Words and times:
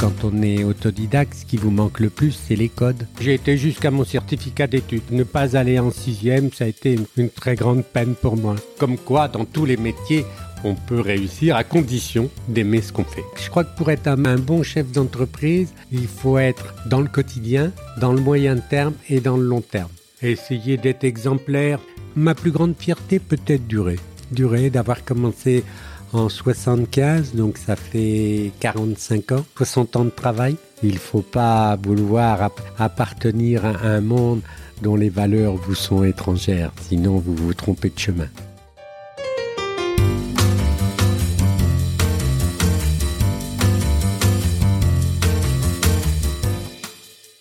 quand 0.00 0.24
on 0.24 0.42
est 0.42 0.64
autodidacte, 0.64 1.34
ce 1.34 1.44
qui 1.44 1.56
vous 1.56 1.70
manque 1.70 2.00
le 2.00 2.10
plus, 2.10 2.32
c'est 2.32 2.56
les 2.56 2.68
codes. 2.68 3.06
J'ai 3.20 3.34
été 3.34 3.56
jusqu'à 3.56 3.90
mon 3.90 4.04
certificat 4.04 4.66
d'études. 4.66 5.10
Ne 5.10 5.24
pas 5.24 5.56
aller 5.56 5.78
en 5.78 5.90
sixième, 5.90 6.52
ça 6.52 6.64
a 6.64 6.68
été 6.68 6.98
une, 7.16 7.30
très 7.30 7.54
grande 7.54 7.84
peine 7.84 8.14
pour 8.14 8.36
moi. 8.36 8.56
Comme 8.78 8.98
quoi, 8.98 9.28
dans 9.28 9.44
tous 9.44 9.64
les 9.64 9.76
métiers, 9.76 10.24
on 10.64 10.74
peut 10.74 11.00
réussir 11.00 11.56
à 11.56 11.64
condition 11.64 12.30
d'aimer 12.48 12.82
ce 12.82 12.92
qu'on 12.92 13.04
fait. 13.04 13.24
Je 13.42 13.48
crois 13.48 13.64
que 13.64 13.76
pour 13.76 13.90
être 13.90 14.06
un, 14.08 14.24
un 14.24 14.38
bon 14.38 14.62
chef 14.62 14.90
d'entreprise, 14.92 15.72
il 15.92 16.06
faut 16.06 16.38
être 16.38 16.74
dans 16.86 17.00
le 17.00 17.08
quotidien, 17.08 17.72
dans 17.98 18.12
le 18.12 18.20
moyen 18.20 18.56
terme 18.56 18.94
et 19.08 19.20
dans 19.20 19.36
le 19.36 19.44
long 19.44 19.60
terme. 19.60 19.90
Essayer 20.22 20.76
d'être 20.76 21.04
exemplaire. 21.04 21.78
Ma 22.14 22.34
plus 22.34 22.50
grande 22.50 22.74
fierté 22.78 23.18
peut-être 23.18 23.66
durer. 23.66 23.98
Durer, 24.32 24.70
d'avoir 24.70 25.04
commencé 25.04 25.64
en 26.16 26.28
75, 26.28 27.34
donc 27.34 27.58
ça 27.58 27.76
fait 27.76 28.50
45 28.60 29.32
ans, 29.32 29.44
60 29.56 29.96
ans 29.96 30.04
de 30.04 30.10
travail. 30.10 30.56
Il 30.82 30.98
faut 30.98 31.22
pas 31.22 31.76
vouloir 31.76 32.50
appartenir 32.78 33.64
à 33.64 33.86
un 33.86 34.00
monde 34.00 34.40
dont 34.82 34.96
les 34.96 35.10
valeurs 35.10 35.56
vous 35.56 35.74
sont 35.74 36.04
étrangères, 36.04 36.72
sinon 36.80 37.18
vous 37.18 37.34
vous 37.34 37.54
trompez 37.54 37.90
de 37.90 37.98
chemin. 37.98 38.28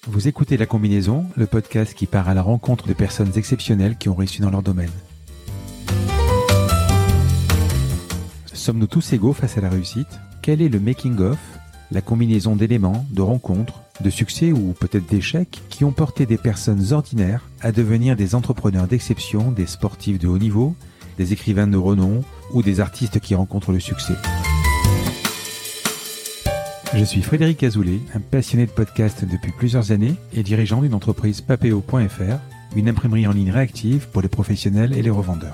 Vous 0.08 0.28
écoutez 0.28 0.56
La 0.58 0.66
Combinaison, 0.66 1.26
le 1.36 1.46
podcast 1.46 1.94
qui 1.94 2.06
part 2.06 2.30
à 2.30 2.34
la 2.34 2.42
rencontre 2.42 2.88
de 2.88 2.94
personnes 2.94 3.34
exceptionnelles 3.36 3.98
qui 3.98 4.08
ont 4.08 4.16
réussi 4.16 4.42
dans 4.42 4.50
leur 4.50 4.62
domaine. 4.62 4.92
Sommes-nous 8.66 8.88
tous 8.88 9.14
égaux 9.14 9.34
face 9.34 9.60
à 9.60 9.62
la 9.62 9.70
réussite? 9.70 10.20
Quel 10.42 10.60
est 10.60 10.70
le 10.70 10.80
making-of, 10.80 11.38
la 11.92 12.02
combinaison 12.02 12.56
d'éléments, 12.56 13.06
de 13.12 13.22
rencontres, 13.22 13.84
de 14.02 14.10
succès 14.10 14.52
ou 14.52 14.74
peut-être 14.80 15.06
d'échecs 15.06 15.62
qui 15.70 15.84
ont 15.84 15.92
porté 15.92 16.26
des 16.26 16.38
personnes 16.38 16.92
ordinaires 16.92 17.48
à 17.62 17.72
devenir 17.72 18.16
des 18.16 18.34
entrepreneurs 18.34 18.88
d'exception, 18.88 19.52
des 19.52 19.68
sportifs 19.68 20.18
de 20.18 20.28
haut 20.28 20.40
niveau, 20.40 20.74
des 21.20 21.32
écrivains 21.32 21.68
de 21.68 21.78
renom 21.78 22.24
ou 22.54 22.64
des 22.64 22.80
artistes 22.80 23.20
qui 23.20 23.36
rencontrent 23.36 23.72
le 23.72 23.80
succès? 23.80 24.16
Je 26.96 27.04
suis 27.04 27.22
Frédéric 27.22 27.62
Azoulay, 27.62 28.00
un 28.16 28.20
passionné 28.20 28.66
de 28.66 28.72
podcast 28.72 29.26
depuis 29.32 29.52
plusieurs 29.52 29.92
années 29.92 30.16
et 30.34 30.42
dirigeant 30.42 30.82
d'une 30.82 30.96
entreprise 30.96 31.42
papeo.fr, 31.42 32.40
une 32.76 32.90
imprimerie 32.90 33.28
en 33.28 33.32
ligne 33.32 33.52
réactive 33.52 34.08
pour 34.12 34.24
les 34.24 34.28
professionnels 34.28 34.98
et 34.98 35.04
les 35.04 35.12
revendeurs. 35.12 35.54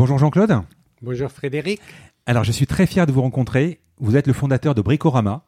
Bonjour 0.00 0.16
Jean-Claude. 0.16 0.62
Bonjour 1.02 1.30
Frédéric. 1.30 1.78
Alors 2.24 2.42
je 2.42 2.52
suis 2.52 2.66
très 2.66 2.86
fier 2.86 3.04
de 3.04 3.12
vous 3.12 3.20
rencontrer. 3.20 3.80
Vous 3.98 4.16
êtes 4.16 4.26
le 4.26 4.32
fondateur 4.32 4.74
de 4.74 4.80
Bricorama. 4.80 5.44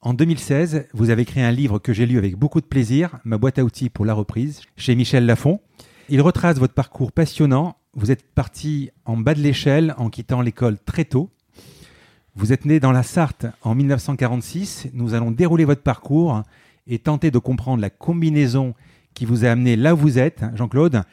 En 0.00 0.14
2016, 0.14 0.88
vous 0.92 1.10
avez 1.10 1.24
créé 1.24 1.44
un 1.44 1.52
livre 1.52 1.78
que 1.78 1.92
j'ai 1.92 2.04
lu 2.04 2.18
avec 2.18 2.34
beaucoup 2.36 2.60
de 2.60 2.66
plaisir, 2.66 3.20
Ma 3.22 3.38
boîte 3.38 3.60
à 3.60 3.62
outils 3.62 3.90
pour 3.90 4.04
la 4.04 4.12
reprise, 4.12 4.62
chez 4.76 4.96
Michel 4.96 5.26
Lafon. 5.26 5.60
Il 6.08 6.20
retrace 6.22 6.58
votre 6.58 6.74
parcours 6.74 7.12
passionnant. 7.12 7.76
Vous 7.92 8.10
êtes 8.10 8.24
parti 8.34 8.90
en 9.04 9.16
bas 9.16 9.34
de 9.34 9.38
l'échelle 9.38 9.94
en 9.96 10.10
quittant 10.10 10.40
l'école 10.40 10.76
très 10.84 11.04
tôt. 11.04 11.30
Vous 12.34 12.52
êtes 12.52 12.64
né 12.64 12.80
dans 12.80 12.90
la 12.90 13.04
Sarthe 13.04 13.46
en 13.62 13.76
1946. 13.76 14.88
Nous 14.92 15.14
allons 15.14 15.30
dérouler 15.30 15.64
votre 15.64 15.82
parcours 15.84 16.42
et 16.88 16.98
tenter 16.98 17.30
de 17.30 17.38
comprendre 17.38 17.80
la 17.80 17.90
combinaison 17.90 18.74
qui 19.14 19.24
vous 19.24 19.44
a 19.44 19.50
amené 19.50 19.76
là 19.76 19.94
où 19.94 19.98
vous 19.98 20.18
êtes, 20.18 20.42
Jean-Claude. 20.56 21.04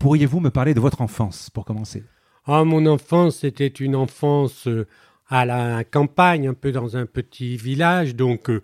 Pourriez-vous 0.00 0.40
me 0.40 0.50
parler 0.50 0.74
de 0.74 0.80
votre 0.80 1.00
enfance 1.00 1.48
pour 1.48 1.64
commencer? 1.64 2.02
Ah, 2.46 2.64
mon 2.64 2.84
enfance, 2.84 3.38
c'était 3.38 3.66
une 3.68 3.96
enfance 3.96 4.66
euh, 4.66 4.86
à 5.28 5.46
la 5.46 5.82
campagne, 5.82 6.46
un 6.48 6.54
peu 6.54 6.72
dans 6.72 6.94
un 6.94 7.06
petit 7.06 7.56
village, 7.56 8.16
donc 8.16 8.50
euh, 8.50 8.60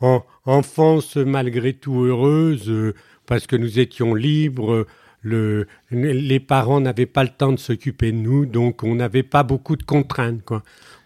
en, 0.00 0.24
enfance 0.46 1.16
malgré 1.16 1.74
tout 1.74 2.02
heureuse, 2.02 2.70
euh, 2.70 2.94
parce 3.26 3.46
que 3.46 3.56
nous 3.56 3.78
étions 3.78 4.14
libres. 4.14 4.86
Le, 5.22 5.66
les 5.90 6.40
parents 6.40 6.80
n'avaient 6.80 7.04
pas 7.04 7.24
le 7.24 7.28
temps 7.28 7.52
de 7.52 7.58
s'occuper 7.58 8.10
de 8.10 8.16
nous, 8.16 8.46
donc 8.46 8.82
on 8.82 8.94
n'avait 8.94 9.22
pas 9.22 9.42
beaucoup 9.42 9.76
de 9.76 9.82
contraintes. 9.82 10.54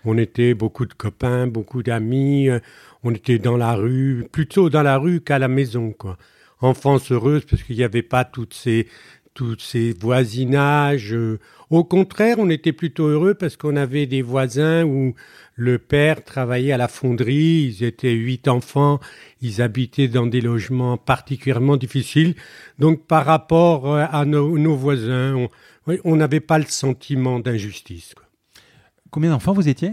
On 0.05 0.17
était 0.17 0.55
beaucoup 0.55 0.87
de 0.87 0.95
copains, 0.95 1.49
beaucoup 1.49 1.83
d'amis, 1.83 2.49
on 3.03 3.13
était 3.13 3.41
dans 3.41 3.57
la 3.57 3.75
rue, 3.75 4.25
plutôt 4.31 4.71
dans 4.71 4.85
la 4.85 4.99
rue 4.99 5.21
qu'à 5.21 5.41
la 5.41 5.49
maison. 5.49 5.93
Enfance 6.61 7.11
heureuse 7.11 7.45
parce 7.45 7.65
qu'il 7.65 7.77
n'y 7.77 7.83
avait 7.83 8.03
pas 8.03 8.25
toutes 8.25 8.55
ces, 8.55 8.87
tous 9.35 9.59
ces 9.59 9.93
voisinages. 9.93 11.17
Au 11.71 11.85
contraire, 11.85 12.37
on 12.39 12.49
était 12.51 12.73
plutôt 12.73 13.07
heureux 13.07 13.35
parce 13.35 13.57
qu'on 13.57 13.77
avait 13.77 14.07
des 14.07 14.23
voisins 14.23 14.85
où 14.85 15.15
le 15.57 15.79
père 15.79 16.25
travaillait 16.25 16.73
à 16.73 16.77
la 16.77 16.89
fonderie, 16.89 17.75
ils 17.75 17.85
étaient 17.85 18.13
huit 18.13 18.49
enfants, 18.49 19.01
ils 19.41 19.63
habitaient 19.63 20.09
dans 20.09 20.27
des 20.27 20.41
logements 20.41 20.97
particulièrement 20.97 21.77
difficiles. 21.77 22.35
Donc 22.79 23.07
par 23.07 23.25
rapport 23.25 23.93
euh, 23.93 24.05
à 24.11 24.25
nos, 24.25 24.77
voisins, 24.77 25.49
on 26.05 26.17
n'avait 26.17 26.41
pas 26.41 26.59
le 26.59 26.67
sentiment 26.67 27.39
d'injustice. 27.41 28.15
Combien 29.11 29.31
d'enfants 29.31 29.53
vous 29.53 29.69
étiez? 29.69 29.93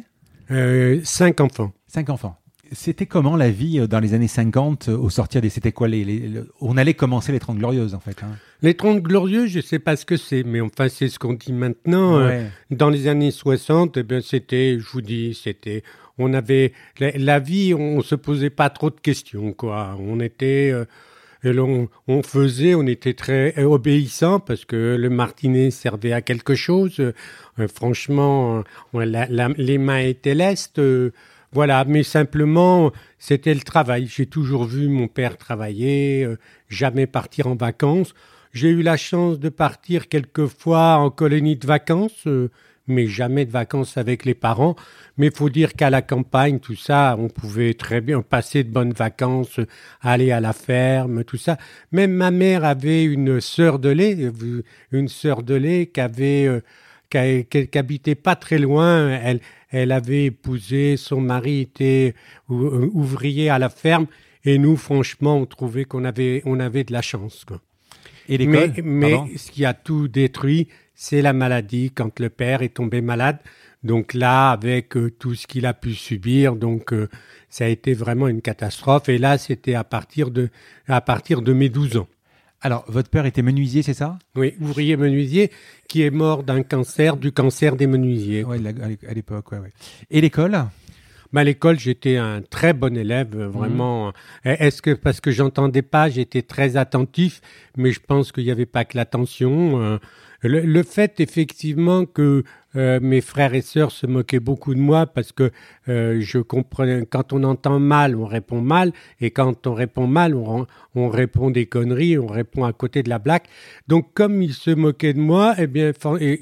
Euh, 0.49 0.99
Cinq 1.03 1.41
enfants. 1.41 1.73
Cinq 1.87 2.09
enfants. 2.09 2.40
C'était 2.73 3.05
comment 3.05 3.35
la 3.35 3.49
vie 3.49 3.79
euh, 3.79 3.87
dans 3.87 3.99
les 3.99 4.13
années 4.13 4.29
50 4.29 4.87
euh, 4.87 4.97
au 4.97 5.09
sortir 5.09 5.41
des... 5.41 5.49
C'était 5.49 5.73
quoi 5.73 5.89
les, 5.89 6.31
On 6.61 6.77
allait 6.77 6.93
commencer 6.93 7.33
les 7.33 7.39
Trente 7.39 7.57
Glorieuses 7.57 7.93
en 7.93 7.99
fait. 7.99 8.23
Hein. 8.23 8.37
Les 8.61 8.75
Trente 8.75 9.01
Glorieuses, 9.01 9.49
je 9.49 9.57
ne 9.57 9.63
sais 9.63 9.79
pas 9.79 9.97
ce 9.97 10.05
que 10.05 10.15
c'est, 10.15 10.43
mais 10.43 10.61
enfin 10.61 10.87
c'est 10.87 11.09
ce 11.09 11.19
qu'on 11.19 11.33
dit 11.33 11.51
maintenant. 11.51 12.17
Euh, 12.19 12.45
dans 12.69 12.89
les 12.89 13.07
années 13.07 13.31
60, 13.31 13.97
eh 13.97 14.03
bien, 14.03 14.21
c'était, 14.21 14.77
je 14.79 14.89
vous 14.89 15.01
dis, 15.01 15.33
c'était... 15.33 15.83
On 16.17 16.33
avait... 16.33 16.71
La, 16.99 17.39
vie, 17.39 17.73
on 17.73 17.97
ne 17.97 18.03
se 18.03 18.15
posait 18.15 18.49
pas 18.49 18.69
trop 18.69 18.89
de 18.89 18.99
questions, 18.99 19.53
quoi. 19.53 19.97
On 19.99 20.19
était... 20.19 20.73
on, 21.43 21.87
on, 22.07 22.21
faisait, 22.21 22.75
on 22.75 22.85
était 22.85 23.15
très 23.15 23.61
obéissant 23.63 24.39
parce 24.39 24.65
que 24.65 24.95
le 24.99 25.09
martinet 25.09 25.71
servait 25.71 26.13
à 26.13 26.21
quelque 26.21 26.53
chose. 26.53 27.01
franchement, 27.73 28.63
les 28.93 29.77
mains 29.79 29.99
étaient 29.99 30.35
lestes. 30.35 30.79
Voilà, 31.53 31.83
mais 31.85 32.03
simplement, 32.03 32.91
c'était 33.19 33.53
le 33.53 33.59
travail. 33.59 34.07
J'ai 34.07 34.25
toujours 34.25 34.63
vu 34.63 34.87
mon 34.87 35.09
père 35.09 35.37
travailler, 35.37 36.23
euh, 36.23 36.37
jamais 36.69 37.07
partir 37.07 37.47
en 37.47 37.55
vacances. 37.55 38.13
J'ai 38.53 38.69
eu 38.69 38.81
la 38.81 38.95
chance 38.95 39.37
de 39.37 39.49
partir 39.49 40.07
quelquefois 40.07 40.95
en 40.95 41.09
colonie 41.09 41.57
de 41.57 41.67
vacances, 41.67 42.25
euh, 42.25 42.49
mais 42.87 43.07
jamais 43.07 43.45
de 43.45 43.51
vacances 43.51 43.97
avec 43.97 44.23
les 44.23 44.33
parents. 44.33 44.77
Mais 45.17 45.29
faut 45.29 45.49
dire 45.49 45.73
qu'à 45.73 45.89
la 45.89 46.01
campagne, 46.01 46.59
tout 46.59 46.77
ça, 46.77 47.17
on 47.19 47.27
pouvait 47.27 47.73
très 47.73 47.99
bien 47.99 48.21
passer 48.21 48.63
de 48.63 48.71
bonnes 48.71 48.93
vacances, 48.93 49.59
aller 50.01 50.31
à 50.31 50.39
la 50.39 50.53
ferme, 50.53 51.25
tout 51.25 51.37
ça. 51.37 51.57
Même 51.91 52.13
ma 52.13 52.31
mère 52.31 52.63
avait 52.63 53.03
une 53.03 53.41
sœur 53.41 53.77
de 53.77 53.89
lait, 53.89 54.15
euh, 54.21 54.63
une 54.93 55.09
sœur 55.09 55.43
de 55.43 55.55
lait 55.55 55.87
qui 55.87 55.99
avait, 55.99 56.61
qui, 57.11 57.77
habitait 57.77 58.15
pas 58.15 58.35
très 58.35 58.57
loin. 58.57 59.09
Elle, 59.09 59.41
elle 59.69 59.91
avait 59.91 60.25
épousé, 60.25 60.97
son 60.97 61.21
mari 61.21 61.61
était 61.61 62.13
euh, 62.49 62.89
ouvrier 62.93 63.49
à 63.49 63.59
la 63.59 63.69
ferme, 63.69 64.07
et 64.43 64.57
nous, 64.57 64.75
franchement, 64.75 65.37
on 65.37 65.45
trouvait 65.45 65.85
qu'on 65.85 66.03
avait, 66.03 66.41
on 66.45 66.59
avait 66.59 66.83
de 66.83 66.93
la 66.93 67.01
chance. 67.01 67.45
Quoi. 67.45 67.61
Et 68.27 68.45
mais, 68.47 68.71
mais 68.83 69.15
ce 69.37 69.51
qui 69.51 69.65
a 69.65 69.73
tout 69.73 70.07
détruit, 70.07 70.67
c'est 70.95 71.21
la 71.21 71.33
maladie, 71.33 71.91
quand 71.93 72.19
le 72.19 72.29
père 72.29 72.61
est 72.61 72.73
tombé 72.75 73.01
malade. 73.01 73.39
Donc 73.83 74.13
là, 74.13 74.51
avec 74.51 74.95
euh, 74.95 75.09
tout 75.09 75.33
ce 75.33 75.47
qu'il 75.47 75.65
a 75.65 75.73
pu 75.73 75.93
subir, 75.95 76.55
donc 76.55 76.93
euh, 76.93 77.09
ça 77.49 77.65
a 77.65 77.67
été 77.67 77.93
vraiment 77.93 78.27
une 78.27 78.41
catastrophe. 78.41 79.09
Et 79.09 79.17
là, 79.17 79.37
c'était 79.37 79.73
à 79.73 79.83
partir 79.83 80.29
de 80.29 80.49
à 80.87 81.01
partir 81.01 81.41
de 81.41 81.51
mes 81.53 81.69
12 81.69 81.97
ans. 81.97 82.07
Alors, 82.61 82.85
votre 82.87 83.09
père 83.09 83.25
était 83.25 83.41
menuisier, 83.41 83.81
c'est 83.81 83.95
ça? 83.95 84.19
Oui, 84.35 84.53
ouvrier 84.61 84.95
menuisier 84.95 85.51
qui 85.87 86.03
est 86.03 86.11
mort 86.11 86.43
d'un 86.43 86.61
cancer, 86.61 87.17
du 87.17 87.31
cancer 87.31 87.75
des 87.75 87.87
menuisiers. 87.87 88.43
Oui, 88.43 88.57
à 89.07 89.13
l'époque, 89.13 89.51
oui. 89.51 89.69
Et 90.11 90.21
l'école? 90.21 90.65
Bah, 91.33 91.41
à 91.41 91.43
l'école, 91.43 91.79
j'étais 91.79 92.17
un 92.17 92.41
très 92.41 92.73
bon 92.73 92.95
élève, 92.95 93.35
mhm. 93.35 93.47
vraiment. 93.47 94.13
Est-ce 94.43 94.81
que 94.81 94.91
parce 94.91 95.21
que 95.21 95.31
j'entendais 95.31 95.81
pas, 95.81 96.09
j'étais 96.09 96.41
très 96.41 96.77
attentif, 96.77 97.41
mais 97.77 97.91
je 97.91 97.99
pense 97.99 98.31
qu'il 98.31 98.43
n'y 98.43 98.51
avait 98.51 98.65
pas 98.65 98.85
que 98.85 98.97
l'attention. 98.97 99.81
Euh, 99.81 99.97
le, 100.43 100.83
fait 100.83 101.19
effectivement 101.19 102.05
que 102.05 102.43
euh, 102.75 102.99
mes 103.01 103.21
frères 103.21 103.53
et 103.53 103.61
sœurs 103.61 103.91
se 103.91 104.07
moquaient 104.07 104.39
beaucoup 104.39 104.73
de 104.73 104.79
moi 104.79 105.05
parce 105.05 105.31
que 105.31 105.51
euh, 105.89 106.19
je 106.21 106.39
comprenais. 106.39 107.05
Quand 107.09 107.33
on 107.33 107.43
entend 107.43 107.79
mal, 107.79 108.15
on 108.15 108.25
répond 108.25 108.61
mal, 108.61 108.93
et 109.19 109.31
quand 109.31 109.67
on 109.67 109.73
répond 109.73 110.07
mal, 110.07 110.35
on, 110.35 110.65
on 110.95 111.09
répond 111.09 111.51
des 111.51 111.65
conneries, 111.65 112.17
on 112.17 112.27
répond 112.27 112.63
à 112.63 112.73
côté 112.73 113.03
de 113.03 113.09
la 113.09 113.19
blague. 113.19 113.43
Donc, 113.87 114.13
comme 114.13 114.41
ils 114.41 114.53
se 114.53 114.71
moquaient 114.71 115.13
de 115.13 115.19
moi, 115.19 115.55
eh 115.57 115.67
bien, 115.67 115.91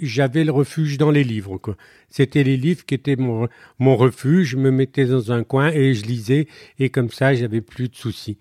j'avais 0.01 0.43
le 0.43 0.51
refuge 0.51 0.97
dans 0.97 1.11
les 1.11 1.23
livres. 1.23 1.57
Quoi. 1.57 1.75
C'était 2.09 2.43
les 2.43 2.57
livres 2.57 2.85
qui 2.85 2.95
étaient 2.95 3.15
mon, 3.15 3.47
mon 3.77 3.95
refuge. 3.95 4.49
Je 4.49 4.57
me 4.57 4.71
mettais 4.71 5.05
dans 5.05 5.31
un 5.31 5.43
coin 5.43 5.71
et 5.71 5.93
je 5.93 6.05
lisais, 6.05 6.47
et 6.79 6.89
comme 6.89 7.09
ça, 7.09 7.33
j'avais 7.33 7.61
plus 7.61 7.89
de 7.89 7.95
soucis. 7.95 8.37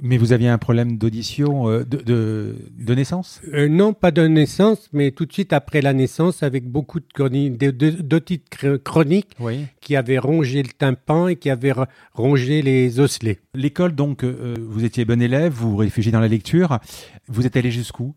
Mais 0.00 0.16
vous 0.16 0.32
aviez 0.32 0.48
un 0.48 0.58
problème 0.58 0.96
d'audition 0.96 1.68
euh, 1.68 1.84
de, 1.84 2.54
de, 2.78 2.94
naissance? 2.94 3.40
Euh, 3.52 3.68
Non, 3.68 3.92
pas 3.92 4.12
de 4.12 4.26
naissance, 4.26 4.88
mais 4.92 5.10
tout 5.10 5.26
de 5.26 5.32
suite 5.32 5.52
après 5.52 5.82
la 5.82 5.92
naissance, 5.92 6.42
avec 6.44 6.64
beaucoup 6.64 7.00
de 7.00 8.00
d'otites 8.02 8.46
chroniques 8.84 9.36
qui 9.80 9.96
avaient 9.96 10.18
rongé 10.18 10.62
le 10.62 10.68
tympan 10.68 11.28
et 11.28 11.36
qui 11.36 11.50
avaient 11.50 11.74
rongé 12.14 12.62
les 12.62 13.00
osselets. 13.00 13.40
L'école, 13.54 13.94
donc, 13.94 14.22
euh, 14.22 14.54
vous 14.60 14.84
étiez 14.84 15.04
bon 15.04 15.20
élève, 15.20 15.52
vous 15.52 15.72
vous 15.72 15.76
réfugiez 15.76 16.12
dans 16.12 16.20
la 16.20 16.28
lecture. 16.28 16.78
Vous 17.26 17.44
êtes 17.46 17.56
allé 17.56 17.72
jusqu'où? 17.72 18.14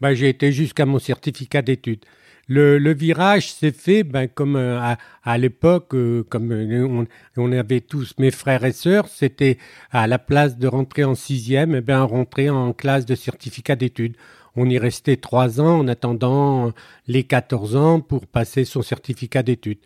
Bah, 0.00 0.14
J'ai 0.14 0.30
été 0.30 0.52
jusqu'à 0.52 0.86
mon 0.86 0.98
certificat 0.98 1.60
d'études. 1.60 2.04
Le, 2.52 2.92
virage 2.92 3.52
s'est 3.52 3.70
fait 3.70 4.02
ben, 4.02 4.26
comme 4.26 4.56
euh, 4.56 4.80
à, 5.22 5.38
l'époque, 5.38 5.94
euh, 5.94 6.24
comme 6.28 6.50
euh, 6.50 7.06
on, 7.36 7.52
avait 7.52 7.80
tous 7.80 8.14
mes 8.18 8.32
frères 8.32 8.64
et 8.64 8.72
sœurs, 8.72 9.06
c'était 9.06 9.56
à 9.92 10.08
la 10.08 10.18
place 10.18 10.58
de 10.58 10.66
rentrer 10.66 11.04
en 11.04 11.14
sixième, 11.14 11.76
eh 11.76 11.80
ben, 11.80 12.02
rentrer 12.02 12.50
en 12.50 12.72
classe 12.72 13.06
de 13.06 13.14
certificat 13.14 13.76
d'études. 13.76 14.16
On 14.56 14.68
y 14.68 14.78
restait 14.78 15.16
trois 15.16 15.60
ans 15.60 15.78
en 15.78 15.86
attendant 15.86 16.72
les 17.06 17.22
14 17.22 17.76
ans 17.76 18.00
pour 18.00 18.26
passer 18.26 18.64
son 18.64 18.82
certificat 18.82 19.44
d'études. 19.44 19.78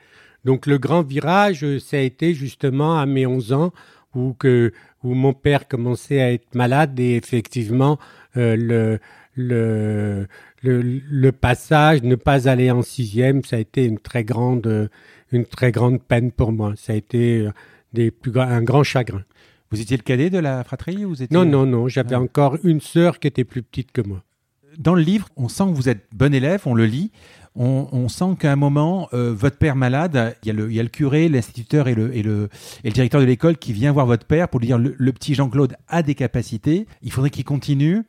Donc 0.46 0.64
le 0.64 0.78
grand 0.78 1.02
virage, 1.02 1.66
ça 1.80 1.98
a 1.98 2.00
été 2.00 2.32
justement 2.32 2.98
à 2.98 3.04
mes 3.04 3.26
11 3.26 3.52
ans 3.52 3.72
où, 4.14 4.32
que, 4.32 4.72
où 5.02 5.12
mon 5.12 5.34
père 5.34 5.68
commençait 5.68 6.22
à 6.22 6.32
être 6.32 6.54
malade 6.54 6.98
et 6.98 7.16
effectivement 7.16 7.98
le, 8.34 8.98
le, 9.36 10.26
le, 10.64 11.30
passage, 11.32 12.02
ne 12.02 12.14
pas 12.14 12.48
aller 12.48 12.70
en 12.70 12.82
sixième, 12.82 13.44
ça 13.44 13.56
a 13.56 13.58
été 13.58 13.84
une 13.84 13.98
très 13.98 14.24
grande, 14.24 14.90
une 15.32 15.44
très 15.44 15.72
grande 15.72 16.02
peine 16.02 16.32
pour 16.32 16.52
moi. 16.52 16.74
Ça 16.76 16.92
a 16.92 16.96
été 16.96 17.40
euh, 17.40 17.50
des 17.92 18.10
plus, 18.10 18.32
un 18.38 18.62
grand 18.62 18.82
chagrin. 18.82 19.22
Vous 19.70 19.80
étiez 19.80 19.96
le 19.96 20.02
cadet 20.02 20.30
de 20.30 20.38
la 20.38 20.62
fratrie 20.64 21.04
ou 21.04 21.14
Non, 21.30 21.44
non, 21.44 21.66
non. 21.66 21.88
J'avais 21.88 22.14
encore 22.14 22.58
une 22.62 22.80
sœur 22.80 23.18
qui 23.18 23.26
était 23.26 23.44
plus 23.44 23.62
petite 23.62 23.92
que 23.92 24.00
moi. 24.00 24.22
Dans 24.78 24.94
le 24.94 25.02
livre, 25.02 25.28
on 25.36 25.48
sent 25.48 25.64
que 25.64 25.74
vous 25.74 25.88
êtes 25.88 26.06
bon 26.12 26.34
élève, 26.34 26.62
on 26.66 26.74
le 26.74 26.86
lit. 26.86 27.10
On, 27.56 28.08
sent 28.08 28.34
qu'à 28.40 28.50
un 28.50 28.56
moment, 28.56 29.08
euh, 29.12 29.32
votre 29.32 29.58
père 29.58 29.76
malade, 29.76 30.36
il 30.42 30.48
y, 30.48 30.50
a 30.50 30.54
le, 30.54 30.70
il 30.70 30.74
y 30.74 30.80
a 30.80 30.82
le 30.82 30.88
curé, 30.88 31.28
l'instituteur 31.28 31.86
et 31.86 31.94
le, 31.94 32.12
et, 32.16 32.24
le, 32.24 32.48
et 32.82 32.88
le 32.88 32.92
directeur 32.92 33.20
de 33.20 33.26
l'école 33.26 33.58
qui 33.58 33.72
vient 33.72 33.92
voir 33.92 34.06
votre 34.06 34.26
père 34.26 34.48
pour 34.48 34.58
lui 34.58 34.66
dire 34.66 34.78
le 34.78 35.12
petit 35.12 35.34
Jean-Claude 35.34 35.76
a 35.86 36.02
des 36.02 36.16
capacités, 36.16 36.88
il 37.02 37.12
faudrait 37.12 37.30
qu'il 37.30 37.44
continue. 37.44 38.02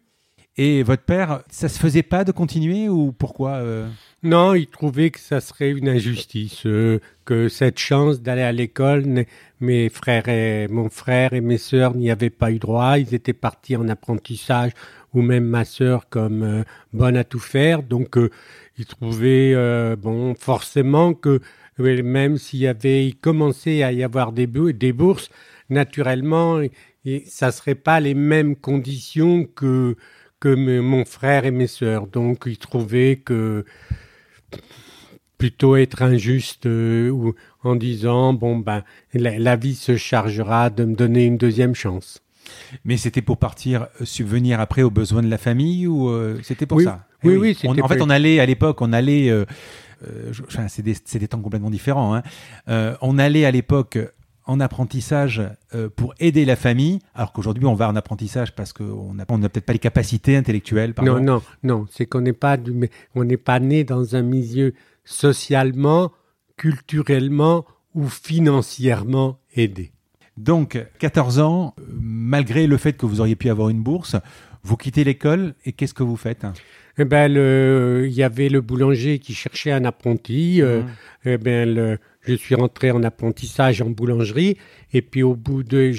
Et 0.57 0.84
votre 0.84 1.04
père, 1.04 1.44
ça 1.50 1.68
se 1.68 1.78
faisait 1.78 2.04
pas 2.04 2.24
de 2.24 2.31
continuer 2.31 2.88
ou 2.88 3.12
pourquoi 3.12 3.56
euh? 3.56 3.90
Non, 4.24 4.54
il 4.54 4.68
trouvait 4.68 5.10
que 5.10 5.19
ça 5.19 5.42
serait 5.42 5.69
une 5.69 5.90
injustice, 5.90 6.66
euh, 6.66 7.00
que 7.25 7.50
cette 7.50 7.78
chance 7.78 8.22
d'aller 8.22 8.42
à 8.42 8.54
l'école, 8.54 9.25
mes 9.60 9.90
frères 9.90 10.30
et 10.30 10.68
mon 10.69 10.90
frère 10.90 11.34
et 11.34 11.42
mes 11.42 11.57
sœurs 11.57 11.94
n'y 11.96 12.10
avaient 12.10 12.30
pas 12.30 12.52
eu 12.52 12.60
droit. 12.60 12.98
Ils 12.98 13.13
étaient 13.13 13.34
partis 13.34 13.75
en 13.75 13.90
apprentissage, 13.90 14.72
ou 15.13 15.22
même 15.22 15.44
ma 15.46 15.66
sœur 15.66 16.07
comme 16.10 16.44
euh, 16.44 16.63
bonne 16.94 17.18
à 17.18 17.25
tout 17.25 17.40
faire. 17.40 17.84
Donc, 17.84 18.18
il 18.78 18.86
trouvait 18.86 19.54
bon 19.98 20.36
forcément 20.36 21.13
que 21.13 21.42
même 21.78 22.38
s'il 22.38 22.60
y 22.60 22.68
avait 22.68 23.13
commencé 23.19 23.84
à 23.84 23.92
y 23.92 24.04
avoir 24.04 24.31
des, 24.31 24.48
des 24.48 24.94
bourses, 24.94 25.30
naturellement, 25.69 26.62
et 27.06 27.24
ça 27.28 27.51
serait 27.51 27.75
pas 27.75 28.00
les 28.00 28.13
mêmes 28.13 28.56
conditions 28.56 29.46
que 29.46 29.96
que 30.45 30.80
mon 30.80 31.06
frère 31.06 31.45
et 31.45 31.51
mes 31.51 31.65
sœurs. 31.65 32.06
Donc, 32.06 32.44
ils 32.45 32.59
trouvaient 32.59 33.15
que 33.15 33.65
plutôt 35.39 35.75
être 35.75 36.03
injuste 36.03 36.68
euh, 36.68 37.09
ou 37.09 37.33
en 37.63 37.75
disant 37.75 38.31
bon 38.33 38.57
ben 38.57 38.83
la, 39.15 39.56
vie 39.56 39.74
se 39.74 39.97
chargera 39.97 40.69
de 40.69 40.86
me 40.86 40.94
donner 40.94 41.25
une 41.25 41.38
deuxième 41.38 41.74
chance. 41.74 42.21
Mais 42.83 42.95
c'était 42.95 43.24
pour 43.24 43.38
partir 43.38 43.88
euh, 44.00 44.06
subvenir 44.06 44.59
après 44.59 44.83
aux 44.83 44.92
besoins 44.92 45.24
de 45.24 45.30
la 45.30 45.39
famille 45.39 45.88
ou 45.88 46.09
euh, 46.09 46.39
c'était 46.44 46.68
pour 46.68 46.80
ça? 46.80 47.07
Oui, 47.24 47.33
eh 47.33 47.38
oui. 47.68 47.81
en 47.81 47.88
fait, 47.88 48.01
on 48.03 48.12
allait 48.12 48.39
à 48.39 48.45
l'époque, 48.45 48.83
on 48.83 48.94
allait. 48.94 49.33
c'est 50.68 50.83
des, 50.83 51.27
temps 51.27 51.41
complètement 51.41 51.71
différents. 51.71 52.15
Hein. 52.15 52.21
on 53.01 53.18
allait 53.18 53.45
à 53.45 53.51
l'époque 53.51 53.98
en 54.45 54.59
apprentissage 54.59 55.42
euh, 55.74 55.89
pour 55.89 56.13
aider 56.19 56.45
la 56.45 56.56
famille, 56.56 57.00
alors 57.13 57.33
qu'aujourd'hui 57.33 57.65
on 57.65 57.74
va 57.74 57.89
en 57.89 57.95
apprentissage 57.95 58.53
parce 58.53 58.74
qu'on 58.74 59.13
n'a 59.13 59.25
on 59.27 59.39
peut-être 59.39 59.65
pas 59.65 59.74
les 59.74 59.80
capacités 59.80 60.36
intellectuelles. 60.36 60.94
Non, 61.01 61.19
non, 61.19 61.42
non, 61.63 61.86
c'est 61.92 62.06
qu'on 62.06 62.21
n'est 62.21 62.33
pas, 62.33 62.57
on 63.15 63.24
n'est 63.24 63.38
pas 63.38 63.59
né 63.59 63.83
dans 63.83 64.15
un 64.15 64.21
milieu 64.21 64.74
socialement, 65.03 66.12
culturellement 66.57 67.65
ou 67.94 68.07
financièrement 68.07 69.39
aidé. 69.56 69.92
Donc, 70.38 70.77
14 71.00 71.39
ans, 71.39 71.75
malgré 71.88 72.68
le 72.68 72.77
fait 72.77 72.94
que 72.94 73.06
vous 73.06 73.21
auriez 73.21 73.36
pu 73.36 73.50
avoir 73.50 73.69
une 73.69 73.81
bourse, 73.81 74.18
vous 74.63 74.75
quittez 74.75 75.03
l'école 75.03 75.53
et 75.65 75.71
qu'est-ce 75.71 75.94
que 75.94 76.03
vous 76.03 76.18
faites? 76.18 76.45
Eh 76.98 77.06
ben, 77.06 77.31
il 77.31 78.12
y 78.12 78.24
avait 78.24 78.50
le 78.50 78.62
boulanger 78.62 79.19
qui 79.19 79.33
cherchait 79.33 79.71
un 79.71 79.86
apprenti. 79.86 80.62
Euh, 80.62 80.81
mmh. 80.81 80.88
eh 81.25 81.38
ben, 81.38 81.74
le, 81.74 82.00
je 82.25 82.33
suis 82.33 82.56
rentré 82.56 82.92
en 82.92 83.04
apprentissage 83.04 83.81
en 83.81 83.89
boulangerie 83.89 84.57
et 84.94 85.01
puis 85.01 85.24
au 85.24 85.36
bout 85.36 85.63
de 85.63 85.94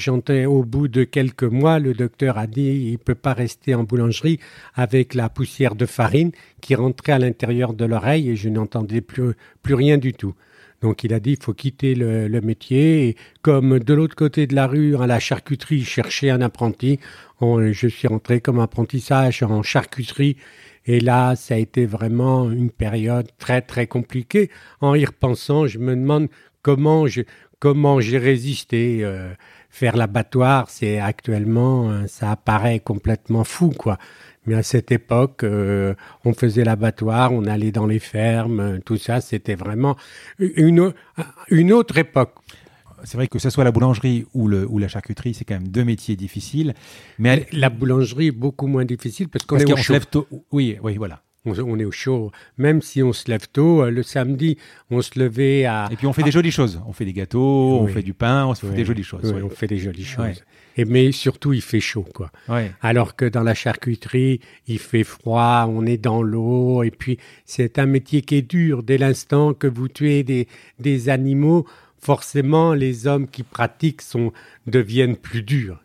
au 0.46 0.64
bout 0.64 0.88
de 0.88 1.05
quelques 1.05 1.44
mois, 1.44 1.78
le 1.78 1.94
docteur 1.94 2.38
a 2.38 2.46
dit 2.46 2.90
il 2.90 2.99
peut 2.99 3.14
pas 3.14 3.32
rester 3.32 3.75
en 3.75 3.84
boulangerie 3.84 4.40
avec 4.75 5.14
la 5.14 5.28
poussière 5.28 5.75
de 5.75 5.87
farine 5.87 6.32
qui 6.61 6.75
rentrait 6.75 7.12
à 7.12 7.19
l'intérieur 7.19 7.75
de 7.75 7.84
l'oreille 7.84 8.31
et 8.31 8.37
je 8.37 8.49
n'entendais 8.49 9.00
plus 9.00 9.34
plus 9.62 9.75
rien 9.75 9.99
du 9.99 10.12
tout. 10.12 10.34
Donc 10.82 11.05
il 11.05 11.14
a 11.14 11.20
dit 11.20 11.32
il 11.32 11.43
faut 11.43 11.55
quitter 11.55 11.94
le, 11.94 12.40
métier 12.40 13.08
et 13.08 13.17
comme 13.43 13.78
de 13.78 13.94
l'autre 13.94 14.14
côté 14.14 14.46
de 14.46 14.55
la 14.55 14.67
rue 14.67 14.96
à 14.96 15.06
la 15.06 15.19
charcuterie 15.19 15.84
chercher 15.84 16.31
un 16.31 16.43
apprenti, 16.43 16.99
je 17.40 17.88
suis 17.88 18.08
rentré 18.08 18.40
comme 18.40 18.61
apprentissage 18.61 19.43
en 19.43 19.62
charcuterie 19.62 20.37
et 20.87 21.00
là, 21.00 21.37
ça 21.37 21.55
a 21.55 21.59
été 21.59 21.85
vraiment 21.87 22.50
une 22.50 22.71
période 22.71 23.29
très 23.38 23.61
très 23.61 23.87
compliquée. 23.87 24.50
En 24.81 24.94
y 24.94 25.05
repensant, 25.05 25.67
je 25.67 25.79
me 25.79 25.94
demande 25.94 26.29
comment 26.62 27.06
j'ai 27.06 27.27
comment 27.59 28.00
j'ai 28.00 28.19
résisté. 28.19 29.00
Euh, 29.03 29.33
faire 29.69 29.97
l'abattoir, 29.97 30.71
c'est 30.71 30.99
actuellement, 31.00 31.90
euh, 31.90 32.07
ça 32.07 32.31
apparaît 32.31 32.81
complètement 32.81 33.45
fou, 33.45 33.71
quoi. 33.76 33.99
Mais 34.47 34.55
à 34.55 34.62
cette 34.62 34.90
époque, 34.90 35.45
euh, 35.45 35.95
on 36.25 36.33
faisait 36.33 36.64
l'abattoir, 36.64 37.33
on 37.33 37.45
allait 37.45 37.73
dans 37.73 37.87
les 37.87 37.99
fermes, 37.99 38.81
tout 38.87 38.97
ça, 38.97 39.21
c'était 39.21 39.55
vraiment 39.55 39.97
une, 40.38 40.95
une 41.50 41.73
autre 41.75 41.99
époque 41.99 42.33
c'est 43.05 43.17
vrai 43.17 43.26
que 43.29 43.38
ce 43.38 43.50
soit 43.50 43.65
la 43.65 43.73
boulangerie 43.73 44.26
ou, 44.35 44.49
le, 44.49 44.67
ou 44.69 44.79
la 44.79 44.88
charcuterie, 44.88 45.35
c'est 45.35 45.45
quand 45.45 45.55
même 45.55 45.69
deux 45.69 45.85
métiers 45.85 46.17
difficiles. 46.17 46.75
Mais 47.19 47.47
la 47.53 47.71
boulangerie 47.71 48.29
est 48.29 48.33
beaucoup 48.33 48.67
moins 48.67 48.85
difficile 48.85 49.29
parce 49.29 49.45
qu'on 49.45 49.59
est 49.59 49.73
au 49.73 49.76
chaud. 49.76 49.93
lève 49.93 50.07
tôt. 50.07 50.26
Oui, 50.53 50.76
oui, 50.83 50.97
voilà. 50.97 51.23
On, 51.47 51.79
est 51.79 51.85
au 51.85 51.93
chaud. 51.93 52.33
Même 52.59 52.83
si 52.83 53.05
on 53.05 53.12
se 53.12 53.31
lève 53.31 53.47
tôt, 53.53 53.83
euh, 53.83 53.91
le 53.91 54.03
samedi, 54.03 54.59
on 54.91 55.00
se 55.00 55.17
levait 55.17 55.65
à. 55.65 55.88
Et 55.93 55.97
puis 55.97 56.09
on 56.09 56.12
fait 56.12 56.25
des 56.25 56.33
jolies 56.33 56.50
choses. 56.50 56.83
On 56.88 56.93
fait 56.93 57.05
des 57.05 57.12
gâteaux, 57.12 57.79
on 57.81 57.87
fait 57.87 58.03
du 58.03 58.15
pain, 58.15 58.47
on 58.47 58.55
fait 58.55 58.69
des 58.71 58.85
jolies 58.85 59.05
choses. 59.05 59.33
Oui, 59.33 59.43
on 59.43 59.50
fait 59.50 59.69
des 59.69 59.79
jolies 59.79 60.05
choses. 60.05 60.43
Et 60.76 60.85
mais 60.85 61.12
surtout, 61.12 61.53
il 61.53 61.62
fait 61.62 61.81
chaud, 61.81 62.07
quoi. 62.15 62.31
Alors 62.81 63.17
que 63.17 63.25
dans 63.25 63.43
la 63.43 63.55
charcuterie, 63.55 64.41
il 64.67 64.79
fait 64.79 65.05
froid, 65.05 65.67
on 65.69 65.87
est 65.87 65.97
dans 65.97 66.23
l'eau, 66.23 66.83
et 66.83 66.91
puis 66.91 67.19
c'est 67.45 67.79
un 67.79 67.87
métier 67.87 68.23
qui 68.23 68.37
est 68.37 68.43
dur. 68.43 68.83
Dès 68.83 68.99
l'instant 68.99 69.55
que 69.55 69.67
vous 69.67 69.88
tuez 69.88 70.23
des, 70.23 70.49
des 70.79 71.09
animaux, 71.09 71.67
forcément, 72.00 72.75
les 72.75 73.07
hommes 73.07 73.29
qui 73.29 73.43
pratiquent 73.43 74.03
sont, 74.03 74.33
deviennent 74.67 75.17
plus 75.17 75.43
durs. 75.43 75.81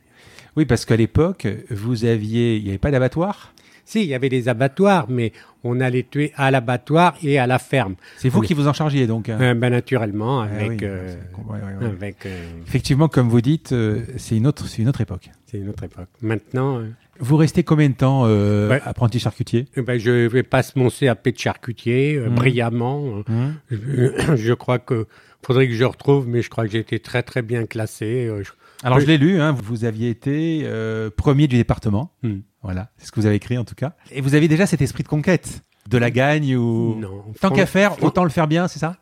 Oui, 0.57 0.65
parce 0.65 0.85
qu'à 0.85 0.97
l'époque, 0.97 1.47
vous 1.69 2.05
aviez, 2.05 2.57
il 2.57 2.63
n'y 2.63 2.69
avait 2.69 2.77
pas 2.77 2.91
d'abattoir? 2.91 3.53
Si, 3.85 4.01
il 4.01 4.07
y 4.07 4.13
avait 4.13 4.29
des 4.29 4.47
abattoirs, 4.47 5.07
mais 5.09 5.33
on 5.63 5.79
allait 5.79 6.05
tuer 6.09 6.31
à 6.35 6.51
l'abattoir 6.51 7.15
et 7.23 7.39
à 7.39 7.47
la 7.47 7.59
ferme. 7.59 7.95
C'est 8.17 8.29
vous 8.29 8.41
qui 8.41 8.53
vous 8.53 8.67
en 8.67 8.73
chargiez 8.73 9.07
donc 9.07 9.27
hein? 9.27 9.37
Euh, 9.41 9.53
ben, 9.53 9.69
Naturellement, 9.69 10.41
ah 10.41 10.45
avec... 10.45 10.83
Euh, 10.83 11.13
avec 11.81 12.25
euh, 12.25 12.61
Effectivement, 12.65 13.07
comme 13.07 13.27
vous 13.27 13.41
dites, 13.41 13.75
c'est 14.17 14.37
une, 14.37 14.47
autre, 14.47 14.65
une 14.77 14.87
autre 14.87 15.01
époque. 15.01 15.29
C'est 15.45 15.57
une 15.57 15.69
autre 15.69 15.83
époque. 15.83 16.07
Maintenant... 16.21 16.81
Vous 17.19 17.37
restez 17.37 17.63
combien 17.63 17.89
de 17.89 17.93
temps 17.93 18.25
ben, 18.25 18.79
apprenti 18.83 19.19
charcutier? 19.19 19.67
Ben, 19.77 19.99
Je 19.99 20.27
vais 20.27 20.43
passer 20.43 20.73
mon 20.75 20.89
CAP 20.89 21.29
de 21.29 21.37
charcutier 21.37 22.17
mmh. 22.17 22.33
brillamment. 22.33 23.23
Mmh. 23.27 23.49
Je, 23.69 24.35
je, 24.37 24.53
crois 24.53 24.79
que 24.79 25.05
faudrait 25.45 25.67
que 25.67 25.73
je 25.73 25.83
retrouve, 25.83 26.27
mais 26.27 26.41
je 26.41 26.49
crois 26.49 26.65
que 26.65 26.71
j'ai 26.71 26.79
été 26.79 26.99
très 26.99 27.23
très 27.23 27.41
bien 27.41 27.65
classé. 27.65 28.27
Euh, 28.27 28.43
Alors 28.83 28.99
je 28.99 29.05
l'ai 29.05 29.17
lu, 29.17 29.39
hein, 29.39 29.51
vous 29.51 29.85
aviez 29.85 30.09
été 30.09 30.61
euh, 30.63 31.09
premier 31.09 31.47
du 31.47 31.57
département. 31.57 32.11
Hmm. 32.23 32.39
Voilà, 32.63 32.91
c'est 32.97 33.07
ce 33.07 33.11
que 33.11 33.19
vous 33.19 33.25
avez 33.25 33.35
écrit 33.35 33.57
en 33.57 33.65
tout 33.65 33.75
cas. 33.75 33.93
Et 34.11 34.21
vous 34.21 34.35
aviez 34.35 34.47
déjà 34.47 34.65
cet 34.65 34.81
esprit 34.81 35.03
de 35.03 35.07
conquête 35.07 35.61
de 35.89 35.97
la 35.97 36.11
gagne 36.11 36.55
ou 36.55 36.95
non 36.95 37.23
tant 37.39 37.49
qu'à 37.49 37.65
faire 37.65 38.01
autant 38.03 38.23
le 38.23 38.29
faire 38.29 38.47
bien 38.47 38.67
c'est 38.67 38.79
ça? 38.79 38.97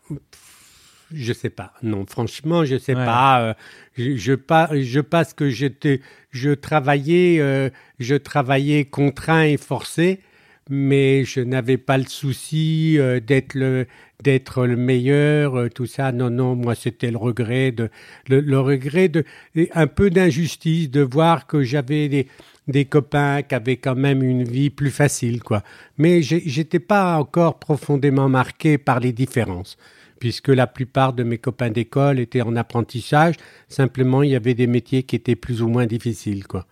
Je 1.12 1.34
sais 1.34 1.50
pas 1.50 1.74
non 1.84 2.06
franchement 2.08 2.66
je 2.66 2.78
sais 2.78 2.94
pas 2.94 3.42
euh, 3.42 3.54
je, 3.98 4.16
je, 4.16 4.34
pas 4.34 4.70
je 4.72 5.00
passe 5.00 5.34
que 5.34 5.50
j'étais 5.50 6.02
je 6.32 6.52
travaillais 6.52 7.40
euh, 7.40 7.70
je 8.00 8.16
travaillais 8.16 8.86
contraint 8.86 9.44
et 9.44 9.58
forcé 9.58 10.22
mais 10.70 11.26
je 11.26 11.42
n'avais 11.42 11.78
pas 11.78 11.98
le 11.98 12.06
souci 12.06 12.98
euh, 13.00 13.20
d'être 13.20 13.56
le 13.56 13.88
d'être 14.24 14.66
le 14.66 14.76
meilleur, 14.76 15.56
euh, 15.56 15.70
tout 15.70 15.86
ça. 15.86 16.12
Non, 16.12 16.30
non, 16.30 16.56
moi 16.56 16.76
c'était 16.76 17.12
le 17.12 17.18
regret 17.18 17.72
de 17.72 17.90
le, 18.28 18.42
le, 18.42 18.60
regret 18.60 19.08
de 19.10 19.26
un 19.74 19.88
peu 19.88 20.10
d'injustice 20.10 20.90
de 20.90 21.02
voir 21.02 21.48
que 21.48 21.64
j'avais 21.64 22.10
des 22.10 22.28
des 22.68 22.86
copains 22.86 23.42
qui 23.42 23.56
avaient 23.56 23.78
quand 23.78 23.96
même 23.96 24.22
une 24.24 24.44
vie 24.44 24.70
plus 24.70 24.92
facile, 24.92 25.42
quoi. 25.42 25.64
Mais 25.98 26.22
j'étais 26.22 26.80
pas 26.80 27.18
encore 27.18 27.58
profondément 27.60 28.30
marqué 28.30 28.78
par 28.78 29.00
les 29.00 29.12
différences 29.12 29.78
puisque 30.20 30.50
la 30.50 30.68
plupart 30.68 31.14
de 31.14 31.24
mes 31.24 31.38
copains 31.38 31.70
d'école 31.70 32.20
étaient 32.20 32.42
en 32.42 32.56
apprentissage. 32.56 33.36
Simplement, 33.68 34.24
il 34.24 34.32
y 34.32 34.36
avait 34.36 34.54
des 34.54 34.68
métiers 34.68 35.04
qui 35.04 35.16
étaient 35.16 35.36
plus 35.36 35.62
ou 35.62 35.68
moins 35.68 35.86
difficiles, 35.86 36.46
quoi 36.48 36.66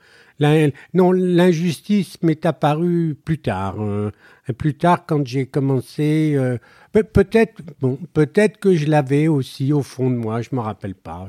non, 0.93 1.11
l'injustice 1.11 2.21
m'est 2.21 2.45
apparue 2.45 3.15
plus 3.23 3.39
tard. 3.39 3.75
Euh, 3.79 4.11
plus 4.57 4.75
tard, 4.75 5.05
quand 5.05 5.25
j'ai 5.25 5.45
commencé, 5.45 6.33
euh, 6.35 6.57
peut-être, 6.91 7.61
bon, 7.81 7.97
peut-être 8.13 8.59
que 8.59 8.75
je 8.75 8.87
l'avais 8.87 9.27
aussi 9.27 9.73
au 9.73 9.81
fond 9.81 10.09
de 10.09 10.15
moi. 10.15 10.41
Je 10.41 10.49
me 10.53 10.59
rappelle 10.59 10.95
pas. 10.95 11.27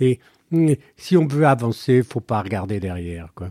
Et 0.00 0.20
si 0.96 1.16
on 1.16 1.26
veut 1.26 1.46
avancer, 1.46 2.02
faut 2.02 2.20
pas 2.20 2.42
regarder 2.42 2.80
derrière, 2.80 3.32
quoi. 3.34 3.50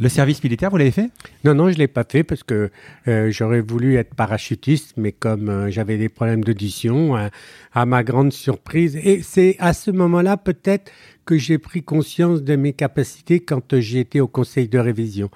Le 0.00 0.08
service 0.08 0.42
militaire, 0.44 0.70
vous 0.70 0.76
l'avez 0.76 0.92
fait? 0.92 1.10
Non, 1.44 1.54
non, 1.54 1.70
je 1.70 1.76
l'ai 1.76 1.88
pas 1.88 2.04
fait 2.08 2.22
parce 2.22 2.44
que 2.44 2.70
euh, 3.08 3.30
j'aurais 3.32 3.60
voulu 3.60 3.96
être 3.96 4.14
parachutiste, 4.14 4.94
mais 4.96 5.10
comme 5.10 5.48
euh, 5.48 5.70
j'avais 5.70 5.98
des 5.98 6.08
problèmes 6.08 6.44
d'audition, 6.44 7.16
à, 7.16 7.30
à 7.72 7.84
ma 7.84 8.04
grande 8.04 8.32
surprise, 8.32 8.96
et 8.96 9.22
c'est 9.22 9.56
à 9.58 9.72
ce 9.72 9.90
moment-là 9.90 10.36
peut-être 10.36 10.92
que 11.24 11.36
j'ai 11.36 11.58
pris 11.58 11.82
conscience 11.82 12.42
de 12.42 12.54
mes 12.54 12.72
capacités 12.72 13.40
quand 13.40 13.78
j'ai 13.80 14.00
été 14.00 14.20
au 14.20 14.28
conseil 14.28 14.68
de 14.68 14.78
révision. 14.78 15.30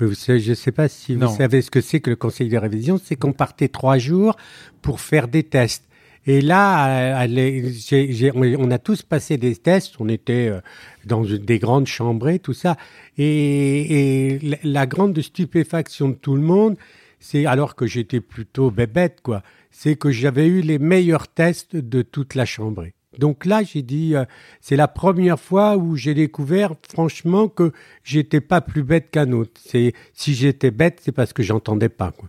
Je 0.00 0.50
ne 0.50 0.54
sais 0.54 0.72
pas 0.72 0.88
si 0.88 1.16
vous 1.16 1.28
savez 1.28 1.62
ce 1.62 1.70
que 1.70 1.80
c'est 1.80 2.00
que 2.00 2.10
le 2.10 2.16
conseil 2.16 2.48
de 2.48 2.56
révision, 2.56 3.00
c'est 3.02 3.16
qu'on 3.16 3.32
partait 3.32 3.68
trois 3.68 3.98
jours 3.98 4.36
pour 4.82 5.00
faire 5.00 5.26
des 5.26 5.42
tests. 5.42 5.87
Et 6.26 6.40
là, 6.40 7.26
on 7.26 8.70
a 8.70 8.78
tous 8.78 9.02
passé 9.02 9.38
des 9.38 9.56
tests, 9.56 9.94
on 9.98 10.08
était 10.08 10.48
euh, 10.48 10.60
dans 11.06 11.22
des 11.22 11.58
grandes 11.58 11.86
chambrées, 11.86 12.38
tout 12.38 12.52
ça. 12.52 12.76
Et, 13.16 14.38
la 14.62 14.86
grande 14.86 15.20
stupéfaction 15.20 16.10
de 16.10 16.14
tout 16.14 16.36
le 16.36 16.42
monde, 16.42 16.76
c'est 17.20 17.46
alors 17.46 17.74
que 17.74 17.86
j'étais 17.86 18.20
plutôt 18.20 18.70
bébête, 18.70 19.20
quoi, 19.22 19.42
c'est 19.70 19.96
que 19.96 20.10
j'avais 20.10 20.46
eu 20.46 20.60
les 20.60 20.78
meilleurs 20.78 21.28
tests 21.28 21.76
de 21.76 22.02
toute 22.02 22.34
la 22.34 22.44
chambrée. 22.44 22.94
Donc 23.18 23.46
là, 23.46 23.62
j'ai 23.62 23.82
dit, 23.82 24.14
euh, 24.14 24.24
c'est 24.60 24.76
la 24.76 24.86
première 24.86 25.40
fois 25.40 25.76
où 25.76 25.96
j'ai 25.96 26.14
découvert, 26.14 26.74
franchement, 26.88 27.48
que 27.48 27.72
j'étais 28.04 28.40
pas 28.40 28.60
plus 28.60 28.82
bête 28.82 29.10
qu'un 29.10 29.32
autre. 29.32 29.60
Si 29.64 30.34
j'étais 30.34 30.70
bête, 30.70 31.00
c'est 31.02 31.12
parce 31.12 31.32
que 31.32 31.42
j'entendais 31.42 31.88
pas. 31.88 32.12
Quoi. 32.12 32.28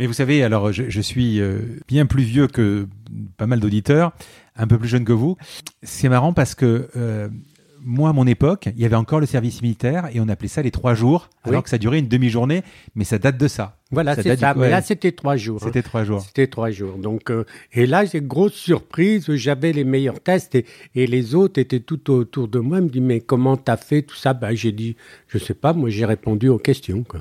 Mais 0.00 0.06
vous 0.06 0.14
savez, 0.14 0.42
alors 0.42 0.72
je, 0.72 1.00
suis 1.02 1.40
euh, 1.40 1.58
bien 1.86 2.06
plus 2.06 2.22
vieux 2.22 2.46
que 2.46 2.88
pas 3.36 3.46
mal 3.46 3.60
d'auditeurs, 3.60 4.12
un 4.56 4.66
peu 4.66 4.78
plus 4.78 4.88
jeune 4.88 5.04
que 5.04 5.12
vous. 5.12 5.36
C'est 5.82 6.08
marrant 6.08 6.32
parce 6.32 6.54
que 6.54 6.88
euh, 6.96 7.28
moi, 7.82 8.08
à 8.08 8.12
mon 8.14 8.26
époque, 8.26 8.70
il 8.74 8.80
y 8.80 8.86
avait 8.86 8.96
encore 8.96 9.20
le 9.20 9.26
service 9.26 9.60
militaire 9.60 10.08
et 10.14 10.18
on 10.20 10.28
appelait 10.30 10.48
ça 10.48 10.62
les 10.62 10.70
trois 10.70 10.94
jours, 10.94 11.28
alors 11.44 11.62
que 11.62 11.68
ça 11.68 11.76
durait 11.76 11.98
une 11.98 12.08
demi-journée, 12.08 12.62
mais 12.94 13.04
ça 13.04 13.18
date 13.18 13.36
de 13.36 13.46
ça. 13.46 13.76
Voilà, 13.90 14.14
c'est 14.14 14.38
ça. 14.38 14.54
Mais 14.54 14.70
là, 14.70 14.80
c'était 14.80 15.12
trois 15.12 15.36
jours. 15.36 15.58
Hein. 15.60 15.66
C'était 15.66 15.82
trois 15.82 16.04
jours. 16.04 16.22
C'était 16.22 16.46
trois 16.46 16.70
jours. 16.70 16.96
Donc, 16.96 17.30
euh, 17.30 17.44
et 17.74 17.84
là, 17.84 18.06
j'ai 18.06 18.22
grosse 18.22 18.54
surprise. 18.54 19.30
J'avais 19.34 19.74
les 19.74 19.84
meilleurs 19.84 20.20
tests 20.20 20.54
et, 20.54 20.64
et, 20.94 21.06
les 21.06 21.34
autres 21.34 21.60
étaient 21.60 21.80
tout 21.80 22.10
autour 22.10 22.48
de 22.48 22.58
moi. 22.58 22.78
Ils 22.78 22.84
me 22.84 22.88
disent, 22.88 23.02
mais 23.02 23.20
comment 23.20 23.58
t'as 23.58 23.76
fait 23.76 24.00
tout 24.00 24.16
ça? 24.16 24.32
Ben, 24.32 24.54
J'ai 24.54 24.72
dit, 24.72 24.96
je 25.28 25.36
sais 25.36 25.52
pas, 25.52 25.74
moi, 25.74 25.90
j'ai 25.90 26.06
répondu 26.06 26.48
aux 26.48 26.58
questions. 26.58 27.02
Quoi. 27.02 27.20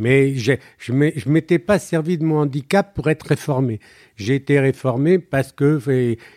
Mais 0.00 0.34
je 0.34 0.52
ne 0.92 1.30
m'étais 1.30 1.58
pas 1.58 1.78
servi 1.78 2.16
de 2.16 2.24
mon 2.24 2.38
handicap 2.38 2.94
pour 2.94 3.10
être 3.10 3.26
réformé. 3.26 3.80
J'ai 4.16 4.34
été 4.34 4.58
réformé 4.58 5.18
parce 5.18 5.52
que 5.52 5.78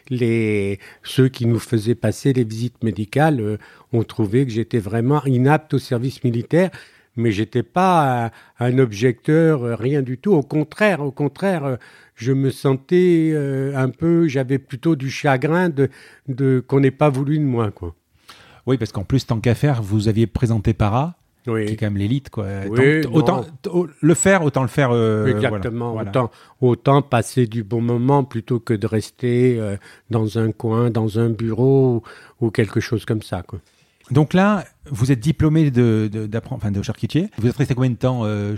les, 0.10 0.79
ceux 1.01 1.29
qui 1.29 1.46
nous 1.46 1.60
faisaient 1.60 1.96
passer 1.96 2.34
les 2.34 2.43
visites 2.43 2.84
médicales 2.84 3.39
euh, 3.39 3.58
ont 3.93 4.03
trouvé 4.03 4.46
que 4.46 4.51
j'étais 4.51 4.79
vraiment 4.79 5.24
inapte 5.24 5.74
au 5.75 5.79
service 5.79 6.25
militaire. 6.25 6.72
Mais 7.15 7.32
j'étais 7.32 7.63
pas 7.63 8.32
un, 8.60 8.77
objecteur, 8.79 9.63
euh, 9.63 9.75
rien 9.75 10.01
du 10.01 10.17
tout. 10.17 10.34
Au 10.34 10.41
contraire, 10.41 11.00
au 11.00 11.12
contraire, 11.12 11.63
euh, 11.63 11.75
je 12.15 12.34
me 12.34 12.51
sentais 12.51 13.34
un 13.75 13.89
peu, 13.89 14.27
j'avais 14.27 14.60
plutôt 14.60 14.96
du 14.96 15.10
chagrin 15.10 15.70
de, 15.70 15.89
de 16.27 16.63
qu'on 16.65 16.79
n'ait 16.79 16.91
pas 16.91 17.10
voulu 17.10 17.39
de 17.39 17.43
moi, 17.43 17.72
quoi. 17.72 17.96
Oui, 18.67 18.77
parce 18.77 18.91
qu'en 18.91 19.03
plus, 19.03 19.25
tant 19.25 19.39
qu'à 19.39 19.55
faire, 19.55 19.82
vous 19.82 20.08
aviez 20.08 20.27
présenté 20.27 20.74
Para, 20.74 21.17
oui. 21.47 21.65
qui 21.65 21.73
est 21.73 21.75
quand 21.75 21.85
même 21.88 21.97
l'élite. 21.97 22.29
Quoi. 22.29 22.45
autant 23.12 23.45
le 24.01 24.13
faire, 24.13 24.43
autant 24.43 24.62
le 24.62 24.67
faire. 24.67 24.91
Euh, 24.91 25.27
Exactement. 25.27 25.95
Autant, 25.95 26.31
autant 26.62 27.01
passer 27.01 27.47
du 27.47 27.63
bon 27.63 27.81
moment 27.81 28.23
plutôt 28.23 28.59
que 28.59 28.73
de 28.73 28.88
rester 28.88 29.57
euh, 29.59 29.77
dans 30.09 30.38
un 30.38 30.51
coin, 30.51 30.89
dans 30.89 31.19
un 31.19 31.29
bureau 31.29 32.03
ou, 32.41 32.51
quelque 32.51 32.79
chose 32.79 33.05
comme 33.05 33.21
ça. 33.21 33.43
Quoi. 33.43 33.59
Donc 34.12 34.33
là, 34.33 34.65
vous 34.89 35.12
êtes 35.12 35.19
diplômé 35.19 35.71
de, 35.71 36.09
de, 36.12 36.29
enfin, 36.50 36.71
de 36.71 36.81
charcutier. 36.81 37.29
Vous 37.38 37.47
êtes 37.47 37.55
resté 37.55 37.73
combien 37.73 37.89
de 37.89 37.95
temps 37.95 38.21
euh, 38.25 38.55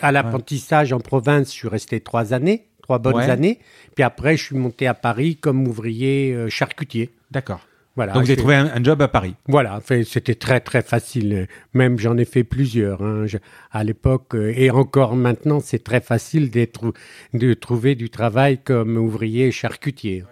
À, 0.00 0.12
l'apprentissage 0.12 0.92
en 0.92 1.00
province, 1.00 1.48
je 1.48 1.52
suis 1.52 1.68
resté 1.68 2.00
trois 2.00 2.32
années, 2.32 2.66
trois 2.82 2.98
bonnes 2.98 3.18
années. 3.18 3.60
Puis 3.94 4.04
après, 4.04 4.36
je 4.36 4.44
suis 4.44 4.56
monté 4.56 4.86
à 4.86 4.94
Paris 4.94 5.36
comme 5.36 5.66
ouvrier 5.68 6.46
charcutier. 6.48 7.10
D'accord. 7.30 7.60
Voilà, 7.96 8.12
Donc 8.12 8.24
vous 8.24 8.30
avez 8.30 8.36
trouvé 8.36 8.56
un, 8.56 8.82
job 8.82 9.00
à 9.02 9.08
Paris. 9.08 9.36
Voilà, 9.46 9.80
c'était 10.04 10.34
très 10.34 10.58
très 10.60 10.82
facile. 10.82 11.46
Même 11.74 11.98
j'en 11.98 12.16
ai 12.16 12.24
fait 12.24 12.42
plusieurs 12.42 13.02
hein. 13.02 13.26
à 13.70 13.84
l'époque 13.84 14.34
euh, 14.34 14.52
et 14.56 14.70
encore 14.70 15.14
maintenant, 15.14 15.60
c'est 15.60 15.84
très 15.84 16.00
facile 16.00 16.50
de 16.50 17.54
trouver 17.54 17.94
du 17.94 18.10
travail 18.10 18.58
comme 18.58 18.96
ouvrier 18.96 19.52
charcutier. 19.52 20.24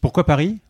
Pourquoi 0.00 0.24
Paris? 0.24 0.60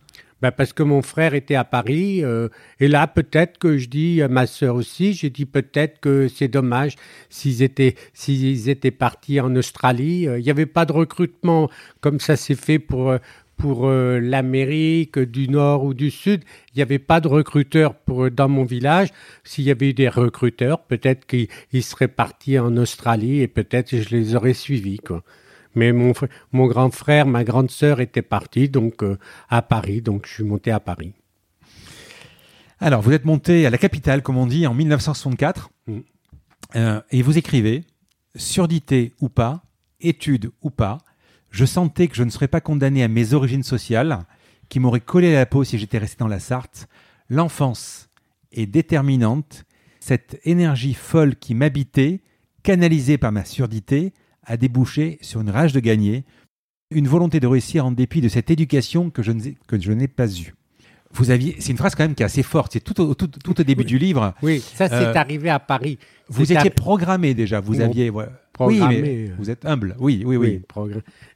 Ben 0.42 0.50
parce 0.50 0.72
que 0.72 0.82
mon 0.82 1.02
frère 1.02 1.34
était 1.34 1.54
à 1.54 1.62
Paris 1.62 2.24
euh, 2.24 2.48
et 2.80 2.88
là 2.88 3.06
peut-être 3.06 3.58
que 3.58 3.78
je 3.78 3.88
dis 3.88 4.20
à 4.22 4.26
ma 4.26 4.48
sœur 4.48 4.74
aussi, 4.74 5.12
j'ai 5.12 5.30
dit 5.30 5.46
peut-être 5.46 6.00
que 6.00 6.26
c'est 6.26 6.48
dommage 6.48 6.96
s'ils 7.30 7.62
étaient 7.62 7.94
s'ils 8.12 8.68
étaient 8.68 8.90
partis 8.90 9.38
en 9.38 9.54
Australie, 9.54 10.26
euh, 10.26 10.40
il 10.40 10.44
n'y 10.44 10.50
avait 10.50 10.66
pas 10.66 10.84
de 10.84 10.92
recrutement 10.92 11.70
comme 12.00 12.18
ça 12.18 12.34
s'est 12.34 12.56
fait 12.56 12.80
pour 12.80 13.14
pour 13.62 13.86
euh, 13.86 14.18
l'Amérique 14.18 15.20
du 15.20 15.48
Nord 15.48 15.84
ou 15.84 15.94
du 15.94 16.10
Sud. 16.10 16.42
Il 16.74 16.78
n'y 16.78 16.82
avait 16.82 16.98
pas 16.98 17.20
de 17.20 17.28
recruteurs 17.28 17.94
pour, 17.94 18.28
dans 18.28 18.48
mon 18.48 18.64
village. 18.64 19.10
S'il 19.44 19.62
y 19.62 19.70
avait 19.70 19.90
eu 19.90 19.94
des 19.94 20.08
recruteurs, 20.08 20.82
peut-être 20.82 21.26
qu'ils 21.26 21.84
seraient 21.84 22.08
partis 22.08 22.58
en 22.58 22.76
Australie 22.76 23.40
et 23.40 23.46
peut-être 23.46 23.96
je 23.96 24.08
les 24.08 24.34
aurais 24.34 24.52
suivis. 24.52 24.98
Quoi. 24.98 25.22
Mais 25.76 25.92
mon, 25.92 26.12
mon 26.50 26.66
grand 26.66 26.90
frère, 26.90 27.24
ma 27.24 27.44
grande 27.44 27.70
sœur 27.70 28.00
étaient 28.00 28.20
partis 28.20 28.68
donc, 28.68 29.04
euh, 29.04 29.16
à 29.48 29.62
Paris, 29.62 30.02
donc 30.02 30.26
je 30.26 30.34
suis 30.34 30.44
monté 30.44 30.72
à 30.72 30.80
Paris. 30.80 31.12
Alors, 32.80 33.00
vous 33.00 33.12
êtes 33.12 33.24
monté 33.24 33.64
à 33.64 33.70
la 33.70 33.78
capitale, 33.78 34.22
comme 34.22 34.38
on 34.38 34.46
dit, 34.46 34.66
en 34.66 34.74
1964, 34.74 35.70
mm. 35.86 35.98
euh, 36.74 37.00
et 37.12 37.22
vous 37.22 37.38
écrivez, 37.38 37.84
surdité 38.34 39.12
ou 39.20 39.28
pas, 39.28 39.62
études 40.00 40.50
ou 40.62 40.70
pas, 40.70 40.98
je 41.52 41.64
sentais 41.64 42.08
que 42.08 42.16
je 42.16 42.24
ne 42.24 42.30
serais 42.30 42.48
pas 42.48 42.60
condamné 42.60 43.04
à 43.04 43.08
mes 43.08 43.34
origines 43.34 43.62
sociales, 43.62 44.18
qui 44.68 44.80
m'auraient 44.80 45.00
collé 45.00 45.34
à 45.34 45.38
la 45.38 45.46
peau 45.46 45.62
si 45.62 45.78
j'étais 45.78 45.98
resté 45.98 46.16
dans 46.18 46.28
la 46.28 46.40
Sarthe. 46.40 46.88
L'enfance 47.28 48.08
est 48.50 48.66
déterminante. 48.66 49.64
Cette 50.00 50.40
énergie 50.44 50.94
folle 50.94 51.36
qui 51.36 51.54
m'habitait, 51.54 52.20
canalisée 52.62 53.18
par 53.18 53.30
ma 53.30 53.44
surdité, 53.44 54.12
a 54.44 54.56
débouché 54.56 55.18
sur 55.20 55.42
une 55.42 55.50
rage 55.50 55.72
de 55.72 55.80
gagner, 55.80 56.24
une 56.90 57.06
volonté 57.06 57.38
de 57.38 57.46
réussir 57.46 57.86
en 57.86 57.92
dépit 57.92 58.20
de 58.20 58.28
cette 58.28 58.50
éducation 58.50 59.10
que 59.10 59.22
je 59.22 59.92
n'ai 59.92 60.08
pas 60.08 60.28
eue. 60.40 60.54
Vous 61.12 61.30
aviez, 61.30 61.56
c'est 61.58 61.70
une 61.70 61.76
phrase 61.76 61.94
quand 61.94 62.04
même 62.04 62.14
qui 62.14 62.22
est 62.22 62.26
assez 62.26 62.42
forte. 62.42 62.72
C'est 62.72 62.80
tout 62.80 62.98
au, 63.00 63.14
tout, 63.14 63.60
au 63.60 63.64
début 63.64 63.84
du 63.84 63.98
livre. 63.98 64.34
Oui, 64.42 64.60
ça 64.60 64.88
c'est 64.88 64.94
euh, 64.94 65.14
arrivé 65.14 65.50
à 65.50 65.60
Paris. 65.60 65.98
Vous 66.28 66.50
étiez 66.50 66.70
programmé 66.70 67.34
déjà. 67.34 67.60
Vous 67.60 67.80
aviez. 67.80 68.10
Oui, 68.60 69.30
vous 69.38 69.50
êtes 69.50 69.64
humble. 69.64 69.96
Oui, 69.98 70.22
oui, 70.26 70.36
oui. 70.36 70.62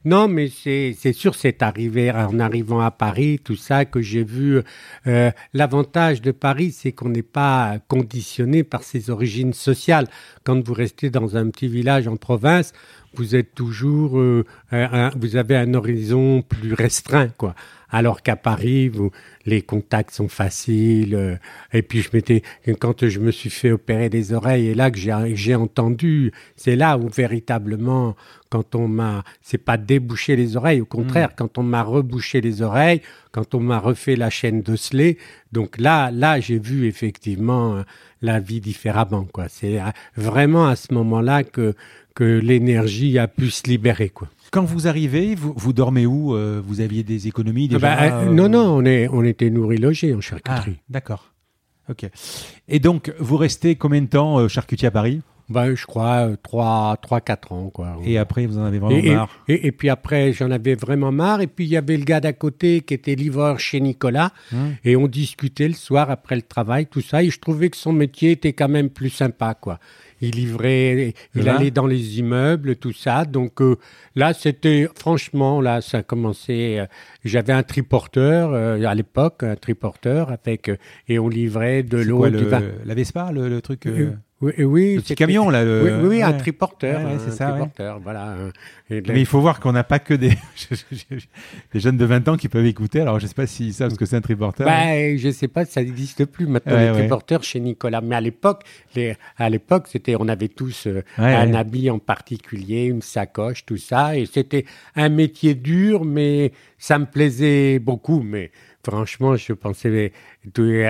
non, 0.05 0.27
mais 0.27 0.49
c'est 0.49 1.13
sûr, 1.13 1.35
c'est 1.35 1.61
arrivé 1.61 2.11
en 2.11 2.39
arrivant 2.39 2.79
à 2.79 2.91
Paris, 2.91 3.39
tout 3.43 3.55
ça, 3.55 3.85
que 3.85 4.01
j'ai 4.01 4.23
vu. 4.23 4.61
Euh, 5.07 5.31
l'avantage 5.53 6.21
de 6.21 6.31
Paris, 6.31 6.71
c'est 6.71 6.91
qu'on 6.91 7.09
n'est 7.09 7.23
pas 7.23 7.79
conditionné 7.87 8.63
par 8.63 8.83
ses 8.83 9.09
origines 9.09 9.53
sociales. 9.53 10.07
Quand 10.43 10.65
vous 10.65 10.73
restez 10.73 11.09
dans 11.09 11.35
un 11.35 11.49
petit 11.49 11.67
village 11.67 12.07
en 12.07 12.17
province, 12.17 12.73
vous 13.13 13.35
êtes 13.35 13.55
toujours, 13.55 14.19
euh, 14.19 14.43
vous 15.15 15.35
avez 15.35 15.55
un 15.55 15.73
horizon 15.73 16.41
plus 16.41 16.73
restreint, 16.73 17.29
quoi. 17.29 17.55
Alors 17.89 18.21
qu'à 18.21 18.35
Paris, 18.35 18.89
vous, 18.89 19.11
les 19.45 19.61
contacts 19.61 20.11
sont 20.11 20.27
faciles. 20.27 21.15
Euh, 21.15 21.35
et 21.71 21.81
puis 21.81 22.01
je 22.01 22.09
m'étais, 22.13 22.43
quand 22.79 23.07
je 23.07 23.19
me 23.19 23.31
suis 23.31 23.49
fait 23.49 23.71
opérer 23.71 24.09
des 24.09 24.33
oreilles, 24.33 24.67
et 24.67 24.75
là 24.75 24.91
que 24.91 24.97
j'ai 24.97 25.55
entendu, 25.55 26.33
c'est 26.57 26.75
là 26.75 26.97
où 26.97 27.07
véritablement, 27.07 28.15
quand 28.49 28.75
on 28.75 28.89
m'a, 28.89 29.23
c'est 29.41 29.57
pas 29.57 29.77
débouché 29.77 30.35
les 30.35 30.57
oreilles, 30.57 30.81
au 30.81 30.85
contraire, 30.85 31.29
mm. 31.29 31.35
quand 31.37 31.57
on 31.57 31.63
m'a 31.63 31.81
rebouché 31.81 32.41
les 32.41 32.61
oreilles, 32.61 33.01
quand 33.31 33.55
on 33.55 33.61
m'a 33.61 33.79
refait 33.79 34.17
la 34.17 34.29
chaîne 34.29 34.63
Slay, 34.75 35.17
donc 35.53 35.77
là, 35.77 36.11
là, 36.11 36.41
j'ai 36.41 36.59
vu 36.59 36.87
effectivement 36.87 37.83
la 38.21 38.39
vie 38.39 38.59
différemment, 38.59 39.25
quoi. 39.31 39.45
C'est 39.47 39.79
vraiment 40.15 40.67
à 40.67 40.75
ce 40.75 40.93
moment-là 40.93 41.43
que 41.43 41.73
que 42.17 42.23
l'énergie 42.23 43.19
a 43.19 43.27
pu 43.27 43.51
se 43.51 43.67
libérer, 43.67 44.09
quoi. 44.09 44.27
Quand 44.51 44.63
vous 44.63 44.87
arrivez, 44.87 45.35
vous, 45.35 45.53
vous 45.55 45.71
dormez 45.71 46.07
où 46.07 46.33
euh, 46.33 46.59
Vous 46.65 46.81
aviez 46.81 47.03
des 47.03 47.27
économies 47.27 47.67
déjà 47.67 47.93
ah 47.93 48.09
bah, 48.09 48.15
euh, 48.21 48.31
Non, 48.31 48.49
non, 48.49 48.65
on, 48.77 48.85
est, 48.85 49.07
on 49.09 49.23
était 49.23 49.51
nourri 49.51 49.77
logé 49.77 50.15
en 50.15 50.21
charcuterie. 50.21 50.77
Ah, 50.79 50.83
d'accord. 50.89 51.31
Ok. 51.89 52.09
Et 52.67 52.79
donc, 52.79 53.13
vous 53.19 53.37
restez 53.37 53.75
combien 53.75 54.01
de 54.01 54.07
temps 54.07 54.39
euh, 54.39 54.47
charcutier 54.47 54.87
à 54.87 54.91
Paris? 54.91 55.21
Ben, 55.49 55.75
je 55.75 55.85
crois 55.85 56.29
3, 56.41 56.97
3, 57.03 57.21
4 57.21 57.51
ans. 57.51 57.69
Quoi. 57.69 57.97
Et 58.03 58.17
après, 58.17 58.47
vous 58.47 58.57
en 58.57 58.65
avez 58.65 58.79
vraiment 58.79 59.13
marre? 59.13 59.37
et, 59.47 59.71
puis 59.71 59.89
après, 59.89 60.33
j'en 60.33 60.49
avais 60.49 60.73
vraiment 60.73 61.11
marre. 61.11 61.41
Et 61.41 61.47
puis, 61.47 61.65
il 61.65 61.69
y 61.69 61.77
avait 61.77 61.97
le 61.97 62.03
gars 62.03 62.19
d'à 62.19 62.33
côté 62.33 62.81
qui 62.81 62.95
était 62.95 63.15
livreur 63.15 63.59
chez 63.59 63.79
Nicolas. 63.79 64.31
Hum. 64.51 64.75
Et 64.83 64.95
on 64.95 65.07
discutait 65.07 65.67
le 65.67 65.75
soir 65.75 66.09
après 66.09 66.35
le 66.35 66.41
travail, 66.41 66.87
tout 66.87 67.01
ça. 67.01 67.21
Et 67.21 67.29
je 67.29 67.39
trouvais 67.39 67.69
que 67.69 67.77
son 67.77 67.93
métier 67.93 68.31
était 68.31 68.53
quand 68.53 68.67
même 68.69 68.89
plus 68.89 69.11
sympa. 69.11 69.53
quoi 69.53 69.79
il 70.21 70.31
livrait, 70.31 71.13
il 71.35 71.49
allait 71.49 71.71
dans 71.71 71.87
les 71.87 72.19
immeubles, 72.19 72.75
tout 72.75 72.93
ça. 72.93 73.25
Donc 73.25 73.61
euh, 73.61 73.77
là, 74.15 74.33
c'était 74.33 74.87
franchement, 74.95 75.61
là, 75.61 75.81
ça 75.81 75.99
a 75.99 76.03
commencé. 76.03 76.77
Euh, 76.79 76.85
j'avais 77.23 77.53
un 77.53 77.63
triporteur 77.63 78.51
euh, 78.53 78.83
à 78.83 78.95
l'époque, 78.95 79.43
un 79.43 79.55
triporteur 79.55 80.31
avec 80.31 80.71
et 81.07 81.19
on 81.19 81.29
livrait 81.29 81.83
de 81.83 81.97
l'eau, 81.97 82.27
du 82.29 82.45
vin. 82.45 82.61
La 82.85 82.93
Vespa, 82.95 83.31
le, 83.31 83.49
le 83.49 83.61
truc. 83.61 83.87
Oui, 84.39 84.53
oui 84.59 84.95
le 84.95 85.01
petit 85.01 85.15
camion 85.15 85.49
là. 85.49 85.63
Oui, 85.63 85.89
oui, 86.03 86.21
un 86.21 86.33
triporteur. 86.33 87.01
c'est 87.25 87.31
ça. 87.31 87.49
Triporteur, 87.49 87.99
voilà. 87.99 88.35
Mais 88.89 89.01
il 89.19 89.25
faut 89.25 89.41
voir 89.41 89.59
qu'on 89.59 89.71
n'a 89.71 89.83
pas 89.83 89.99
que 89.99 90.13
des... 90.13 90.29
des 91.73 91.79
jeunes 91.79 91.97
de 91.97 92.05
20 92.05 92.27
ans 92.27 92.37
qui 92.37 92.47
peuvent 92.47 92.65
écouter. 92.65 93.01
Alors 93.01 93.19
je 93.19 93.25
ne 93.25 93.29
sais 93.29 93.33
pas 93.33 93.47
s'ils 93.47 93.73
savent 93.73 93.91
ce 93.91 93.95
que 93.95 94.05
c'est 94.05 94.15
un 94.15 94.21
triporteur. 94.21 94.67
Bah, 94.67 95.17
je 95.17 95.27
ne 95.27 95.31
sais 95.31 95.47
pas, 95.47 95.65
ça 95.65 95.83
n'existe 95.83 96.25
plus 96.25 96.45
maintenant 96.45 96.77
les 96.77 96.91
triporteurs 96.91 97.43
chez 97.43 97.59
Nicolas. 97.59 98.01
Mais 98.01 98.15
à 98.15 98.21
l'époque, 98.21 98.63
à 99.37 99.49
l'époque, 99.49 99.87
c'était, 99.87 100.15
on 100.19 100.27
avait 100.27 100.49
tous 100.49 100.87
euh, 100.87 101.03
un 101.17 101.53
habit 101.53 101.89
en 101.89 101.99
particulier, 101.99 102.85
une 102.85 103.01
sacoche, 103.01 103.65
tout 103.65 103.77
ça, 103.77 104.17
et 104.17 104.25
c'était 104.25 104.65
un 104.95 105.09
métier 105.09 105.55
dur, 105.55 106.05
mais 106.05 106.51
ça 106.77 106.99
me 106.99 107.05
plaisait 107.05 107.79
beaucoup. 107.79 108.21
Mais 108.23 108.51
franchement, 108.87 109.35
je 109.35 109.51
pensais 109.51 110.13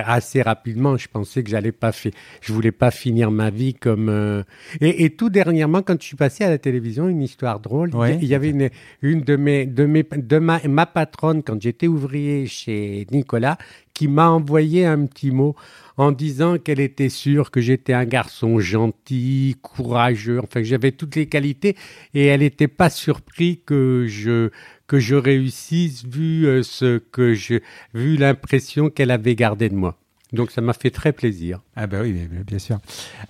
assez 0.06 0.42
rapidement, 0.44 0.98
je 0.98 1.08
pensais 1.08 1.44
que 1.44 1.50
j'allais 1.50 1.72
pas 1.72 1.92
faire, 1.92 2.12
je 2.42 2.54
voulais 2.54 2.72
pas 2.72 2.92
finir 2.92 3.32
ma 3.32 3.50
vie 3.50 3.74
comme. 3.74 4.10
Euh, 4.10 4.44
et, 4.82 5.10
tout 5.10 5.30
dernièrement, 5.30 5.82
quand 5.82 6.00
je 6.00 6.06
suis 6.06 6.16
passé 6.16 6.44
à 6.44 6.50
la 6.50 6.60
télévision, 6.60 7.10
une 7.10 7.24
histoire 7.24 7.60
drôle. 7.60 7.92
Il 8.22 8.26
y 8.26 8.36
avait 8.36 8.50
une, 8.50 8.70
une 9.02 9.22
de 9.22 9.36
mes, 9.36 9.66
de 9.66 9.86
mes, 9.86 10.04
de 10.04 10.38
ma, 10.38 10.60
ma 10.68 10.86
patronne 10.86 11.42
quand 11.42 11.60
j'étais 11.60 11.88
ouvrier 11.88 12.46
chez 12.46 13.08
Nicolas, 13.12 13.58
qui 13.96 14.08
m'a 14.08 14.30
envoyé 14.30 14.86
un 14.86 15.08
petit 15.08 15.32
mot 15.32 15.56
en 15.98 16.12
disant 16.12 16.60
qu'elle 16.60 16.80
était 16.80 17.10
sûre 17.10 17.50
que 17.50 17.60
j'étais 17.60 17.94
un 17.94 18.06
garçon 18.06 18.60
gentil, 18.60 19.56
courageux, 19.64 20.40
enfin 20.40 20.60
que 20.62 20.68
j'avais 20.68 20.92
toutes 20.92 21.16
les 21.16 21.26
qualités, 21.26 21.76
et 22.14 22.28
elle 22.28 22.42
n'était 22.42 22.68
pas 22.68 22.92
surprise 22.92 23.58
que 23.66 24.06
je 24.08 24.52
que 24.88 25.00
je 25.00 25.16
réussisse 25.16 26.06
vu 26.06 26.48
euh, 26.48 26.64
ce 26.64 26.98
que 26.98 27.34
je 27.34 27.60
vu 27.94 28.16
l'impression 28.16 28.90
qu'elle 28.90 29.12
avait 29.12 29.36
gardée 29.36 29.70
de 29.70 29.76
moi. 29.76 29.98
Donc 30.34 30.52
ça 30.52 30.62
m'a 30.62 30.74
fait 30.74 30.90
très 30.92 31.14
plaisir. 31.14 31.62
Ah 31.76 31.88
bah 31.88 32.00
oui, 32.02 32.14
bien 32.46 32.60
sûr. 32.60 32.80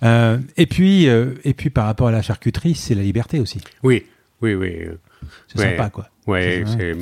Euh, 0.02 0.38
et 0.56 0.66
puis 0.66 1.08
euh, 1.08 1.34
et 1.44 1.54
puis 1.54 1.70
par 1.70 1.86
rapport 1.86 2.08
à 2.08 2.12
la 2.12 2.22
charcuterie, 2.22 2.74
c'est 2.74 2.94
la 2.94 3.02
liberté 3.02 3.38
aussi. 3.38 3.60
Oui, 3.82 4.06
oui, 4.40 4.54
oui. 4.54 4.86
C'est 5.48 5.58
sympa 5.58 5.90
quoi. 5.90 6.08
Oui, 6.26 6.64
c'est 6.66 6.94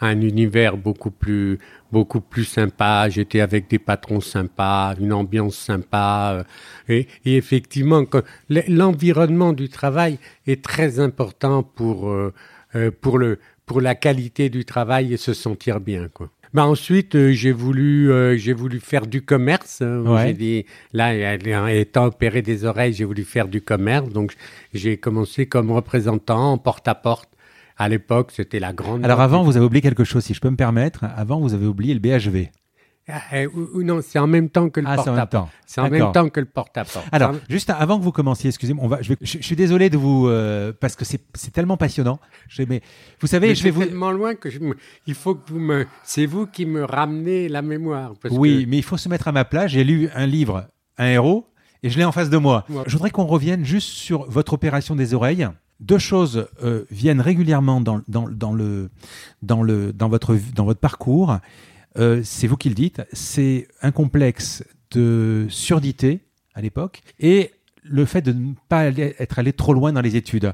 un 0.00 0.20
univers 0.20 0.76
beaucoup 0.76 1.10
plus 1.10 1.58
beaucoup 1.92 2.20
plus 2.20 2.44
sympa. 2.44 3.08
J'étais 3.08 3.40
avec 3.40 3.68
des 3.68 3.78
patrons 3.78 4.20
sympas, 4.20 4.94
une 5.00 5.12
ambiance 5.12 5.56
sympa. 5.56 6.44
Et, 6.88 7.08
et 7.24 7.36
effectivement, 7.36 8.04
l'environnement 8.48 9.52
du 9.52 9.68
travail 9.68 10.18
est 10.46 10.62
très 10.62 11.00
important 11.00 11.62
pour 11.62 12.14
pour 13.00 13.18
le 13.18 13.38
pour 13.68 13.80
la 13.80 13.94
qualité 13.94 14.48
du 14.48 14.64
travail 14.64 15.12
et 15.12 15.16
se 15.16 15.34
sentir 15.34 15.78
bien, 15.78 16.08
quoi. 16.12 16.30
Bah 16.54 16.66
ensuite, 16.66 17.14
euh, 17.14 17.32
j'ai 17.32 17.52
voulu, 17.52 18.10
euh, 18.10 18.36
j'ai 18.38 18.54
voulu 18.54 18.80
faire 18.80 19.06
du 19.06 19.20
commerce. 19.20 19.82
Hein. 19.82 20.02
J'ai 20.24 20.32
dit, 20.32 20.64
là, 20.94 21.12
étant 21.74 22.06
opéré 22.06 22.40
des 22.40 22.64
oreilles, 22.64 22.94
j'ai 22.94 23.04
voulu 23.04 23.24
faire 23.24 23.48
du 23.48 23.60
commerce. 23.60 24.08
Donc, 24.08 24.32
j'ai 24.72 24.96
commencé 24.96 25.46
comme 25.46 25.70
représentant 25.70 26.52
en 26.52 26.58
porte-à-porte. 26.58 27.28
À 27.76 27.88
l'époque, 27.90 28.32
c'était 28.34 28.60
la 28.60 28.72
grande. 28.72 29.04
Alors, 29.04 29.20
avant, 29.20 29.42
vous 29.42 29.56
avez 29.58 29.66
oublié 29.66 29.82
quelque 29.82 30.04
chose, 30.04 30.24
si 30.24 30.32
je 30.32 30.40
peux 30.40 30.50
me 30.50 30.56
permettre. 30.56 31.04
Avant, 31.16 31.38
vous 31.38 31.52
avez 31.52 31.66
oublié 31.66 31.92
le 31.92 32.00
BHV. 32.00 32.48
Ah, 33.10 33.22
eh, 33.32 33.46
ou, 33.46 33.82
non, 33.82 34.00
c'est 34.02 34.18
en 34.18 34.26
même 34.26 34.50
temps 34.50 34.68
que 34.68 34.80
le 34.80 34.86
ah, 34.86 34.96
porte-à-porte. 34.96 35.48
C'est 35.66 35.80
en 35.80 35.88
même 35.88 36.12
temps 36.12 36.28
que 36.28 36.40
le 36.40 36.46
porte-à-porte. 36.46 37.06
Alors, 37.10 37.34
juste 37.48 37.70
avant 37.70 37.98
que 37.98 38.04
vous 38.04 38.12
commenciez, 38.12 38.48
excusez-moi, 38.48 38.84
on 38.84 38.88
va, 38.88 38.98
je, 39.00 39.14
suis 39.22 39.56
désolé 39.56 39.88
de 39.88 39.96
vous 39.96 40.28
euh, 40.28 40.72
parce 40.78 40.94
que 40.94 41.04
c'est 41.04 41.50
tellement 41.52 41.78
passionnant. 41.78 42.20
Je, 42.48 42.62
mais 42.68 42.82
vous 43.20 43.26
savez, 43.26 43.54
je 43.54 43.64
vais 43.64 43.70
vous 43.70 43.84
tellement 43.84 44.10
loin 44.10 44.34
que 44.34 44.48
il 45.06 45.14
faut 45.14 45.34
que 45.34 45.50
vous 45.50 45.58
me, 45.58 45.86
c'est 46.02 46.26
vous 46.26 46.46
qui 46.46 46.66
me 46.66 46.84
ramenez 46.84 47.48
la 47.48 47.62
mémoire. 47.62 48.12
oui, 48.30 48.66
mais 48.68 48.76
il 48.76 48.84
faut 48.84 48.98
se 48.98 49.08
mettre 49.08 49.28
à 49.28 49.32
ma 49.32 49.46
place. 49.46 49.70
J'ai 49.70 49.84
lu 49.84 50.10
un 50.14 50.26
livre, 50.26 50.66
un 50.98 51.06
héros, 51.06 51.48
et 51.82 51.88
je 51.88 51.96
l'ai 51.96 52.04
en 52.04 52.12
face 52.12 52.28
de 52.28 52.36
moi. 52.36 52.66
Je 52.86 52.92
voudrais 52.92 53.10
qu'on 53.10 53.26
revienne 53.26 53.64
juste 53.64 53.88
sur 53.88 54.28
votre 54.30 54.52
opération 54.52 54.94
des 54.94 55.14
oreilles. 55.14 55.48
Deux 55.80 55.98
choses 55.98 56.48
euh, 56.64 56.84
viennent 56.90 57.20
régulièrement 57.20 57.80
dans, 57.80 58.00
dans, 58.08 58.28
dans, 58.28 58.52
le, 58.52 58.90
dans, 59.42 59.62
le, 59.62 59.92
dans, 59.92 60.08
votre, 60.08 60.36
dans 60.54 60.64
votre 60.64 60.80
parcours. 60.80 61.38
Euh, 61.98 62.20
c'est 62.24 62.46
vous 62.46 62.56
qui 62.56 62.68
le 62.68 62.74
dites, 62.74 63.02
c'est 63.12 63.68
un 63.82 63.90
complexe 63.90 64.64
de 64.90 65.46
surdité 65.48 66.20
à 66.54 66.60
l'époque 66.60 67.02
et 67.18 67.52
le 67.82 68.04
fait 68.04 68.22
de 68.22 68.32
ne 68.32 68.52
pas 68.68 68.86
être 68.86 69.38
allé 69.38 69.52
trop 69.52 69.74
loin 69.74 69.92
dans 69.92 70.00
les 70.00 70.16
études. 70.16 70.52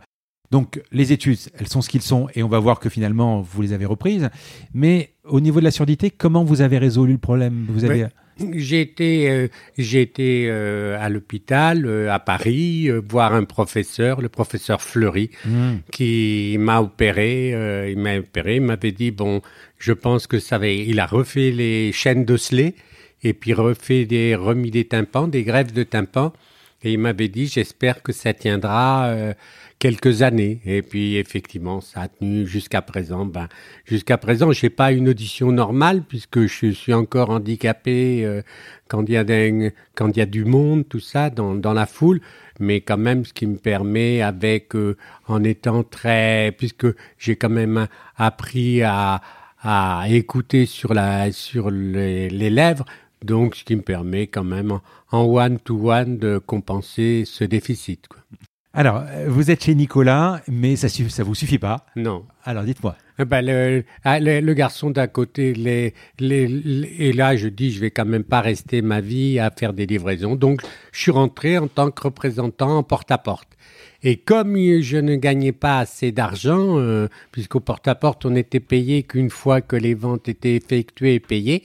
Donc 0.51 0.83
les 0.93 1.13
études, 1.13 1.39
elles 1.59 1.69
sont 1.69 1.83
ce 1.83 1.89
qu'ils 1.89 2.03
sont 2.03 2.29
et 2.35 2.43
on 2.43 2.49
va 2.49 2.59
voir 2.59 2.79
que 2.79 2.89
finalement 2.89 3.41
vous 3.41 3.63
les 3.63 3.73
avez 3.73 3.87
reprises. 3.87 4.31
Mais 4.73 5.15
au 5.25 5.41
niveau 5.41 5.59
de 5.59 5.65
la 5.65 5.71
surdité, 5.71 6.11
comment 6.11 6.45
vous 6.45 6.61
avez 6.61 6.79
résolu 6.79 7.13
le 7.13 7.19
problème? 7.19 7.67
Vous 7.69 7.85
avez 7.85 8.07
été, 8.40 9.31
euh, 9.31 9.49
j'ai 9.79 10.03
été 10.03 10.47
euh, 10.49 10.97
à 11.01 11.09
l'hôpital 11.09 11.88
à 12.09 12.18
Paris 12.18 12.90
voir 13.09 13.35
un 13.35 13.44
professeur, 13.44 14.20
le 14.20 14.29
professeur 14.29 14.83
Fleury, 14.83 15.31
hmm. 15.44 15.77
qui 15.90 16.57
m'a 16.59 16.81
opéré. 16.81 17.90
il 17.90 17.99
m'a 17.99 18.18
opéré, 18.18 18.57
il 18.57 18.62
m'avait 18.62 18.92
dit 18.92 19.11
bon, 19.11 19.42
je 19.79 19.92
pense 19.92 20.27
que 20.27 20.38
ça 20.38 20.59
va. 20.59 20.68
Il 20.68 21.01
a 21.01 21.07
refait 21.07 21.51
les 21.51 21.92
chaînes 21.92 22.25
d'osselets 22.25 22.75
et 23.23 23.33
puis 23.33 23.55
refait 23.55 24.05
des 24.05 24.35
remis 24.35 24.70
des 24.70 24.85
tympans, 24.85 25.29
des 25.29 25.44
greffes 25.44 25.73
de 25.73 25.83
tympans. 25.83 26.33
Et 26.85 26.92
il 26.92 26.99
m'avait 26.99 27.29
dit, 27.29 27.47
j'espère 27.47 28.03
que 28.03 28.12
ça 28.12 28.35
tiendra 28.35 29.07
euh, 29.07 29.33
quelques 29.85 30.23
années. 30.23 30.62
Et 30.64 30.81
puis 30.81 31.16
effectivement, 31.16 31.83
ça 31.83 32.01
a 32.01 32.09
tenu 32.09 32.47
jusqu'à 32.47 32.81
présent. 32.81 33.27
Ben, 33.27 33.49
jusqu'à 33.85 34.16
présent, 34.16 34.51
j'ai 34.51 34.70
pas 34.70 34.92
une 34.92 35.11
audition 35.11 35.53
normale 35.53 36.05
puisque 36.09 36.47
je 36.47 36.70
suis 36.70 36.94
encore 36.94 37.29
handicapé 37.29 38.25
euh, 38.25 38.40
quand 38.88 39.03
il 39.07 39.11
y 39.11 39.14
y 39.14 40.20
a 40.23 40.27
du 40.27 40.44
monde, 40.47 40.88
tout 40.88 41.01
ça 41.01 41.29
dans, 41.29 41.55
dans 41.55 41.75
la 41.75 41.85
foule. 41.85 42.23
Mais 42.61 42.81
quand 42.81 42.97
même, 42.97 43.27
ce 43.27 43.35
qui 43.35 43.47
me 43.47 43.57
permet, 43.57 44.23
avec 44.23 44.75
euh, 44.75 44.97
en 45.29 45.44
étant 45.44 45.83
très, 45.83 46.55
puisque 46.57 46.87
j'ai 47.18 47.37
quand 47.37 47.51
même 47.51 47.87
appris 48.16 48.83
à 48.83 49.20
à 49.66 50.05
écouter 50.11 50.66
sur, 50.66 50.92
la, 50.92 51.33
sur 51.33 51.70
les, 51.70 52.29
lèvres, 52.29 52.85
donc 53.23 53.55
ce 53.55 53.64
qui 53.64 53.75
me 53.77 53.81
permet 53.81 54.27
quand 54.27 54.44
même 54.44 54.79
en 55.11 55.25
one-to-one 55.25 56.18
de 56.18 56.37
compenser 56.37 57.25
ce 57.25 57.44
déficit. 57.44 58.07
Alors, 58.77 59.05
vous 59.29 59.53
êtes 59.53 59.63
chez 59.63 59.77
Nicolas, 59.77 60.41
mais 60.49 60.75
ça 60.75 60.89
ne 60.89 61.25
vous 61.25 61.37
suffit 61.37 61.61
pas 61.61 61.87
Non. 61.95 62.25
Alors, 62.43 62.65
dites-moi. 62.65 62.97
Eh 63.21 63.25
ben, 63.25 63.85
ah, 64.03 64.19
le, 64.19 64.41
le, 64.41 64.55
garçon 64.55 64.91
d'à 64.91 65.07
côté, 65.07 65.55
les, 65.55 65.95
les, 66.19 66.91
et 66.99 67.13
là, 67.13 67.37
je 67.37 67.47
dis, 67.47 67.71
je 67.71 67.79
vais 67.79 67.93
quand 67.93 68.05
même 68.05 68.25
pas 68.25 68.41
rester 68.41 68.83
ma 68.83 69.01
vie 69.01 69.39
à 69.39 69.53
faire 69.53 69.75
des 69.75 69.87
livraisons. 69.87 70.35
Donc, 70.35 70.61
je 70.91 71.01
suis 71.01 71.13
rentré 71.13 71.57
en 71.57 71.69
tant 71.69 71.93
que 71.93 72.03
représentant 72.03 72.79
en 72.79 72.83
porte-à-porte. 72.83 73.49
Et 74.07 74.17
comme 74.17 74.55
je 74.83 74.99
ne 74.99 75.17
gagnais 75.17 75.53
pas 75.53 75.79
assez 75.79 76.12
d'argent, 76.12 76.79
euh, 76.79 77.09
puisqu'au 77.33 77.61
porte-à-porte, 77.61 78.27
on 78.27 78.37
était 78.37 78.61
payé 78.61 79.03
qu'une 79.03 79.31
fois 79.31 79.62
que 79.62 79.77
les 79.77 79.95
ventes 79.95 80.29
étaient 80.29 80.57
effectuées 80.57 81.14
et 81.14 81.21
payées, 81.21 81.62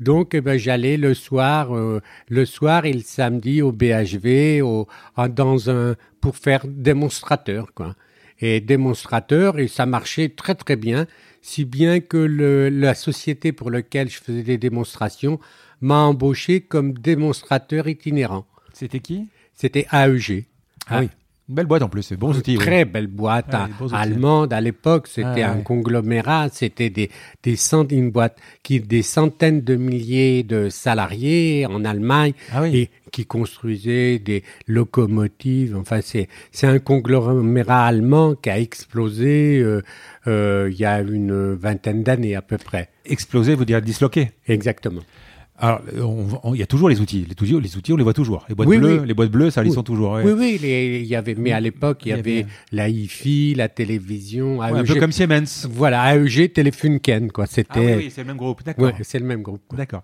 donc 0.00 0.34
eh 0.34 0.40
ben, 0.40 0.56
j'allais 0.56 0.96
le 0.96 1.12
soir, 1.12 1.76
euh, 1.76 2.00
le 2.30 2.46
soir 2.46 2.86
et 2.86 2.94
le 2.94 3.02
samedi 3.02 3.60
au 3.60 3.72
BHV, 3.72 4.62
au, 4.62 4.88
dans 5.28 5.68
un, 5.68 5.94
pour 6.22 6.38
faire 6.38 6.66
démonstrateur, 6.66 7.74
quoi. 7.74 7.94
Et 8.40 8.60
démonstrateur, 8.60 9.58
et 9.58 9.68
ça 9.68 9.84
marchait 9.84 10.30
très 10.30 10.54
très 10.54 10.76
bien. 10.76 11.06
si 11.42 11.66
bien 11.66 12.00
que 12.00 12.16
le, 12.16 12.70
la 12.70 12.94
société 12.94 13.52
pour 13.52 13.70
laquelle 13.70 14.08
je 14.08 14.18
faisais 14.18 14.42
des 14.42 14.58
démonstrations 14.58 15.38
m'a 15.82 15.98
embauché 15.98 16.62
comme 16.62 16.94
démonstrateur 16.94 17.86
itinérant. 17.86 18.46
C'était 18.72 19.00
qui? 19.00 19.28
C'était 19.54 19.86
AEG. 19.92 20.46
Ah 20.88 21.00
oui. 21.00 21.08
Une 21.48 21.56
belle 21.56 21.66
boîte 21.66 21.82
en 21.82 21.88
plus, 21.88 22.02
c'est 22.02 22.16
bon. 22.16 22.32
Très 22.32 22.84
belle 22.84 23.08
boîte 23.08 23.54
outils. 23.80 23.94
allemande 23.94 24.52
à 24.52 24.60
l'époque. 24.60 25.08
C'était 25.08 25.42
Ah, 25.42 25.52
un 25.52 25.56
ouais. 25.58 25.62
conglomérat. 25.64 26.48
C'était 26.50 26.88
des 26.88 27.10
des 27.42 27.56
cent- 27.56 27.86
une 27.90 28.10
boîte 28.12 28.38
qui 28.62 28.80
des 28.80 29.02
centaines 29.02 29.60
de 29.60 29.74
milliers 29.76 30.44
de 30.44 30.68
salariés 30.70 31.66
en 31.66 31.84
Allemagne 31.84 32.32
Ah 32.52 32.62
oui. 32.62 32.76
et 32.76 32.90
qui 33.10 33.26
construisait 33.26 34.18
des 34.20 34.44
locomotives. 34.68 35.76
Enfin, 35.76 36.00
c'est 36.00 36.28
c'est 36.52 36.66
un 36.68 36.78
conglomérat 36.78 37.86
allemand 37.86 38.34
qui 38.36 38.48
a 38.48 38.58
explosé 38.58 39.58
euh, 39.60 39.82
euh, 40.28 40.68
il 40.72 40.78
y 40.78 40.84
a 40.84 41.00
une 41.00 41.54
vingtaine 41.54 42.02
d'années 42.04 42.36
à 42.36 42.42
peu 42.42 42.56
près. 42.56 42.88
Exploser 43.04 43.56
veut 43.56 43.64
dire 43.64 43.82
disloquer. 43.82 44.30
Exactement. 44.46 45.02
Alors, 45.58 45.80
il 46.54 46.58
y 46.58 46.62
a 46.62 46.66
toujours 46.66 46.88
les 46.88 47.00
outils. 47.00 47.24
Les 47.28 47.32
outils, 47.40 47.60
les 47.60 47.76
outils, 47.76 47.92
on 47.92 47.96
les 47.96 48.02
voit 48.02 48.14
toujours. 48.14 48.44
Les 48.48 48.54
boîtes 48.54 48.68
Oui, 48.68 48.78
bleues, 48.78 48.98
oui. 49.00 49.06
les 49.06 49.14
boîtes 49.14 49.30
bleues, 49.30 49.50
ça, 49.50 49.62
ils 49.62 49.68
Oui. 49.68 49.74
sont 49.74 49.82
toujours. 49.82 50.12
ouais. 50.14 50.22
Oui, 50.24 50.32
oui, 50.36 50.58
il 50.62 51.06
y 51.06 51.14
avait, 51.14 51.34
mais 51.36 51.52
à 51.52 51.60
l'époque, 51.60 52.00
il 52.04 52.08
y 52.08 52.12
avait 52.12 52.46
la 52.72 52.88
hi-fi, 52.88 53.54
la 53.54 53.68
télévision, 53.68 54.58
Ouais, 54.58 54.66
un 54.72 54.82
peu 54.84 54.94
comme 54.96 55.12
Siemens. 55.12 55.66
Voilà, 55.70 56.16
AEG 56.16 56.52
Telefunken, 56.52 57.30
quoi. 57.30 57.46
C'était. 57.46 57.92
Ah 57.94 57.96
oui, 57.98 58.10
c'est 58.10 58.22
le 58.22 58.26
même 58.28 58.36
groupe. 58.38 58.64
D'accord. 58.64 58.84
Ouais, 58.86 58.94
c'est 59.02 59.18
le 59.18 59.24
même 59.26 59.42
groupe. 59.42 59.62
D'accord. 59.76 60.02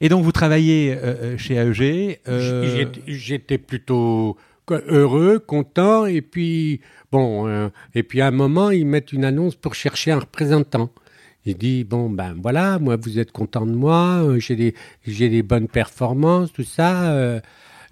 Et 0.00 0.08
donc, 0.08 0.22
vous 0.24 0.32
travaillez 0.32 0.92
euh, 0.92 0.98
euh, 1.34 1.38
chez 1.38 1.54
AEG. 1.54 2.20
euh, 2.28 2.86
J'étais- 3.06 3.58
plutôt 3.58 4.36
heureux, 4.70 5.38
content, 5.38 6.06
et 6.06 6.22
puis 6.22 6.80
bon, 7.10 7.46
euh, 7.48 7.68
et 7.94 8.02
puis 8.02 8.20
à 8.20 8.28
un 8.28 8.30
moment 8.30 8.70
ils 8.70 8.86
mettent 8.86 9.12
une 9.12 9.24
annonce 9.24 9.54
pour 9.56 9.74
chercher 9.74 10.12
un 10.12 10.20
représentant. 10.20 10.90
Il 11.44 11.56
dit 11.56 11.84
bon 11.84 12.08
ben 12.10 12.36
voilà, 12.40 12.78
moi 12.78 12.96
vous 12.96 13.18
êtes 13.18 13.32
content 13.32 13.66
de 13.66 13.72
moi, 13.74 14.22
euh, 14.22 14.38
j'ai 14.38 14.54
des 14.56 14.74
j'ai 15.06 15.28
des 15.28 15.42
bonnes 15.42 15.68
performances, 15.68 16.52
tout 16.52 16.62
ça. 16.64 17.12
euh, 17.12 17.40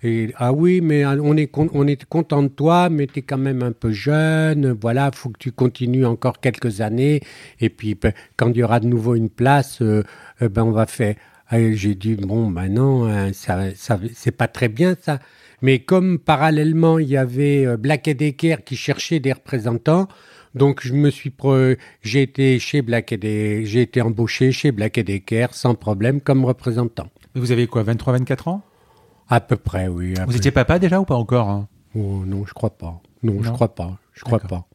et, 0.02 0.32
ah 0.36 0.52
oui, 0.52 0.80
mais 0.80 1.04
on 1.06 1.36
est 1.36 1.50
on 1.56 1.86
est 1.86 2.04
content 2.06 2.42
de 2.42 2.48
toi, 2.48 2.88
mais 2.90 3.06
tu 3.06 3.18
es 3.18 3.22
quand 3.22 3.38
même 3.38 3.62
un 3.62 3.72
peu 3.72 3.90
jeune. 3.92 4.72
Voilà, 4.80 5.10
faut 5.14 5.28
que 5.30 5.38
tu 5.38 5.52
continues 5.52 6.06
encore 6.06 6.40
quelques 6.40 6.80
années. 6.80 7.20
Et 7.60 7.68
puis 7.70 7.94
ben, 7.94 8.12
quand 8.36 8.48
il 8.50 8.56
y 8.58 8.62
aura 8.62 8.80
de 8.80 8.86
nouveau 8.86 9.14
une 9.14 9.28
place, 9.30 9.82
euh, 9.82 10.02
euh, 10.42 10.48
ben 10.48 10.62
on 10.64 10.70
va 10.72 10.86
faire. 10.86 11.16
Ah, 11.48 11.58
J'ai 11.72 11.94
dit 11.96 12.14
bon 12.16 12.50
ben 12.50 12.68
non, 12.68 13.04
hein, 13.06 13.32
ça, 13.32 13.74
ça 13.74 13.98
c'est 14.14 14.30
pas 14.36 14.48
très 14.48 14.68
bien 14.68 14.94
ça. 15.00 15.18
Mais 15.62 15.80
comme 15.80 16.18
parallèlement 16.18 16.98
il 16.98 17.08
y 17.08 17.16
avait 17.16 17.76
Black 17.76 18.04
Decker 18.08 18.56
qui 18.64 18.76
cherchait 18.76 19.20
des 19.20 19.32
représentants, 19.32 20.08
donc 20.54 20.80
je 20.82 20.92
me 20.94 21.10
suis 21.10 21.30
pro- 21.30 21.74
j'ai 22.02 22.22
été 22.22 22.58
chez 22.58 22.82
Black 22.82 23.10
Decker, 23.14 23.64
j'ai 23.66 23.82
été 23.82 24.00
embauché 24.02 24.52
chez 24.52 24.72
Black 24.72 24.98
Decker 24.98 25.48
sans 25.52 25.74
problème 25.74 26.20
comme 26.20 26.44
représentant. 26.44 27.08
Vous 27.34 27.52
avez 27.52 27.66
quoi, 27.66 27.82
23, 27.82 28.14
24 28.14 28.48
ans? 28.48 28.62
À 29.28 29.40
peu 29.40 29.56
près, 29.56 29.86
oui. 29.88 30.14
Vous 30.14 30.26
peu- 30.32 30.36
étiez 30.36 30.50
papa 30.50 30.78
déjà 30.78 31.00
ou 31.00 31.04
pas 31.04 31.14
encore 31.16 31.48
hein? 31.48 31.68
Oh, 31.94 32.22
non, 32.26 32.44
je 32.46 32.52
crois 32.54 32.70
pas. 32.70 33.00
Non, 33.22 33.42
je 33.42 33.50
crois 33.50 33.74
pas. 33.74 33.98
Je 34.12 34.22
crois 34.24 34.38
pas. 34.40 34.66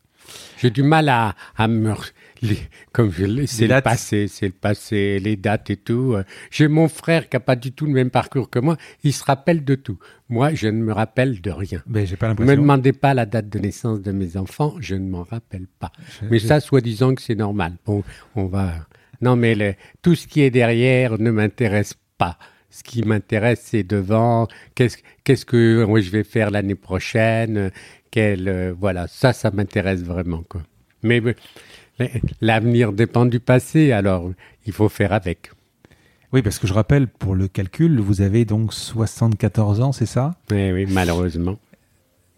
J'ai 0.57 0.69
du 0.71 0.83
mal 0.83 1.09
à, 1.09 1.35
à 1.55 1.67
me, 1.67 1.93
les- 2.41 2.57
comme 2.91 3.11
c'est 3.47 3.67
le 3.67 3.81
passé, 3.81 4.27
c'est 4.27 4.47
le 4.47 4.51
passé, 4.53 5.19
les 5.19 5.35
dates 5.35 5.69
et 5.69 5.77
tout. 5.77 6.15
J'ai 6.51 6.67
mon 6.67 6.87
frère 6.87 7.29
qui 7.29 7.37
a 7.37 7.39
pas 7.39 7.55
du 7.55 7.71
tout 7.71 7.85
le 7.85 7.91
même 7.93 8.09
parcours 8.09 8.49
que 8.49 8.59
moi. 8.59 8.77
Il 9.03 9.13
se 9.13 9.23
rappelle 9.23 9.63
de 9.63 9.75
tout. 9.75 9.97
Moi, 10.29 10.53
je 10.53 10.67
ne 10.67 10.81
me 10.83 10.91
rappelle 10.93 11.41
de 11.41 11.51
rien. 11.51 11.81
Ben, 11.85 12.05
j'ai 12.05 12.15
pas 12.15 12.27
Ne 12.27 12.33
me 12.33 12.39
l'impression. 12.39 12.61
demandez 12.61 12.93
pas 12.93 13.13
la 13.13 13.25
date 13.25 13.49
de 13.49 13.59
naissance 13.59 14.01
de 14.01 14.11
mes 14.11 14.37
enfants, 14.37 14.75
je 14.79 14.95
ne 14.95 15.07
m'en 15.09 15.23
rappelle 15.23 15.67
pas. 15.79 15.91
Je- 16.21 16.27
Mais 16.29 16.39
je- 16.39 16.47
ça, 16.47 16.59
soi-disant 16.59 17.13
que 17.15 17.21
c'est 17.21 17.35
normal. 17.35 17.73
Bon, 17.85 18.03
on 18.35 18.45
va. 18.45 18.73
Non, 19.21 19.35
mais 19.35 19.55
le- 19.55 19.75
tout 20.01 20.15
ce 20.15 20.27
qui 20.27 20.41
est 20.41 20.49
derrière 20.51 21.19
ne 21.19 21.31
m'intéresse 21.31 21.93
pas. 22.17 22.37
Ce 22.69 22.83
qui 22.83 23.03
m'intéresse, 23.03 23.61
c'est 23.63 23.83
devant. 23.83 24.47
Qu'est-ce 24.75 24.97
qu'est-ce 25.23 25.45
que 25.45 25.85
moi, 25.85 26.01
je 26.01 26.09
vais 26.09 26.25
faire 26.25 26.51
l'année 26.51 26.75
prochaine? 26.75 27.71
Euh, 28.17 28.73
voilà, 28.79 29.07
ça, 29.07 29.33
ça 29.33 29.51
m'intéresse 29.51 30.01
vraiment 30.01 30.43
quoi. 30.47 30.61
Mais 31.03 31.21
euh, 32.01 32.07
l'avenir 32.41 32.91
dépend 32.93 33.25
du 33.25 33.39
passé, 33.39 33.91
alors 33.91 34.31
il 34.65 34.73
faut 34.73 34.89
faire 34.89 35.13
avec. 35.13 35.51
Oui, 36.33 36.41
parce 36.41 36.59
que 36.59 36.67
je 36.67 36.73
rappelle, 36.73 37.07
pour 37.07 37.35
le 37.35 37.47
calcul, 37.47 37.99
vous 37.99 38.21
avez 38.21 38.43
donc 38.45 38.73
74 38.73 39.81
ans, 39.81 39.91
c'est 39.91 40.05
ça? 40.05 40.35
Oui, 40.51 40.71
oui, 40.71 40.85
malheureusement. 40.89 41.57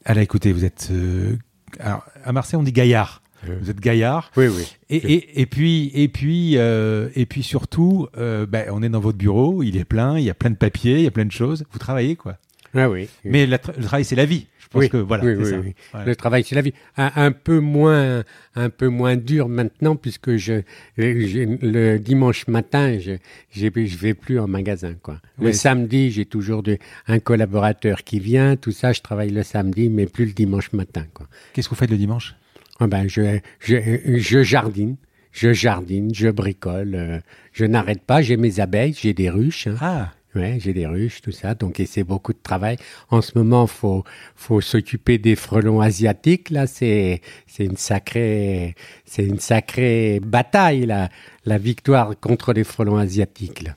Alors 0.06 0.22
écoutez, 0.22 0.52
vous 0.52 0.66
êtes... 0.66 0.90
euh, 0.92 1.36
alors, 1.80 2.06
à 2.24 2.32
Marseille, 2.32 2.60
on 2.60 2.64
dit 2.64 2.72
gaillard. 2.72 3.22
Euh. 3.48 3.58
Vous 3.62 3.70
êtes 3.70 3.80
gaillard. 3.80 4.32
Oui, 4.38 4.48
oui. 4.48 4.68
Et, 4.90 4.98
et, 5.14 5.42
et 5.42 5.46
puis, 5.46 5.92
et 5.94 6.08
puis, 6.10 6.58
euh, 6.58 7.10
et 7.16 7.26
puis 7.26 7.44
surtout, 7.44 8.08
euh, 8.18 8.46
ben, 8.46 8.68
on 8.72 8.84
est 8.84 8.90
dans 8.90 9.00
votre 9.00 9.18
bureau, 9.18 9.64
il 9.64 9.78
est 9.78 9.86
plein, 9.86 10.18
il 10.18 10.26
y 10.26 10.30
a 10.30 10.34
plein 10.34 10.50
de 10.52 10.56
papiers, 10.56 10.98
il 10.98 11.04
y 11.04 11.08
a 11.08 11.12
plein 11.12 11.26
de 11.26 11.32
choses. 11.32 11.66
Vous 11.72 11.80
travaillez, 11.80 12.16
quoi. 12.16 12.38
Ah 12.76 12.90
oui. 12.90 13.10
Mais 13.24 13.46
la 13.48 13.58
tra- 13.58 13.76
le 13.76 13.84
travail, 13.84 14.06
c'est 14.06 14.16
la 14.16 14.26
vie. 14.26 14.48
Je 14.68 14.74
pense 14.74 14.82
Oui, 14.84 14.90
que 14.90 14.98
voilà, 14.98 15.24
oui, 15.24 15.32
c'est 15.38 15.44
oui, 15.44 15.50
ça. 15.52 15.60
oui. 15.60 15.74
Voilà. 15.92 16.06
Le 16.08 16.16
travail, 16.18 16.44
c'est 16.44 16.56
la 16.56 16.62
vie. 16.62 16.74
Un, 16.98 17.12
un 17.16 17.32
peu 17.32 17.60
moins, 17.60 18.24
un 18.56 18.70
peu 18.70 18.90
moins 18.90 19.16
dur 19.16 19.48
maintenant 19.48 19.96
puisque 19.96 20.36
je, 20.36 20.62
je- 20.98 21.58
le 21.66 21.98
dimanche 22.00 22.48
matin, 22.48 23.00
je, 23.00 23.14
je 23.52 23.98
vais 23.98 24.14
plus 24.14 24.40
en 24.40 24.48
magasin, 24.48 24.94
quoi. 25.02 25.22
Le 25.42 25.54
samedi, 25.54 26.12
j'ai 26.12 26.26
toujours 26.26 26.64
de- 26.64 26.78
un 27.08 27.20
collaborateur 27.20 28.04
qui 28.04 28.20
vient, 28.20 28.58
tout 28.58 28.72
ça, 28.72 28.92
je 28.92 29.02
travaille 29.02 29.30
le 29.30 29.44
samedi, 29.44 29.88
mais 29.90 30.06
plus 30.06 30.26
le 30.26 30.34
dimanche 30.34 30.74
matin, 30.74 31.06
quoi. 31.14 31.28
Qu'est-ce 31.54 31.70
que 31.70 31.74
vous 31.76 31.80
faites 31.80 31.92
le 31.92 31.98
dimanche? 31.98 32.36
Ah 32.80 32.88
ben, 32.88 33.08
je, 33.08 33.40
je, 33.60 34.18
je 34.18 34.44
jardine, 34.44 34.98
je 35.32 35.54
jardine, 35.54 36.14
je 36.14 36.28
bricole, 36.30 36.94
euh, 36.96 37.20
je 37.54 37.66
n'arrête 37.66 38.02
pas. 38.04 38.22
J'ai 38.22 38.38
mes 38.38 38.60
abeilles, 38.60 38.94
j'ai 39.00 39.14
des 39.14 39.30
ruches. 39.30 39.68
hein. 39.68 39.76
Ah, 39.82 40.12
Ouais, 40.36 40.58
j'ai 40.60 40.74
des 40.74 40.86
ruches, 40.86 41.22
tout 41.22 41.32
ça, 41.32 41.56
donc 41.56 41.80
et 41.80 41.86
c'est 41.86 42.04
beaucoup 42.04 42.34
de 42.34 42.40
travail. 42.42 42.78
En 43.10 43.22
ce 43.22 43.38
moment, 43.38 43.66
faut 43.66 44.04
faut 44.36 44.62
s'occuper 44.62 45.18
des 45.18 45.36
frelons 45.36 45.82
asiatiques. 45.82 46.50
Là, 46.50 46.68
c'est 46.68 47.22
c'est 47.48 47.66
une 47.66 47.78
sacrée 47.78 48.76
c'est 49.06 49.24
une 49.24 49.40
sacrée 49.40 50.20
bataille 50.20 50.86
là, 50.86 51.10
la 51.46 51.58
victoire 51.58 52.20
contre 52.20 52.54
les 52.54 52.64
frelons 52.66 52.98
asiatiques. 52.98 53.64
Là. 53.64 53.76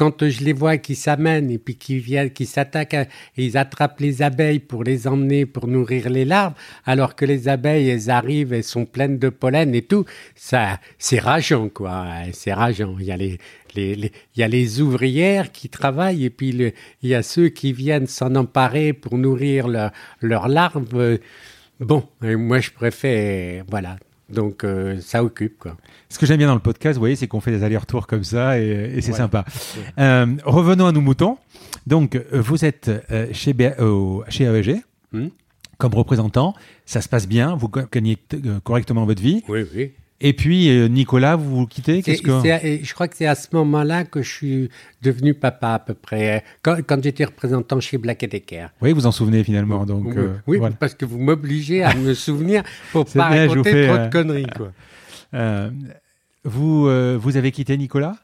Quand 0.00 0.26
je 0.26 0.42
les 0.42 0.54
vois 0.54 0.78
qui 0.78 0.94
s'amènent 0.94 1.50
et 1.50 1.58
puis 1.58 1.76
qui 1.76 1.98
viennent, 1.98 2.30
qui 2.30 2.46
s'attaquent, 2.46 2.94
et 2.94 3.44
ils 3.44 3.58
attrapent 3.58 4.00
les 4.00 4.22
abeilles 4.22 4.58
pour 4.58 4.82
les 4.82 5.06
emmener 5.06 5.44
pour 5.44 5.66
nourrir 5.66 6.08
les 6.08 6.24
larves, 6.24 6.54
alors 6.86 7.14
que 7.14 7.26
les 7.26 7.48
abeilles 7.48 7.90
elles 7.90 8.08
arrivent, 8.08 8.54
elles 8.54 8.64
sont 8.64 8.86
pleines 8.86 9.18
de 9.18 9.28
pollen 9.28 9.74
et 9.74 9.82
tout, 9.82 10.06
ça 10.34 10.80
c'est 10.98 11.18
rageant 11.18 11.68
quoi, 11.68 12.06
c'est 12.32 12.54
rageant. 12.54 12.96
Il 12.98 13.04
y 13.04 13.12
a 13.12 13.18
les 13.18 13.38
les, 13.74 13.94
les- 13.94 14.12
il 14.36 14.40
y 14.40 14.42
a 14.42 14.48
les 14.48 14.80
ouvrières 14.80 15.52
qui 15.52 15.68
travaillent 15.68 16.24
et 16.24 16.30
puis 16.30 16.50
il 17.02 17.08
y 17.08 17.14
a 17.14 17.22
ceux 17.22 17.48
qui 17.48 17.72
viennent 17.72 18.06
s'en 18.06 18.34
emparer 18.34 18.92
pour 18.92 19.18
nourrir 19.18 19.68
leur- 19.68 19.90
leurs 20.20 20.48
larves. 20.48 21.18
Bon, 21.80 22.04
et 22.22 22.36
moi 22.36 22.60
je 22.60 22.70
préfère, 22.70 23.64
voilà. 23.68 23.96
Donc 24.28 24.62
euh, 24.62 25.00
ça 25.00 25.24
occupe 25.24 25.58
quoi. 25.58 25.76
ce 26.08 26.16
que 26.18 26.24
j'aime 26.26 26.36
bien 26.38 26.46
dans 26.46 26.54
le 26.54 26.60
podcast, 26.60 26.94
vous 26.96 27.00
voyez, 27.00 27.16
c'est 27.16 27.26
qu'on 27.26 27.40
fait 27.40 27.50
des 27.50 27.64
allers-retours 27.64 28.06
comme 28.06 28.22
ça 28.22 28.60
et, 28.60 28.92
et 28.96 29.00
c'est 29.00 29.12
sympa. 29.12 29.44
Euh, 29.98 30.26
revenons 30.44 30.86
à 30.86 30.92
nos 30.92 31.00
moutons. 31.00 31.36
Donc, 31.86 32.20
vous 32.32 32.64
êtes 32.64 32.90
euh, 33.10 33.26
chez, 33.32 33.52
BA 33.54 33.74
chez 34.28 34.44
AEG 34.44 34.76
Hmm. 35.12 35.28
comme 35.78 35.94
représentant. 35.94 36.54
Ça 36.86 37.00
se 37.00 37.08
passe 37.08 37.26
bien, 37.26 37.56
vous 37.56 37.68
gagnez 37.90 38.16
correctement 38.62 39.04
votre 39.06 39.20
vie. 39.20 39.42
Oui, 39.48 39.64
oui. 39.74 39.90
Et 40.22 40.34
puis, 40.34 40.68
euh, 40.68 40.88
Nicolas, 40.88 41.36
vous 41.36 41.56
vous 41.56 41.66
quittez 41.66 42.02
Qu'est-ce 42.02 42.20
que... 42.20 42.30
je 42.30 42.94
crois 42.94 43.08
que 43.08 43.16
c'est 43.16 43.26
à 43.26 43.34
ce 43.34 43.48
moment-là 43.52 44.04
que 44.04 44.20
je 44.20 44.30
suis 44.30 44.70
devenu 45.00 45.32
papa 45.32 45.68
à 45.70 45.78
peu 45.78 45.94
près. 45.94 46.44
Quand, 46.62 46.76
quand 46.86 47.02
j'étais 47.02 47.24
représentant 47.24 47.80
chez 47.80 47.96
Black 47.96 48.24
Decker. 48.26 48.68
Oui, 48.82 48.92
vous 48.92 49.06
en 49.06 49.12
souvenez 49.12 49.42
finalement. 49.44 49.86
Donc, 49.86 50.04
oui, 50.08 50.14
euh, 50.18 50.28
oui, 50.46 50.58
voilà. 50.58 50.76
parce 50.78 50.94
que 50.94 51.06
vous 51.06 51.18
m'obligez 51.18 51.82
à 51.82 51.94
me 51.94 52.12
souvenir 52.26 52.62
pour 52.92 53.08
C'est 53.08 53.18
pas 53.18 53.28
raconter 53.28 53.70
fais, 53.70 53.86
trop 53.86 53.96
euh, 53.96 54.06
de 54.06 54.12
conneries. 54.12 54.46
Quoi. 54.54 54.72
Euh, 55.32 55.70
vous, 56.44 56.86
euh, 56.86 57.18
vous 57.20 57.36
avez 57.38 57.50
quitté 57.50 57.76
Nicolas? 57.78 58.16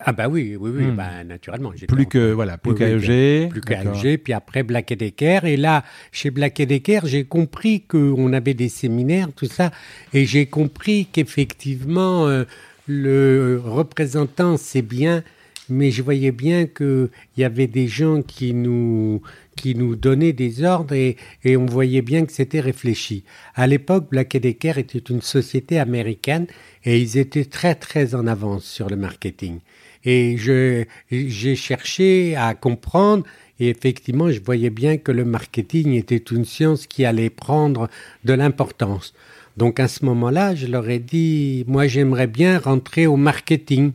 Ah 0.00 0.12
bah 0.12 0.28
oui, 0.28 0.54
oui, 0.58 0.70
oui, 0.72 0.84
Hmm. 0.84 0.94
bah, 0.94 1.24
naturellement. 1.24 1.72
Plus 1.88 2.02
en- 2.02 2.08
que 2.08 2.32
voilà, 2.32 2.56
plus 2.56 2.70
Oui, 2.72 2.78
qu'à 2.78 2.86
oui, 2.86 3.04
EG. 3.04 3.48
plus 3.48 3.60
qu'à 3.60 3.82
D'accord. 3.82 4.04
EG, 4.04 4.16
puis 4.18 4.32
après 4.32 4.62
Black 4.62 4.92
Decker. 4.92 5.44
Et 5.44 5.56
là, 5.56 5.84
chez 6.12 6.30
Black 6.30 6.62
Decker, 6.62 7.00
j'ai 7.04 7.24
compris 7.24 7.80
qu'on 7.80 8.32
avait 8.32 8.54
des 8.54 8.68
séminaires, 8.68 9.28
tout 9.34 9.46
ça, 9.46 9.72
et 10.14 10.24
j'ai 10.24 10.46
compris 10.46 11.08
qu'effectivement, 11.12 12.28
euh, 12.28 12.44
le 12.86 13.60
représentant, 13.64 14.56
c'est 14.56 14.82
bien, 14.82 15.24
mais 15.68 15.90
je 15.90 16.02
voyais 16.02 16.30
bien 16.30 16.66
qu'il 16.66 17.08
y 17.36 17.42
avait 17.42 17.66
des 17.66 17.88
gens 17.88 18.22
qui 18.22 18.54
nous, 18.54 19.20
qui 19.56 19.74
nous 19.74 19.96
donnaient 19.96 20.32
des 20.32 20.62
ordres 20.62 20.94
et, 20.94 21.16
et 21.44 21.56
on 21.56 21.66
voyait 21.66 22.02
bien 22.02 22.24
que 22.24 22.32
c'était 22.32 22.60
réfléchi. 22.60 23.24
À 23.56 23.66
l'époque, 23.66 24.06
Black 24.10 24.36
Decker 24.36 24.78
était 24.78 25.00
une 25.00 25.22
société 25.22 25.78
américaine 25.80 26.46
et 26.84 26.98
ils 27.00 27.18
étaient 27.18 27.44
très, 27.44 27.74
très 27.74 28.14
en 28.14 28.28
avance 28.28 28.64
sur 28.64 28.88
le 28.88 28.94
marketing. 28.96 29.58
Et 30.04 30.36
j'ai 30.36 31.56
cherché 31.56 32.36
à 32.36 32.54
comprendre 32.54 33.24
et 33.60 33.68
effectivement, 33.68 34.30
je 34.30 34.40
voyais 34.40 34.70
bien 34.70 34.98
que 34.98 35.10
le 35.10 35.24
marketing 35.24 35.94
était 35.94 36.16
une 36.16 36.44
science 36.44 36.86
qui 36.86 37.04
allait 37.04 37.30
prendre 37.30 37.88
de 38.24 38.32
l'importance. 38.32 39.14
Donc 39.56 39.80
à 39.80 39.88
ce 39.88 40.04
moment-là, 40.04 40.54
je 40.54 40.66
leur 40.66 40.88
ai 40.88 41.00
dit, 41.00 41.64
moi 41.66 41.88
j'aimerais 41.88 42.28
bien 42.28 42.58
rentrer 42.60 43.08
au 43.08 43.16
marketing. 43.16 43.92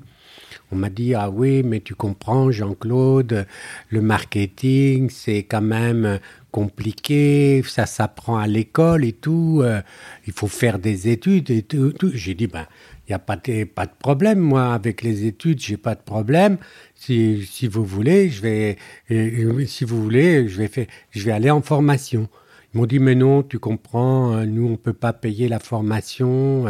On 0.72 0.76
m'a 0.76 0.90
dit, 0.90 1.14
ah 1.14 1.30
oui, 1.30 1.64
mais 1.64 1.80
tu 1.80 1.96
comprends, 1.96 2.52
Jean-Claude, 2.52 3.46
le 3.90 4.02
marketing, 4.02 5.10
c'est 5.10 5.44
quand 5.44 5.62
même 5.62 6.20
compliqué, 6.52 7.64
ça 7.66 7.86
s'apprend 7.86 8.38
à 8.38 8.48
l'école 8.48 9.06
et 9.06 9.14
tout, 9.14 9.62
euh, 9.64 9.82
il 10.28 10.34
faut 10.34 10.48
faire 10.48 10.80
des 10.80 11.08
études 11.08 11.50
et 11.50 11.64
tout. 11.64 11.94
J'ai 12.14 12.34
dit, 12.34 12.48
ben, 12.48 12.66
n'y 13.14 13.16
a 13.16 13.20
pas 13.20 13.36
de, 13.36 13.64
pas 13.64 13.86
de 13.86 13.92
problème, 13.98 14.40
moi, 14.40 14.74
avec 14.74 15.02
les 15.02 15.26
études, 15.26 15.60
j'ai 15.60 15.78
pas 15.78 15.96
de 15.96 16.02
problème. 16.02 16.58
Si, 16.96 17.46
si 17.50 17.68
vous 17.68 17.86
voulez, 17.86 18.30
je 18.30 18.42
vais, 18.42 18.78
euh, 19.12 19.66
si 19.66 19.86
vous 19.86 20.02
voulez, 20.02 20.48
je 20.48 20.58
vais, 20.58 20.68
faire, 20.68 20.88
je 21.12 21.24
vais 21.24 21.32
aller 21.32 21.52
en 21.52 21.62
formation. 21.62 22.30
Ils 22.74 22.80
m'ont 22.80 22.86
dit, 22.86 23.00
mais 23.00 23.16
non, 23.16 23.44
tu 23.44 23.60
comprends, 23.60 24.34
euh, 24.34 24.46
nous, 24.46 24.68
on 24.68 24.78
peut 24.78 24.94
pas 24.94 25.14
payer 25.14 25.48
la 25.48 25.60
formation. 25.60 26.66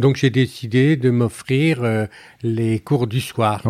Donc 0.00 0.16
j'ai 0.16 0.30
décidé 0.30 0.96
de 0.96 1.10
m'offrir 1.10 1.84
euh, 1.84 2.06
les 2.42 2.80
cours 2.80 3.06
du 3.06 3.20
soir. 3.20 3.62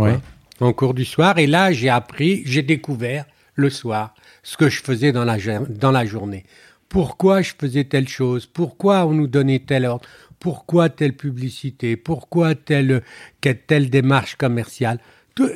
En 0.60 0.72
cours 0.72 0.94
du 0.94 1.04
soir. 1.04 1.38
Et 1.38 1.48
là, 1.48 1.72
j'ai 1.72 1.88
appris, 1.88 2.42
j'ai 2.46 2.62
découvert 2.62 3.24
le 3.56 3.68
soir 3.68 4.14
ce 4.44 4.56
que 4.56 4.68
je 4.68 4.80
faisais 4.80 5.10
dans 5.10 5.24
la, 5.24 5.38
dans 5.68 5.90
la 5.90 6.06
journée. 6.06 6.44
Pourquoi 6.88 7.42
je 7.42 7.52
faisais 7.58 7.84
telle 7.84 8.08
chose? 8.08 8.46
Pourquoi 8.46 9.06
on 9.06 9.12
nous 9.12 9.26
donnait 9.26 9.58
tel 9.58 9.86
ordre? 9.86 10.06
Pourquoi 10.40 10.88
telle 10.88 11.12
publicité? 11.12 11.96
Pourquoi 11.96 12.54
telle, 12.54 13.02
telle 13.40 13.90
démarche 13.90 14.36
commerciale? 14.36 14.98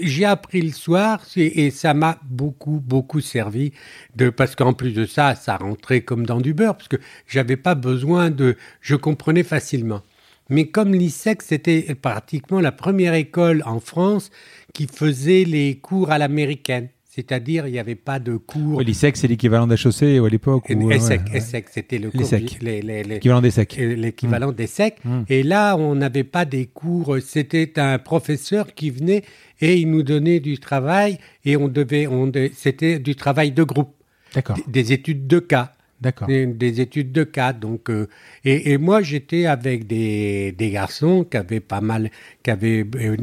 J'ai 0.01 0.27
appris 0.27 0.61
le 0.61 0.73
soir 0.73 1.23
et, 1.37 1.71
ça 1.71 1.95
m'a 1.95 2.19
beaucoup, 2.23 2.81
beaucoup 2.85 3.21
servi 3.21 3.73
de, 4.15 4.29
parce 4.31 4.55
qu'en 4.55 4.75
plus 4.75 4.93
de 4.93 5.07
ça, 5.07 5.35
ça 5.35 5.57
rentrait 5.57 6.03
comme 6.03 6.27
dans 6.27 6.41
du 6.41 6.55
beurre 6.55 6.77
parce 6.77 6.89
que 6.89 6.97
j'avais 7.27 7.57
pas 7.57 7.75
besoin 7.75 8.31
de, 8.31 8.57
je 8.83 8.95
comprenais 8.95 9.43
facilement. 9.43 10.03
Mais 10.51 10.69
comme 10.69 10.95
l'ISEC, 10.95 11.41
c'était 11.43 11.95
pratiquement 11.95 12.61
la 12.61 12.73
première 12.73 13.15
école 13.15 13.63
en 13.65 13.81
France 13.81 14.31
qui 14.75 14.87
faisait 14.87 15.45
les 15.45 15.79
cours 15.79 16.11
à 16.11 16.19
l'américaine. 16.19 16.89
C'est-à-dire, 17.15 17.69
il 17.69 17.73
n'y 17.73 17.79
avait 17.79 17.95
pas 17.95 18.19
de 18.19 18.37
cours. 18.37 18.79
Oui, 18.79 18.85
L'ISEC, 18.85 19.17
c'est 19.17 19.29
l'équivalent 19.29 19.69
d'HEC 19.69 20.03
à 20.03 20.29
l'époque 20.29 20.69
ESSEC, 20.69 21.21
ESSEC 21.33 21.69
c'était 21.71 21.99
le 21.99 22.11
cours. 22.11 22.29
L'équivalent 22.61 23.41
des 23.41 23.53
SEC. 23.53 23.77
L'équivalent 23.77 24.51
des 24.51 24.67
SEC. 24.67 24.97
Mmh. 25.05 25.11
Mmh. 25.11 25.25
Et 25.29 25.45
là, 25.45 25.77
on 25.77 25.95
n'avait 25.95 26.25
pas 26.25 26.45
des 26.45 26.67
cours. 26.67 27.19
C'était 27.25 27.79
un 27.79 28.01
professeur 28.01 28.75
qui 28.75 28.91
venait 28.91 29.23
et 29.61 29.77
il 29.77 29.93
nous 29.93 30.03
donnait 30.03 30.41
du 30.41 30.59
travail 30.59 31.19
et 31.45 31.57
on 31.57 31.69
devait, 31.69 32.09
on, 32.09 32.33
c'était 32.53 32.99
du 32.99 33.15
travail 33.15 33.53
de 33.53 33.63
groupe. 33.63 33.95
D'accord. 34.35 34.59
Des 34.67 34.93
études 34.93 35.29
de 35.29 35.39
cas. 35.39 35.73
D'accord. 36.01 36.27
Des, 36.27 36.81
études 36.81 37.13
de 37.13 37.23
cas. 37.23 37.53
Donc, 37.53 37.91
euh, 37.91 38.09
et, 38.45 38.77
moi, 38.77 39.03
j'étais 39.03 39.47
avec 39.47 39.87
des, 39.87 40.51
des, 40.51 40.71
garçons 40.71 41.23
qui 41.23 41.37
avaient 41.37 41.61
pas 41.61 41.81
mal, 41.81 42.11
qui 42.43 42.51
avaient 42.51 42.85
euh, 42.97 43.17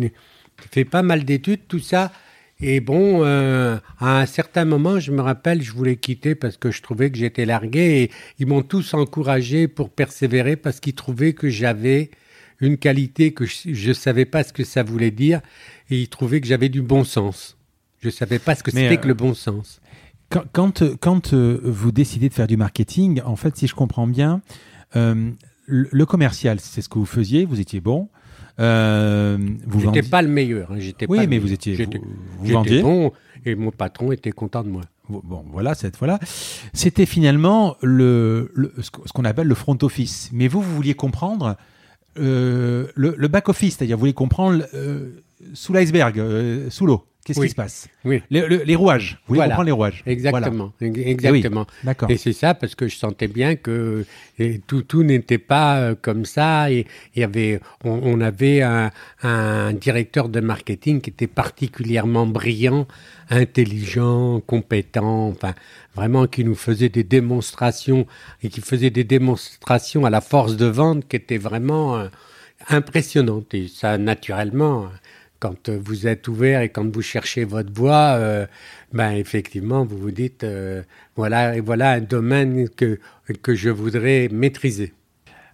fait 0.71 0.85
pas 0.85 1.01
mal 1.01 1.25
d'études, 1.25 1.67
tout 1.67 1.79
ça. 1.79 2.13
Et 2.63 2.79
bon, 2.79 3.23
euh, 3.23 3.77
à 3.99 4.21
un 4.21 4.25
certain 4.25 4.65
moment, 4.65 4.99
je 4.99 5.11
me 5.11 5.21
rappelle, 5.21 5.61
je 5.63 5.71
voulais 5.71 5.95
quitter 5.95 6.35
parce 6.35 6.57
que 6.57 6.69
je 6.69 6.81
trouvais 6.81 7.09
que 7.09 7.17
j'étais 7.17 7.45
largué. 7.45 8.03
Et 8.03 8.11
ils 8.39 8.45
m'ont 8.45 8.61
tous 8.61 8.93
encouragé 8.93 9.67
pour 9.67 9.89
persévérer 9.89 10.55
parce 10.55 10.79
qu'ils 10.79 10.93
trouvaient 10.93 11.33
que 11.33 11.49
j'avais 11.49 12.11
une 12.59 12.77
qualité 12.77 13.33
que 13.33 13.45
je 13.45 13.87
ne 13.87 13.93
savais 13.93 14.25
pas 14.25 14.43
ce 14.43 14.53
que 14.53 14.63
ça 14.63 14.83
voulait 14.83 15.11
dire. 15.11 15.41
Et 15.89 15.99
ils 16.01 16.09
trouvaient 16.09 16.39
que 16.39 16.47
j'avais 16.47 16.69
du 16.69 16.83
bon 16.83 17.03
sens. 17.03 17.57
Je 17.99 18.07
ne 18.07 18.11
savais 18.11 18.39
pas 18.39 18.55
ce 18.55 18.63
que 18.63 18.71
c'était 18.71 18.97
que 18.97 19.07
le 19.07 19.13
bon 19.15 19.33
sens. 19.33 19.81
Quand, 20.29 20.83
quand, 21.01 21.33
euh, 21.33 21.59
vous 21.63 21.91
décidez 21.91 22.29
de 22.29 22.33
faire 22.33 22.47
du 22.47 22.57
marketing, 22.57 23.21
en 23.25 23.35
fait, 23.35 23.57
si 23.57 23.67
je 23.67 23.75
comprends 23.75 24.07
bien, 24.07 24.41
euh, 24.95 25.31
le, 25.65 26.05
commercial, 26.05 26.59
c'est 26.59 26.81
ce 26.81 26.89
que 26.89 26.99
vous 26.99 27.05
faisiez, 27.05 27.43
vous 27.43 27.59
étiez 27.59 27.81
bon. 27.81 28.07
Euh, 28.59 29.37
vous 29.65 29.91
n'étais 29.91 30.07
pas 30.07 30.21
le 30.21 30.27
meilleur. 30.27 30.71
Hein, 30.71 30.75
j'étais 30.79 31.05
oui, 31.09 31.27
mais 31.27 31.39
vous 31.39 31.51
étiez. 31.51 31.75
Vous, 32.39 32.51
vendiez. 32.53 32.81
bon 32.81 33.11
et 33.45 33.55
mon 33.55 33.71
patron 33.71 34.11
était 34.11 34.31
content 34.31 34.63
de 34.63 34.69
moi. 34.69 34.83
Bon, 35.09 35.43
voilà, 35.51 35.73
cette 35.73 35.97
fois-là. 35.97 36.19
C'était 36.73 37.05
finalement 37.05 37.75
le, 37.81 38.53
ce 38.81 38.89
qu'on 38.89 39.25
appelle 39.25 39.47
le 39.47 39.55
front 39.55 39.77
office. 39.81 40.29
Mais 40.31 40.47
vous, 40.47 40.61
vous 40.61 40.75
vouliez 40.75 40.93
comprendre 40.93 41.57
le, 42.15 42.91
le 42.95 43.27
back 43.27 43.49
office, 43.49 43.77
c'est-à-dire 43.77 43.97
vous 43.97 44.01
vouliez 44.01 44.13
comprendre 44.13 44.63
sous 45.53 45.73
l'iceberg, 45.73 46.69
sous 46.69 46.85
l'eau. 46.85 47.05
Qu'est-ce 47.23 47.39
qui 47.39 47.49
se 47.49 47.55
passe 47.55 47.87
oui. 48.03 48.23
les, 48.31 48.75
rouages. 48.75 49.19
Vous 49.27 49.35
voulez 49.35 49.45
comprendre 49.45 49.65
les 49.65 49.71
rouages. 49.71 50.01
Exactement. 50.07 50.73
Exactement. 50.81 51.67
Et, 52.09 52.17
c'est 52.17 52.33
ça 52.33 52.55
parce 52.55 52.73
que 52.73 52.87
je 52.87 52.95
sentais 52.95 53.27
bien 53.27 53.55
que 53.55 54.05
tout, 54.65 54.81
tout 54.81 55.03
n'était 55.03 55.37
pas 55.37 55.77
euh, 55.77 55.95
comme 55.99 56.25
ça. 56.25 56.71
Et, 56.71 56.87
y 57.15 57.23
avait, 57.23 57.59
on, 57.83 58.21
avait 58.21 58.61
un, 58.63 59.73
directeur 59.73 60.29
de 60.29 60.39
marketing 60.39 61.01
qui 61.01 61.11
était 61.11 61.27
particulièrement 61.27 62.25
brillant, 62.25 62.87
intelligent, 63.29 64.41
compétent, 64.41 65.27
enfin, 65.27 65.53
vraiment 65.95 66.25
qui 66.25 66.43
nous 66.43 66.55
faisait 66.55 66.89
des 66.89 67.03
démonstrations 67.03 68.07
et 68.41 68.49
qui 68.49 68.61
faisait 68.61 68.89
des 68.89 69.03
démonstrations 69.03 70.05
à 70.05 70.09
la 70.09 70.21
force 70.21 70.57
de 70.57 70.65
vente 70.65 71.07
qui 71.07 71.17
étaient 71.17 71.37
vraiment 71.37 71.97
euh, 71.97 72.07
impressionnantes. 72.69 73.53
Et 73.53 73.67
ça, 73.67 73.99
naturellement 73.99 74.89
quand 75.41 75.67
euh, 75.67 75.79
vous 75.83 76.07
êtes 76.07 76.27
ouvert 76.29 76.61
et 76.61 76.69
quand 76.69 76.87
vous 76.95 77.01
cherchez 77.01 77.43
votre 77.43 77.73
voie, 77.73 78.15
euh, 78.15 78.45
ben 78.93 79.11
effectivement, 79.11 79.83
vous 79.83 79.97
vous 79.97 80.11
dites 80.11 80.43
euh, 80.45 80.83
voilà, 81.17 81.59
voilà 81.59 81.93
un 81.93 81.99
domaine 81.99 82.69
que, 82.69 82.99
que 83.41 83.55
je 83.55 83.69
voudrais 83.69 84.29
maîtriser. 84.31 84.93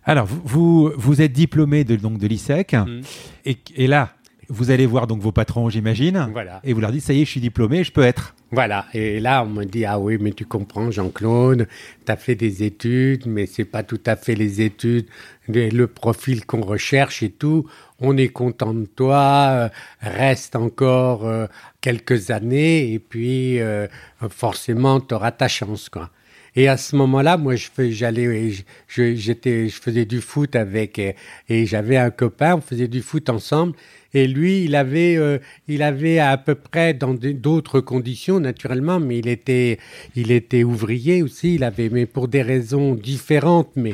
Alors, 0.04 0.28
vous, 0.28 0.92
vous 0.96 1.22
êtes 1.22 1.32
diplômé 1.32 1.84
de, 1.84 1.96
donc 1.96 2.18
de 2.20 2.28
l'ISEC, 2.28 2.74
mmh. 2.74 3.02
et, 3.46 3.58
et, 3.76 3.88
là, 3.88 4.14
vous 4.50 4.72
allez 4.72 4.86
voir 4.86 5.08
donc 5.08 5.22
vos 5.22 5.32
patrons, 5.32 5.70
j'imagine, 5.70 6.30
voilà. 6.32 6.62
et 6.64 6.74
vous 6.74 6.82
leur 6.82 6.92
dites 6.92 7.04
ça 7.04 7.14
y 7.14 7.22
est, 7.22 7.26
je 7.26 7.32
suis 7.32 7.42
diplômé, 7.42 7.84
je 7.84 7.92
peux 7.92 8.04
être. 8.04 8.36
Voilà, 8.52 8.86
et 8.94 9.20
là 9.20 9.44
on 9.44 9.50
me 9.50 9.66
dit 9.66 9.84
ah 9.84 10.00
oui 10.00 10.18
mais 10.22 10.32
tu 10.32 10.46
comprends 10.46 10.90
Jean-Claude, 10.90 11.68
tu 12.06 12.12
as 12.12 12.16
fait 12.16 12.36
des 12.36 12.64
études 12.64 13.26
mais 13.26 13.46
c'est 13.46 13.66
pas 13.66 13.84
tout 13.84 14.00
à 14.06 14.16
fait 14.16 14.36
les 14.36 14.62
études, 14.62 15.08
le 15.50 15.86
profil 15.88 16.46
qu'on 16.46 16.62
recherche 16.62 17.24
et 17.24 17.30
tout. 17.30 17.70
On 18.00 18.16
est 18.16 18.30
content 18.30 18.74
de 18.74 18.86
toi, 18.86 19.50
euh, 19.52 19.70
reste 20.02 20.56
encore 20.56 21.26
euh, 21.26 21.48
quelques 21.82 22.32
années 22.32 22.94
et 22.94 23.00
puis 23.00 23.60
euh, 23.60 23.88
forcément 24.30 25.02
tu 25.02 25.14
auras 25.14 25.32
ta 25.32 25.50
chance 25.50 25.90
quoi. 25.90 26.10
Et 26.58 26.68
à 26.68 26.76
ce 26.76 26.96
moment-là, 26.96 27.38
moi, 27.38 27.56
je 27.56 27.68
j'allais, 27.92 28.52
j'étais, 28.88 29.70
je 29.70 29.80
faisais 29.80 30.06
du 30.06 30.22
foot 30.22 30.56
avec, 30.56 30.98
et 30.98 31.66
j'avais 31.68 31.98
un 31.98 32.10
copain, 32.10 32.56
on 32.56 32.62
faisait 32.62 32.88
du 32.88 33.04
foot 33.04 33.30
ensemble. 33.30 33.74
Et 34.16 34.26
lui, 34.26 34.64
il 34.64 34.76
avait, 34.76 35.18
euh, 35.18 35.38
il 35.68 35.84
avait 35.84 36.18
à 36.18 36.36
peu 36.38 36.56
près 36.56 36.96
dans 36.96 37.14
d'autres 37.14 37.80
conditions, 37.80 38.40
naturellement, 38.40 39.00
mais 39.00 39.20
il 39.20 39.28
était, 39.28 39.78
il 40.16 40.32
était 40.32 40.64
ouvrier 40.64 41.22
aussi. 41.22 41.56
Il 41.56 41.64
avait, 41.64 41.90
mais 41.90 42.08
pour 42.08 42.28
des 42.28 42.42
raisons 42.42 42.96
différentes, 42.96 43.70
mais 43.76 43.94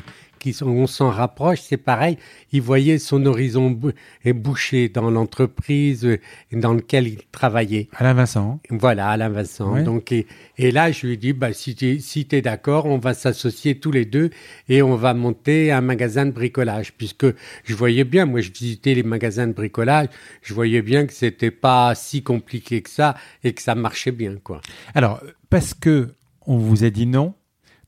on 0.61 0.87
s'en 0.87 1.09
rapproche, 1.09 1.61
c'est 1.61 1.77
pareil. 1.77 2.17
Il 2.51 2.61
voyait 2.61 2.97
son 2.97 3.25
horizon 3.25 3.77
bouché 4.25 4.89
dans 4.89 5.09
l'entreprise 5.09 6.05
euh, 6.05 6.19
dans 6.51 6.73
laquelle 6.73 7.07
il 7.07 7.19
travaillait. 7.31 7.89
Alain 7.95 8.13
Vincent. 8.13 8.59
Voilà, 8.69 9.09
Alain 9.09 9.29
Vincent. 9.29 9.81
Donc, 9.83 10.11
et, 10.11 10.71
là, 10.71 10.91
je 10.91 11.07
lui 11.07 11.17
dis, 11.17 11.33
bah, 11.33 11.53
si 11.53 11.75
tu 11.75 11.99
si 11.99 12.27
es, 12.31 12.41
d'accord, 12.41 12.85
on 12.85 12.97
va 12.97 13.13
s'associer 13.13 13.79
tous 13.79 13.91
les 13.91 14.05
deux 14.05 14.29
et 14.69 14.81
on 14.81 14.95
va 14.95 15.13
monter 15.13 15.71
un 15.71 15.81
magasin 15.81 16.25
de 16.25 16.31
bricolage. 16.31 16.93
Puisque 16.93 17.27
je 17.63 17.75
voyais 17.75 18.03
bien, 18.03 18.25
moi, 18.25 18.41
je 18.41 18.51
visitais 18.51 18.93
les 18.93 19.03
magasins 19.03 19.47
de 19.47 19.53
bricolage, 19.53 20.07
je 20.41 20.53
voyais 20.53 20.81
bien 20.81 21.05
que 21.05 21.13
c'était 21.13 21.51
pas 21.51 21.95
si 21.95 22.23
compliqué 22.23 22.81
que 22.81 22.89
ça 22.89 23.15
et 23.43 23.53
que 23.53 23.61
ça 23.61 23.75
marchait 23.75 24.11
bien, 24.11 24.35
quoi. 24.43 24.61
Alors, 24.95 25.21
parce 25.49 25.73
que 25.73 26.09
on 26.45 26.57
vous 26.57 26.83
a 26.83 26.89
dit 26.89 27.05
non, 27.05 27.33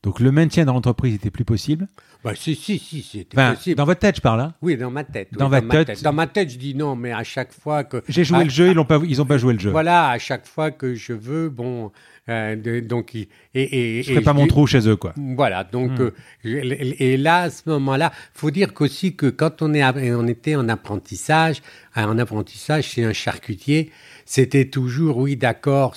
donc 0.02 0.20
le 0.20 0.30
maintien 0.30 0.64
dans 0.64 0.74
l'entreprise 0.74 1.14
était 1.14 1.30
plus 1.30 1.44
possible. 1.44 1.88
Bah, 2.26 2.32
si, 2.34 2.56
si, 2.56 2.80
si, 2.80 3.02
c'était 3.02 3.36
possible. 3.36 3.76
Dans 3.76 3.84
votre 3.84 4.00
tête, 4.00 4.16
je 4.16 4.20
parle. 4.20 4.40
Hein 4.40 4.54
oui, 4.60 4.76
dans 4.76 4.90
ma 4.90 5.04
tête. 5.04 5.28
Dans, 5.32 5.48
ma 5.48 5.62
tête. 5.62 6.02
Dans 6.02 6.12
ma 6.12 6.26
tête, 6.26 6.50
je 6.50 6.58
dis 6.58 6.74
non, 6.74 6.96
mais 6.96 7.12
à 7.12 7.22
chaque 7.22 7.52
fois 7.52 7.84
que. 7.84 8.02
J'ai 8.08 8.24
joué 8.24 8.42
le 8.42 8.50
jeu, 8.50 8.70
ils 8.70 8.74
n'ont 8.74 8.84
pas, 8.84 8.98
ils 9.06 9.22
ont 9.22 9.26
pas 9.26 9.38
joué 9.38 9.52
le 9.52 9.60
jeu. 9.60 9.70
Voilà, 9.70 10.08
à 10.08 10.18
chaque 10.18 10.44
fois 10.44 10.72
que 10.72 10.96
je 10.96 11.12
veux, 11.12 11.48
bon. 11.50 11.92
Euh, 12.28 12.80
donc, 12.80 13.14
et, 13.14 13.28
et, 13.54 14.02
je 14.02 14.12
ne 14.12 14.20
pas 14.20 14.32
mon 14.32 14.48
trou 14.48 14.66
chez 14.66 14.88
eux, 14.88 14.96
quoi. 14.96 15.14
Voilà, 15.16 15.62
donc, 15.62 15.92
euh, 16.00 16.10
et 16.44 17.16
là, 17.16 17.42
à 17.42 17.50
ce 17.50 17.62
moment-là, 17.66 18.12
faut 18.34 18.50
dire 18.50 18.74
qu'aussi 18.74 19.14
que 19.14 19.26
quand 19.26 19.62
on, 19.62 19.72
est, 19.74 19.84
on 20.12 20.26
était 20.26 20.56
en 20.56 20.68
apprentissage, 20.68 21.62
en 21.94 22.18
apprentissage 22.18 22.84
chez 22.84 23.04
un 23.04 23.12
charcutier, 23.12 23.92
c'était 24.24 24.64
toujours, 24.64 25.18
oui, 25.18 25.36
d'accord, 25.36 25.94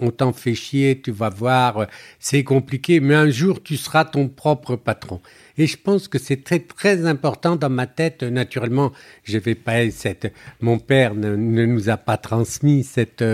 on 0.00 0.10
t'en 0.10 0.32
fait 0.32 0.54
chier, 0.54 1.00
tu 1.02 1.10
vas 1.10 1.28
voir, 1.28 1.86
c'est 2.18 2.44
compliqué, 2.44 3.00
mais 3.00 3.14
un 3.14 3.28
jour, 3.28 3.62
tu 3.62 3.76
seras 3.76 4.06
ton 4.06 4.28
propre 4.28 4.76
patron. 4.76 5.20
Et 5.58 5.66
je 5.66 5.76
pense 5.76 6.08
que 6.08 6.18
c'est 6.18 6.44
très 6.44 6.60
très 6.60 7.06
important 7.06 7.56
dans 7.56 7.70
ma 7.70 7.86
tête. 7.86 8.22
Naturellement, 8.22 8.92
je 9.24 9.38
vais 9.38 9.54
pas 9.54 9.90
cette. 9.90 10.32
Mon 10.60 10.78
père 10.78 11.14
ne, 11.14 11.36
nous 11.36 11.90
a 11.90 11.96
pas 11.96 12.16
transmis 12.16 12.84
cette 12.84 13.24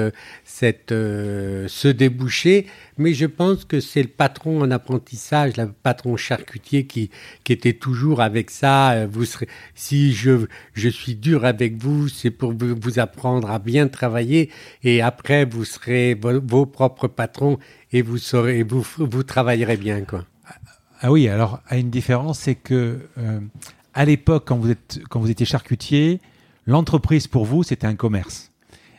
cette 0.45 0.93
euh, 0.93 1.67
ce 1.69 1.89
débouché, 1.89 2.67
mais 2.97 3.15
je 3.15 3.27
pense 3.27 3.65
que 3.65 3.81
c'est 3.81 4.03
le 4.03 4.09
patron 4.09 4.63
en 4.63 4.71
apprentissage, 4.71 5.57
le 5.57 5.69
patron 5.71 6.17
charcutier 6.17 6.87
qui 6.87 7.11
qui 7.45 7.53
était 7.53 7.75
toujours 7.75 8.21
avec 8.21 8.51
ça. 8.51 9.07
Vous 9.07 9.25
serez, 9.25 9.49
si 9.75 10.13
je 10.13 10.47
je 10.75 10.89
suis 10.89 11.15
dur 11.15 11.45
avec 11.45 11.77
vous, 11.77 12.09
c'est 12.09 12.31
pour 12.31 12.53
vous, 12.53 12.99
apprendre 12.99 13.51
à 13.51 13.59
bien 13.59 13.89
travailler, 13.89 14.51
et 14.83 15.03
après 15.03 15.45
vous 15.45 15.65
serez 15.65 16.15
vos, 16.15 16.67
propres 16.67 17.09
patrons 17.09 17.59
et 17.93 18.03
vous 18.03 18.19
saurez 18.19 18.63
vous 18.63 18.85
vous 18.99 19.23
travaillerez 19.23 19.77
bien 19.77 20.03
quoi. 20.03 20.25
Ah 21.01 21.13
oui, 21.13 21.29
alors 21.29 21.61
à 21.69 21.77
une 21.77 21.91
différence, 21.91 22.41
c'est 22.41 22.57
que 22.57 22.99
euh, 23.19 23.41
à 23.95 24.05
l'époque, 24.05 24.45
quand 24.47 24.57
vous 24.57 24.71
êtes 24.71 25.01
quand 25.09 25.21
vous 25.21 25.31
étiez 25.31 25.47
charcutier, 25.47 26.21
l'entreprise 26.67 27.27
pour 27.27 27.45
vous 27.45 27.63
c'était 27.63 27.87
un 27.87 27.95
commerce, 27.95 28.51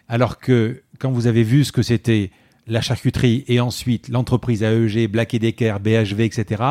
alors 0.07 0.39
que 0.39 0.81
quand 0.99 1.11
vous 1.11 1.27
avez 1.27 1.43
vu 1.43 1.63
ce 1.65 1.71
que 1.71 1.81
c'était 1.81 2.31
la 2.67 2.81
charcuterie 2.81 3.43
et 3.47 3.59
ensuite 3.59 4.09
l'entreprise 4.09 4.63
AEG, 4.63 5.09
Black 5.09 5.35
Decker, 5.35 5.79
BHV, 5.79 6.21
etc 6.21 6.63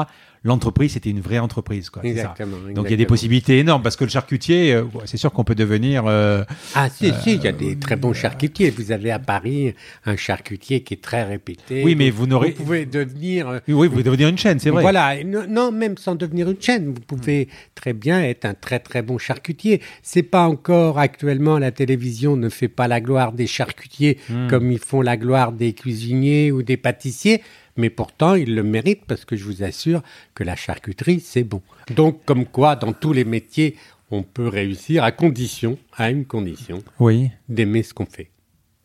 l'entreprise, 0.48 0.92
c'était 0.92 1.10
une 1.10 1.20
vraie 1.20 1.38
entreprise. 1.38 1.90
Quoi, 1.90 2.04
exactement, 2.04 2.56
Donc 2.74 2.86
il 2.86 2.90
y 2.90 2.94
a 2.94 2.96
des 2.96 3.06
possibilités 3.06 3.58
énormes 3.58 3.82
parce 3.82 3.96
que 3.96 4.04
le 4.04 4.10
charcutier, 4.10 4.72
euh, 4.72 4.84
c'est 5.04 5.16
sûr 5.16 5.32
qu'on 5.32 5.44
peut 5.44 5.54
devenir. 5.54 6.04
Euh, 6.06 6.44
ah 6.74 6.88
si, 6.88 7.12
si, 7.22 7.34
il 7.34 7.42
y 7.42 7.48
a 7.48 7.52
des 7.52 7.78
très 7.78 7.96
bons 7.96 8.12
charcutiers. 8.12 8.70
Vous 8.70 8.90
avez 8.90 9.10
à 9.10 9.18
Paris 9.18 9.74
un 10.04 10.16
charcutier 10.16 10.82
qui 10.82 10.94
est 10.94 11.02
très 11.02 11.22
réputé. 11.22 11.82
Oui, 11.84 11.94
mais 11.94 12.10
vous 12.10 12.26
n'aurez. 12.26 12.50
Vous 12.50 12.64
pouvez 12.64 12.86
devenir. 12.86 13.60
Oui, 13.68 13.86
vous 13.86 13.90
pouvez 13.90 14.02
devenir 14.02 14.28
une 14.28 14.38
chaîne, 14.38 14.58
c'est 14.58 14.70
vrai. 14.70 14.82
Voilà, 14.82 15.22
non, 15.24 15.70
même 15.70 15.96
sans 15.96 16.14
devenir 16.14 16.50
une 16.50 16.60
chaîne, 16.60 16.86
vous 16.86 17.00
pouvez 17.06 17.48
très 17.74 17.92
bien 17.92 18.22
être 18.22 18.44
un 18.44 18.54
très 18.54 18.80
très 18.80 19.02
bon 19.02 19.18
charcutier. 19.18 19.80
C'est 20.02 20.22
pas 20.22 20.48
encore 20.48 20.98
actuellement 20.98 21.58
la 21.58 21.70
télévision 21.70 22.36
ne 22.36 22.48
fait 22.48 22.68
pas 22.68 22.88
la 22.88 23.00
gloire 23.00 23.32
des 23.32 23.46
charcutiers 23.46 24.18
hmm. 24.28 24.48
comme 24.48 24.72
ils 24.72 24.78
font 24.78 25.02
la 25.02 25.16
gloire 25.16 25.52
des 25.52 25.72
cuisiniers 25.72 26.50
ou 26.52 26.62
des 26.62 26.76
pâtissiers 26.76 27.42
mais 27.78 27.88
pourtant 27.88 28.34
ils 28.34 28.54
le 28.54 28.62
méritent 28.62 29.06
parce 29.06 29.24
que 29.24 29.36
je 29.36 29.44
vous 29.44 29.62
assure 29.62 30.02
que 30.34 30.44
la 30.44 30.56
charcuterie, 30.56 31.20
c'est 31.20 31.44
bon. 31.44 31.62
Donc, 31.94 32.24
comme 32.26 32.44
quoi, 32.44 32.76
dans 32.76 32.92
tous 32.92 33.14
les 33.14 33.24
métiers, 33.24 33.76
on 34.10 34.22
peut 34.22 34.48
réussir 34.48 35.04
à 35.04 35.12
condition, 35.12 35.78
à 35.96 36.10
une 36.10 36.26
condition, 36.26 36.82
oui. 37.00 37.30
d'aimer 37.48 37.82
ce 37.82 37.94
qu'on 37.94 38.06
fait. 38.06 38.30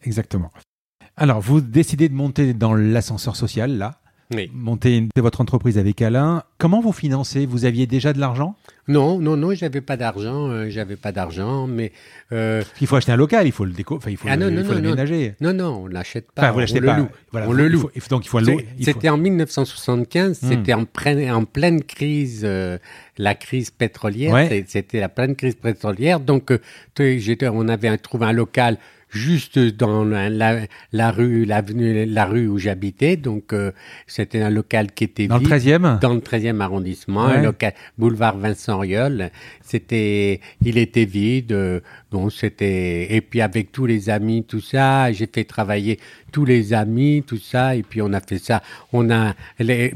Exactement. 0.03 0.51
Alors, 1.15 1.41
vous 1.41 1.61
décidez 1.61 2.09
de 2.09 2.13
monter 2.13 2.53
dans 2.53 2.73
l'ascenseur 2.73 3.35
social, 3.35 3.77
là, 3.77 4.01
oui. 4.33 4.49
monter 4.53 5.07
votre 5.17 5.41
entreprise 5.41 5.77
avec 5.77 6.01
Alain. 6.01 6.43
Comment 6.57 6.81
vous 6.81 6.91
financez? 6.93 7.45
Vous 7.45 7.65
aviez 7.65 7.87
déjà 7.87 8.13
de 8.13 8.19
l'argent? 8.19 8.55
Non, 8.89 9.17
non, 9.17 9.37
non, 9.37 9.53
j'avais 9.53 9.79
pas 9.79 9.95
d'argent, 9.95 10.49
euh, 10.49 10.69
j'avais 10.69 10.97
pas 10.97 11.13
d'argent, 11.13 11.67
mais 11.67 11.93
euh... 12.33 12.61
il 12.81 12.87
faut 12.87 12.97
acheter 12.97 13.13
un 13.13 13.15
local, 13.15 13.47
il 13.47 13.53
faut 13.53 13.63
le 13.63 13.71
déco, 13.71 13.97
il 14.07 14.17
faut, 14.17 14.27
ah, 14.29 14.35
non, 14.35 14.47
le, 14.47 14.61
non, 14.61 14.73
non, 14.73 14.89
ménager. 14.89 15.35
Non, 15.39 15.53
non, 15.53 15.83
on 15.83 15.87
l'achète 15.87 16.29
pas. 16.31 16.41
Enfin, 16.41 16.51
vous 16.51 16.59
l'achetez 16.59 16.81
pas. 16.81 16.97
Le 16.97 17.03
loue. 17.03 17.09
Voilà, 17.31 17.47
on 17.47 17.53
le 17.53 17.69
loue. 17.69 17.89
donc 18.09 18.25
il 18.25 18.27
faut 18.27 18.41
C'était 18.81 19.07
en 19.07 19.17
1975, 19.17 20.41
hmm. 20.41 20.47
c'était 20.49 20.73
en, 20.73 20.81
en, 20.81 21.45
pleine 21.45 21.81
crise, 21.81 22.41
euh, 22.43 22.77
la 23.17 23.35
crise 23.35 23.71
pétrolière. 23.71 24.49
C'était 24.67 24.99
la 24.99 25.09
pleine 25.09 25.37
crise 25.37 25.55
pétrolière, 25.55 26.19
donc 26.19 26.51
on 26.99 27.67
avait 27.69 27.97
trouvé 27.97 28.25
un 28.25 28.33
local 28.33 28.77
juste 29.13 29.59
dans 29.59 30.03
la, 30.03 30.29
la, 30.91 31.11
rue, 31.11 31.45
l'avenue, 31.45 32.05
la 32.05 32.25
rue 32.25 32.47
où 32.47 32.57
j'habitais. 32.57 33.15
Donc, 33.15 33.53
euh, 33.53 33.71
c'était 34.07 34.41
un 34.41 34.49
local 34.49 34.91
qui 34.91 35.05
était 35.05 35.27
dans 35.27 35.37
le 35.37 35.45
13e 35.45 35.99
dans 35.99 36.13
le 36.13 36.19
13e 36.19 36.59
arrondissement, 36.59 37.25
un 37.25 37.41
local 37.41 37.73
boulevard 37.97 38.37
Vincent 38.37 38.79
Riol. 38.79 39.29
C'était, 39.61 40.41
il 40.63 40.77
était 40.77 41.05
vide. 41.05 41.81
Bon, 42.13 42.29
c'était 42.29 43.15
et 43.15 43.21
puis 43.21 43.41
avec 43.41 43.71
tous 43.71 43.87
les 43.87 44.09
amis, 44.11 44.43
tout 44.43 44.61
ça, 44.61 45.11
j'ai 45.11 45.27
fait 45.27 45.45
travailler 45.45 45.99
tous 46.31 46.45
les 46.45 46.71
amis, 46.73 47.23
tout 47.25 47.39
ça, 47.39 47.75
et 47.75 47.81
puis 47.81 48.01
on 48.03 48.13
a 48.13 48.21
fait 48.21 48.37
ça. 48.37 48.61
On 48.93 49.09
a 49.09 49.33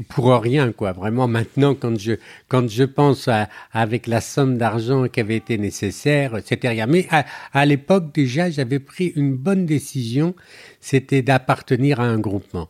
pour 0.08 0.26
rien, 0.42 0.72
quoi. 0.72 0.92
Vraiment, 0.92 1.28
maintenant, 1.28 1.74
quand 1.76 1.96
je 1.98 2.14
quand 2.48 2.68
je 2.68 2.82
pense 2.84 3.28
à, 3.28 3.48
avec 3.72 4.08
la 4.08 4.20
somme 4.20 4.58
d'argent 4.58 5.06
qui 5.06 5.20
avait 5.20 5.36
été 5.36 5.58
nécessaire, 5.58 6.40
c'était 6.44 6.68
rien. 6.70 6.86
Mais 6.86 7.06
à, 7.10 7.24
à 7.52 7.64
l'époque 7.64 8.12
déjà, 8.12 8.50
j'avais 8.50 8.80
pris 8.80 9.12
une 9.14 9.36
bonne 9.36 9.64
décision, 9.64 10.34
c'était 10.80 11.22
d'appartenir 11.22 12.00
à 12.00 12.04
un 12.04 12.18
groupement. 12.18 12.68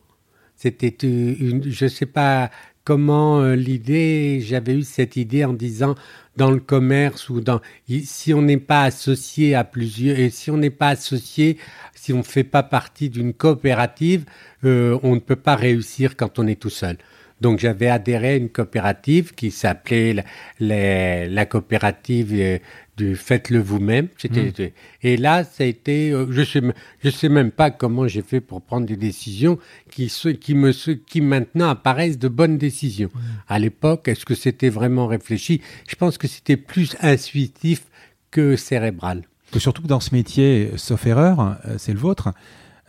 C'était 0.55 0.95
une, 1.01 1.63
je 1.65 1.87
sais 1.87 2.05
pas 2.05 2.51
comment 2.89 3.39
euh, 3.41 3.55
l'idée, 3.55 4.41
j'avais 4.41 4.73
eu 4.73 4.81
cette 4.81 5.15
idée 5.15 5.45
en 5.45 5.53
disant 5.53 5.93
dans 6.37 6.49
le 6.49 6.59
commerce 6.59 7.29
ou 7.29 7.39
dans 7.39 7.61
si 7.87 8.33
on 8.33 8.41
n'est 8.41 8.57
pas 8.57 8.81
associé 8.81 9.53
à 9.53 9.63
plusieurs 9.63 10.17
et 10.17 10.31
si 10.31 10.49
on 10.49 10.57
n'est 10.57 10.71
pas 10.71 10.87
associé 10.89 11.59
si 11.93 12.13
on 12.13 12.19
ne 12.19 12.23
fait 12.23 12.43
pas 12.43 12.63
partie 12.63 13.11
d'une 13.11 13.31
coopérative 13.31 14.25
euh, 14.65 14.97
on 15.03 15.13
ne 15.13 15.19
peut 15.19 15.35
pas 15.35 15.55
réussir 15.55 16.17
quand 16.17 16.39
on 16.39 16.47
est 16.47 16.59
tout 16.59 16.71
seul 16.71 16.97
donc 17.41 17.59
j'avais 17.59 17.87
adhéré 17.87 18.29
à 18.29 18.35
une 18.35 18.49
coopérative 18.49 19.33
qui 19.33 19.51
s'appelait 19.51 20.23
la, 20.59 21.27
la, 21.27 21.45
coopérative 21.45 22.33
euh, 22.33 22.57
du 22.97 23.15
faites-le 23.15 23.59
vous-même. 23.59 24.07
Mmh. 24.23 24.63
Et 25.03 25.17
là, 25.17 25.43
ça 25.43 25.63
a 25.63 25.67
été, 25.67 26.11
euh, 26.11 26.27
je 26.29 26.43
sais, 26.43 26.61
je 27.03 27.09
sais 27.09 27.29
même 27.29 27.51
pas 27.51 27.71
comment 27.71 28.07
j'ai 28.07 28.21
fait 28.21 28.41
pour 28.41 28.61
prendre 28.61 28.85
des 28.85 28.97
décisions 28.97 29.57
qui, 29.89 30.13
qui 30.39 30.53
me, 30.53 30.71
qui 30.71 31.21
maintenant 31.21 31.69
apparaissent 31.69 32.19
de 32.19 32.27
bonnes 32.27 32.57
décisions. 32.57 33.09
Mmh. 33.13 33.19
À 33.47 33.59
l'époque, 33.59 34.07
est-ce 34.07 34.25
que 34.25 34.35
c'était 34.35 34.69
vraiment 34.69 35.07
réfléchi? 35.07 35.61
Je 35.87 35.95
pense 35.95 36.17
que 36.17 36.27
c'était 36.27 36.57
plus 36.57 36.95
intuitif 37.01 37.83
que 38.31 38.55
cérébral. 38.55 39.23
surtout 39.57 39.81
que 39.81 39.87
dans 39.87 39.99
ce 39.99 40.13
métier, 40.13 40.71
sauf 40.75 41.05
erreur, 41.07 41.57
euh, 41.65 41.75
c'est 41.77 41.93
le 41.93 41.99
vôtre. 41.99 42.33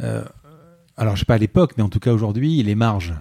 Euh, 0.01 0.25
alors, 0.97 1.17
je 1.17 1.21
sais 1.21 1.27
pas 1.27 1.35
à 1.35 1.39
l'époque, 1.39 1.73
mais 1.77 1.83
en 1.83 1.89
tout 1.89 2.01
cas 2.01 2.13
aujourd'hui, 2.13 2.63
les 2.63 2.75
marges 2.75 3.15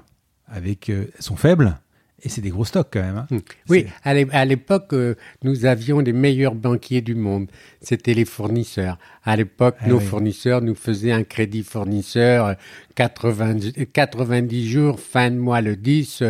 avec, 0.52 0.92
sont 1.20 1.36
faibles. 1.36 1.80
Et 2.24 2.30
c'est 2.30 2.42
des 2.42 2.50
gros 2.50 2.66
stocks 2.66 2.90
quand 2.92 3.02
même. 3.02 3.26
Hein. 3.30 3.40
Oui, 3.70 3.86
à 4.04 4.46
l'époque, 4.46 4.94
euh, 4.94 5.16
nous 5.44 5.66
avions 5.66 6.00
les 6.00 6.14
meilleurs 6.14 6.56
banquiers 6.56 7.02
du 7.02 7.16
monde. 7.16 7.48
C'était 7.82 8.14
les 8.14 8.26
fournisseurs. 8.26 8.98
À 9.24 9.36
l'époque, 9.36 9.76
ah 9.80 9.88
nos 9.88 10.00
fournisseurs 10.00 10.62
nous 10.62 10.76
faisaient 10.76 11.12
un 11.12 11.24
crédit 11.24 11.64
fournisseur 11.64 12.56
90, 13.00 13.74
euh, 13.78 13.86
90 13.94 14.70
jours, 14.70 15.00
fin 15.00 15.32
de 15.32 15.38
mois 15.38 15.62
le 15.62 15.78
10, 15.78 16.24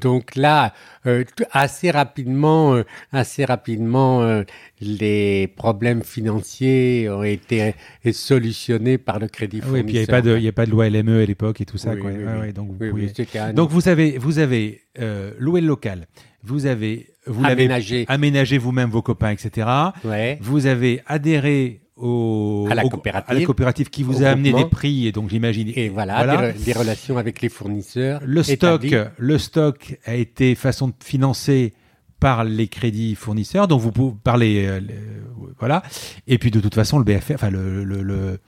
donc 0.00 0.34
là, 0.34 0.74
euh, 1.06 1.24
assez 1.52 1.90
rapidement, 1.90 2.74
euh, 2.74 2.82
assez 3.12 3.44
rapidement, 3.44 4.22
euh, 4.22 4.42
les 4.80 5.46
problèmes 5.46 6.02
financiers 6.02 7.08
ont 7.08 7.22
été 7.22 7.74
solutionnés 8.12 8.98
par 8.98 9.20
le 9.20 9.28
crédit 9.28 9.60
fournisseur. 9.60 9.74
Oui, 9.74 9.80
et 9.80 9.84
puis 9.84 9.92
il 9.92 9.96
n'y 9.96 10.46
avait 10.46 10.52
pas 10.52 10.66
de, 10.66 10.70
loi 10.70 10.90
LME 10.90 11.22
à 11.22 11.26
l'époque 11.26 11.60
et 11.60 11.64
tout 11.64 11.78
ça. 11.78 11.94
donc, 11.94 12.72
vous, 12.72 13.52
donc 13.52 13.70
vous 13.70 13.88
avez, 13.88 14.18
vous 14.18 14.38
avez 14.40 14.82
loué 15.38 15.60
le 15.60 15.68
local, 15.68 16.06
vous 16.42 16.66
avez 16.66 17.06
vous 17.26 17.44
aménagé, 17.44 18.04
aménagé 18.08 18.58
vous-même 18.58 18.90
vos 18.90 19.02
copains, 19.02 19.30
etc. 19.30 19.68
Vous 20.40 20.66
avez 20.66 21.02
adhéré 21.06 21.85
au, 21.96 22.68
à, 22.70 22.74
la 22.74 22.82
coopérative. 22.84 23.90
qui 23.90 24.02
vous 24.02 24.22
a 24.22 24.28
amené 24.28 24.52
des 24.52 24.66
prix 24.66 25.06
et 25.06 25.12
donc 25.12 25.30
j'imagine 25.30 25.72
et 25.74 25.88
voilà, 25.88 26.52
Des, 26.52 26.72
relations 26.72 27.18
avec 27.18 27.40
les 27.40 27.48
fournisseurs. 27.48 28.20
Le 28.24 28.42
stock, 28.42 28.86
le 29.16 29.38
stock 29.38 29.98
a 30.04 30.14
été 30.14 30.54
façon 30.54 30.88
de 30.88 30.94
financer 31.02 31.72
par 32.20 32.44
les 32.44 32.68
crédits 32.68 33.14
fournisseurs, 33.14 33.68
dont 33.68 33.76
vous 33.76 33.92
pouvez 33.92 34.14
parler, 34.24 34.64
euh, 34.66 34.80
voilà. 35.58 35.82
Et 36.26 36.38
puis 36.38 36.50
de 36.50 36.60
toute 36.60 36.74
façon, 36.74 36.98
le 36.98 37.04
BFR, 37.04 37.34
enfin 37.34 37.50
le, 37.50 37.84
le 37.84 38.38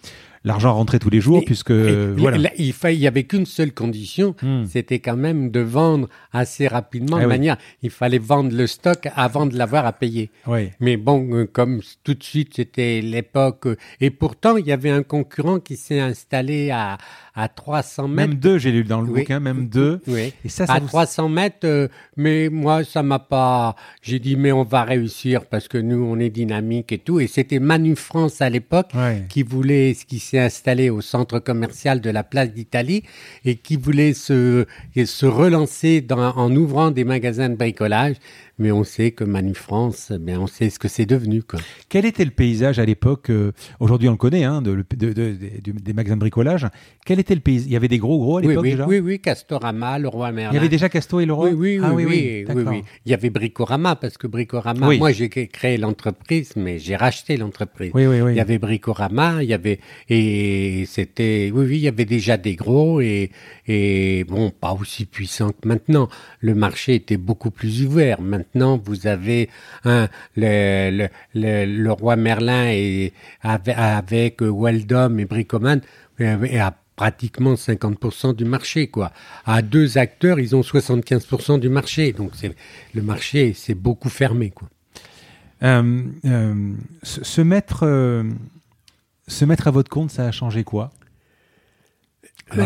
l'argent 0.45 0.75
rentrait 0.75 0.99
tous 0.99 1.11
les 1.11 1.21
jours, 1.21 1.43
puisque 1.45 1.71
voilà. 1.73 2.51
il, 2.57 2.75
il 2.85 2.99
y 2.99 3.07
avait 3.07 3.25
qu'une 3.25 3.47
seule 3.47 3.73
condition, 3.73 4.35
hmm. 4.43 4.65
c'était 4.67 4.99
quand 4.99 5.17
même 5.17 5.51
de 5.51 5.61
vendre 5.61 6.09
assez 6.33 6.67
rapidement, 6.69 7.19
de 7.19 7.25
ah 7.25 7.27
manière, 7.29 7.57
il 7.83 7.91
fallait 7.91 8.19
vendre 8.19 8.55
le 8.55 8.67
stock 8.67 9.09
avant 9.15 9.47
de 9.47 9.57
l'avoir 9.57 9.87
à 9.87 9.93
payer. 9.93 10.31
Oui. 10.47 10.71
Mais 10.81 10.97
bon, 10.97 11.29
euh, 11.33 11.47
comme 11.47 11.81
tout 12.05 12.15
de 12.15 12.23
suite 12.23 12.55
c'était 12.57 13.01
l'époque, 13.01 13.67
euh, 13.67 13.77
et 14.01 14.11
pourtant 14.11 14.57
il 14.57 14.67
y 14.67 14.73
avait 14.73 14.91
un 14.91 15.03
concurrent 15.03 15.61
qui 15.61 15.77
s'est 15.77 16.01
installé 16.01 16.71
à 16.71 16.99
à 17.39 17.49
300 17.49 18.09
mètres. 18.09 18.29
Même 18.31 18.39
deux, 18.39 18.59
j'ai 18.59 18.73
lu 18.73 18.83
dans 18.83 19.01
le 19.01 19.07
bouquin, 19.07 19.39
même 19.39 19.69
deux. 19.69 20.01
Oui. 20.09 20.33
Et 20.45 20.49
ça, 20.49 20.67
ça 20.67 20.75
à 20.75 20.81
300 20.81 21.29
mètres, 21.29 21.59
euh, 21.65 21.87
mais 22.17 22.49
moi, 22.49 22.83
ça 22.83 23.05
m'a 23.05 23.21
pas. 23.21 23.77
J'ai 24.03 24.19
dit, 24.19 24.35
mais 24.35 24.51
on 24.51 24.65
va 24.65 24.83
réussir 24.83 25.47
parce 25.47 25.69
que 25.69 25.79
nous, 25.79 26.03
on 26.03 26.19
est 26.19 26.31
dynamique 26.31 26.91
et 26.91 26.99
tout. 26.99 27.21
Et 27.21 27.29
c'était 27.29 27.61
Manu 27.61 27.95
France 27.95 28.43
à 28.43 28.51
l'époque 28.51 28.91
qui 29.29 29.45
voulait, 29.45 29.97
qui 30.09 30.19
s'est 30.19 30.41
installé 30.41 30.91
au 30.91 31.01
centre 31.01 31.39
commercial 31.39 32.01
de 32.01 32.11
la 32.11 32.25
place 32.25 32.53
d'Italie 32.53 33.05
et 33.45 33.55
qui 33.55 33.77
voulait 33.77 34.15
se, 34.15 34.67
se 34.97 35.27
relancer 35.27 36.01
dans, 36.01 36.37
en 36.37 36.55
ouvrant 36.57 36.91
des 36.91 37.05
magasins 37.05 37.49
de 37.49 37.55
bricolage. 37.55 38.17
Mais 38.59 38.73
on 38.73 38.85
sait 38.85 39.13
que 39.13 39.25
Manu 39.25 39.55
France, 39.55 40.13
ben 40.21 40.39
on 40.39 40.47
sait 40.47 40.71
ce 40.71 40.79
que 40.79 40.89
c'est 40.89 41.07
devenu. 41.07 41.43
Quoi. 41.43 41.61
Quel 41.89 42.05
était 42.05 42.25
le 42.25 42.31
paysage 42.31 42.79
à 42.79 42.85
l'époque 42.85 43.31
euh, 43.31 43.53
Aujourd'hui, 43.81 44.09
on 44.09 44.13
le 44.13 44.19
connaît, 44.19 44.45
hein, 44.45 44.63
de, 44.63 44.85
des 44.91 45.93
magasins 45.93 46.17
de 46.17 46.21
bricolage. 46.21 46.67
Quel 47.07 47.21
était 47.21 47.35
le 47.35 47.41
paysage 47.41 47.67
Il 47.67 47.73
y 47.73 47.77
avait 47.77 47.89
des 47.89 47.99
gros 47.99 48.19
gros 48.19 48.39
à 48.39 48.41
l'époque 48.41 48.63
oui, 48.63 48.71
déjà? 48.73 48.87
Oui, 48.87 48.99
oui, 48.99 49.21
Castorama, 49.21 49.99
le 49.99 50.09
Roi 50.09 50.33
Merlin. 50.33 50.53
Il 50.53 50.57
y 50.57 50.59
avait 50.59 50.69
déjà 50.69 50.89
Castor 50.89 51.21
et 51.21 51.27
le 51.27 51.33
Roi? 51.33 51.51
Oui, 51.51 51.79
oui, 51.79 51.81
ah, 51.83 51.93
oui, 51.95 52.05
oui, 52.05 52.45
oui, 52.49 52.83
Il 53.07 53.11
y 53.11 53.15
avait 53.15 53.31
Bricorama, 53.31 53.97
parce 53.97 54.19
que 54.19 54.27
Bricorama, 54.27 54.95
moi 54.97 55.13
j'ai 55.13 55.29
créé 55.29 55.77
l'entreprise, 55.77 56.55
mais 56.57 56.79
j'ai 56.79 56.97
racheté 56.97 57.37
l'entreprise. 57.37 57.93
Oui, 57.95 58.07
oui, 58.07 58.21
oui. 58.21 58.33
Il 58.33 58.37
y 58.37 58.41
avait 58.41 58.59
Bricorama, 58.59 59.43
il 59.43 59.49
y 59.49 59.55
avait... 59.55 59.81
Et 60.09 60.85
c'était... 60.87 61.51
Oui, 61.55 61.67
oui, 61.67 61.77
il 61.77 61.83
y 61.83 61.89
avait 61.89 62.05
déjà 62.05 62.37
des 62.37 62.57
gros 62.57 63.01
et, 63.01 63.31
et 63.67 64.25
bon, 64.25 64.51
pas 64.51 64.73
aussi 64.73 65.07
puissant 65.07 65.51
que 65.51 65.69
maintenant. 65.69 66.09
Le 66.41 66.55
marché 66.55 66.95
était 66.95 67.17
beaucoup 67.17 67.51
plus 67.51 67.85
ouvert. 67.87 68.21
Maintenant, 68.21 68.48
vous 68.55 69.07
avez 69.07 69.49
le, 69.85 70.09
le, 70.37 71.09
le, 71.35 71.93
roi 71.93 72.17
Merlin 72.17 72.71
et 72.71 73.13
avec, 73.43 73.75
avec 73.77 74.43
Weldom 74.43 75.19
et 75.19 75.25
Bricoman 75.25 75.81
et 76.19 76.61
à 76.61 76.75
pratiquement 76.99 77.55
50% 77.55 78.35
du 78.35 78.45
marché, 78.45 78.89
quoi. 78.89 79.13
À 79.47 79.63
deux 79.63 79.99
acteurs, 79.99 80.41
ils 80.41 80.57
ont 80.57 80.63
75% 80.63 81.61
du 81.61 81.69
marché. 81.69 82.13
Donc, 82.13 82.33
c'est, 82.35 82.55
le 82.93 83.03
marché, 83.03 83.55
c'est 83.55 83.77
beaucoup 83.77 84.09
fermé, 84.09 84.51
quoi. 84.51 84.69
Euh, 85.63 86.03
euh, 86.25 86.73
se, 87.03 87.41
mettre, 87.41 87.85
euh, 87.85 88.25
se 89.27 89.45
mettre 89.45 89.69
à 89.69 89.71
votre 89.71 89.91
compte, 89.91 90.11
ça 90.11 90.27
a 90.27 90.31
changé 90.33 90.65
quoi? 90.65 90.91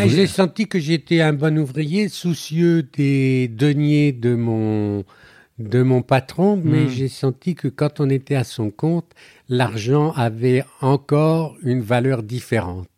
J'ai 0.07 0.29
senti 0.29 0.69
que 0.69 0.79
j'étais 0.79 1.21
un 1.21 1.33
bon 1.33 1.59
ouvrier, 1.59 2.09
soucieux 2.09 2.85
des 2.85 3.49
deniers 3.49 4.13
de 4.13 4.37
mon, 4.37 5.05
de 5.69 5.83
mon 5.83 6.03
patron, 6.03 6.61
mais 6.63 6.85
hmm. 6.85 6.89
j'ai 6.89 7.09
senti 7.09 7.55
que 7.55 7.69
quand 7.69 8.01
on 8.01 8.11
était 8.11 8.35
à 8.35 8.45
son 8.45 8.71
compte, 8.71 9.11
l'argent 9.49 10.13
avait 10.13 10.65
encore 10.81 11.57
une 11.63 11.81
valeur 11.81 12.23
différente. 12.23 12.89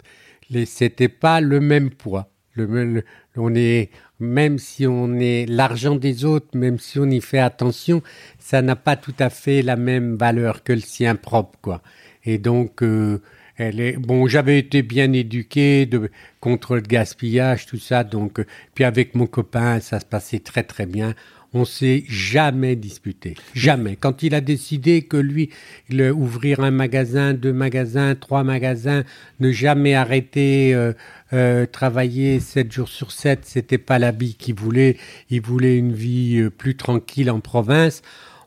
C'était 0.67 1.09
pas 1.09 1.41
le 1.41 1.61
même 1.61 1.91
poids. 1.91 2.29
Le, 2.55 3.03
on 3.37 3.55
est, 3.55 3.91
même 4.21 4.59
si 4.59 4.87
on 4.87 5.19
est 5.19 5.47
l'argent 5.47 5.97
des 5.97 6.25
autres, 6.25 6.57
même 6.57 6.79
si 6.79 6.99
on 6.99 7.07
y 7.07 7.21
fait 7.21 7.41
attention, 7.41 8.03
ça 8.39 8.63
n'a 8.63 8.77
pas 8.77 8.97
tout 8.97 9.15
à 9.19 9.31
fait 9.31 9.63
la 9.63 9.77
même 9.77 10.17
valeur 10.17 10.63
que 10.63 10.73
le 10.73 10.81
sien 10.81 11.17
propre, 11.17 11.59
quoi. 11.61 11.83
Et 12.25 12.39
donc, 12.39 12.83
euh, 12.83 13.21
elle 13.57 13.81
est 13.81 13.97
bon. 13.97 14.27
J'avais 14.27 14.59
été 14.59 14.83
bien 14.83 15.13
éduqué 15.13 15.87
de 15.87 16.11
contre 16.41 16.77
le 16.77 16.83
gaspillage, 16.83 17.67
tout 17.67 17.79
ça. 17.79 18.05
Donc, 18.05 18.41
euh, 18.41 18.47
puis 18.75 18.85
avec 18.85 19.15
mon 19.15 19.27
copain, 19.27 19.81
ça 19.81 20.01
se 20.01 20.07
passait 20.07 20.39
très 20.39 20.63
très 20.63 20.87
bien 20.87 21.15
on 21.55 21.65
s'est 21.65 22.03
jamais 22.09 22.75
disputé. 22.75 23.37
Jamais. 23.55 23.95
Quand 23.95 24.25
il 24.25 24.35
a 24.35 24.41
décidé 24.41 25.03
que 25.03 25.17
lui, 25.17 25.51
il 25.89 26.03
ouvrir 26.11 26.61
un 26.61 26.73
magasin, 26.73 27.33
deux 27.33 27.53
magasins, 27.53 28.17
trois 28.17 28.43
magasins, 28.43 29.05
ne 29.39 29.53
jamais 29.53 29.95
arrêter, 29.95 30.75
euh, 30.75 30.93
euh, 31.33 31.65
travailler 31.65 32.41
sept 32.41 32.73
jours 32.73 32.89
sur 32.89 33.13
sept, 33.13 33.45
c'était 33.45 33.79
pas 33.79 34.01
la 34.01 34.11
vie 34.11 34.35
qu'il 34.35 34.57
voulait. 34.57 34.97
Il 35.31 35.43
voulait 35.43 35.79
une 35.79 35.93
vie 35.93 36.41
euh, 36.41 36.51
plus 36.51 36.77
tranquille 36.77 37.31
en 37.31 37.39
province. 37.39 38.03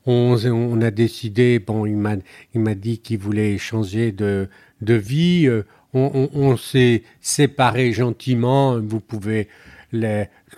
On, 0.05 0.81
a 0.81 0.91
décidé, 0.91 1.59
bon, 1.59 1.85
il 1.85 1.97
m'a, 1.97 2.15
il 2.53 2.61
m'a 2.61 2.75
dit 2.75 2.99
qu'il 2.99 3.19
voulait 3.19 3.57
changer 3.57 4.13
de, 4.13 4.47
de 4.81 4.93
vie. 4.93 5.49
On, 5.93 6.29
on 6.33 6.55
s'est 6.55 7.03
séparés 7.19 7.91
gentiment. 7.91 8.79
Vous 8.79 9.01
pouvez 9.01 9.49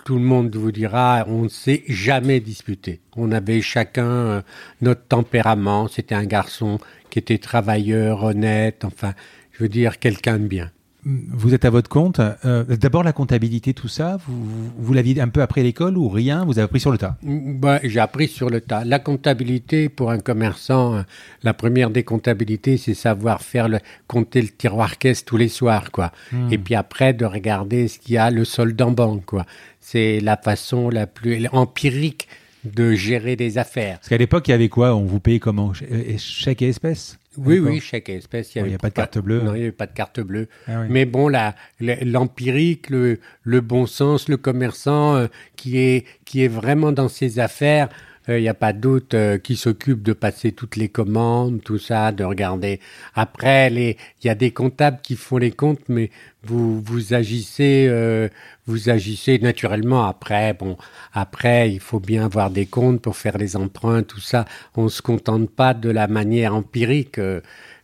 tout 0.04 0.16
le 0.16 0.24
monde 0.24 0.54
vous 0.54 0.72
dira, 0.72 1.24
on 1.28 1.42
ne 1.42 1.48
s'est 1.48 1.82
jamais 1.88 2.40
disputé. 2.40 3.00
On 3.16 3.32
avait 3.32 3.60
chacun 3.60 4.06
euh, 4.06 4.42
notre 4.80 5.06
tempérament. 5.06 5.88
C'était 5.88 6.14
un 6.14 6.24
garçon 6.24 6.78
qui 7.10 7.18
était 7.18 7.38
travailleur, 7.38 8.24
honnête, 8.24 8.84
enfin, 8.84 9.14
je 9.52 9.62
veux 9.62 9.68
dire, 9.68 9.98
quelqu'un 9.98 10.38
de 10.38 10.46
bien. 10.46 10.70
Vous 11.04 11.54
êtes 11.54 11.64
à 11.64 11.70
votre 11.70 11.88
compte. 11.88 12.20
Euh, 12.44 12.64
d'abord 12.64 13.02
la 13.02 13.12
comptabilité, 13.12 13.74
tout 13.74 13.88
ça, 13.88 14.18
vous, 14.26 14.70
vous 14.78 14.92
l'aviez 14.92 15.20
un 15.20 15.28
peu 15.28 15.42
après 15.42 15.62
l'école 15.62 15.96
ou 15.96 16.08
rien? 16.08 16.44
Vous 16.44 16.58
avez 16.58 16.64
appris 16.64 16.80
sur 16.80 16.90
le 16.90 16.98
tas? 16.98 17.16
Bah, 17.22 17.80
J'ai 17.82 18.00
appris 18.00 18.28
sur 18.28 18.50
le 18.50 18.60
tas. 18.60 18.84
La 18.84 18.98
comptabilité, 18.98 19.88
pour 19.88 20.10
un 20.10 20.18
commerçant, 20.18 20.96
euh, 20.96 21.02
la 21.42 21.54
première 21.54 21.90
des 21.90 22.02
comptabilités, 22.02 22.76
c'est 22.76 22.94
savoir 22.94 23.42
faire 23.42 23.68
le, 23.68 23.78
compter 24.06 24.42
le 24.42 24.48
tiroir 24.48 24.98
caisse 24.98 25.24
tous 25.24 25.36
les 25.36 25.48
soirs, 25.48 25.90
quoi. 25.90 26.12
Hmm. 26.32 26.52
Et 26.52 26.58
puis 26.58 26.74
après, 26.74 27.14
de 27.14 27.24
regarder 27.24 27.88
ce 27.88 27.98
qu'il 27.98 28.14
y 28.14 28.18
a, 28.18 28.30
le 28.30 28.44
solde 28.44 28.80
en 28.82 28.90
banque, 28.90 29.24
quoi. 29.24 29.46
C'est 29.80 30.20
la 30.20 30.36
façon 30.36 30.90
la 30.90 31.06
plus 31.06 31.46
empirique 31.52 32.28
de 32.64 32.92
gérer 32.92 33.36
des 33.36 33.58
affaires. 33.58 33.98
Parce 33.98 34.08
qu'à 34.08 34.18
l'époque, 34.18 34.48
il 34.48 34.50
y 34.50 34.54
avait 34.54 34.68
quoi? 34.68 34.94
On 34.94 35.04
vous 35.04 35.20
payait 35.20 35.38
comment? 35.38 35.72
Chèque 36.18 36.62
et 36.62 36.68
espèces? 36.68 37.19
Oui, 37.38 37.60
oui, 37.60 37.80
chaque 37.80 38.08
espèce. 38.08 38.54
Il 38.56 38.64
n'y 38.64 38.74
a 38.74 38.78
pas 38.78 38.88
de 38.88 38.94
carte 38.94 39.18
bleue. 39.18 39.40
Non, 39.40 39.54
il 39.54 39.58
n'y 39.58 39.62
avait 39.62 39.72
pas 39.72 39.86
de 39.86 39.92
carte 39.92 40.20
bleue. 40.20 40.48
Ah 40.66 40.84
Mais 40.88 41.04
bon, 41.04 41.30
l'empirique, 41.78 42.90
le, 42.90 43.20
le, 43.44 43.60
bon 43.60 43.86
sens, 43.86 44.28
le 44.28 44.36
commerçant 44.36 45.16
euh, 45.16 45.26
qui, 45.54 45.78
est, 45.78 46.06
qui 46.24 46.42
est 46.44 46.48
vraiment 46.48 46.90
dans 46.90 47.08
ses 47.08 47.38
affaires, 47.38 47.88
il 48.30 48.34
euh, 48.34 48.40
n'y 48.40 48.48
a 48.48 48.54
pas 48.54 48.72
de 48.72 48.78
doute 48.78 49.14
euh, 49.14 49.38
qui 49.38 49.56
s'occupe 49.56 50.02
de 50.02 50.12
passer 50.12 50.52
toutes 50.52 50.76
les 50.76 50.88
commandes, 50.88 51.62
tout 51.62 51.78
ça, 51.78 52.12
de 52.12 52.24
regarder. 52.24 52.80
Après, 53.14 53.72
il 53.72 53.96
y 54.26 54.28
a 54.28 54.34
des 54.34 54.52
comptables 54.52 55.00
qui 55.02 55.16
font 55.16 55.38
les 55.38 55.50
comptes, 55.50 55.88
mais 55.88 56.10
vous 56.44 56.80
vous 56.80 57.12
agissez, 57.12 57.86
euh, 57.88 58.28
vous 58.66 58.88
agissez 58.88 59.38
naturellement. 59.38 60.04
Après, 60.06 60.54
bon, 60.54 60.76
après, 61.12 61.72
il 61.72 61.80
faut 61.80 62.00
bien 62.00 62.24
avoir 62.24 62.50
des 62.50 62.66
comptes 62.66 63.02
pour 63.02 63.16
faire 63.16 63.36
les 63.36 63.56
emprunts, 63.56 64.02
tout 64.02 64.20
ça. 64.20 64.44
On 64.76 64.88
se 64.88 65.02
contente 65.02 65.50
pas 65.50 65.74
de 65.74 65.90
la 65.90 66.06
manière 66.06 66.54
empirique, 66.54 67.20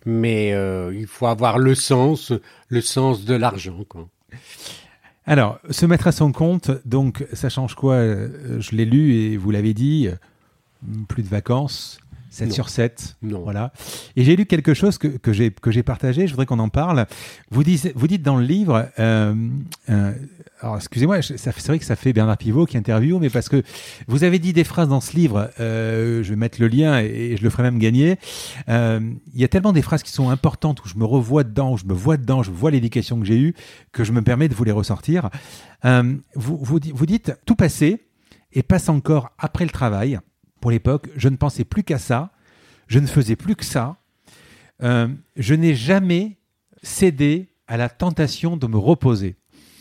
mais 0.05 0.51
il 0.95 1.07
faut 1.07 1.27
avoir 1.27 1.59
le 1.59 1.75
sens, 1.75 2.33
le 2.69 2.81
sens 2.81 3.25
de 3.25 3.35
l'argent, 3.35 3.85
quoi. 3.89 4.09
Alors, 5.29 5.59
se 5.71 5.87
mettre 5.87 6.07
à 6.07 6.13
son 6.13 6.31
compte, 6.31 6.71
donc 6.85 7.27
ça 7.33 7.49
change 7.49 7.75
quoi? 7.75 7.95
Euh, 7.95 8.61
Je 8.61 8.77
l'ai 8.77 8.85
lu 8.85 9.15
et 9.15 9.37
vous 9.37 9.51
l'avez 9.51 9.75
dit, 9.75 10.07
euh, 10.07 10.15
plus 11.09 11.23
de 11.23 11.29
vacances, 11.29 11.99
7 12.37 12.53
sur 12.53 12.69
7. 12.69 13.17
Non. 13.23 13.41
Voilà. 13.41 13.73
Et 14.15 14.25
j'ai 14.25 14.37
lu 14.37 14.45
quelque 14.45 14.75
chose 14.75 14.99
que, 14.99 15.09
que 15.09 15.33
j'ai 15.33 15.83
partagé, 15.83 16.27
je 16.27 16.33
voudrais 16.33 16.47
qu'on 16.47 16.59
en 16.59 16.69
parle. 16.69 17.07
Vous, 17.51 17.65
dites, 17.65 17.93
vous 17.95 18.07
dites 18.07 18.23
dans 18.23 18.37
le 18.37 18.45
livre, 18.45 18.91
euh, 18.99 19.35
alors 20.61 20.77
excusez-moi, 20.77 21.23
c'est 21.23 21.67
vrai 21.67 21.79
que 21.79 21.85
ça 21.85 21.97
fait 21.97 22.13
Bernard 22.13 22.37
Pivot 22.37 22.67
qui 22.67 22.77
interviewe, 22.77 23.19
mais 23.19 23.31
parce 23.31 23.49
que 23.49 23.63
vous 24.07 24.25
avez 24.25 24.39
dit 24.39 24.53
des 24.53 24.65
phrases 24.65 24.89
dans 24.89 25.01
ce 25.01 25.17
livre, 25.17 25.51
euh, 25.61 26.23
je 26.23 26.31
vais 26.31 26.37
mettre 26.37 26.61
le 26.61 26.69
lien 26.69 27.01
et, 27.01 27.37
je 27.39 27.43
le 27.43 27.51
ferai 27.51 27.63
même 27.63 27.79
gagner. 27.79 28.19
Euh, 28.69 29.01
il 29.35 29.41
y 29.41 29.45
a 29.45 29.49
tellement 29.49 29.73
des 29.73 29.83
phrases 29.83 30.03
qui 30.03 30.13
sont 30.13 30.29
importantes 30.29 30.85
où 30.85 30.89
je 30.89 30.97
me 30.97 31.05
revois 31.05 31.43
dedans, 31.43 31.73
où 31.73 31.79
je 31.79 31.87
me 31.87 31.95
vois 31.95 32.19
dedans, 32.19 32.43
je 32.43 32.51
vois 32.51 32.71
l'éducation 32.71 33.19
que 33.19 33.25
j'ai 33.25 33.39
eue, 33.39 33.55
que 33.93 34.05
je 34.05 34.13
me 34.13 34.21
permets 34.21 34.49
de 34.49 34.55
vous 34.55 34.65
les 34.65 34.73
ressortir. 34.73 35.31
Euh, 35.87 36.15
vous, 36.35 36.59
vous, 36.61 36.79
vous 36.95 37.07
dites 37.07 37.33
tout 37.47 37.57
passé 37.57 38.09
et 38.53 38.63
passe 38.63 38.89
encore 38.91 39.31
après 39.39 39.65
le 39.65 39.71
travail. 39.71 40.19
Pour 40.67 40.73
l'époque, 40.73 41.11
je 41.15 41.29
ne 41.29 41.37
pensais 41.37 41.63
plus 41.63 41.85
qu'à 41.85 41.97
ça, 41.97 42.33
je 42.89 42.99
ne 42.99 43.07
faisais 43.07 43.37
plus 43.37 43.55
que 43.55 43.65
ça. 43.65 43.99
je 44.81 45.55
n'ai 45.55 45.77
jamais 45.77 46.39
cédé 46.83 47.51
à 47.69 47.77
la 47.77 47.89
tentation 47.89 48.57
de 48.57 48.67
me 48.67 48.77
reposer. 48.77 49.37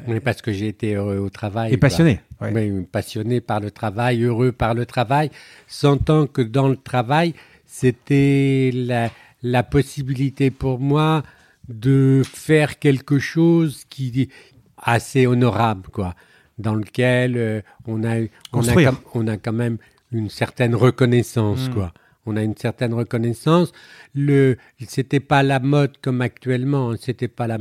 Oui, 0.08 0.20
parce 0.20 0.44
que 0.44 0.54
j'ai 0.54 0.68
été 0.68 0.94
heureux 0.94 1.18
au 1.18 1.32
travail. 1.32 1.74
Et 1.74 1.78
passionné. 1.78 2.22
Oui, 2.40 2.84
passionné 2.84 3.42
par 3.42 3.62
le 3.62 3.72
travail, 3.72 4.22
heureux 4.22 4.52
par 4.52 4.76
le 4.76 4.86
travail, 4.86 5.32
sentant 5.66 6.28
que 6.28 6.44
dans 6.44 6.68
le 6.68 6.78
travail, 6.78 7.34
c'était 7.66 8.70
la, 8.72 9.10
la 9.42 9.64
possibilité 9.64 10.52
pour 10.52 10.80
moi 10.80 11.24
de 11.68 12.22
faire 12.32 12.78
quelque 12.78 13.18
chose 13.18 13.86
qui 13.90 14.22
est 14.22 14.30
assez 14.78 15.26
honorable, 15.26 15.90
quoi, 15.92 16.14
dans 16.60 16.76
lequel 16.76 17.38
euh, 17.38 17.62
on, 17.88 18.04
a, 18.04 18.20
on, 18.54 18.68
a, 18.68 18.92
on 19.16 19.28
a 19.28 19.38
quand 19.38 19.52
même 19.52 19.80
une 20.12 20.30
certaine 20.30 20.76
reconnaissance, 20.76 21.70
hmm. 21.70 21.74
quoi 21.74 21.94
on 22.26 22.36
a 22.38 22.44
une 22.44 22.58
certaine 22.58 22.94
reconnaissance. 22.94 23.72
Le, 24.14 24.58
c'était 24.88 25.20
pas 25.20 25.44
la 25.44 25.60
mode 25.60 25.98
comme 26.02 26.22
actuellement, 26.22 26.96
c'était 27.00 27.28
pas 27.28 27.48
la, 27.48 27.58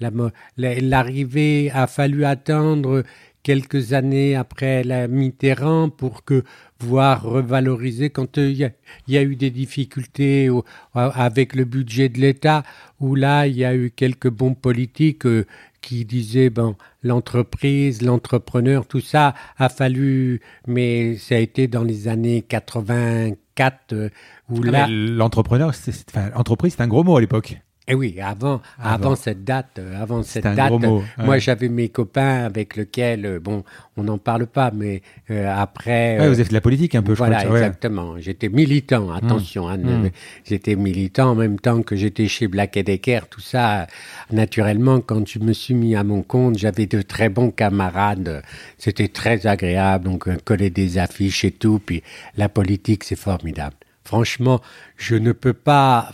la 0.00 0.10
mode. 0.10 0.32
L'arrivée 0.56 1.70
a 1.74 1.86
fallu 1.86 2.24
attendre 2.24 3.02
quelques 3.42 3.92
années 3.92 4.34
après 4.34 4.82
la 4.82 5.06
Mitterrand 5.06 5.88
pour 5.88 6.24
que 6.24 6.42
voir 6.80 7.22
revaloriser 7.22 8.10
quand 8.10 8.38
euh, 8.38 8.50
il 8.50 8.72
y, 9.06 9.16
a 9.16 9.22
eu 9.22 9.36
des 9.36 9.50
difficultés 9.50 10.50
avec 10.94 11.54
le 11.54 11.64
budget 11.64 12.08
de 12.08 12.18
l'État 12.18 12.64
où 12.98 13.14
là 13.14 13.46
il 13.46 13.56
y 13.56 13.64
a 13.64 13.72
eu 13.76 13.92
quelques 13.92 14.28
bons 14.28 14.54
politiques 14.54 15.26
euh, 15.26 15.46
qui 15.86 16.04
disaient 16.04 16.50
bon 16.50 16.74
l'entreprise 17.04 18.02
l'entrepreneur 18.02 18.86
tout 18.86 19.00
ça 19.00 19.34
a 19.56 19.68
fallu 19.68 20.40
mais 20.66 21.16
ça 21.16 21.36
a 21.36 21.38
été 21.38 21.68
dans 21.68 21.84
les 21.84 22.08
années 22.08 22.42
80 22.42 23.34
4 23.56 23.92
euh, 23.92 24.08
où 24.48 24.60
ah, 24.62 24.70
là 24.70 24.86
l'entrepreneur, 24.88 25.70
enfin, 25.70 26.30
entreprise, 26.36 26.74
c'est 26.76 26.82
un 26.82 26.88
gros 26.88 27.02
mot 27.02 27.16
à 27.16 27.20
l'époque. 27.20 27.58
Eh 27.88 27.94
oui, 27.94 28.16
avant, 28.20 28.60
avant, 28.82 29.14
cette 29.14 29.44
date, 29.44 29.78
euh, 29.78 30.02
avant 30.02 30.24
cette 30.24 30.42
date, 30.42 30.72
moi 31.18 31.38
j'avais 31.38 31.68
mes 31.68 31.88
copains 31.88 32.44
avec 32.44 32.74
lesquels, 32.74 33.24
euh, 33.24 33.38
bon, 33.38 33.62
on 33.96 34.02
n'en 34.02 34.18
parle 34.18 34.48
pas, 34.48 34.72
mais 34.74 35.02
euh, 35.30 35.48
après. 35.56 36.18
Ouais, 36.18 36.26
vous 36.26 36.34
avez 36.34 36.42
fait 36.42 36.48
de 36.48 36.54
la 36.54 36.60
politique 36.60 36.96
un 36.96 37.02
peu, 37.02 37.12
je 37.12 37.18
voilà, 37.18 37.36
crois. 37.36 37.50
Voilà, 37.50 37.66
exactement. 37.66 38.18
J'étais 38.18 38.48
militant, 38.48 39.06
mmh. 39.06 39.14
attention, 39.14 39.68
hein, 39.68 39.76
mmh. 39.76 40.10
j'étais 40.44 40.74
militant 40.74 41.30
en 41.30 41.34
même 41.36 41.60
temps 41.60 41.82
que 41.82 41.94
j'étais 41.94 42.26
chez 42.26 42.48
Black 42.48 42.76
Decker, 42.76 43.28
tout 43.30 43.40
ça. 43.40 43.86
Naturellement, 44.32 45.00
quand 45.00 45.24
je 45.28 45.38
me 45.38 45.52
suis 45.52 45.74
mis 45.74 45.94
à 45.94 46.02
mon 46.02 46.22
compte, 46.22 46.58
j'avais 46.58 46.86
de 46.86 47.02
très 47.02 47.28
bons 47.28 47.52
camarades. 47.52 48.42
C'était 48.78 49.08
très 49.08 49.46
agréable, 49.46 50.06
donc 50.06 50.28
coller 50.42 50.70
des 50.70 50.98
affiches 50.98 51.44
et 51.44 51.52
tout. 51.52 51.80
Puis 51.84 52.02
la 52.36 52.48
politique, 52.48 53.04
c'est 53.04 53.14
formidable. 53.14 53.76
Franchement, 54.02 54.60
je 54.96 55.14
ne 55.14 55.30
peux 55.30 55.52
pas 55.52 56.10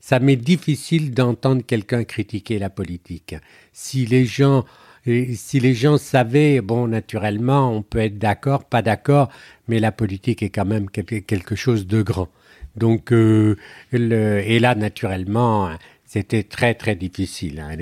ça 0.00 0.18
m'est 0.18 0.36
difficile 0.36 1.12
d'entendre 1.12 1.62
quelqu'un 1.64 2.04
critiquer 2.04 2.58
la 2.58 2.70
politique. 2.70 3.36
Si 3.72 4.06
les 4.06 4.24
gens 4.24 4.64
si 5.06 5.60
les 5.60 5.74
gens 5.74 5.96
savaient, 5.96 6.60
bon, 6.60 6.86
naturellement, 6.86 7.74
on 7.74 7.82
peut 7.82 8.00
être 8.00 8.18
d'accord, 8.18 8.64
pas 8.64 8.82
d'accord, 8.82 9.30
mais 9.66 9.80
la 9.80 9.92
politique 9.92 10.42
est 10.42 10.50
quand 10.50 10.66
même 10.66 10.90
quelque 10.90 11.56
chose 11.56 11.86
de 11.86 12.02
grand. 12.02 12.28
Donc, 12.76 13.12
euh, 13.12 13.56
le, 13.92 14.40
et 14.40 14.58
là, 14.58 14.74
naturellement, 14.74 15.70
c'était 16.04 16.42
très 16.42 16.74
très 16.74 16.96
difficile. 16.96 17.60
Hein. 17.60 17.76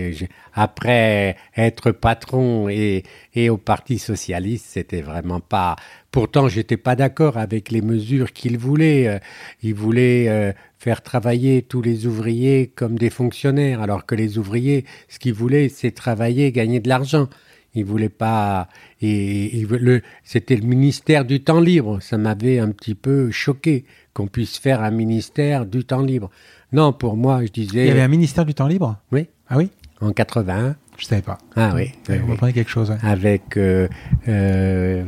Après 0.53 1.37
être 1.57 1.93
patron 1.93 2.69
et, 2.69 3.03
et 3.35 3.51
au 3.51 3.57
Parti 3.57 3.99
socialiste, 3.99 4.67
c'était 4.69 5.01
vraiment 5.01 5.41
pas. 5.41 5.77
Pourtant, 6.11 6.49
j'étais 6.49 6.79
pas 6.79 6.97
d'accord 6.97 7.37
avec 7.37 7.71
les 7.71 7.83
mesures 7.83 8.33
qu'il 8.33 8.57
voulait. 8.59 9.09
Euh, 9.09 9.19
il 9.63 9.75
voulait 9.75 10.29
euh, 10.29 10.53
faire 10.79 11.03
travailler 11.03 11.63
tous 11.63 11.83
les 11.83 12.07
ouvriers 12.07 12.73
comme 12.75 12.99
des 12.99 13.11
fonctionnaires, 13.11 13.83
alors 13.83 14.07
que 14.07 14.15
les 14.15 14.39
ouvriers, 14.39 14.85
ce 15.09 15.19
qu'ils 15.19 15.35
voulaient, 15.35 15.69
c'est 15.69 15.91
travailler, 15.91 16.51
gagner 16.51 16.81
de 16.81 16.89
l'argent. 16.89 17.29
Ils 17.75 17.85
voulaient 17.85 18.09
pas. 18.09 18.69
Et, 19.03 19.67
le, 19.69 20.01
c'était 20.25 20.57
le 20.57 20.67
ministère 20.67 21.25
du 21.25 21.41
temps 21.41 21.61
libre. 21.61 22.01
Ça 22.01 22.17
m'avait 22.17 22.59
un 22.59 22.71
petit 22.71 22.95
peu 22.95 23.31
choqué 23.31 23.85
qu'on 24.15 24.27
puisse 24.27 24.59
faire 24.59 24.83
un 24.83 24.91
ministère 24.91 25.67
du 25.67 25.85
temps 25.85 26.03
libre. 26.03 26.31
Non, 26.73 26.93
pour 26.93 27.17
moi, 27.17 27.45
je 27.45 27.53
disais. 27.53 27.85
Il 27.85 27.89
y 27.89 27.91
avait 27.91 28.01
un 28.01 28.09
ministère 28.09 28.47
du 28.47 28.55
temps 28.55 28.67
libre? 28.67 28.97
Oui. 29.13 29.29
Ah 29.49 29.59
oui? 29.59 29.71
En 30.01 30.13
81. 30.13 30.77
Je 30.99 31.05
savais 31.05 31.23
pas. 31.23 31.39
Ah 31.55 31.73
oui. 31.75 31.93
Oui. 32.09 32.53
quelque 32.53 32.71
chose. 32.71 32.97
Avec 33.03 33.57
euh, 33.57 33.89
euh, 34.27 35.05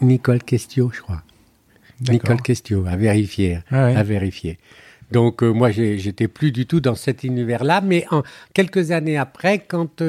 Nicole 0.00 0.42
Questio, 0.42 0.90
je 0.92 1.00
crois. 1.00 1.22
Nicole 2.08 2.40
Questio, 2.40 2.86
à 2.86 2.96
vérifier. 2.96 3.58
Ah 3.70 3.86
à 3.86 4.02
vérifier. 4.02 4.58
Donc 5.10 5.42
euh, 5.42 5.50
moi, 5.50 5.70
j'étais 5.70 6.28
plus 6.28 6.52
du 6.52 6.66
tout 6.66 6.80
dans 6.80 6.94
cet 6.94 7.24
univers-là, 7.24 7.80
mais 7.80 8.06
en, 8.10 8.22
quelques 8.54 8.92
années 8.92 9.18
après, 9.18 9.58
quand 9.58 10.02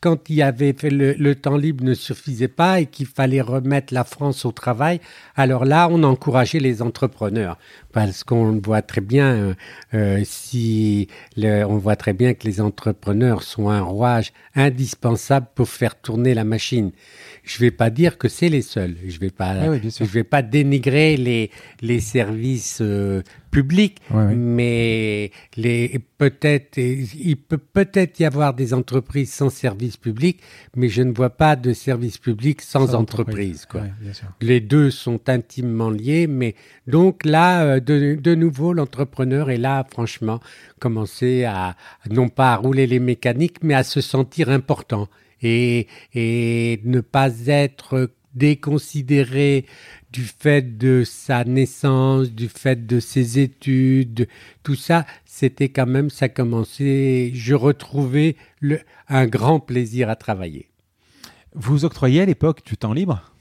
quand 0.00 0.30
il 0.30 0.36
y 0.36 0.42
avait 0.42 0.72
fait 0.72 0.90
le, 0.90 1.34
temps 1.34 1.56
libre 1.56 1.84
ne 1.84 1.94
suffisait 1.94 2.48
pas 2.48 2.80
et 2.80 2.86
qu'il 2.86 3.06
fallait 3.06 3.40
remettre 3.40 3.92
la 3.92 4.04
France 4.04 4.44
au 4.44 4.52
travail, 4.52 5.00
alors 5.34 5.64
là, 5.64 5.88
on 5.90 6.02
encourageait 6.04 6.60
les 6.60 6.82
entrepreneurs 6.82 7.58
parce 7.92 8.22
qu'on 8.22 8.60
voit 8.60 8.82
très 8.82 9.00
bien 9.00 9.26
euh, 9.26 9.54
euh, 9.94 10.20
si 10.24 11.08
on 11.36 11.78
voit 11.78 11.96
très 11.96 12.12
bien 12.12 12.34
que 12.34 12.46
les 12.46 12.60
entrepreneurs 12.60 13.42
sont 13.42 13.70
un 13.70 13.80
rouage 13.80 14.32
indispensable 14.54 15.48
pour 15.54 15.68
faire 15.68 15.96
tourner 15.96 16.34
la 16.34 16.44
machine. 16.44 16.92
Je 17.48 17.58
vais 17.60 17.70
pas 17.70 17.88
dire 17.88 18.18
que 18.18 18.28
c'est 18.28 18.50
les 18.50 18.60
seuls. 18.60 18.94
Je 19.06 19.18
vais 19.18 19.30
pas, 19.30 19.54
ah 19.58 19.78
je 19.82 20.04
vais 20.04 20.22
pas 20.22 20.42
dénigrer 20.42 21.16
les 21.16 21.50
les 21.80 21.98
services 21.98 22.80
euh, 22.82 23.22
publics, 23.50 24.02
mais 24.12 25.30
les 25.56 25.98
peut-être 26.18 26.76
il 26.76 27.36
peut 27.36 27.56
peut-être 27.56 28.20
y 28.20 28.26
avoir 28.26 28.52
des 28.52 28.74
entreprises 28.74 29.32
sans 29.32 29.48
service 29.48 29.96
public, 29.96 30.40
mais 30.76 30.90
je 30.90 31.00
ne 31.00 31.12
vois 31.12 31.30
pas 31.30 31.56
de 31.56 31.72
service 31.72 32.18
public 32.18 32.60
sans, 32.60 32.94
entreprise. 32.94 33.64
quoi. 33.64 33.84
Les 34.42 34.60
deux 34.60 34.90
sont 34.90 35.30
intimement 35.30 35.88
liés, 35.88 36.26
mais 36.26 36.54
donc 36.86 37.24
là, 37.24 37.62
euh, 37.62 37.80
de, 37.80 38.18
de 38.20 38.34
nouveau, 38.34 38.74
l'entrepreneur 38.74 39.48
est 39.50 39.56
là, 39.56 39.86
franchement, 39.90 40.40
commencer 40.80 41.44
à 41.44 41.76
non 42.10 42.28
pas 42.28 42.52
à 42.52 42.56
rouler 42.56 42.86
les 42.86 43.00
mécaniques, 43.00 43.62
mais 43.62 43.74
à 43.74 43.84
se 43.84 44.02
sentir 44.02 44.50
important 44.50 45.08
et, 45.42 45.86
ne 46.84 47.00
pas 47.00 47.46
être 47.46 48.10
déconsidéré 48.34 49.66
du 50.12 50.22
fait 50.22 50.78
de 50.78 51.02
sa 51.04 51.44
naissance, 51.44 52.30
du 52.30 52.48
fait 52.48 52.86
de 52.86 53.00
ses 53.00 53.38
études, 53.38 54.28
tout 54.62 54.74
ça, 54.74 55.06
c'était 55.24 55.68
quand 55.68 55.86
même, 55.86 56.08
ça 56.08 56.28
commençait, 56.28 57.30
je 57.34 57.54
retrouvais 57.54 58.36
un 59.08 59.26
grand 59.26 59.60
plaisir 59.60 60.08
à 60.08 60.16
travailler. 60.16 60.68
Vous 61.54 61.84
octroyez 61.84 62.22
à 62.22 62.26
l'époque 62.26 62.64
du 62.64 62.76
temps 62.76 62.92
libre? 62.92 63.32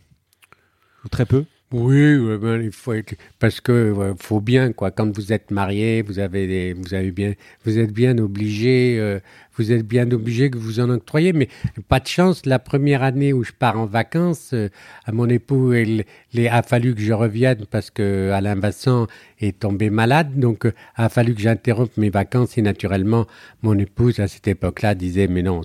Ou 1.05 1.09
très 1.09 1.25
peu? 1.25 1.45
Oui, 1.73 2.15
il 2.63 2.71
faut 2.71 2.93
parce 3.39 3.59
que 3.59 4.13
faut 4.21 4.39
bien 4.39 4.71
quoi. 4.71 4.89
Quand 4.89 5.13
vous 5.13 5.33
êtes 5.33 5.51
marié, 5.51 6.01
vous 6.01 6.17
avez 6.17 6.47
des, 6.47 6.71
vous 6.71 6.93
avez 6.93 7.11
bien, 7.11 7.33
vous 7.65 7.77
êtes 7.77 7.91
bien 7.91 8.17
obligé, 8.19 8.97
euh, 8.97 9.19
vous 9.57 9.73
êtes 9.73 9.85
bien 9.85 10.09
obligé 10.11 10.49
que 10.49 10.57
vous 10.57 10.79
en 10.79 10.89
octroyez. 10.89 11.33
Mais 11.33 11.49
pas 11.89 11.99
de 11.99 12.07
chance. 12.07 12.45
La 12.45 12.59
première 12.59 13.03
année 13.03 13.33
où 13.33 13.43
je 13.43 13.51
pars 13.51 13.77
en 13.77 13.85
vacances, 13.85 14.51
euh, 14.53 14.69
à 15.05 15.11
mon 15.11 15.27
époux, 15.27 15.73
il, 15.73 16.05
a 16.47 16.63
fallu 16.63 16.95
que 16.95 17.01
je 17.01 17.11
revienne 17.11 17.65
parce 17.69 17.91
que 17.91 18.31
Alain 18.31 18.55
Vincent 18.55 19.07
est 19.41 19.59
tombé 19.59 19.89
malade, 19.89 20.39
donc 20.39 20.65
euh, 20.65 20.73
a 20.95 21.09
fallu 21.09 21.35
que 21.35 21.41
j'interrompe 21.41 21.97
mes 21.97 22.09
vacances. 22.09 22.57
Et 22.57 22.61
naturellement, 22.61 23.27
mon 23.61 23.77
épouse 23.77 24.21
à 24.21 24.29
cette 24.29 24.47
époque-là 24.47 24.95
disait 24.95 25.27
mais 25.27 25.41
non, 25.41 25.63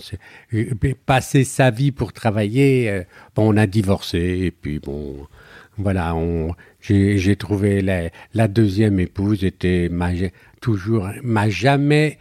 passer 1.07 1.45
sa 1.45 1.71
vie 1.71 1.93
pour 1.93 2.13
travailler. 2.13 3.05
bon, 3.37 3.55
on 3.55 3.57
a 3.57 3.69
divorcé 3.69 4.19
et 4.19 4.51
puis 4.51 4.81
bon 4.81 5.29
voilà, 5.79 6.15
j'ai 6.81 7.37
trouvé 7.37 7.81
la, 7.81 8.11
la, 8.35 8.49
deuxième 8.49 9.01
épouse 9.01 9.45
était 9.45 9.91
toujours 10.61 11.09
m'a 11.23 11.49
jamais 11.49 12.19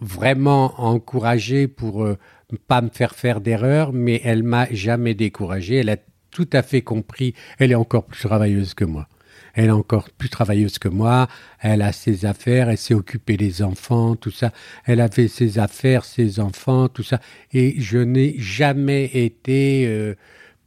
vraiment 0.00 0.80
encouragé 0.80 1.68
pour 1.68 2.04
euh, 2.04 2.18
pas 2.66 2.80
me 2.80 2.88
faire 2.88 3.14
faire 3.14 3.40
d'erreurs, 3.40 3.92
mais 3.92 4.20
elle 4.24 4.42
m'a 4.42 4.66
jamais 4.72 5.14
découragé. 5.14 5.76
Elle 5.76 5.90
a 5.90 5.96
tout 6.30 6.48
à 6.52 6.62
fait 6.62 6.82
compris. 6.82 7.34
Elle 7.58 7.72
est 7.72 7.76
encore 7.76 8.04
plus 8.04 8.20
travailleuse 8.20 8.74
que 8.74 8.84
moi. 8.84 9.08
Elle 9.54 9.66
est 9.66 9.70
encore 9.70 10.10
plus 10.10 10.28
travailleuse 10.28 10.78
que 10.78 10.88
moi. 10.88 11.28
Elle 11.60 11.82
a 11.82 11.92
ses 11.92 12.24
affaires. 12.24 12.70
Elle 12.70 12.78
s'est 12.78 12.94
occupée 12.94 13.36
des 13.36 13.62
enfants, 13.62 14.16
tout 14.16 14.30
ça. 14.30 14.52
Elle 14.84 15.00
avait 15.00 15.28
ses 15.28 15.58
affaires, 15.58 16.04
ses 16.04 16.40
enfants, 16.40 16.88
tout 16.88 17.02
ça. 17.02 17.20
Et 17.52 17.80
je 17.80 17.98
n'ai 17.98 18.34
jamais 18.38 19.04
été 19.06 19.86
euh, 19.86 20.14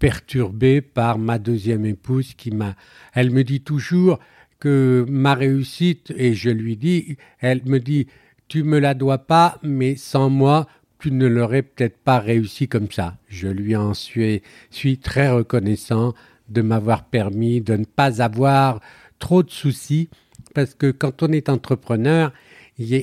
perturbé 0.03 0.81
par 0.81 1.17
ma 1.17 1.39
deuxième 1.39 1.85
épouse 1.85 2.33
qui 2.33 2.51
m'a. 2.51 2.75
Elle 3.13 3.31
me 3.31 3.45
dit 3.45 3.61
toujours 3.61 4.19
que 4.59 5.05
ma 5.07 5.33
réussite, 5.33 6.11
et 6.17 6.33
je 6.33 6.49
lui 6.49 6.75
dis, 6.75 7.15
elle 7.39 7.61
me 7.63 7.79
dit, 7.79 8.07
tu 8.49 8.63
me 8.63 8.79
la 8.79 8.95
dois 8.95 9.19
pas, 9.19 9.59
mais 9.63 9.95
sans 9.95 10.29
moi, 10.29 10.67
tu 10.99 11.09
ne 11.09 11.25
l'aurais 11.25 11.61
peut-être 11.61 11.95
pas 11.95 12.19
réussi 12.19 12.67
comme 12.67 12.91
ça. 12.91 13.15
Je 13.29 13.47
lui 13.47 13.77
en 13.77 13.93
suis, 13.93 14.41
suis 14.71 14.97
très 14.97 15.31
reconnaissant 15.31 16.13
de 16.49 16.61
m'avoir 16.61 17.05
permis 17.05 17.61
de 17.61 17.77
ne 17.77 17.85
pas 17.85 18.21
avoir 18.21 18.81
trop 19.19 19.41
de 19.41 19.51
soucis, 19.51 20.09
parce 20.53 20.73
que 20.73 20.91
quand 20.91 21.23
on 21.23 21.31
est 21.31 21.47
entrepreneur, 21.47 22.33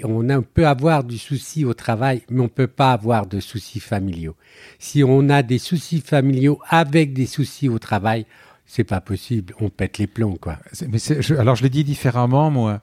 on 0.05 0.43
peut 0.43 0.66
avoir 0.66 1.05
du 1.05 1.18
souci 1.18 1.64
au 1.64 1.75
travail, 1.75 2.23
mais 2.31 2.41
on 2.41 2.45
ne 2.45 2.49
peut 2.49 2.66
pas 2.66 2.93
avoir 2.93 3.27
de 3.27 3.41
soucis 3.41 3.81
familiaux. 3.81 4.37
Si 4.79 5.05
on 5.05 5.29
a 5.29 5.43
des 5.43 5.59
soucis 5.59 6.01
familiaux 6.01 6.61
avec 6.68 7.12
des 7.12 7.27
soucis 7.27 7.68
au 7.68 7.79
travail, 7.79 8.27
c'est 8.66 8.85
pas 8.85 9.01
possible. 9.01 9.55
On 9.61 9.68
pète 9.68 9.99
les 9.99 10.07
plombs, 10.07 10.37
quoi. 10.41 10.59
Mais 10.89 10.99
alors 11.39 11.57
je 11.57 11.62
le 11.62 11.68
dis 11.68 11.85
différemment, 11.85 12.51
moi. 12.51 12.81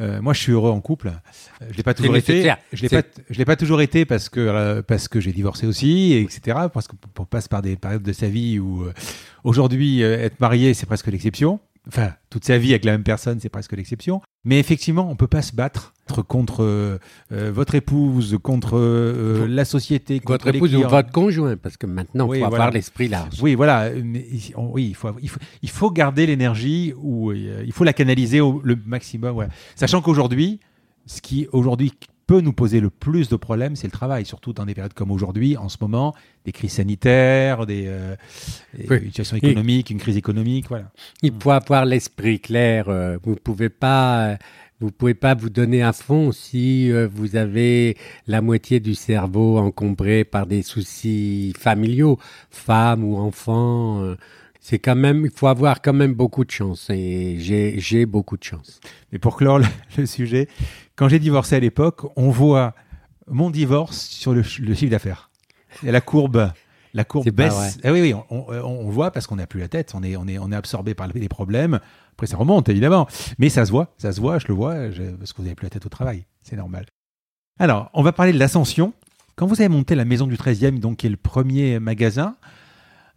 Euh, 0.00 0.22
moi, 0.22 0.32
je 0.32 0.40
suis 0.40 0.52
heureux 0.52 0.70
en 0.70 0.80
couple. 0.80 1.10
Je 1.70 1.76
l'ai 1.76 1.82
pas 1.82 1.94
toujours 1.94 2.16
été. 2.16 2.52
Je 2.72 2.82
l'ai 2.82 2.88
pas, 2.88 3.02
je 3.28 3.38
l'ai 3.38 3.44
pas 3.44 3.56
toujours 3.56 3.80
été 3.80 4.04
parce 4.04 4.28
que 4.28 4.38
euh, 4.38 4.82
parce 4.82 5.08
que 5.08 5.18
j'ai 5.20 5.32
divorcé 5.32 5.66
aussi, 5.66 6.12
etc. 6.12 6.56
Parce 6.72 6.86
qu'on 6.86 7.24
passe 7.24 7.48
par 7.48 7.62
des 7.62 7.76
périodes 7.76 8.02
de 8.02 8.12
sa 8.12 8.28
vie 8.28 8.60
où 8.60 8.84
euh, 8.84 8.92
aujourd'hui 9.42 10.02
être 10.02 10.38
marié 10.38 10.72
c'est 10.74 10.86
presque 10.86 11.08
l'exception 11.08 11.58
enfin, 11.88 12.12
toute 12.30 12.44
sa 12.44 12.58
vie 12.58 12.70
avec 12.70 12.84
la 12.84 12.92
même 12.92 13.02
personne, 13.02 13.40
c'est 13.40 13.48
presque 13.48 13.72
l'exception. 13.72 14.20
Mais 14.44 14.58
effectivement, 14.58 15.10
on 15.10 15.16
peut 15.16 15.26
pas 15.26 15.42
se 15.42 15.54
battre 15.54 15.94
contre 16.28 16.62
euh, 16.62 16.98
votre 17.30 17.74
épouse, 17.74 18.38
contre 18.42 18.78
euh, 18.78 19.46
la 19.48 19.64
société, 19.64 20.20
contre 20.20 20.44
votre 20.44 20.56
épouse 20.56 20.74
ou 20.74 20.88
votre 20.88 21.10
conjoint, 21.10 21.56
parce 21.56 21.76
que 21.76 21.86
maintenant, 21.86 22.32
il 22.32 22.40
faut 22.40 22.46
avoir 22.46 22.70
l'esprit 22.70 23.08
large. 23.08 23.42
Oui, 23.42 23.54
voilà. 23.54 23.90
oui, 23.92 24.86
il 24.88 24.94
faut, 24.94 25.10
il 25.62 25.70
faut, 25.70 25.90
garder 25.90 26.26
l'énergie 26.26 26.94
ou 26.96 27.30
euh, 27.30 27.62
il 27.66 27.72
faut 27.72 27.84
la 27.84 27.92
canaliser 27.92 28.40
au 28.40 28.60
le 28.62 28.78
maximum. 28.86 29.48
Sachant 29.74 30.00
qu'aujourd'hui, 30.00 30.60
ce 31.06 31.20
qui 31.20 31.48
aujourd'hui 31.52 31.92
peut 32.28 32.42
nous 32.42 32.52
poser 32.52 32.78
le 32.80 32.90
plus 32.90 33.30
de 33.30 33.36
problèmes, 33.36 33.74
c'est 33.74 33.86
le 33.86 33.92
travail, 33.92 34.26
surtout 34.26 34.52
dans 34.52 34.66
des 34.66 34.74
périodes 34.74 34.92
comme 34.92 35.10
aujourd'hui, 35.10 35.56
en 35.56 35.70
ce 35.70 35.78
moment, 35.80 36.14
des 36.44 36.52
crises 36.52 36.74
sanitaires, 36.74 37.64
des, 37.64 37.86
euh, 37.86 38.14
situations 39.06 39.38
économiques, 39.38 39.88
une 39.88 39.98
crise 39.98 40.18
économique, 40.18 40.68
voilà. 40.68 40.92
Il 41.22 41.32
faut 41.40 41.50
avoir 41.50 41.86
l'esprit 41.86 42.38
clair. 42.38 42.90
Euh, 42.90 43.16
vous 43.22 43.30
ne 43.30 43.36
pouvez 43.36 43.70
pas 43.70 44.36
Vous 44.80 44.92
pouvez 44.92 45.14
pas 45.14 45.34
vous 45.34 45.50
donner 45.50 45.82
à 45.82 45.92
fond 45.92 46.30
si 46.30 46.92
euh, 46.92 47.08
vous 47.12 47.34
avez 47.34 47.96
la 48.28 48.42
moitié 48.42 48.78
du 48.78 48.94
cerveau 48.94 49.58
encombré 49.58 50.24
par 50.24 50.46
des 50.46 50.62
soucis 50.62 51.52
familiaux, 51.58 52.18
femmes 52.50 53.02
ou 53.04 53.16
enfants. 53.16 54.02
Euh, 54.02 54.16
c'est 54.60 54.78
quand 54.78 54.96
même, 54.96 55.24
il 55.24 55.30
faut 55.30 55.46
avoir 55.46 55.80
quand 55.80 55.94
même 55.94 56.12
beaucoup 56.12 56.44
de 56.44 56.50
chance 56.50 56.90
et 56.90 57.38
j'ai 57.38 58.06
beaucoup 58.06 58.36
de 58.36 58.44
chance. 58.44 58.80
Mais 59.10 59.18
pour 59.18 59.36
clore 59.36 59.60
le, 59.96 60.06
sujet, 60.06 60.46
quand 60.98 61.08
j'ai 61.08 61.20
divorcé 61.20 61.54
à 61.54 61.60
l'époque, 61.60 62.02
on 62.16 62.28
voit 62.30 62.74
mon 63.28 63.50
divorce 63.50 64.08
sur 64.08 64.34
le, 64.34 64.42
chiffre 64.42 64.90
d'affaires. 64.90 65.30
Et 65.84 65.92
la 65.92 66.00
courbe, 66.00 66.50
la 66.92 67.04
courbe 67.04 67.30
baisse. 67.30 67.78
Ah 67.84 67.92
oui, 67.92 68.00
oui, 68.00 68.14
on, 68.30 68.90
voit 68.90 69.12
parce 69.12 69.28
qu'on 69.28 69.36
n'a 69.36 69.46
plus 69.46 69.60
la 69.60 69.68
tête, 69.68 69.92
on 69.94 70.02
est, 70.02 70.16
on 70.16 70.26
est, 70.26 70.38
on 70.38 70.50
est 70.50 70.56
absorbé 70.56 70.94
par 70.94 71.06
les 71.06 71.28
problèmes. 71.28 71.78
Après, 72.14 72.26
ça 72.26 72.36
remonte, 72.36 72.68
évidemment. 72.68 73.06
Mais 73.38 73.48
ça 73.48 73.64
se 73.64 73.70
voit, 73.70 73.94
ça 73.96 74.10
se 74.10 74.20
voit, 74.20 74.40
je 74.40 74.48
le 74.48 74.54
vois, 74.54 74.74
parce 75.18 75.32
que 75.32 75.36
vous 75.36 75.44
n'avez 75.44 75.54
plus 75.54 75.66
la 75.66 75.70
tête 75.70 75.86
au 75.86 75.88
travail. 75.88 76.26
C'est 76.42 76.56
normal. 76.56 76.86
Alors, 77.60 77.90
on 77.94 78.02
va 78.02 78.10
parler 78.10 78.32
de 78.32 78.38
l'ascension. 78.38 78.92
Quand 79.36 79.46
vous 79.46 79.60
avez 79.60 79.68
monté 79.68 79.94
la 79.94 80.04
maison 80.04 80.26
du 80.26 80.34
13e, 80.34 80.80
donc 80.80 80.96
qui 80.96 81.06
est 81.06 81.10
le 81.10 81.16
premier 81.16 81.78
magasin, 81.78 82.34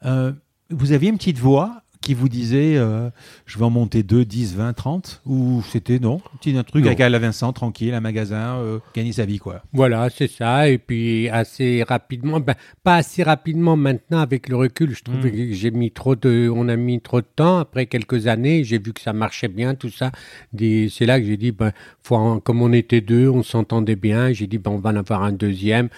euh, 0.06 0.34
vous 0.70 0.92
aviez 0.92 1.10
une 1.10 1.18
petite 1.18 1.40
voix 1.40 1.82
qui 2.02 2.14
vous 2.14 2.30
disait 2.30 2.76
euh, 2.78 3.10
je 3.46 3.58
vais 3.58 3.66
en 3.66 3.70
monter 3.70 4.04
2, 4.04 4.26
10, 4.26 4.56
20, 4.56 4.74
30 4.74 5.22
Ou 5.26 5.64
c'était 5.70 6.00
non 6.00 6.22
Un 6.46 6.56
un 6.56 6.64
truc 6.64 6.86
avec 6.86 7.00
la 7.00 7.20
Vincent, 7.20 7.54
tranquille, 7.54 7.94
un 7.94 8.00
magasin, 8.00 8.58
euh, 8.58 8.80
gagner 8.96 9.12
sa 9.12 9.26
vie, 9.26 9.38
quoi. 9.38 9.62
Voilà, 9.74 10.10
c'est 10.10 10.30
ça. 10.30 10.68
Et 10.70 10.78
puis 10.78 11.30
assez 11.30 11.84
rapidement, 11.84 12.40
ben, 12.40 12.56
pas 12.84 12.96
assez 12.96 13.24
rapidement 13.24 13.76
maintenant 13.76 14.20
avec 14.20 14.50
le 14.50 14.56
recul, 14.56 14.96
je 14.96 15.04
trouve 15.04 15.18
hmm. 15.18 15.32
que 15.32 15.54
j'ai 15.54 15.72
mis 15.72 15.92
trop 15.92 16.16
de, 16.16 16.52
on 16.54 16.68
a 16.68 16.76
mis 16.76 17.00
trop 17.00 17.22
de 17.22 17.28
temps. 17.36 17.60
Après 17.60 17.86
quelques 17.86 18.28
années, 18.28 18.64
j'ai 18.64 18.80
vu 18.80 18.94
que 18.94 19.02
ça 19.02 19.14
marchait 19.14 19.48
bien, 19.48 19.76
tout 19.76 19.90
ça. 19.90 20.12
C'est 20.58 21.06
là 21.06 21.20
que 21.20 21.26
j'ai 21.26 21.38
dit, 21.38 21.52
ben, 21.52 21.72
faut 22.02 22.40
comme 22.40 22.62
on 22.62 22.74
était 22.74 23.02
deux, 23.02 23.30
on 23.30 23.44
s'entendait 23.44 23.96
bien, 23.96 24.34
j'ai 24.34 24.48
dit, 24.48 24.58
ben, 24.58 24.72
on 24.72 24.78
va 24.78 24.90
en 24.92 24.96
avoir 24.96 25.24
un 25.24 25.32
deuxième. 25.32 25.90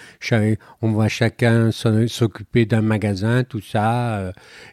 On 0.82 0.92
va 0.92 1.08
chacun 1.08 1.70
s'occuper 1.70 2.66
d'un 2.66 2.82
magasin, 2.82 3.44
tout 3.44 3.60
ça. 3.60 4.18
Euh. 4.18 4.32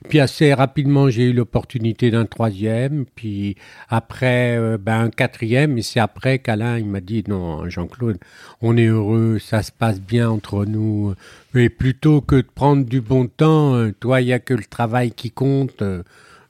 Puis 0.10 0.20
assez 0.20 0.54
rapidement, 0.54 1.10
j'ai 1.10 1.21
j'ai 1.22 1.28
eu 1.28 1.34
l'opportunité 1.34 2.10
d'un 2.10 2.26
troisième, 2.26 3.06
puis 3.16 3.56
après 3.90 4.58
euh, 4.58 4.78
ben, 4.80 5.02
un 5.02 5.10
quatrième, 5.12 5.78
et 5.78 5.84
c'est 5.84 6.00
après 6.00 6.40
qu'Alain 6.40 6.80
il 6.80 6.88
m'a 6.88 7.00
dit 7.00 7.24
non 7.28 7.70
Jean-Claude, 7.70 8.18
on 8.62 8.76
est 8.76 8.88
heureux, 8.88 9.38
ça 9.38 9.62
se 9.62 9.72
passe 9.72 10.02
bien 10.02 10.30
entre 10.32 10.66
nous, 10.66 11.14
mais 11.54 11.70
plutôt 11.70 12.22
que 12.22 12.38
de 12.38 12.42
prendre 12.42 12.86
du 12.86 13.02
bon 13.02 13.28
temps, 13.28 13.76
euh, 13.76 13.92
toi 14.00 14.22
il 14.22 14.26
n'y 14.26 14.34
a 14.34 14.40
que 14.40 14.56
le 14.56 14.64
travail 14.64 15.12
qui 15.12 15.30
compte. 15.30 15.82
Euh, 15.84 16.02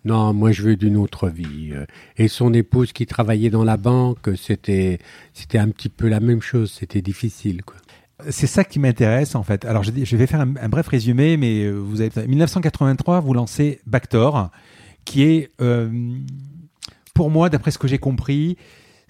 non, 0.05 0.34
moi 0.34 0.51
je 0.51 0.63
veux 0.63 0.76
d'une 0.78 0.97
autre 0.97 1.30
vie. 1.30 1.74
Et 2.17 2.28
son 2.28 2.53
épouse 2.53 2.91
qui 2.91 3.05
travaillait 3.05 3.51
dans 3.51 3.63
la 3.63 3.78
banque, 3.78 4.30
c'était 4.36 4.99
c'était 5.34 5.59
un 5.59 5.69
petit 5.69 5.89
peu 5.89 6.07
la 6.07 6.19
même 6.19 6.41
chose, 6.41 6.72
c'était 6.72 7.01
difficile 7.03 7.63
quoi. 7.63 7.76
C'est 8.30 8.47
ça 8.47 8.63
qui 8.63 8.80
m'intéresse 8.80 9.36
en 9.36 9.43
fait. 9.43 9.65
Alors 9.65 9.84
je, 9.84 9.91
vais 9.91 10.28
faire 10.28 10.41
un, 10.41 10.69
bref 10.69 10.88
résumé, 10.88 11.38
mais 11.38 11.63
euh, 11.63 11.72
vous 11.72 12.01
avez 12.01 12.28
1983, 12.28 13.19
vous 13.19 13.34
lancez 13.34 13.82
Bactor, 13.86 14.49
qui 15.05 15.24
est, 15.24 15.51
euh, 15.61 15.89
pour 17.13 17.30
moi, 17.30 17.49
d'après 17.49 17.72
ce 17.72 17.78
que 17.78 17.88
j'ai 17.88 17.97
compris, 17.97 18.57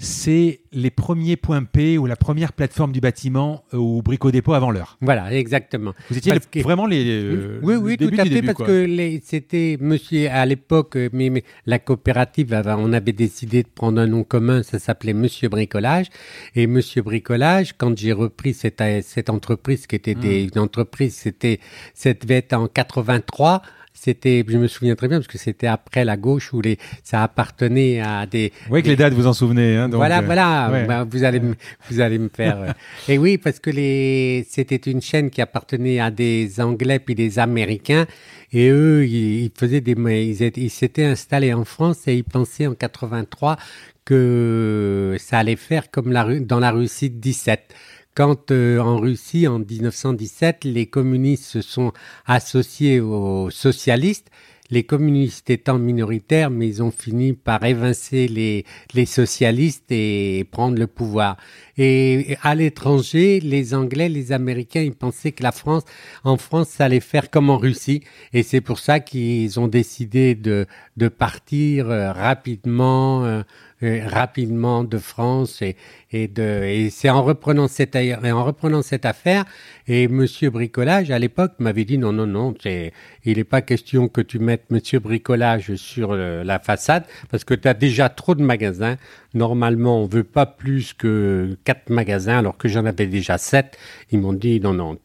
c'est 0.01 0.61
les 0.71 0.89
premiers 0.89 1.35
points 1.35 1.63
P 1.63 1.99
ou 1.99 2.07
la 2.07 2.15
première 2.15 2.53
plateforme 2.53 2.91
du 2.91 2.99
bâtiment 2.99 3.63
euh, 3.73 3.77
au 3.77 4.01
Brico 4.01 4.31
Dépôt 4.31 4.53
avant 4.53 4.71
l'heure. 4.71 4.97
Voilà, 4.99 5.31
exactement. 5.31 5.93
Vous 6.09 6.17
étiez 6.17 6.33
vraiment 6.63 6.87
les. 6.87 7.05
Euh, 7.07 7.59
oui, 7.61 7.75
oui, 7.75 7.97
tout 7.97 8.09
à 8.17 8.25
fait, 8.25 8.41
parce 8.41 8.57
que 8.57 9.19
c'était 9.23 9.77
monsieur 9.79 10.27
à 10.31 10.43
l'époque, 10.47 10.97
euh, 10.97 11.09
mais, 11.13 11.43
la 11.67 11.77
coopérative, 11.77 12.59
on 12.65 12.93
avait 12.93 13.11
décidé 13.11 13.61
de 13.61 13.67
prendre 13.67 14.01
un 14.01 14.07
nom 14.07 14.23
commun, 14.23 14.63
ça 14.63 14.79
s'appelait 14.79 15.13
Monsieur 15.13 15.49
Bricolage. 15.49 16.07
Et 16.55 16.65
Monsieur 16.65 17.03
Bricolage, 17.03 17.75
quand 17.77 17.95
j'ai 17.95 18.11
repris 18.11 18.55
cette, 18.55 18.81
cette 19.03 19.29
entreprise, 19.29 19.85
qui 19.85 19.95
était 19.95 20.15
des, 20.15 20.45
hmm. 20.45 20.49
une 20.55 20.61
entreprise, 20.61 21.13
c'était, 21.13 21.59
cette 21.93 22.23
devait 22.23 22.37
être 22.37 22.53
en 22.53 22.67
83 22.67 23.61
c'était, 23.93 24.43
je 24.47 24.57
me 24.57 24.67
souviens 24.67 24.95
très 24.95 25.07
bien 25.07 25.17
parce 25.19 25.27
que 25.27 25.37
c'était 25.37 25.67
après 25.67 26.05
la 26.05 26.17
gauche 26.17 26.53
où 26.53 26.61
les, 26.61 26.77
ça 27.03 27.23
appartenait 27.23 28.01
à 28.01 28.25
des. 28.25 28.51
Oui, 28.69 28.81
que 28.81 28.87
les 28.87 28.95
dates 28.95 29.13
vous 29.13 29.27
en 29.27 29.33
souvenez. 29.33 29.75
Hein, 29.75 29.89
voilà, 29.89 30.19
euh, 30.19 30.25
voilà. 30.25 30.85
Bah, 30.87 31.05
vous 31.09 31.23
allez, 31.23 31.39
me, 31.39 31.55
vous 31.89 31.99
allez 31.99 32.17
me 32.17 32.29
faire. 32.29 32.57
Euh. 32.61 32.71
et 33.07 33.17
oui, 33.17 33.37
parce 33.37 33.59
que 33.59 33.69
les, 33.69 34.45
c'était 34.49 34.77
une 34.89 35.01
chaîne 35.01 35.29
qui 35.29 35.41
appartenait 35.41 35.99
à 35.99 36.09
des 36.09 36.59
Anglais 36.59 36.99
puis 36.99 37.15
des 37.15 37.37
Américains. 37.37 38.07
Et 38.53 38.69
eux, 38.69 39.05
ils, 39.05 39.51
faisaient 39.55 39.81
des, 39.81 39.93
ils, 39.93 40.51
ils 40.57 40.69
s'étaient 40.69 41.05
installés 41.05 41.53
en 41.53 41.63
France 41.63 42.07
et 42.07 42.15
ils 42.15 42.23
pensaient 42.23 42.67
en 42.67 42.73
83 42.73 43.57
que 44.03 45.15
ça 45.19 45.37
allait 45.39 45.55
faire 45.55 45.91
comme 45.91 46.11
la, 46.11 46.39
dans 46.39 46.59
la 46.59 46.71
Russie 46.71 47.09
de 47.09 47.19
17 47.19 47.73
quand 48.15 48.51
euh, 48.51 48.79
en 48.79 48.97
Russie, 48.97 49.47
en 49.47 49.59
1917, 49.59 50.65
les 50.65 50.85
communistes 50.85 51.45
se 51.45 51.61
sont 51.61 51.93
associés 52.25 52.99
aux 52.99 53.49
socialistes, 53.49 54.29
les 54.71 54.83
communistes 54.83 55.49
étant 55.49 55.77
minoritaires, 55.77 56.49
mais 56.49 56.67
ils 56.67 56.81
ont 56.81 56.91
fini 56.91 57.33
par 57.33 57.63
évincer 57.65 58.27
les, 58.27 58.65
les 58.93 59.05
socialistes 59.05 59.91
et 59.91 60.45
prendre 60.49 60.79
le 60.79 60.87
pouvoir. 60.87 61.35
Et 61.77 62.37
à 62.41 62.55
l'étranger, 62.55 63.41
les 63.41 63.73
Anglais, 63.73 64.07
les 64.07 64.31
Américains, 64.31 64.81
ils 64.81 64.95
pensaient 64.95 65.33
que 65.33 65.43
la 65.43 65.51
France, 65.51 65.83
en 66.23 66.37
France, 66.37 66.69
ça 66.69 66.85
allait 66.85 67.01
faire 67.01 67.29
comme 67.29 67.49
en 67.49 67.57
Russie. 67.57 68.01
Et 68.31 68.43
c'est 68.43 68.61
pour 68.61 68.79
ça 68.79 69.01
qu'ils 69.01 69.59
ont 69.59 69.67
décidé 69.67 70.35
de, 70.35 70.65
de 70.95 71.07
partir 71.09 71.89
euh, 71.89 72.13
rapidement. 72.13 73.43
Euh, 73.83 73.91
euh, 73.91 74.07
rapidement 74.07 74.83
de 74.83 74.97
France 74.97 75.61
et, 75.61 75.75
et 76.11 76.27
de 76.27 76.63
et 76.63 76.89
c'est 76.89 77.09
en 77.09 77.23
reprenant 77.23 77.67
cette 77.67 77.95
en 77.95 78.43
reprenant 78.43 78.81
cette 78.81 79.05
affaire 79.05 79.45
et 79.87 80.07
Monsieur 80.07 80.49
Bricolage 80.49 81.11
à 81.11 81.19
l'époque 81.19 81.53
m'avait 81.59 81.85
dit 81.85 81.97
non 81.97 82.13
non 82.13 82.27
non 82.27 82.53
c'est 82.61 82.93
il 83.25 83.37
n'est 83.37 83.43
pas 83.43 83.61
question 83.61 84.07
que 84.07 84.21
tu 84.21 84.39
mettes 84.39 84.69
Monsieur 84.69 84.99
Bricolage 84.99 85.75
sur 85.75 86.15
la 86.15 86.59
façade 86.59 87.05
parce 87.29 87.43
que 87.43 87.53
tu 87.53 87.67
as 87.67 87.73
déjà 87.73 88.09
trop 88.09 88.35
de 88.35 88.43
magasins. 88.43 88.97
Normalement 89.33 90.01
on 90.01 90.05
veut 90.05 90.23
pas 90.23 90.45
plus 90.45 90.93
que 90.93 91.57
quatre 91.63 91.89
magasins 91.89 92.39
alors 92.39 92.57
que 92.57 92.67
j'en 92.67 92.85
avais 92.85 93.07
déjà 93.07 93.37
sept. 93.37 93.77
Ils 94.11 94.19
m'ont 94.19 94.33
dit 94.33 94.59
non 94.59 94.73
non 94.73 94.97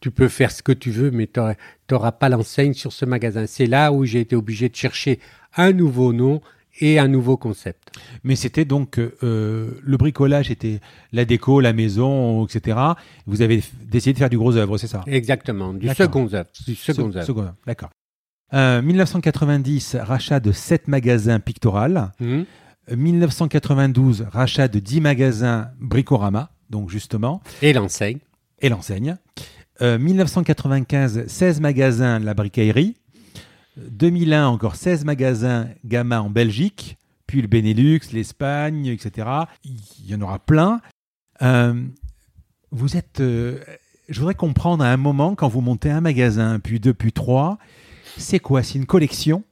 tu 0.00 0.10
peux 0.10 0.28
faire 0.28 0.50
ce 0.50 0.62
que 0.62 0.72
tu 0.72 0.90
veux 0.90 1.10
mais 1.10 1.26
tu 1.26 1.40
n'auras 1.90 2.12
pas 2.12 2.28
l'enseigne 2.28 2.74
sur 2.74 2.92
ce 2.92 3.04
magasin. 3.04 3.46
C'est 3.46 3.66
là 3.66 3.92
où 3.92 4.04
j'ai 4.04 4.20
été 4.20 4.36
obligé 4.36 4.68
de 4.68 4.76
chercher 4.76 5.20
un 5.56 5.72
nouveau 5.72 6.12
nom 6.12 6.40
et 6.80 6.98
un 6.98 7.08
nouveau 7.08 7.36
concept. 7.36 7.92
Mais 8.22 8.36
c'était 8.36 8.64
donc 8.64 8.98
euh, 8.98 9.80
le 9.82 9.96
bricolage 9.96 10.50
était 10.50 10.80
la 11.12 11.24
déco, 11.24 11.60
la 11.60 11.72
maison, 11.72 12.44
etc. 12.46 12.78
Vous 13.26 13.42
avez 13.42 13.62
décidé 13.82 14.14
de 14.14 14.18
faire 14.18 14.30
du 14.30 14.38
gros 14.38 14.56
œuvre, 14.56 14.78
c'est 14.78 14.86
ça? 14.86 15.02
Exactement, 15.06 15.72
du 15.72 15.88
second 15.88 16.32
œuvre. 16.32 16.50
Du 16.66 16.74
second 16.74 17.14
œuvre. 17.14 17.54
D'accord. 17.66 17.90
1990, 18.52 19.94
euh, 19.94 20.04
rachat 20.04 20.38
de 20.38 20.52
7 20.52 20.86
magasins 20.86 21.40
pictoral. 21.40 22.12
1992, 22.88 24.20
mmh. 24.20 24.24
euh, 24.24 24.28
rachat 24.30 24.68
de 24.68 24.78
10 24.78 25.00
magasins 25.00 25.70
Bricorama, 25.80 26.50
donc 26.70 26.88
justement. 26.88 27.42
Et 27.62 27.72
l'enseigne. 27.72 28.18
Et 28.60 28.68
l'enseigne. 28.68 29.16
1995, 29.80 31.26
16 31.26 31.60
magasins 31.60 32.20
La 32.20 32.34
Bricaillerie. 32.34 32.94
2001, 33.76 34.46
encore 34.46 34.76
16 34.76 35.04
magasins 35.04 35.68
Gamma 35.84 36.22
en 36.22 36.30
Belgique, 36.30 36.96
puis 37.26 37.42
le 37.42 37.48
Benelux, 37.48 38.00
l'Espagne, 38.12 38.86
etc. 38.86 39.28
Il 39.64 40.06
y 40.06 40.14
en 40.14 40.20
aura 40.20 40.38
plein. 40.38 40.80
Euh, 41.42 41.82
vous 42.70 42.96
êtes. 42.96 43.20
Euh, 43.20 43.58
je 44.08 44.20
voudrais 44.20 44.34
comprendre 44.34 44.84
à 44.84 44.88
un 44.88 44.96
moment, 44.96 45.34
quand 45.34 45.48
vous 45.48 45.60
montez 45.60 45.90
un 45.90 46.00
magasin, 46.00 46.60
puis 46.60 46.78
deux, 46.78 46.94
puis 46.94 47.12
trois, 47.12 47.58
c'est 48.18 48.38
quoi? 48.38 48.62
C'est 48.62 48.78
une 48.78 48.86
collection? 48.86 49.42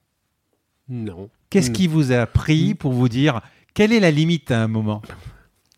Non. 0.89 1.31
Qu'est-ce 1.51 1.71
qui 1.71 1.87
vous 1.87 2.13
a 2.13 2.27
pris 2.27 2.75
pour 2.75 2.93
vous 2.93 3.09
dire 3.09 3.41
quelle 3.75 3.93
est 3.93 4.01
la 4.01 4.11
limite 4.11 4.51
à 4.51 4.63
un 4.63 4.69
moment? 4.69 5.03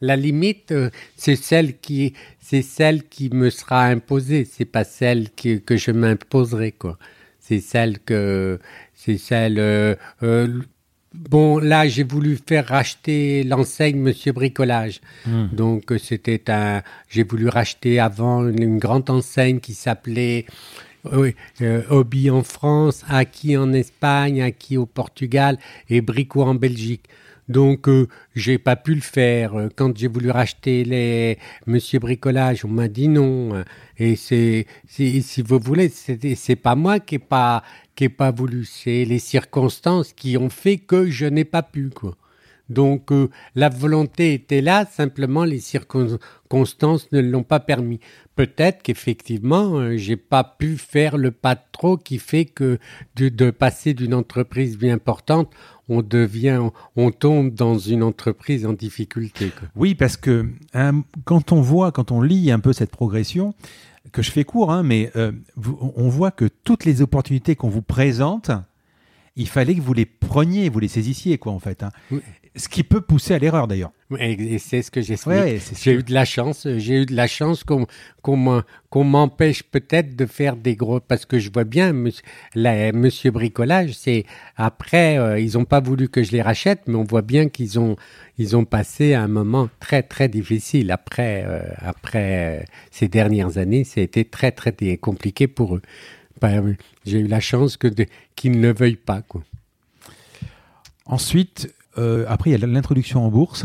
La 0.01 0.17
limite, 0.17 0.73
euh, 0.73 0.91
c'est 1.17 1.37
celle 1.37 1.79
qui, 1.79 2.15
c'est 2.41 2.63
celle 2.63 3.05
qui 3.09 3.31
me 3.31 3.49
sera 3.49 3.85
imposée. 3.85 4.45
C'est 4.45 4.65
pas 4.65 4.85
celle 4.85 5.31
que 5.31 5.77
je 5.77 5.91
m'imposerai, 5.93 6.73
quoi 6.73 6.99
c'est 7.47 7.61
celle 7.61 7.99
que 7.99 8.59
c'est 8.95 9.19
celle 9.19 9.59
euh, 9.59 9.95
euh, 10.23 10.49
bon 11.13 11.59
là 11.59 11.87
j'ai 11.87 12.03
voulu 12.03 12.39
faire 12.47 12.67
racheter 12.67 13.43
l'enseigne 13.45 13.99
Monsieur 13.99 14.33
Bricolage 14.33 15.03
hmm. 15.27 15.49
donc 15.53 15.93
euh, 15.93 15.99
c'était 15.99 16.51
un 16.51 16.83
j'ai 17.11 17.23
voulu 17.23 17.49
racheter 17.49 18.01
avant 18.01 18.49
une, 18.49 18.79
grande 18.79 19.11
enseigne 19.11 19.61
qui 19.61 19.75
s'appelait 19.75 20.47
oui, 21.13 21.35
Hobby 21.91 22.31
en 22.31 22.43
France, 22.43 23.05
Aki 23.11 23.59
en 23.59 23.75
Espagne, 23.75 24.41
Aki 24.41 24.79
au 24.79 24.87
Portugal 24.87 25.59
et 25.91 26.01
Brico 26.01 26.43
en 26.43 26.55
Belgique. 26.55 27.11
Donc, 27.49 27.89
euh, 27.89 28.09
j'ai 28.35 28.59
pas 28.59 28.77
pu 28.77 28.95
le 28.95 29.01
faire. 29.01 29.55
Euh, 29.55 29.69
quand 29.75 29.97
j'ai 29.97 30.09
voulu 30.09 30.31
racheter 30.31 30.85
les 30.85 31.39
Monsieur 31.67 31.99
Bricolage, 31.99 32.65
on 32.65 32.69
m'a 32.69 32.89
dit 32.89 33.09
non. 33.09 33.65
Et 33.99 34.17
c'est, 34.17 34.67
si 34.87 35.43
vous 35.43 35.59
voulez, 35.59 35.89
c'est 35.89 36.57
pas 36.57 36.75
moi 36.75 37.01
qui 37.01 37.17
n'ai 37.17 37.19
pas, 37.19 37.63
qui 37.95 38.09
pas 38.09 38.31
voulu. 38.31 38.65
C'est 38.65 39.05
les 39.05 39.19
circonstances 39.19 40.13
qui 40.13 40.37
ont 40.37 40.51
fait 40.51 40.79
que 40.79 41.11
je 41.11 41.27
n'ai 41.27 41.45
pas 41.45 41.63
pu, 41.63 41.91
quoi. 41.91 42.17
Donc 42.71 43.13
euh, 43.13 43.29
la 43.55 43.69
volonté 43.69 44.33
était 44.33 44.63
là, 44.63 44.87
simplement 44.87 45.45
les 45.45 45.61
circonstances 45.61 47.13
ne 47.13 47.21
l'ont 47.21 47.43
pas 47.43 47.61
permis. 47.61 48.01
Peut-être 48.37 48.83
qu'effectivement, 48.83 49.77
euh, 49.77 49.97
j'ai 49.97 50.17
pas 50.17 50.45
pu 50.45 50.79
faire 50.79 51.19
le 51.19 51.31
pas 51.31 51.57
de 51.57 51.61
trop 51.73 51.99
qui 51.99 52.19
fait 52.19 52.47
que 52.47 52.79
de, 53.17 53.51
passer 53.51 53.93
d'une 53.93 54.15
entreprise 54.15 54.79
bien 54.79 54.95
importante, 54.95 55.51
on 55.89 56.03
devient, 56.03 56.61
on 56.97 57.11
tombe 57.11 57.53
dans 57.53 57.79
une 57.79 58.03
entreprise 58.03 58.67
en 58.67 58.73
difficulté. 58.73 59.53
Oui, 59.77 59.95
parce 59.95 60.17
que 60.17 60.49
hein, 60.73 61.03
quand 61.25 61.53
on 61.53 61.61
voit, 61.61 61.93
quand 61.93 62.11
on 62.11 62.23
lit 62.23 62.51
un 62.51 62.61
peu 62.61 62.73
cette 62.73 62.91
progression, 62.91 63.55
que 64.13 64.23
je 64.23 64.31
fais 64.31 64.45
court, 64.45 64.71
hein, 64.73 64.83
mais 64.83 65.11
euh, 65.17 65.33
on 65.97 66.09
voit 66.09 66.31
que 66.31 66.47
toutes 66.65 66.85
les 66.85 67.03
opportunités 67.03 67.57
qu'on 67.57 67.69
vous 67.69 67.83
présente, 67.83 68.51
il 69.37 69.49
fallait 69.49 69.75
que 69.75 69.81
vous 69.81 69.95
les 69.95 70.07
preniez, 70.07 70.69
vous 70.69 70.79
les 70.79 70.89
saisissiez, 70.89 71.39
quoi, 71.39 71.53
en 71.53 71.59
fait. 71.59 71.83
Hein. 71.83 71.91
Ce 72.57 72.69
qui 72.69 72.85
peut 72.85 73.01
pousser 73.01 73.35
à 73.35 73.39
l'erreur, 73.39 73.67
d'ailleurs. 73.67 73.91
Et 74.19 74.59
c'est 74.59 74.83
ce 74.83 74.93
que 74.93 75.01
j'explique. 75.01 75.61
j'ai 75.83 75.93
eu 75.93 76.03
de 76.05 76.13
la 76.13 76.25
chance. 76.25 76.69
J'ai 76.77 77.03
eu 77.03 77.07
de 77.07 77.17
la 77.17 77.27
chance 77.27 77.65
qu'on 77.65 79.05
m'empêche 79.05 79.65
peut-être 79.65 80.15
de 80.15 80.25
faire 80.25 80.55
des 80.55 80.77
gros. 80.77 81.01
Parce 81.01 81.27
que 81.27 81.41
je 81.41 81.51
vois 81.53 81.65
bien, 81.65 81.93
monsieur, 81.93 83.33
Bricolage, 83.33 83.95
c'est 83.95 84.25
après, 84.57 85.19
euh, 85.19 85.41
ils 85.41 85.55
n'ont 85.55 85.65
pas 85.65 85.81
voulu 85.81 86.09
que 86.09 86.23
je 86.23 86.31
les 86.31 86.43
rachète, 86.43 86.83
mais 86.87 86.95
on 86.95 87.03
voit 87.03 87.23
bien 87.23 87.49
qu'ils 87.49 87.81
ont, 87.81 87.97
ils 88.39 88.57
ont 88.57 88.65
passé 88.65 89.15
un 89.15 89.29
moment 89.29 89.69
très, 89.81 90.05
très 90.05 90.29
difficile. 90.29 90.93
Après, 90.93 91.45
euh, 91.45 91.63
après 91.79 92.61
euh, 92.61 92.65
ces 92.93 93.09
dernières 93.09 93.59
années, 93.59 93.83
c'était 93.83 94.25
très, 94.25 94.53
très 94.53 94.73
compliqué 94.99 95.49
pour 95.49 95.75
eux. 95.75 95.83
Ben, 96.41 96.77
j'ai 97.05 97.19
eu 97.19 97.27
la 97.27 97.41
chance 97.41 97.77
que 97.77 97.89
qu'ils 98.37 98.53
ne 98.53 98.69
le 98.69 98.75
veuillent 98.75 98.97
pas. 98.97 99.23
Quoi. 99.23 99.43
Ensuite, 101.07 101.69
euh, 101.69 101.84
après, 101.97 102.51
il 102.51 102.61
y 102.61 102.63
a 102.63 102.67
l'introduction 102.67 103.25
en 103.25 103.31
bourse. 103.31 103.65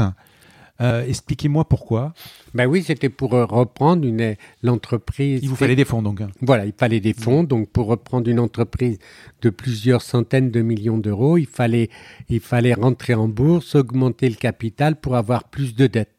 Euh, 0.82 1.06
expliquez-moi 1.06 1.66
pourquoi. 1.66 2.14
Ben 2.54 2.66
oui, 2.66 2.84
c'était 2.84 3.10
pour 3.10 3.34
euh, 3.34 3.46
reprendre 3.46 4.08
une 4.08 4.36
l'entreprise. 4.64 5.42
Il 5.44 5.50
vous 5.50 5.58
fallait 5.58 5.76
des 5.76 5.84
fonds 5.84 6.02
donc. 6.02 6.22
Hein. 6.22 6.30
Voilà, 6.42 6.66
il 6.66 6.74
fallait 6.78 7.02
des 7.02 7.14
fonds 7.14 7.44
donc 7.44 7.70
pour 7.70 7.88
reprendre 7.88 8.30
une 8.30 8.40
entreprise 8.40 8.98
de 9.42 9.50
plusieurs 9.50 10.02
centaines 10.02 10.52
de 10.52 10.62
millions 10.62 10.98
d'euros, 10.98 11.38
il 11.38 11.48
fallait 11.48 11.90
il 12.30 12.40
fallait 12.40 12.74
rentrer 12.74 13.14
en 13.14 13.28
bourse, 13.28 13.76
augmenter 13.76 14.30
le 14.30 14.36
capital 14.36 14.96
pour 14.96 15.16
avoir 15.16 15.50
plus 15.50 15.76
de 15.76 15.88
dettes. 15.88 16.19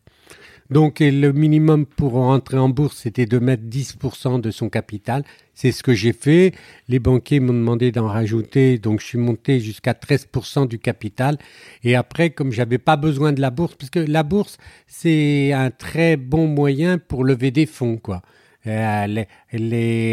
Donc 0.70 1.00
le 1.00 1.32
minimum 1.32 1.84
pour 1.84 2.12
rentrer 2.12 2.56
en 2.56 2.68
bourse, 2.68 2.98
c'était 2.98 3.26
de 3.26 3.38
mettre 3.38 3.64
10% 3.64 4.40
de 4.40 4.50
son 4.52 4.68
capital. 4.68 5.24
C'est 5.52 5.72
ce 5.72 5.82
que 5.82 5.94
j'ai 5.94 6.12
fait. 6.12 6.52
Les 6.88 7.00
banquiers 7.00 7.40
m'ont 7.40 7.52
demandé 7.52 7.90
d'en 7.90 8.06
rajouter, 8.06 8.78
donc 8.78 9.00
je 9.00 9.06
suis 9.06 9.18
monté 9.18 9.58
jusqu'à 9.58 9.92
13% 9.94 10.68
du 10.68 10.78
capital. 10.78 11.38
Et 11.82 11.96
après, 11.96 12.30
comme 12.30 12.52
j'avais 12.52 12.78
pas 12.78 12.96
besoin 12.96 13.32
de 13.32 13.40
la 13.40 13.50
bourse, 13.50 13.74
parce 13.74 13.90
que 13.90 13.98
la 13.98 14.22
bourse, 14.22 14.58
c'est 14.86 15.52
un 15.52 15.70
très 15.70 16.16
bon 16.16 16.46
moyen 16.46 16.98
pour 16.98 17.24
lever 17.24 17.50
des 17.50 17.66
fonds, 17.66 17.96
quoi. 17.96 18.22
Euh, 18.66 19.24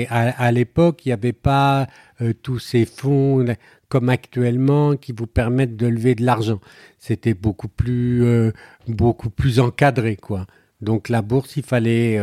à 0.10 0.52
l'époque, 0.52 1.06
il 1.06 1.10
n'y 1.10 1.14
avait 1.14 1.34
pas 1.34 1.88
euh, 2.22 2.34
tous 2.34 2.60
ces 2.60 2.86
fonds 2.86 3.46
comme 3.90 4.10
actuellement 4.10 4.96
qui 4.96 5.14
vous 5.14 5.28
permettent 5.28 5.76
de 5.76 5.88
lever 5.88 6.16
de 6.16 6.26
l'argent. 6.26 6.60
C'était 6.98 7.34
beaucoup 7.34 7.68
plus 7.68 8.24
euh, 8.24 8.52
beaucoup 8.88 9.30
plus 9.30 9.60
encadré 9.60 10.16
quoi. 10.16 10.46
Donc 10.82 11.10
la 11.10 11.24
bourse, 11.24 11.58
il 11.58 11.64
fallait. 11.64 12.22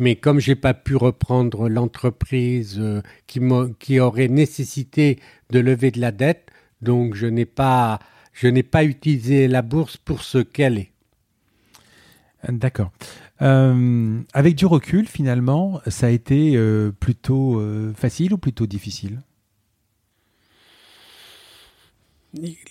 mais 0.00 0.16
comme 0.16 0.40
j'ai 0.40 0.56
pas 0.56 0.74
pu 0.74 0.96
reprendre 0.96 1.68
l'entreprise 1.68 2.82
qui, 3.28 3.40
qui 3.78 4.00
aurait 4.00 4.26
nécessité 4.26 5.20
de 5.50 5.60
lever 5.60 5.92
de 5.92 6.00
la 6.00 6.10
dette, 6.10 6.50
donc 6.82 7.14
je 7.14 7.26
n'ai 7.26 7.44
pas 7.44 8.00
je 8.32 8.48
n'ai 8.48 8.64
pas 8.64 8.84
utilisé 8.84 9.46
la 9.46 9.62
bourse 9.62 9.96
pour 9.96 10.22
ce 10.22 10.38
qu'elle 10.38 10.78
est. 10.78 10.90
D'accord. 12.48 12.92
Euh, 13.42 14.20
avec 14.32 14.54
du 14.54 14.66
recul, 14.66 15.06
finalement, 15.06 15.80
ça 15.86 16.06
a 16.06 16.10
été 16.10 16.56
euh, 16.56 16.92
plutôt 16.92 17.58
euh, 17.58 17.92
facile 17.94 18.34
ou 18.34 18.38
plutôt 18.38 18.66
difficile? 18.66 19.22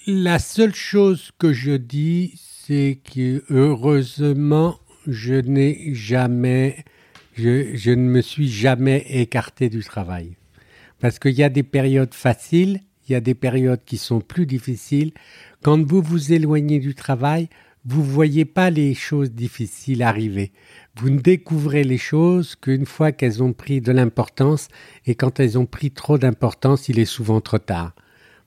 La 0.07 0.39
seule 0.39 0.75
chose 0.75 1.31
que 1.39 1.53
je 1.53 1.71
dis, 1.71 2.33
c'est 2.35 2.99
que 3.01 3.43
heureusement, 3.49 4.77
je 5.07 5.35
n'ai 5.35 5.93
jamais, 5.93 6.83
je, 7.37 7.91
ne 7.91 7.95
me 7.95 8.21
suis 8.21 8.49
jamais 8.49 9.05
écarté 9.07 9.69
du 9.69 9.81
travail. 9.81 10.35
Parce 10.99 11.17
qu'il 11.17 11.31
y 11.31 11.43
a 11.43 11.49
des 11.49 11.63
périodes 11.63 12.13
faciles, 12.13 12.81
il 13.07 13.13
y 13.13 13.15
a 13.15 13.21
des 13.21 13.35
périodes 13.35 13.85
qui 13.85 13.97
sont 13.97 14.19
plus 14.19 14.45
difficiles. 14.45 15.13
Quand 15.61 15.81
vous 15.81 16.01
vous 16.01 16.33
éloignez 16.33 16.79
du 16.79 16.93
travail, 16.93 17.47
vous 17.85 18.03
voyez 18.03 18.43
pas 18.43 18.69
les 18.69 18.93
choses 18.93 19.31
difficiles 19.31 20.03
arriver. 20.03 20.51
Vous 20.97 21.09
ne 21.09 21.19
découvrez 21.19 21.85
les 21.85 21.97
choses 21.97 22.55
qu'une 22.57 22.85
fois 22.85 23.13
qu'elles 23.13 23.41
ont 23.41 23.53
pris 23.53 23.79
de 23.79 23.93
l'importance, 23.93 24.67
et 25.05 25.15
quand 25.15 25.39
elles 25.39 25.57
ont 25.57 25.65
pris 25.65 25.91
trop 25.91 26.17
d'importance, 26.17 26.89
il 26.89 26.99
est 26.99 27.05
souvent 27.05 27.39
trop 27.39 27.59
tard. 27.59 27.93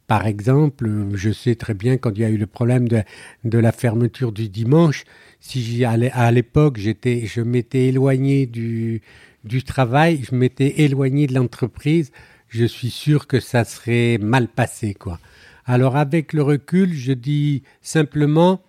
Par 0.07 0.27
exemple, 0.27 0.89
je 1.15 1.31
sais 1.33 1.57
très 1.57 1.75
bien 1.75 1.97
quand 1.97 2.13
il 2.15 2.21
y 2.21 2.25
a 2.25 2.31
eu 2.31 2.37
le 2.37 2.47
problème 2.47 2.89
de, 2.89 3.59
la 3.59 3.73
fermeture 3.73 4.33
du 4.33 4.49
dimanche, 4.49 5.05
si 5.41 5.85
à 5.85 6.31
l'époque 6.31 6.79
j'étais, 6.79 7.27
je 7.27 7.41
m'étais 7.41 7.87
éloigné 7.87 8.47
du, 8.47 9.03
du 9.45 9.63
travail, 9.65 10.23
je 10.29 10.35
m'étais 10.35 10.83
éloigné 10.83 11.27
de 11.27 11.35
l'entreprise, 11.35 12.13
je 12.49 12.65
suis 12.65 12.91
sûr 12.91 13.27
que 13.27 13.41
ça 13.41 13.65
serait 13.65 14.19
mal 14.19 14.49
passé, 14.49 14.95
quoi. 14.95 15.19
Alors 15.65 15.97
avec 15.97 16.33
le 16.33 16.43
recul, 16.43 16.95
je 16.95 17.13
dis 17.13 17.65
simplement, 17.83 18.63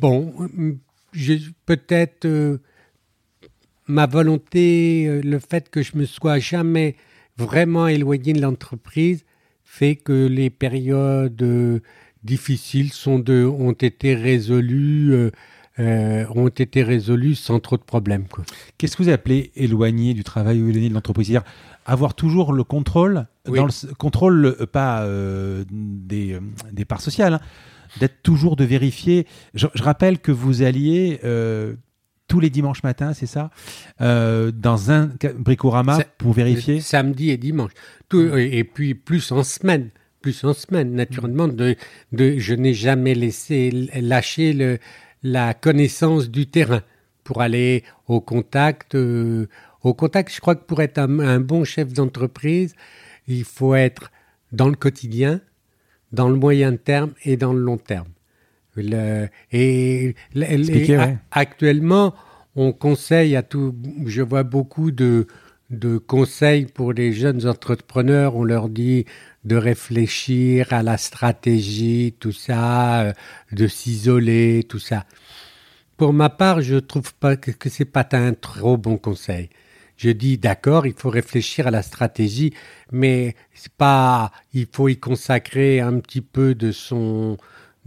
Bon, 0.00 0.34
peut-être 1.66 2.26
euh, 2.26 2.58
ma 3.86 4.06
volonté, 4.06 5.06
euh, 5.06 5.22
le 5.22 5.38
fait 5.38 5.70
que 5.70 5.82
je 5.82 5.96
me 5.96 6.04
sois 6.04 6.38
jamais 6.38 6.96
vraiment 7.38 7.88
éloigné 7.88 8.32
de 8.32 8.42
l'entreprise 8.42 9.24
fait 9.78 9.96
que 9.96 10.26
les 10.26 10.50
périodes 10.50 11.42
euh, 11.42 11.80
difficiles 12.24 12.92
sont 12.92 13.18
de, 13.18 13.44
ont 13.44 13.72
été 13.72 14.14
résolues. 14.14 15.30
ont 15.78 16.48
été 16.48 16.82
résolues 16.82 17.36
sans 17.36 17.60
trop 17.60 17.76
de 17.76 17.84
problèmes. 17.84 18.24
Qu'est-ce 18.76 18.96
que 18.96 19.04
vous 19.04 19.10
appelez 19.10 19.52
éloigné 19.54 20.12
du 20.12 20.24
travail 20.24 20.60
ou 20.60 20.68
éloigné 20.68 20.88
de 20.88 20.94
l'entreprise? 20.94 21.28
C'est-à-dire 21.28 21.48
avoir 21.86 22.14
toujours 22.14 22.52
le 22.52 22.64
contrôle, 22.64 23.26
dans 23.46 23.66
le 23.66 23.94
contrôle 23.94 24.66
pas 24.72 25.06
des, 25.70 26.40
des 26.72 26.84
parts 26.84 27.00
sociales, 27.00 27.34
hein, 27.34 27.40
d'être 27.98 28.22
toujours 28.22 28.56
de 28.56 28.64
vérifier. 28.64 29.26
Je, 29.54 29.66
rappelle 29.76 30.18
que 30.18 30.32
vous 30.32 30.62
alliez 30.62 31.20
euh, 31.24 31.74
tous 32.28 32.40
les 32.40 32.50
dimanches 32.50 32.82
matins, 32.82 33.14
c'est 33.14 33.26
ça, 33.26 33.50
euh, 34.00 34.52
dans 34.52 34.90
un 34.90 35.10
bricorama 35.36 35.98
pour 36.18 36.32
vérifier. 36.32 36.80
Samedi 36.80 37.30
et 37.30 37.38
dimanche. 37.38 37.72
Tout, 38.08 38.36
et 38.36 38.64
puis 38.64 38.94
plus 38.94 39.32
en 39.32 39.42
semaine, 39.42 39.90
plus 40.20 40.44
en 40.44 40.52
semaine. 40.52 40.94
Naturellement, 40.94 41.48
de, 41.48 41.74
de, 42.12 42.38
je 42.38 42.54
n'ai 42.54 42.74
jamais 42.74 43.14
laissé 43.14 43.70
lâcher 43.96 44.52
le, 44.52 44.78
la 45.22 45.54
connaissance 45.54 46.30
du 46.30 46.46
terrain 46.46 46.82
pour 47.24 47.40
aller 47.40 47.82
au 48.06 48.20
contact. 48.20 48.94
Euh, 48.94 49.48
au 49.82 49.94
contact, 49.94 50.32
je 50.32 50.40
crois 50.40 50.54
que 50.54 50.64
pour 50.64 50.82
être 50.82 50.98
un 50.98 51.40
bon 51.40 51.64
chef 51.64 51.92
d'entreprise, 51.92 52.74
il 53.26 53.44
faut 53.44 53.74
être 53.74 54.10
dans 54.52 54.68
le 54.68 54.74
quotidien, 54.76 55.40
dans 56.12 56.28
le 56.28 56.36
moyen 56.36 56.76
terme 56.76 57.12
et 57.24 57.36
dans 57.36 57.52
le 57.52 57.60
long 57.60 57.78
terme. 57.78 58.08
Et, 59.52 60.14
actuellement, 61.30 62.14
on 62.56 62.72
conseille 62.72 63.36
à 63.36 63.42
tout. 63.42 63.74
Je 64.06 64.22
vois 64.22 64.42
beaucoup 64.42 64.90
de, 64.90 65.26
de 65.70 65.98
conseils 65.98 66.66
pour 66.66 66.92
les 66.92 67.12
jeunes 67.12 67.46
entrepreneurs. 67.46 68.36
On 68.36 68.44
leur 68.44 68.68
dit 68.68 69.04
de 69.44 69.56
réfléchir 69.56 70.72
à 70.72 70.82
la 70.82 70.98
stratégie, 70.98 72.14
tout 72.18 72.32
ça, 72.32 73.02
euh, 73.02 73.12
de 73.52 73.66
s'isoler, 73.66 74.64
tout 74.68 74.78
ça. 74.78 75.04
Pour 75.96 76.12
ma 76.12 76.28
part, 76.28 76.60
je 76.60 76.76
trouve 76.76 77.14
pas 77.14 77.36
que, 77.36 77.50
que 77.50 77.68
c'est 77.68 77.84
pas 77.84 78.06
un 78.12 78.34
trop 78.34 78.76
bon 78.76 78.98
conseil 78.98 79.48
je 79.98 80.10
dis 80.10 80.38
d'accord, 80.38 80.86
il 80.86 80.94
faut 80.94 81.10
réfléchir 81.10 81.66
à 81.66 81.70
la 81.70 81.82
stratégie, 81.82 82.54
mais 82.92 83.34
c'est 83.52 83.72
pas, 83.72 84.30
il 84.54 84.66
faut 84.72 84.88
y 84.88 84.96
consacrer 84.96 85.80
un 85.80 85.98
petit 85.98 86.20
peu 86.20 86.54
de 86.54 86.70
son, 86.72 87.36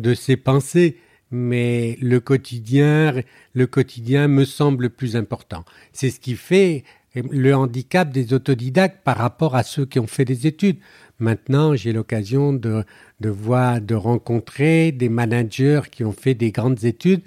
de 0.02 0.14
ses 0.14 0.38
pensées, 0.38 0.97
mais 1.32 1.97
le 2.02 2.20
quotidien, 2.20 3.14
le 3.54 3.68
quotidien 3.68 4.28
me 4.28 4.43
semble 4.43 4.89
plus 4.89 5.16
important. 5.16 5.64
C'est 5.93 6.10
ce 6.10 6.20
qui 6.20 6.36
fait 6.36 6.84
le 7.16 7.54
handicap 7.54 8.10
des 8.12 8.34
autodidactes 8.34 9.04
par 9.04 9.18
rapport 9.18 9.56
à 9.56 9.64
ceux 9.64 9.86
qui 9.86 9.99
ont 9.99 10.08
fait 10.08 10.26
des 10.26 10.47
études. 10.47 10.78
Maintenant, 11.20 11.76
j'ai 11.76 11.93
l'occasion 11.93 12.54
de, 12.54 12.84
de 13.20 13.30
voir, 13.30 13.82
de 13.82 13.95
rencontrer 13.95 14.91
des 14.91 15.10
managers 15.10 15.82
qui 15.91 16.04
ont 16.04 16.14
fait 16.14 16.34
des 16.34 16.52
grandes 16.52 16.84
études. 16.84 17.22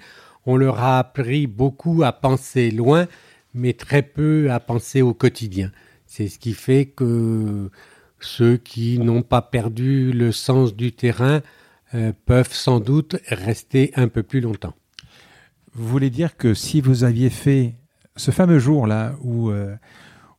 On 0.45 0.57
leur 0.57 0.79
a 0.79 0.99
appris 0.99 1.47
beaucoup 1.47 2.03
à 2.03 2.11
penser 2.11 2.71
loin, 2.71 3.07
mais 3.53 3.73
très 3.73 4.01
peu 4.01 4.51
à 4.51 4.59
penser 4.59 5.01
au 5.01 5.13
quotidien. 5.13 5.71
C'est 6.05 6.27
ce 6.27 6.37
qui 6.37 6.53
fait 6.53 6.85
que 6.85 7.69
ceux 8.19 8.57
qui 8.57 8.99
n'ont 8.99 9.21
pas 9.21 9.41
perdu 9.41 10.11
le 10.11 10.31
sens 10.31 10.75
du 10.75 10.91
terrain 10.91 11.41
peuvent 12.25 12.53
sans 12.53 12.79
doute 12.79 13.17
rester 13.29 13.91
un 13.95 14.07
peu 14.07 14.23
plus 14.23 14.41
longtemps. 14.41 14.73
Vous 15.73 15.87
voulez 15.87 16.09
dire 16.09 16.37
que 16.37 16.53
si 16.53 16.81
vous 16.81 17.03
aviez 17.03 17.29
fait 17.29 17.75
ce 18.15 18.31
fameux 18.31 18.59
jour-là 18.59 19.15
où, 19.21 19.51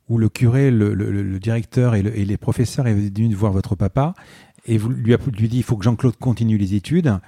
où 0.09 0.19
le 0.19 0.29
curé, 0.29 0.71
le, 0.71 1.39
directeur 1.39 1.95
et, 1.95 2.03
les 2.03 2.37
professeurs 2.37 2.87
étaient 2.87 3.23
venus 3.23 3.37
voir 3.37 3.53
votre 3.53 3.75
papa 3.75 4.15
et 4.65 4.79
vous 4.79 4.89
lui, 4.89 5.15
lui 5.39 5.49
dit 5.49 5.59
il 5.59 5.63
faut 5.63 5.77
que 5.77 5.85
Jean-Claude 5.85 6.17
continue 6.17 6.57
les 6.59 6.75
études, 6.75 7.19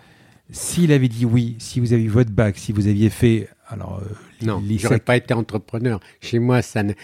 s'il 0.50 0.92
avait 0.92 1.08
dit 1.08 1.24
oui, 1.24 1.56
si 1.58 1.80
vous 1.80 1.92
aviez 1.92 2.08
votre 2.08 2.30
bac, 2.30 2.56
si 2.56 2.72
vous 2.72 2.88
aviez 2.88 3.10
fait 3.10 3.48
alors, 3.68 4.00
euh, 4.02 4.46
non, 4.46 4.62
j'aurais 4.78 4.98
pas 4.98 5.16
été 5.16 5.34
entrepreneur. 5.34 6.00
Chez 6.22 6.38
moi, 6.38 6.62
ça 6.62 6.82
ne... 6.82 6.94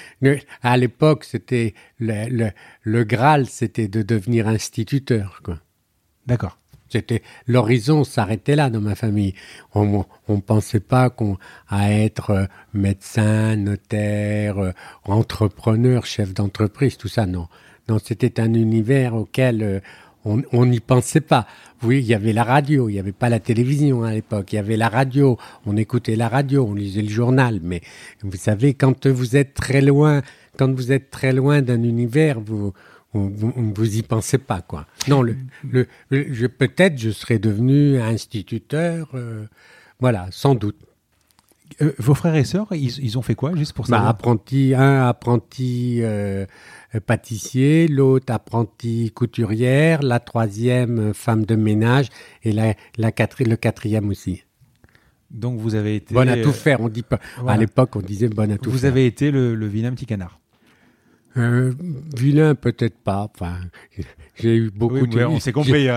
à 0.63 0.77
l'époque, 0.79 1.25
c'était 1.25 1.75
le, 1.99 2.51
le, 2.83 3.05
Graal, 3.05 3.47
c'était 3.47 3.87
de 3.87 4.01
devenir 4.01 4.49
instituteur, 4.49 5.41
quoi. 5.45 5.61
D'accord. 6.27 6.59
C'était 6.95 7.23
l'horizon 7.49 8.05
s'arrêtait 8.05 8.55
là 8.55 8.71
dans 8.71 8.81
ma 8.81 8.95
famille. 8.95 9.35
On 9.75 10.05
ne 10.29 10.41
pensait 10.41 10.79
pas 10.79 11.11
qu'on 11.11 11.39
à 11.69 11.93
être 11.93 12.31
euh, 12.31 12.45
médecin, 12.73 13.57
notaire, 13.57 14.59
euh, 14.59 14.71
entrepreneur, 15.05 16.07
chef 16.07 16.33
d'entreprise, 16.33 16.97
tout 16.97 17.09
ça. 17.09 17.27
Non, 17.27 17.49
non, 17.89 17.99
c'était 17.99 18.41
un 18.41 18.55
univers 18.55 19.15
auquel 19.15 19.83
on 20.25 20.67
n'y 20.67 20.81
pensait 20.81 21.21
pas. 21.21 21.47
Oui, 21.83 21.99
il 21.99 22.07
y 22.07 22.15
avait 22.15 22.33
la 22.33 22.45
radio, 22.45 22.89
il 22.89 22.93
n'y 22.93 22.99
avait 22.99 23.13
pas 23.13 23.29
la 23.29 23.41
télévision 23.41 24.05
à 24.05 24.13
l'époque, 24.13 24.53
il 24.53 24.57
y 24.57 24.59
avait 24.59 24.77
la 24.77 24.89
radio, 24.89 25.37
on 25.67 25.77
écoutait 25.77 26.17
la 26.17 26.29
radio, 26.29 26.65
on 26.67 26.75
lisait 26.75 27.03
le 27.03 27.11
journal, 27.11 27.61
mais 27.63 27.83
vous 28.23 28.37
savez, 28.37 28.73
quand 28.73 29.07
vous 29.07 29.37
êtes 29.37 29.53
très 29.53 29.83
loin, 29.83 30.23
quand 30.57 30.73
vous 30.73 30.93
êtes 30.93 31.11
très 31.11 31.33
loin 31.33 31.61
d'un 31.61 31.83
univers, 31.83 32.41
vous, 32.41 32.73
vous, 33.15 33.53
vous 33.57 33.97
y 33.97 34.03
pensez 34.03 34.39
pas, 34.39 34.61
quoi. 34.61 34.87
Non, 35.09 35.23
le, 35.23 35.37
le, 35.69 35.87
je, 36.11 36.47
peut-être 36.47 36.99
je 36.99 37.11
serais 37.11 37.39
devenu 37.39 38.01
instituteur, 38.01 39.09
euh, 39.15 39.47
voilà, 40.01 40.27
sans 40.31 40.55
doute. 40.55 40.77
Euh, 41.81 41.93
vos 41.99 42.15
frères 42.15 42.35
et 42.35 42.45
sœurs, 42.45 42.69
ils, 42.73 43.19
ont 43.19 43.23
fait 43.23 43.35
quoi, 43.35 43.57
juste 43.57 43.73
pour 43.73 43.87
ça 43.87 43.99
bah, 43.99 44.09
Apprenti, 44.09 44.75
un 44.77 45.09
apprenti 45.09 46.01
euh, 46.03 46.47
pâtissier, 47.07 47.89
l'autre 47.89 48.33
apprenti 48.33 49.11
couturière, 49.13 50.03
la 50.03 50.21
troisième 50.21 51.15
femme 51.15 51.45
de 51.45 51.57
ménage 51.57 52.09
et 52.43 52.53
la, 52.53 52.75
la 52.97 53.11
le 53.41 53.57
quatrième 53.57 54.09
aussi. 54.09 54.45
Donc 55.31 55.59
vous 55.59 55.75
avez 55.75 55.97
été 55.97 56.15
bonne 56.15 56.29
à 56.29 56.41
tout 56.41 56.53
faire. 56.53 56.81
On 56.81 56.89
dit 56.89 57.03
pas. 57.03 57.19
À 57.47 57.57
l'époque, 57.57 57.97
on 57.97 58.01
disait 58.01 58.29
bonne 58.29 58.53
à 58.53 58.59
tout 58.59 58.71
faire. 58.71 58.73
Vous 58.73 58.85
avez 58.85 59.07
été 59.07 59.31
le, 59.31 59.67
vilain 59.67 59.93
petit 59.93 60.07
canard. 60.07 60.39
Euh, 61.37 61.73
vilain, 62.17 62.55
peut-être 62.55 62.99
pas. 62.99 63.31
Enfin, 63.35 63.57
j'ai 64.37 64.57
eu 64.57 64.71
beaucoup 64.71 65.07
de. 65.07 65.25
on 65.25 65.41
s'est 65.41 65.53
compris. 65.53 65.89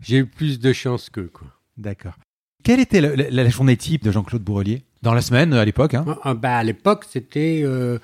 J'ai 0.00 0.18
eu, 0.18 0.26
plus 0.26 0.58
de 0.60 0.72
chance 0.72 1.10
que 1.10 1.20
quoi. 1.20 1.48
D'accord. 1.76 2.14
Quelle 2.62 2.80
était 2.80 3.00
la, 3.00 3.48
journée 3.48 3.76
type 3.76 4.02
de 4.02 4.10
Jean-Claude 4.10 4.42
Bourrelier? 4.42 4.82
Dans 5.02 5.14
la 5.14 5.20
semaine, 5.20 5.52
à 5.52 5.64
l'époque 5.64 5.94
hein 5.94 6.04
ah, 6.24 6.34
bah, 6.34 6.56
À 6.56 6.64
l'époque, 6.64 7.04
c'était 7.08 7.60
euh, 7.62 8.00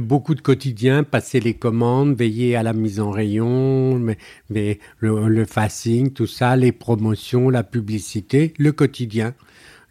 beaucoup 0.00 0.36
de 0.36 0.40
quotidien, 0.40 1.02
passer 1.02 1.40
les 1.40 1.54
commandes, 1.54 2.14
veiller 2.14 2.54
à 2.54 2.62
la 2.62 2.74
mise 2.74 3.00
en 3.00 3.10
rayon, 3.10 3.98
mais, 3.98 4.16
mais 4.50 4.78
le, 4.98 5.26
le 5.26 5.44
facing, 5.46 6.12
tout 6.12 6.28
ça, 6.28 6.54
les 6.54 6.70
promotions, 6.70 7.50
la 7.50 7.64
publicité, 7.64 8.54
le 8.58 8.70
quotidien 8.70 9.34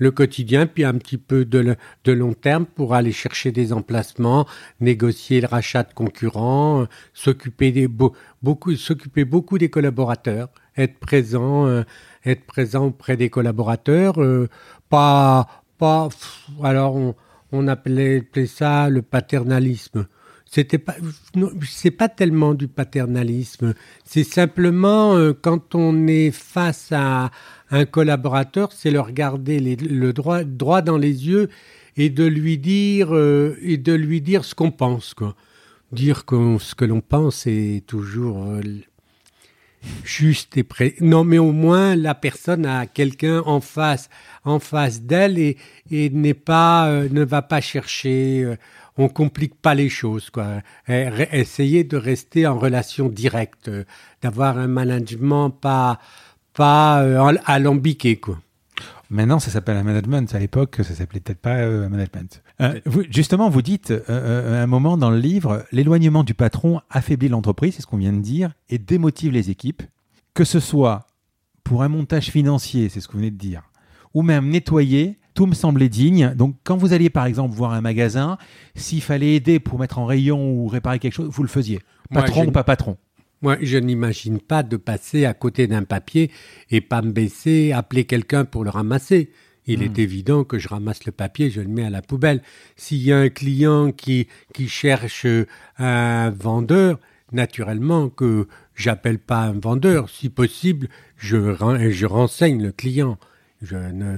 le 0.03 0.11
quotidien, 0.11 0.67
puis 0.67 0.83
un 0.83 0.93
petit 0.95 1.17
peu 1.17 1.45
de, 1.45 1.75
de, 2.03 2.11
long 2.11 2.33
terme 2.33 2.65
pour 2.65 2.93
aller 2.93 3.13
chercher 3.13 3.51
des 3.51 3.71
emplacements, 3.73 4.45
négocier 4.81 5.41
le 5.41 5.47
rachat 5.47 5.83
de 5.83 5.93
concurrents, 5.93 6.81
euh, 6.81 6.85
s'occuper 7.13 7.71
des 7.71 7.87
beaucoup, 7.87 8.75
s'occuper 8.75 9.23
beaucoup 9.23 9.57
des 9.57 9.69
collaborateurs, 9.69 10.49
être 10.77 10.99
présent, 10.99 11.65
euh, 11.67 11.83
être 12.25 12.45
présent 12.45 12.87
auprès 12.87 13.15
des 13.15 13.29
collaborateurs, 13.29 14.21
euh, 14.21 14.49
pas, 14.89 15.47
pas, 15.77 16.09
alors 16.61 17.15
on, 17.51 17.67
appelait, 17.67 18.27
ça 18.45 18.89
le 18.89 19.01
paternalisme. 19.01 20.07
C'était 20.45 20.77
pas, 20.77 20.95
c'est 21.67 21.91
pas 21.91 22.09
tellement 22.09 22.53
du 22.53 22.67
paternalisme. 22.67 23.73
C'est 24.03 24.23
simplement 24.23 25.17
quand 25.41 25.73
on 25.73 26.05
est 26.05 26.29
face 26.29 26.91
à 26.91 27.31
un 27.73 27.85
collaborateur, 27.85 28.71
c'est 28.71 28.91
le 28.91 29.01
regarder 29.01 29.59
le 29.59 30.13
droit, 30.13 30.43
droit 30.43 30.81
dans 30.81 30.97
les 30.97 31.27
yeux 31.27 31.49
et 31.97 32.09
de 32.09 32.23
lui 32.23 32.57
dire 32.57 33.13
et 33.61 33.77
de 33.77 33.93
lui 33.93 34.21
dire 34.21 34.45
ce 34.45 34.55
qu'on 34.55 34.71
pense 34.71 35.13
quoi. 35.13 35.35
Dire 35.91 36.23
ce 36.27 36.75
que 36.75 36.85
l'on 36.85 37.01
pense 37.01 37.45
est 37.45 37.85
toujours 37.85 38.47
juste 40.03 40.57
et 40.57 40.63
près. 40.63 40.95
Non, 40.99 41.23
mais 41.23 41.37
au 41.37 41.51
moins 41.51 41.95
la 41.95 42.15
personne 42.15 42.65
a 42.65 42.85
quelqu'un 42.85 43.41
en 43.45 43.61
face, 43.61 44.09
en 44.43 44.59
face 44.59 45.01
d'elle 45.01 45.37
et, 45.37 45.57
n'est 45.91 46.33
pas, 46.33 46.87
euh, 46.87 47.07
ne 47.11 47.23
va 47.23 47.41
pas 47.41 47.61
chercher. 47.61 48.43
Euh, 48.43 48.55
on 48.97 49.09
complique 49.09 49.55
pas 49.55 49.73
les 49.73 49.89
choses, 49.89 50.29
quoi. 50.29 50.61
Essayer 50.87 51.83
de 51.83 51.97
rester 51.97 52.45
en 52.45 52.59
relation 52.59 53.09
directe, 53.09 53.67
euh, 53.69 53.85
d'avoir 54.21 54.59
un 54.59 54.67
management 54.67 55.49
pas, 55.49 55.99
pas 56.53 57.05
alambiqué, 57.45 58.17
quoi. 58.17 58.39
Maintenant, 59.09 59.37
ça 59.37 59.51
s'appelle 59.51 59.77
un 59.77 59.83
management. 59.83 60.33
À 60.33 60.39
l'époque, 60.39 60.77
ça 60.77 60.95
s'appelait 60.95 61.19
peut-être 61.19 61.41
pas 61.41 61.55
un 61.55 61.89
management. 61.89 62.41
justement, 63.09 63.49
vous 63.49 63.61
dites 63.61 63.93
à 64.07 64.61
un 64.61 64.67
moment 64.67 64.97
dans 64.97 65.11
le 65.11 65.19
livre, 65.19 65.65
l'éloignement 65.71 66.23
du 66.23 66.33
patron 66.33 66.81
affaiblit 66.89 67.29
l'entreprise, 67.29 67.75
c'est 67.75 67.81
ce 67.81 67.87
qu'on 67.87 67.97
vient 67.97 68.13
de 68.13 68.21
dire, 68.21 68.53
et 68.69 68.79
démotive 68.79 69.31
les 69.31 69.51
équipes 69.51 69.83
que 70.33 70.43
ce 70.43 70.59
soit 70.59 71.07
pour 71.63 71.83
un 71.83 71.89
montage 71.89 72.29
financier, 72.29 72.89
c'est 72.89 72.99
ce 72.99 73.07
que 73.07 73.13
vous 73.13 73.19
venez 73.19 73.31
de 73.31 73.37
dire, 73.37 73.63
ou 74.13 74.21
même 74.21 74.49
nettoyer, 74.49 75.19
tout 75.33 75.45
me 75.45 75.55
semblait 75.55 75.89
digne. 75.89 76.33
Donc, 76.35 76.55
quand 76.63 76.77
vous 76.77 76.93
alliez 76.93 77.09
par 77.09 77.25
exemple 77.25 77.55
voir 77.55 77.71
un 77.73 77.81
magasin, 77.81 78.37
s'il 78.75 79.01
fallait 79.01 79.35
aider 79.35 79.59
pour 79.59 79.79
mettre 79.79 79.99
en 79.99 80.05
rayon 80.05 80.51
ou 80.51 80.67
réparer 80.67 80.99
quelque 80.99 81.13
chose, 81.13 81.29
vous 81.31 81.43
le 81.43 81.49
faisiez. 81.49 81.79
Patron 82.11 82.47
ou 82.47 82.51
pas 82.51 82.63
patron 82.63 82.97
Moi, 83.43 83.57
je 83.61 83.77
n'imagine 83.77 84.39
pas 84.39 84.63
de 84.63 84.77
passer 84.77 85.25
à 85.25 85.33
côté 85.33 85.67
d'un 85.67 85.83
papier 85.83 86.31
et 86.71 86.81
pas 86.81 87.01
me 87.01 87.11
baisser, 87.11 87.73
appeler 87.73 88.05
quelqu'un 88.05 88.45
pour 88.45 88.63
le 88.63 88.69
ramasser. 88.69 89.31
Il 89.65 89.83
est 89.83 89.97
hmm. 89.97 90.01
évident 90.01 90.43
que 90.45 90.57
je 90.59 90.69
ramasse 90.69 91.05
le 91.05 91.11
papier, 91.11 91.49
je 91.49 91.61
le 91.61 91.67
mets 91.67 91.83
à 91.83 91.89
la 91.89 92.01
poubelle. 92.01 92.41
S'il 92.77 93.03
y 93.03 93.11
a 93.11 93.17
un 93.19 93.29
client 93.29 93.91
qui, 93.91 94.27
qui 94.53 94.67
cherche 94.69 95.27
un 95.77 96.29
vendeur, 96.31 96.99
naturellement 97.33 98.09
que 98.09 98.47
j'appelle 98.75 99.19
pas 99.19 99.41
un 99.41 99.59
vendeur. 99.59 100.09
Si 100.09 100.29
possible, 100.29 100.87
je, 101.17 101.53
je 101.91 102.05
renseigne 102.05 102.63
le 102.63 102.71
client. 102.71 103.17
Je 103.61 103.75
ne, 103.75 104.17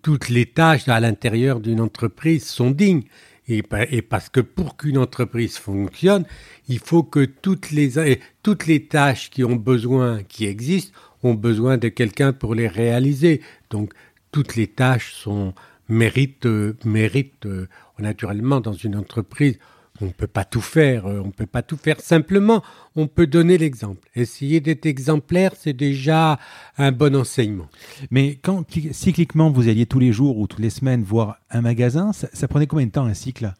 toutes 0.00 0.28
les 0.28 0.46
tâches 0.46 0.88
à 0.88 1.00
l'intérieur 1.00 1.60
d'une 1.60 1.80
entreprise 1.80 2.46
sont 2.46 2.70
dignes. 2.70 3.04
Et, 3.52 4.02
parce 4.02 4.28
que 4.28 4.40
pour 4.40 4.76
qu'une 4.76 4.98
entreprise 4.98 5.58
fonctionne, 5.58 6.24
il 6.68 6.78
faut 6.78 7.02
que 7.02 7.24
toutes 7.24 7.70
les, 7.70 8.18
toutes 8.42 8.66
les 8.66 8.86
tâches 8.86 9.30
qui 9.30 9.44
ont 9.44 9.56
besoin, 9.56 10.22
qui 10.22 10.46
existent, 10.46 10.96
ont 11.22 11.34
besoin 11.34 11.76
de 11.76 11.88
quelqu'un 11.88 12.32
pour 12.32 12.54
les 12.54 12.68
réaliser. 12.68 13.42
Donc, 13.70 13.92
toutes 14.30 14.56
les 14.56 14.66
tâches 14.66 15.12
sont, 15.12 15.54
méritent, 15.88 16.46
méritent, 16.84 17.46
euh, 17.46 17.68
naturellement, 17.98 18.60
dans 18.60 18.72
une 18.72 18.96
entreprise, 18.96 19.58
on 20.02 20.06
ne 20.06 20.12
peut 20.12 20.26
pas 20.26 20.44
tout 20.44 20.60
faire, 20.60 21.06
euh, 21.06 21.20
on 21.20 21.28
ne 21.28 21.32
peut 21.32 21.46
pas 21.46 21.62
tout 21.62 21.76
faire. 21.76 22.00
Simplement, 22.00 22.62
on 22.96 23.06
peut 23.06 23.26
donner 23.26 23.56
l'exemple. 23.56 24.08
Essayer 24.14 24.60
d'être 24.60 24.84
exemplaire, 24.84 25.52
c'est 25.56 25.72
déjà 25.72 26.38
un 26.76 26.92
bon 26.92 27.14
enseignement. 27.16 27.68
Mais 28.10 28.38
quand 28.42 28.64
cycliquement 28.90 29.50
vous 29.50 29.68
alliez 29.68 29.86
tous 29.86 30.00
les 30.00 30.12
jours 30.12 30.38
ou 30.38 30.46
toutes 30.46 30.60
les 30.60 30.70
semaines 30.70 31.02
voir 31.02 31.38
un 31.50 31.62
magasin, 31.62 32.12
ça 32.12 32.48
prenait 32.48 32.66
combien 32.66 32.86
de 32.86 32.92
temps 32.92 33.06
un 33.06 33.14
cycle? 33.14 33.52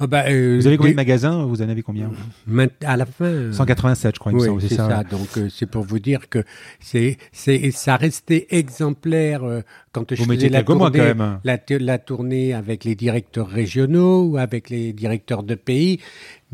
Ah 0.00 0.06
bah, 0.08 0.24
euh, 0.28 0.56
vous 0.58 0.66
avez 0.66 0.76
combien 0.76 0.92
de 0.92 0.96
magasins? 0.96 1.44
Vous 1.44 1.62
en 1.62 1.68
avez 1.68 1.82
combien? 1.82 2.10
À 2.84 2.96
la 2.96 3.06
fin. 3.06 3.52
187, 3.52 4.06
euh, 4.06 4.12
je 4.14 4.18
crois. 4.18 4.32
Oui, 4.32 4.48
c'est 4.60 4.74
ça. 4.74 5.04
Donc 5.04 5.38
euh, 5.38 5.48
c'est 5.48 5.66
pour 5.66 5.84
vous 5.84 5.98
dire 5.98 6.28
que 6.28 6.42
c'est 6.80 7.16
c'est 7.32 7.70
ça 7.70 7.96
restait 7.96 8.46
exemplaire 8.50 9.42
quand 9.92 10.14
je 10.14 10.24
faisais 10.24 10.48
la 10.48 10.62
tournée, 10.64 11.14
la, 11.44 11.58
la, 11.78 11.98
tournée 11.98 12.54
avec 12.54 12.84
les 12.84 12.96
directeurs 12.96 13.48
régionaux 13.48 14.24
ou 14.24 14.36
avec 14.36 14.68
les 14.68 14.92
directeurs 14.92 15.44
de 15.44 15.54
pays. 15.54 16.00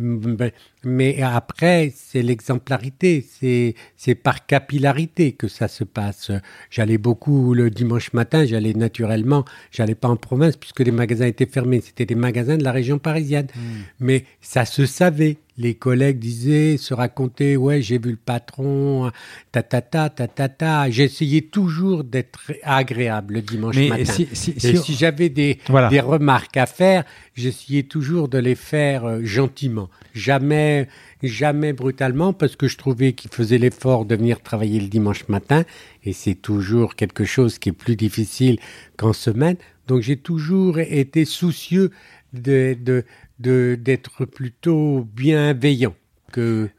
Ben, 0.00 0.50
mais 0.82 1.20
après, 1.20 1.92
c'est 1.94 2.22
l'exemplarité, 2.22 3.26
c'est, 3.28 3.74
c'est 3.96 4.14
par 4.14 4.46
capillarité 4.46 5.32
que 5.32 5.46
ça 5.46 5.68
se 5.68 5.84
passe. 5.84 6.30
J'allais 6.70 6.96
beaucoup 6.96 7.52
le 7.52 7.68
dimanche 7.68 8.14
matin, 8.14 8.46
j'allais 8.46 8.72
naturellement, 8.72 9.44
j'allais 9.70 9.94
pas 9.94 10.08
en 10.08 10.16
province 10.16 10.56
puisque 10.56 10.80
les 10.80 10.90
magasins 10.90 11.26
étaient 11.26 11.46
fermés, 11.46 11.82
c'était 11.82 12.06
des 12.06 12.14
magasins 12.14 12.56
de 12.56 12.64
la 12.64 12.72
région 12.72 12.98
parisienne. 12.98 13.48
Hmm. 13.54 13.80
Mais 14.00 14.24
ça 14.40 14.64
se 14.64 14.86
savait, 14.86 15.36
les 15.60 15.74
collègues 15.74 16.18
disaient, 16.18 16.76
se 16.78 16.94
racontaient, 16.94 17.56
ouais, 17.56 17.82
j'ai 17.82 17.98
vu 17.98 18.12
le 18.12 18.16
patron, 18.16 19.10
ta 19.52 19.62
ta 19.62 19.82
ta 19.82 20.08
ta 20.08 20.26
ta 20.26 20.48
ta. 20.48 20.90
J'essayais 20.90 21.42
toujours 21.42 22.02
d'être 22.02 22.52
agréable 22.62 23.34
le 23.34 23.42
dimanche 23.42 23.76
matin. 23.76 24.04
Si, 24.04 24.28
si, 24.32 24.94
j'avais 24.94 25.28
des, 25.28 25.58
des 25.90 26.00
remarques 26.00 26.56
à 26.56 26.66
faire, 26.66 27.04
j'essayais 27.34 27.82
toujours 27.82 28.28
de 28.28 28.38
les 28.38 28.54
faire 28.54 29.04
euh, 29.04 29.20
gentiment, 29.22 29.90
jamais 30.14 30.88
jamais 31.22 31.74
brutalement, 31.74 32.32
parce 32.32 32.56
que 32.56 32.66
je 32.66 32.78
trouvais 32.78 33.12
qu'il 33.12 33.30
faisait 33.30 33.58
l'effort 33.58 34.06
de 34.06 34.16
venir 34.16 34.40
travailler 34.40 34.80
le 34.80 34.88
dimanche 34.88 35.28
matin, 35.28 35.64
et 36.04 36.14
c'est 36.14 36.34
toujours 36.34 36.96
quelque 36.96 37.24
chose 37.24 37.58
qui 37.58 37.68
est 37.68 37.72
plus 37.72 37.96
difficile 37.96 38.58
qu'en 38.96 39.12
semaine. 39.12 39.56
Donc 39.86 40.00
j'ai 40.00 40.16
toujours 40.16 40.78
été 40.78 41.24
soucieux 41.24 41.90
de, 42.32 42.76
de, 42.80 43.04
d'être 43.40 44.24
plutôt 44.24 45.06
bienveillant. 45.14 45.94
Que, 46.32 46.70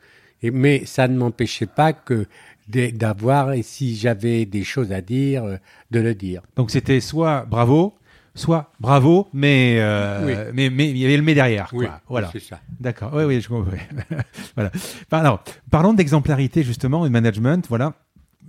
mais 0.44 0.86
ça 0.86 1.08
ne 1.08 1.18
m'empêchait 1.18 1.66
pas 1.66 1.92
que 1.94 2.28
d'avoir, 2.68 3.54
et 3.54 3.64
si 3.64 3.96
j'avais 3.96 4.46
des 4.46 4.64
choses 4.64 4.92
à 4.92 5.02
dire, 5.02 5.44
euh, 5.44 5.58
de 5.92 6.00
le 6.00 6.16
dire. 6.16 6.42
Donc 6.56 6.72
c'était 6.72 7.02
soit 7.02 7.46
bravo, 7.46 7.96
soit 8.34 8.72
bravo, 8.80 9.28
mais, 9.34 9.78
euh, 9.80 10.52
mais, 10.54 10.70
mais 10.70 10.90
il 10.90 10.98
y 10.98 11.06
avait 11.06 11.18
le 11.18 11.24
mais 11.24 11.34
derrière. 11.34 11.70
Oui, 11.74 11.88
voilà. 12.08 12.30
c'est 12.32 12.40
ça. 12.40 12.62
D'accord, 12.80 13.12
oui, 13.14 13.24
oui, 13.26 13.42
je 13.42 13.50
comprends. 13.50 13.72
voilà. 14.56 14.72
Alors, 15.12 15.44
parlons 15.70 15.94
d'exemplarité 15.94 16.64
justement, 16.64 17.04
de 17.04 17.10
management. 17.10 17.66
Voilà, 17.68 17.94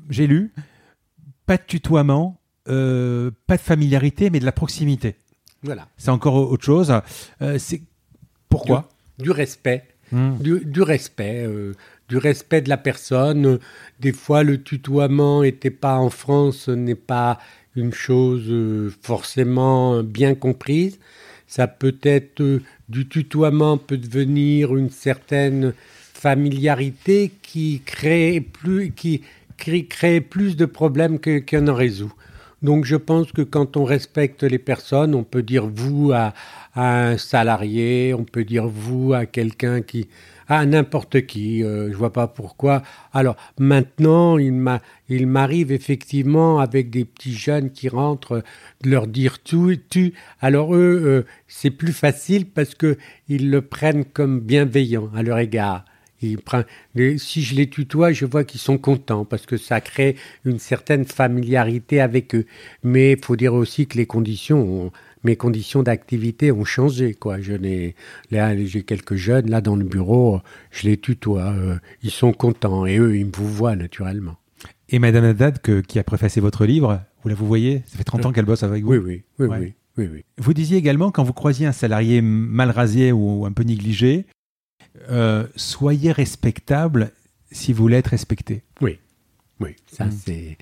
j'ai 0.08 0.26
lu, 0.26 0.52
pas 1.46 1.56
de 1.56 1.62
tutoiement, 1.66 2.38
euh, 2.68 3.30
pas 3.46 3.56
de 3.56 3.62
familiarité, 3.62 4.30
mais 4.30 4.38
de 4.38 4.44
la 4.44 4.52
proximité. 4.52 5.16
Voilà. 5.64 5.88
C'est 5.96 6.10
encore 6.10 6.34
autre 6.34 6.64
chose. 6.64 6.92
c'est 7.58 7.82
pourquoi 8.52 8.88
du, 9.18 9.30
respect. 9.30 9.84
Hmm. 10.10 10.36
Du, 10.38 10.82
respect. 10.82 11.44
Euh, 11.46 11.74
du 12.08 12.18
respect 12.18 12.60
de 12.60 12.68
la 12.68 12.76
personne. 12.76 13.58
Des 14.00 14.12
fois, 14.12 14.42
le 14.42 14.62
tutoiement 14.62 15.42
n'était 15.42 15.70
pas 15.70 15.96
en 15.96 16.10
France, 16.10 16.68
n'est 16.68 16.94
pas 16.94 17.38
une 17.76 17.92
chose 17.92 18.44
euh, 18.48 18.92
forcément 19.00 20.02
bien 20.02 20.34
comprise. 20.34 20.98
Ça 21.46 21.66
peut 21.66 21.96
être 22.02 22.40
euh, 22.40 22.62
du 22.88 23.08
tutoiement 23.08 23.78
peut 23.78 23.96
devenir 23.96 24.76
une 24.76 24.90
certaine 24.90 25.72
familiarité 26.12 27.32
qui 27.42 27.82
crée 27.84 28.40
plus, 28.40 28.92
qui 28.92 29.22
crée, 29.56 30.20
plus 30.20 30.56
de 30.56 30.66
problèmes 30.66 31.18
qu'elle 31.18 31.70
en 31.70 31.74
résout. 31.74 32.12
Donc 32.62 32.84
je 32.84 32.96
pense 32.96 33.32
que 33.32 33.42
quand 33.42 33.76
on 33.76 33.84
respecte 33.84 34.44
les 34.44 34.58
personnes, 34.58 35.14
on 35.14 35.24
peut 35.24 35.42
dire 35.42 35.66
vous 35.66 36.12
à, 36.12 36.32
un 36.74 37.18
salarié, 37.18 38.14
on 38.14 38.24
peut 38.24 38.44
dire 38.44 38.66
vous 38.66 39.12
à 39.12 39.26
quelqu'un 39.26 39.82
qui 39.82 40.08
à 40.48 40.66
n'importe 40.66 41.26
qui, 41.26 41.64
euh, 41.64 41.90
je 41.90 41.96
vois 41.96 42.12
pas 42.12 42.26
pourquoi. 42.26 42.82
Alors 43.12 43.36
maintenant, 43.58 44.38
il 44.38 45.26
m'arrive 45.26 45.72
effectivement 45.72 46.58
avec 46.58 46.90
des 46.90 47.04
petits 47.04 47.32
jeunes 47.32 47.70
qui 47.70 47.88
rentrent 47.88 48.42
de 48.82 48.90
leur 48.90 49.06
dire 49.06 49.38
tout, 49.38 49.74
tu. 49.88 50.12
Alors 50.40 50.74
eux, 50.74 51.02
euh, 51.04 51.26
c'est 51.48 51.70
plus 51.70 51.92
facile 51.92 52.46
parce 52.46 52.74
que 52.74 52.98
ils 53.28 53.50
le 53.50 53.62
prennent 53.62 54.04
comme 54.04 54.40
bienveillant 54.40 55.10
à 55.14 55.22
leur 55.22 55.38
égard 55.38 55.84
si 57.18 57.42
je 57.42 57.54
les 57.54 57.68
tutoie, 57.68 58.12
je 58.12 58.26
vois 58.26 58.44
qu'ils 58.44 58.60
sont 58.60 58.78
contents 58.78 59.24
parce 59.24 59.46
que 59.46 59.56
ça 59.56 59.80
crée 59.80 60.16
une 60.44 60.58
certaine 60.58 61.04
familiarité 61.04 62.00
avec 62.00 62.34
eux. 62.34 62.46
Mais 62.82 63.12
il 63.12 63.24
faut 63.24 63.36
dire 63.36 63.54
aussi 63.54 63.86
que 63.86 63.96
les 63.96 64.06
conditions, 64.06 64.92
mes 65.24 65.36
conditions 65.36 65.82
d'activité 65.82 66.52
ont 66.52 66.64
changé. 66.64 67.14
Quoi. 67.14 67.40
Je 67.40 67.54
j'ai 68.30 68.82
quelques 68.82 69.16
jeunes 69.16 69.50
là 69.50 69.60
dans 69.60 69.76
le 69.76 69.84
bureau, 69.84 70.40
je 70.70 70.88
les 70.88 70.96
tutoie, 70.96 71.52
euh, 71.52 71.76
ils 72.02 72.10
sont 72.10 72.32
contents 72.32 72.86
et 72.86 72.98
eux, 72.98 73.16
ils 73.16 73.26
me 73.26 73.32
vous 73.32 73.48
voient 73.48 73.76
naturellement. 73.76 74.36
Et 74.88 74.98
Madame 74.98 75.24
Haddad, 75.24 75.60
qui 75.86 75.98
a 75.98 76.04
préfacé 76.04 76.40
votre 76.40 76.66
livre, 76.66 77.00
vous 77.22 77.28
la 77.28 77.34
vous 77.34 77.46
voyez? 77.46 77.82
Ça 77.86 77.96
fait 77.96 78.04
30 78.04 78.26
ans 78.26 78.32
qu'elle 78.32 78.44
bosse 78.44 78.62
avec 78.62 78.84
vous? 78.84 78.92
Oui, 78.92 78.98
oui, 78.98 79.22
oui, 79.38 79.46
oui, 79.48 79.74
oui, 79.96 80.08
oui. 80.12 80.24
Vous 80.38 80.54
disiez 80.54 80.76
également, 80.76 81.10
quand 81.10 81.24
vous 81.24 81.32
croisiez 81.32 81.66
un 81.66 81.72
salarié 81.72 82.20
mal 82.20 82.70
rasé 82.70 83.12
ou 83.12 83.46
un 83.46 83.52
peu 83.52 83.62
négligé, 83.62 84.26
euh, 85.10 85.46
soyez 85.56 86.12
respectable 86.12 87.12
si 87.50 87.72
vous 87.72 87.82
voulez 87.82 87.98
être 87.98 88.08
respecté. 88.08 88.62
Oui, 88.80 88.98
oui, 89.60 89.76
ça 89.86 90.06
hmm. 90.06 90.12
c'est. 90.24 90.58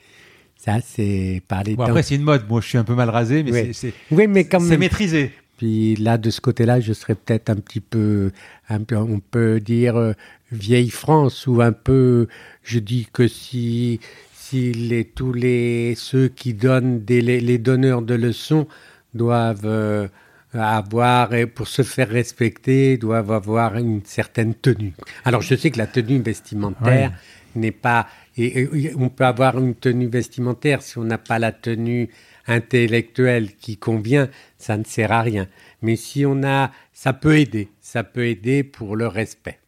Ça, 0.56 0.78
c'est 0.84 1.42
parler 1.48 1.74
bon, 1.74 1.84
Après, 1.84 2.02
c'est 2.02 2.16
une 2.16 2.22
mode. 2.22 2.46
Moi, 2.46 2.60
je 2.60 2.66
suis 2.68 2.76
un 2.76 2.84
peu 2.84 2.94
mal 2.94 3.08
rasé, 3.08 3.42
mais 3.42 3.72
c'est 3.72 3.94
oui, 4.10 4.26
mais 4.26 4.44
quand 4.44 4.60
même... 4.60 4.78
maîtrisé. 4.78 5.32
Puis 5.56 5.96
là, 5.96 6.18
de 6.18 6.28
ce 6.28 6.40
côté-là, 6.40 6.80
je 6.80 6.92
serais 6.92 7.14
peut-être 7.14 7.48
un 7.48 7.56
petit 7.56 7.80
peu, 7.80 8.30
un 8.68 8.80
peu, 8.80 8.96
on 8.96 9.20
peut 9.20 9.58
dire 9.58 9.96
euh, 9.96 10.12
vieille 10.52 10.90
France 10.90 11.46
ou 11.46 11.60
un 11.62 11.72
peu. 11.72 12.28
Je 12.62 12.78
dis 12.78 13.08
que 13.12 13.26
si, 13.26 14.00
si 14.34 14.72
les, 14.72 15.04
tous 15.04 15.32
les 15.32 15.94
ceux 15.96 16.28
qui 16.28 16.54
donnent 16.54 17.04
des, 17.04 17.20
les, 17.22 17.58
donneurs 17.58 18.02
de 18.02 18.14
leçons 18.14 18.68
doivent 19.14 19.66
euh, 19.66 20.08
avoir, 20.52 21.30
pour 21.54 21.68
se 21.68 21.82
faire 21.82 22.08
respecter, 22.08 22.96
doivent 22.98 23.30
avoir 23.32 23.76
une 23.76 24.04
certaine 24.04 24.54
tenue. 24.54 24.94
Alors 25.24 25.42
je 25.42 25.54
sais 25.54 25.70
que 25.70 25.78
la 25.78 25.86
tenue 25.86 26.20
vestimentaire 26.20 27.12
n'est 27.54 27.72
pas... 27.72 28.06
Et, 28.36 28.92
on 28.96 29.08
peut 29.08 29.24
avoir 29.24 29.58
une 29.58 29.74
tenue 29.74 30.08
vestimentaire 30.08 30.82
si 30.82 30.98
on 30.98 31.04
n'a 31.04 31.18
pas 31.18 31.38
la 31.38 31.52
tenue 31.52 32.08
intellectuelle 32.46 33.54
qui 33.56 33.76
convient, 33.76 34.28
ça 34.58 34.76
ne 34.76 34.84
sert 34.84 35.12
à 35.12 35.22
rien. 35.22 35.46
Mais 35.82 35.96
si 35.96 36.24
on 36.26 36.42
a, 36.42 36.70
ça 36.92 37.12
peut 37.12 37.38
aider, 37.38 37.68
ça 37.80 38.02
peut 38.02 38.26
aider 38.26 38.64
pour 38.64 38.96
le 38.96 39.06
respect. 39.06 39.58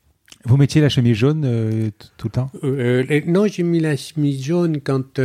Vous 0.44 0.56
mettiez 0.56 0.80
la 0.80 0.88
chemise 0.88 1.16
jaune 1.16 1.44
euh, 1.44 1.90
tout 2.16 2.26
le 2.26 2.32
temps? 2.32 2.50
Euh, 2.64 3.04
euh, 3.08 3.20
Non, 3.26 3.46
j'ai 3.46 3.62
mis 3.62 3.78
la 3.78 3.96
chemise 3.96 4.42
jaune 4.44 4.80
quand 4.80 5.20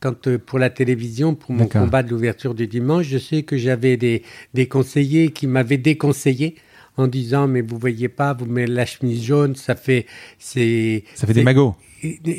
quand 0.00 0.26
euh, 0.26 0.38
pour 0.38 0.58
la 0.58 0.70
télévision, 0.70 1.34
pour 1.34 1.52
mon 1.52 1.66
combat 1.66 2.02
de 2.02 2.10
l'ouverture 2.10 2.54
du 2.54 2.66
dimanche, 2.66 3.06
je 3.06 3.18
sais 3.18 3.42
que 3.42 3.56
j'avais 3.56 3.96
des, 3.96 4.22
des 4.54 4.66
conseillers 4.66 5.30
qui 5.30 5.46
m'avaient 5.46 5.76
déconseillé 5.76 6.56
en 6.96 7.06
disant 7.06 7.46
mais 7.46 7.60
vous 7.60 7.78
voyez 7.78 8.08
pas, 8.08 8.34
vous 8.34 8.46
mettez 8.46 8.72
la 8.72 8.86
chemise 8.86 9.22
jaune, 9.22 9.56
ça 9.56 9.74
fait 9.74 10.06
c'est 10.38 11.04
ça 11.14 11.26
fait 11.26 11.34
des 11.34 11.42
magots. 11.42 11.74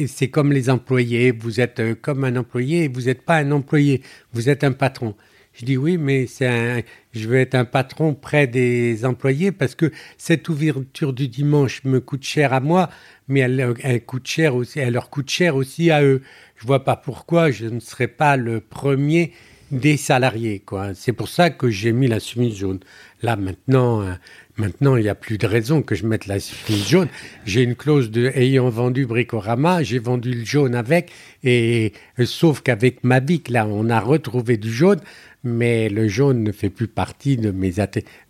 C'est 0.08 0.30
comme 0.30 0.52
les 0.52 0.70
employés, 0.72 1.32
vous 1.32 1.62
êtes 1.62 1.80
euh, 1.80 1.96
comme 2.00 2.24
un 2.24 2.36
employé, 2.36 2.88
vous 2.88 3.02
n'êtes 3.02 3.22
pas 3.22 3.38
un 3.38 3.52
employé, 3.52 4.02
vous 4.34 4.50
êtes 4.50 4.64
un 4.64 4.72
patron. 4.72 5.14
Je 5.54 5.66
dis 5.66 5.78
oui, 5.78 5.98
mais 5.98 6.28
c'est 6.28 6.48
un, 6.48 6.82
je 7.14 7.28
veux 7.28 7.38
être 7.38 7.56
un 7.56 7.66
patron 7.66 8.14
près 8.14 8.48
des 8.48 9.04
employés 9.06 9.52
parce 9.52 9.76
que 9.76 9.92
cette 10.18 10.48
ouverture 10.48 11.14
du 11.14 11.28
dimanche 11.28 11.84
me 11.84 12.00
coûte 12.00 12.24
cher 12.24 12.54
à 12.54 12.62
moi, 12.62 12.90
mais 13.32 13.40
elle, 13.40 14.06
coûte 14.06 14.28
cher 14.28 14.56
aussi, 14.56 14.80
elle 14.80 14.94
leur 14.94 15.10
coûte 15.10 15.30
cher 15.30 15.56
aussi 15.56 15.90
à 15.90 16.04
eux 16.04 16.22
je 16.62 16.68
vois 16.68 16.84
pas 16.84 16.96
pourquoi 16.96 17.50
je 17.50 17.66
ne 17.66 17.80
serais 17.80 18.08
pas 18.08 18.38
le 18.38 18.60
premier 18.60 19.32
des 19.72 19.98
salariés. 19.98 20.64
C'est 20.94 21.14
pour 21.14 21.28
ça 21.28 21.50
que 21.50 21.72
j'ai 21.72 21.92
mis 21.92 22.08
la 22.08 22.20
chemise 22.20 22.56
jaune. 22.56 22.80
Là, 23.24 23.36
maintenant, 23.36 24.02
euh, 24.02 24.14
maintenant 24.58 24.96
il 24.96 25.04
n'y 25.04 25.10
a 25.10 25.16
plus 25.16 25.40
de 25.40 25.48
raison 25.48 25.82
que 25.82 25.96
je 25.96 26.06
mette 26.06 26.28
la 26.28 26.38
chemise 26.40 26.88
jaune. 26.88 27.08
J'ai 27.46 27.64
une 27.64 27.76
clause 27.76 28.12
de 28.12 28.28
ayant 28.36 28.70
vendu 28.70 29.08
Bricorama, 29.08 29.82
j'ai 29.82 29.98
vendu 29.98 30.34
le 30.34 30.46
jaune 30.46 30.76
avec, 30.76 31.12
et 31.44 31.94
sauf 32.26 32.62
qu'avec 32.62 33.04
Mavic, 33.04 33.50
là, 33.50 33.66
on 33.66 33.90
a 33.90 34.00
retrouvé 34.00 34.58
du 34.58 34.72
jaune, 34.72 35.00
mais 35.44 35.90
le 35.90 36.08
jaune 36.08 36.44
ne 36.44 36.52
fait 36.52 36.70
plus 36.70 36.88
partie 36.88 37.38
de 37.38 37.50
mes, 37.50 37.74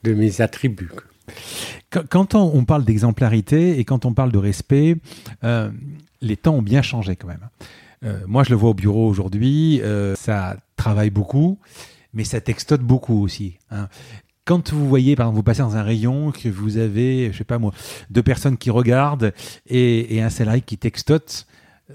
de 0.03 0.13
mes 0.13 0.39
attributs. 0.39 0.91
Quand 2.09 2.35
on, 2.35 2.65
parle 2.65 2.85
d'exemplarité 2.85 3.79
et 3.79 3.85
quand 3.85 4.05
on 4.05 4.13
parle 4.13 4.31
de 4.31 4.37
respect, 4.37 4.97
euh, 5.43 5.69
les 6.21 6.37
temps 6.37 6.55
ont 6.55 6.61
bien 6.61 6.81
changé 6.81 7.15
quand 7.15 7.27
même. 7.27 7.49
Euh, 8.03 8.19
moi, 8.27 8.43
je 8.43 8.49
le 8.49 8.55
vois 8.55 8.71
au 8.71 8.73
bureau 8.73 9.07
aujourd'hui, 9.07 9.81
euh, 9.81 10.15
ça 10.15 10.57
travaille 10.75 11.09
beaucoup, 11.09 11.59
mais 12.13 12.23
ça 12.23 12.41
textote 12.41 12.81
beaucoup 12.81 13.21
aussi. 13.21 13.57
Hein. 13.69 13.87
Quand 14.45 14.73
vous 14.73 14.87
voyez, 14.87 15.15
par 15.15 15.27
exemple, 15.27 15.35
vous 15.35 15.43
passez 15.43 15.61
dans 15.61 15.75
un 15.75 15.83
rayon, 15.83 16.31
que 16.31 16.49
vous 16.49 16.77
avez, 16.77 17.31
je 17.31 17.37
sais 17.37 17.43
pas 17.43 17.59
moi, 17.59 17.73
deux 18.09 18.23
personnes 18.23 18.57
qui 18.57 18.71
regardent 18.71 19.33
et, 19.67 20.21
un 20.21 20.29
salarié 20.29 20.61
qui 20.61 20.77
textote, 20.77 21.45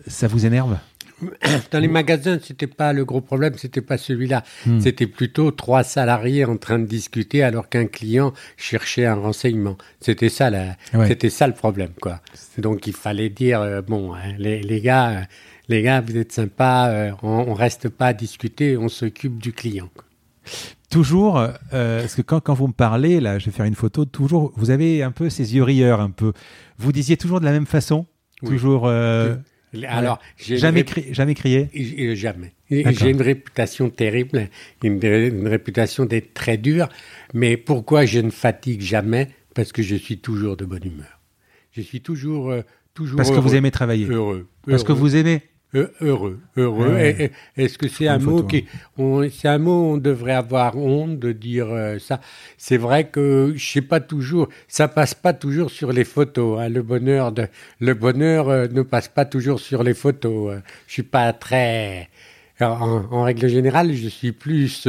ça 0.07 0.29
vous 0.29 0.47
énerve? 0.47 0.79
dans 1.73 1.79
les 1.79 1.89
magasins, 1.89 2.39
c'était 2.43 2.67
pas 2.67 2.93
le 2.93 3.05
gros 3.05 3.21
problème, 3.21 3.55
c'était 3.57 3.81
pas 3.81 3.99
celui-là. 3.99 4.45
Hmm. 4.67 4.81
C'était 4.81 5.07
plutôt 5.07 5.51
trois 5.51 5.83
salariés 5.83 6.45
en 6.45 6.57
train 6.57 6.79
de 6.79 6.87
discuter 6.87 7.43
alors 7.43 7.69
qu'un 7.69 7.87
client 7.87 8.33
cherchait 8.57 9.07
un 9.07 9.15
renseignement. 9.15 9.77
C'était 10.01 10.29
ça, 10.29 10.51
c'était 11.07 11.31
ça 11.31 11.47
le 11.47 11.55
problème, 11.55 11.93
quoi. 12.01 12.21
Donc 12.59 12.87
il 12.87 12.95
fallait 12.95 13.31
dire 13.31 13.61
euh, 13.61 13.83
bon, 13.83 14.15
hein, 14.15 14.35
les, 14.39 14.63
les, 14.63 14.81
gars, 14.81 15.27
les 15.69 15.83
gars, 15.83 16.01
vous 16.01 16.17
êtes 16.17 16.33
sympas, 16.33 16.89
euh, 16.91 17.13
on, 17.23 17.47
ne 17.47 17.55
reste 17.55 17.89
pas 17.89 18.09
à 18.09 18.13
discuter, 18.13 18.77
on 18.77 18.89
s'occupe 18.89 19.39
du 19.39 19.53
client. 19.53 19.89
Toujours, 20.91 21.39
euh, 21.39 22.01
parce 22.01 22.15
que 22.15 22.23
quand, 22.23 22.41
quand 22.41 22.55
vous 22.55 22.69
me 22.69 22.73
parlez, 22.73 23.21
là, 23.21 23.39
je 23.39 23.47
vais 23.47 23.51
faire 23.51 23.67
une 23.67 23.75
photo, 23.75 24.05
toujours, 24.05 24.53
vous 24.57 24.71
avez 24.71 25.03
un 25.03 25.11
peu 25.11 25.29
ces 25.29 25.57
yeux 25.57 25.65
rieurs, 25.65 26.01
un 26.01 26.11
peu. 26.11 26.33
Vous 26.79 26.93
disiez 26.93 27.17
toujours 27.17 27.41
de 27.41 27.45
la 27.45 27.53
même 27.53 27.67
façon 27.67 28.07
Toujours. 28.45 28.87
Euh, 28.87 29.35
alors, 29.85 30.19
jamais, 30.39 30.85
jamais 31.11 31.35
crié? 31.35 31.69
Jamais. 32.15 32.53
J'ai 32.71 33.11
une 33.11 33.23
réputation 33.23 33.91
terrible, 33.91 34.49
une, 34.83 35.03
une 35.03 35.49
réputation 35.49 36.05
d'être 36.05 36.35
très 36.35 36.57
dur, 36.57 36.89
mais 37.35 37.57
pourquoi 37.57 38.05
je 38.07 38.21
ne 38.21 38.31
fatigue 38.31 38.81
jamais? 38.81 39.29
Parce 39.55 39.73
que 39.73 39.83
je 39.83 39.97
suis 39.97 40.19
toujours 40.19 40.57
de 40.57 40.65
bonne 40.65 40.85
humeur. 40.85 41.21
Je 41.73 41.81
suis 41.81 42.01
toujours, 42.01 42.55
toujours. 42.95 43.17
Parce 43.17 43.31
que 43.31 43.39
vous 43.39 43.55
aimez 43.55 43.71
travailler. 43.71 44.07
Heureux. 44.07 44.49
Parce 44.67 44.85
que 44.85 44.93
vous 44.93 45.17
aimez. 45.17 45.43
Heureux, 46.01 46.41
heureux. 46.57 46.97
Est-ce 47.57 47.77
que 47.77 47.89
c'est 47.89 48.09
un 48.09 48.19
mot 48.19 48.43
qui, 48.43 48.67
c'est 49.31 49.49
un 49.49 49.59
mot 49.59 49.93
on 49.93 49.97
devrait 49.99 50.33
avoir 50.33 50.77
honte 50.77 51.19
de 51.19 51.33
dire 51.33 51.69
ça. 51.99 52.21
C'est 52.57 52.77
vrai 52.77 53.09
que 53.09 53.53
je 53.57 53.67
sais 53.73 53.83
pas 53.83 54.01
toujours, 54.01 54.49
ça 54.69 54.89
passe 54.89 55.15
pas 55.15 55.33
toujours 55.33 55.71
sur 55.71 55.93
les 55.93 56.05
photos. 56.05 56.61
Hein. 56.61 56.69
Le 56.69 56.83
bonheur 56.83 57.33
de, 57.33 57.49
le 57.81 57.95
bonheur 57.95 58.49
ne 58.49 58.83
passe 58.83 59.09
pas 59.09 59.25
toujours 59.25 59.61
sur 59.61 59.83
les 59.83 59.95
photos. 59.95 60.61
Je 60.87 60.93
suis 60.93 61.03
pas 61.03 61.33
très, 61.33 62.09
en, 62.61 63.23
règle 63.23 63.49
générale, 63.49 63.93
je 63.93 64.09
suis 64.09 64.33
plus 64.33 64.89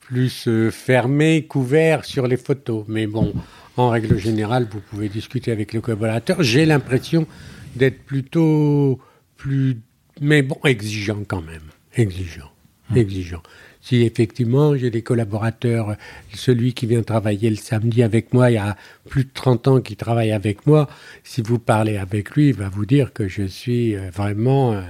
plus 0.00 0.48
fermé, 0.70 1.46
couvert 1.46 2.04
sur 2.04 2.26
les 2.26 2.36
photos. 2.36 2.84
Mais 2.88 3.06
bon, 3.06 3.32
en 3.76 3.88
règle 3.90 4.18
générale, 4.18 4.66
vous 4.70 4.80
pouvez 4.80 5.08
discuter 5.08 5.50
avec 5.50 5.72
le 5.72 5.80
collaborateur. 5.80 6.42
J'ai 6.42 6.66
l'impression 6.66 7.26
d'être 7.74 8.04
plutôt 8.04 9.00
plus, 9.36 9.78
mais 10.20 10.42
bon, 10.42 10.58
exigeant 10.64 11.22
quand 11.26 11.42
même. 11.42 11.70
Exigeant. 11.94 12.50
Hum. 12.90 12.96
Exigeant. 12.96 13.42
Si 13.80 14.02
effectivement 14.02 14.76
j'ai 14.76 14.90
des 14.90 15.02
collaborateurs, 15.02 15.96
celui 16.32 16.72
qui 16.72 16.86
vient 16.86 17.02
travailler 17.02 17.50
le 17.50 17.56
samedi 17.56 18.02
avec 18.02 18.32
moi, 18.32 18.50
il 18.50 18.54
y 18.54 18.58
a 18.58 18.76
plus 19.08 19.24
de 19.24 19.30
30 19.32 19.68
ans 19.68 19.80
qui 19.80 19.96
travaille 19.96 20.32
avec 20.32 20.66
moi, 20.66 20.88
si 21.22 21.42
vous 21.42 21.58
parlez 21.58 21.98
avec 21.98 22.30
lui, 22.30 22.48
il 22.48 22.54
va 22.54 22.68
vous 22.68 22.86
dire 22.86 23.12
que 23.12 23.28
je 23.28 23.42
suis 23.42 23.94
euh, 23.94 24.10
vraiment, 24.10 24.72
euh, 24.72 24.82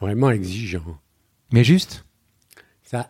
vraiment 0.00 0.30
exigeant. 0.30 0.98
Mais 1.52 1.64
juste? 1.64 2.04
Ça, 2.82 3.08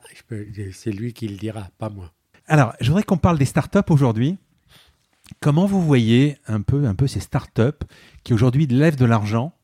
c'est 0.73 0.93
lui 0.93 1.13
qui 1.13 1.27
le 1.27 1.37
dira, 1.37 1.71
pas 1.79 1.89
moi. 1.89 2.13
Alors, 2.47 2.75
je 2.81 2.89
voudrais 2.89 3.03
qu'on 3.03 3.17
parle 3.17 3.39
des 3.39 3.45
startups 3.45 3.79
aujourd'hui. 3.89 4.37
Comment 5.41 5.67
vous 5.67 5.81
voyez 5.81 6.37
un 6.47 6.61
peu, 6.61 6.85
un 6.87 6.95
peu 6.95 7.07
ces 7.07 7.21
startups 7.21 7.85
qui 8.25 8.35
aujourd'hui 8.35 8.67
lèvent 8.67 8.97
de 8.97 9.07
l'argent 9.07 9.55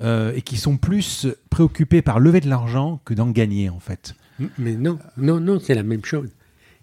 euh, 0.00 0.32
et 0.36 0.42
qui 0.42 0.56
sont 0.58 0.76
plus 0.76 1.26
préoccupés 1.50 2.02
par 2.02 2.20
lever 2.20 2.38
de 2.38 2.48
l'argent 2.48 3.00
que 3.04 3.14
d'en 3.14 3.30
gagner 3.30 3.68
en 3.68 3.80
fait 3.80 4.14
Mais 4.56 4.76
non, 4.76 4.96
non, 5.16 5.40
non, 5.40 5.58
c'est 5.58 5.74
la 5.74 5.82
même 5.82 6.04
chose. 6.04 6.28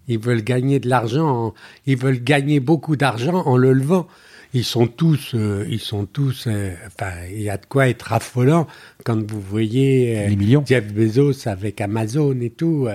Ils 0.06 0.18
veulent 0.18 0.42
gagner 0.42 0.80
de 0.80 0.88
l'argent, 0.90 1.54
ils 1.86 1.96
veulent 1.96 2.22
gagner 2.22 2.60
beaucoup 2.60 2.94
d'argent 2.94 3.42
en 3.46 3.56
le 3.56 3.72
levant. 3.72 4.06
Ils 4.52 4.64
sont 4.64 4.86
tous, 4.86 5.32
euh, 5.34 5.64
ils 5.66 5.80
sont 5.80 6.04
tous. 6.04 6.46
Euh, 6.46 6.74
enfin, 6.88 7.10
il 7.32 7.40
y 7.40 7.48
a 7.48 7.56
de 7.56 7.64
quoi 7.64 7.88
être 7.88 8.12
affolant 8.12 8.66
quand 9.02 9.18
vous 9.30 9.40
voyez 9.40 10.28
Jeff 10.66 10.92
Bezos 10.92 11.48
avec 11.48 11.80
Amazon 11.80 12.38
et 12.42 12.50
tout. 12.50 12.86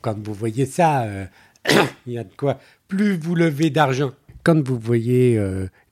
quand 0.00 0.18
vous 0.18 0.34
voyez 0.34 0.66
ça, 0.66 1.06
il 2.06 2.14
y 2.14 2.18
a 2.18 2.24
de 2.24 2.34
quoi. 2.36 2.58
Plus 2.88 3.16
vous 3.16 3.36
levez 3.36 3.70
d'argent, 3.70 4.10
quand 4.42 4.60
vous 4.60 4.78
voyez 4.78 5.40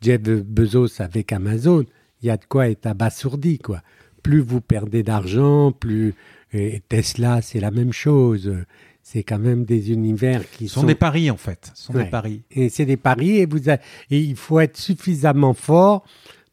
Jeff 0.02 0.20
Bezos 0.22 1.00
avec 1.00 1.32
Amazon, 1.32 1.84
il 2.22 2.26
y 2.26 2.30
a 2.30 2.36
de 2.36 2.44
quoi 2.44 2.68
être 2.68 2.86
abasourdi, 2.86 3.58
quoi. 3.58 3.82
Plus 4.22 4.40
vous 4.40 4.60
perdez 4.60 5.02
d'argent, 5.02 5.72
plus 5.72 6.14
et 6.52 6.80
Tesla, 6.88 7.42
c'est 7.42 7.60
la 7.60 7.70
même 7.70 7.92
chose. 7.92 8.54
C'est 9.02 9.22
quand 9.22 9.38
même 9.38 9.64
des 9.64 9.92
univers 9.92 10.48
qui 10.50 10.68
sont, 10.68 10.80
sont 10.80 10.86
des 10.86 10.94
paris 10.94 11.30
en 11.30 11.36
fait. 11.36 11.70
sont 11.74 11.92
des 11.92 12.06
paris. 12.06 12.42
Et 12.50 12.68
c'est 12.68 12.86
des 12.86 12.96
paris 12.96 13.38
et 13.38 13.46
vous 13.46 13.68
et 13.68 13.78
il 14.10 14.36
faut 14.36 14.58
être 14.58 14.76
suffisamment 14.76 15.54
fort 15.54 16.04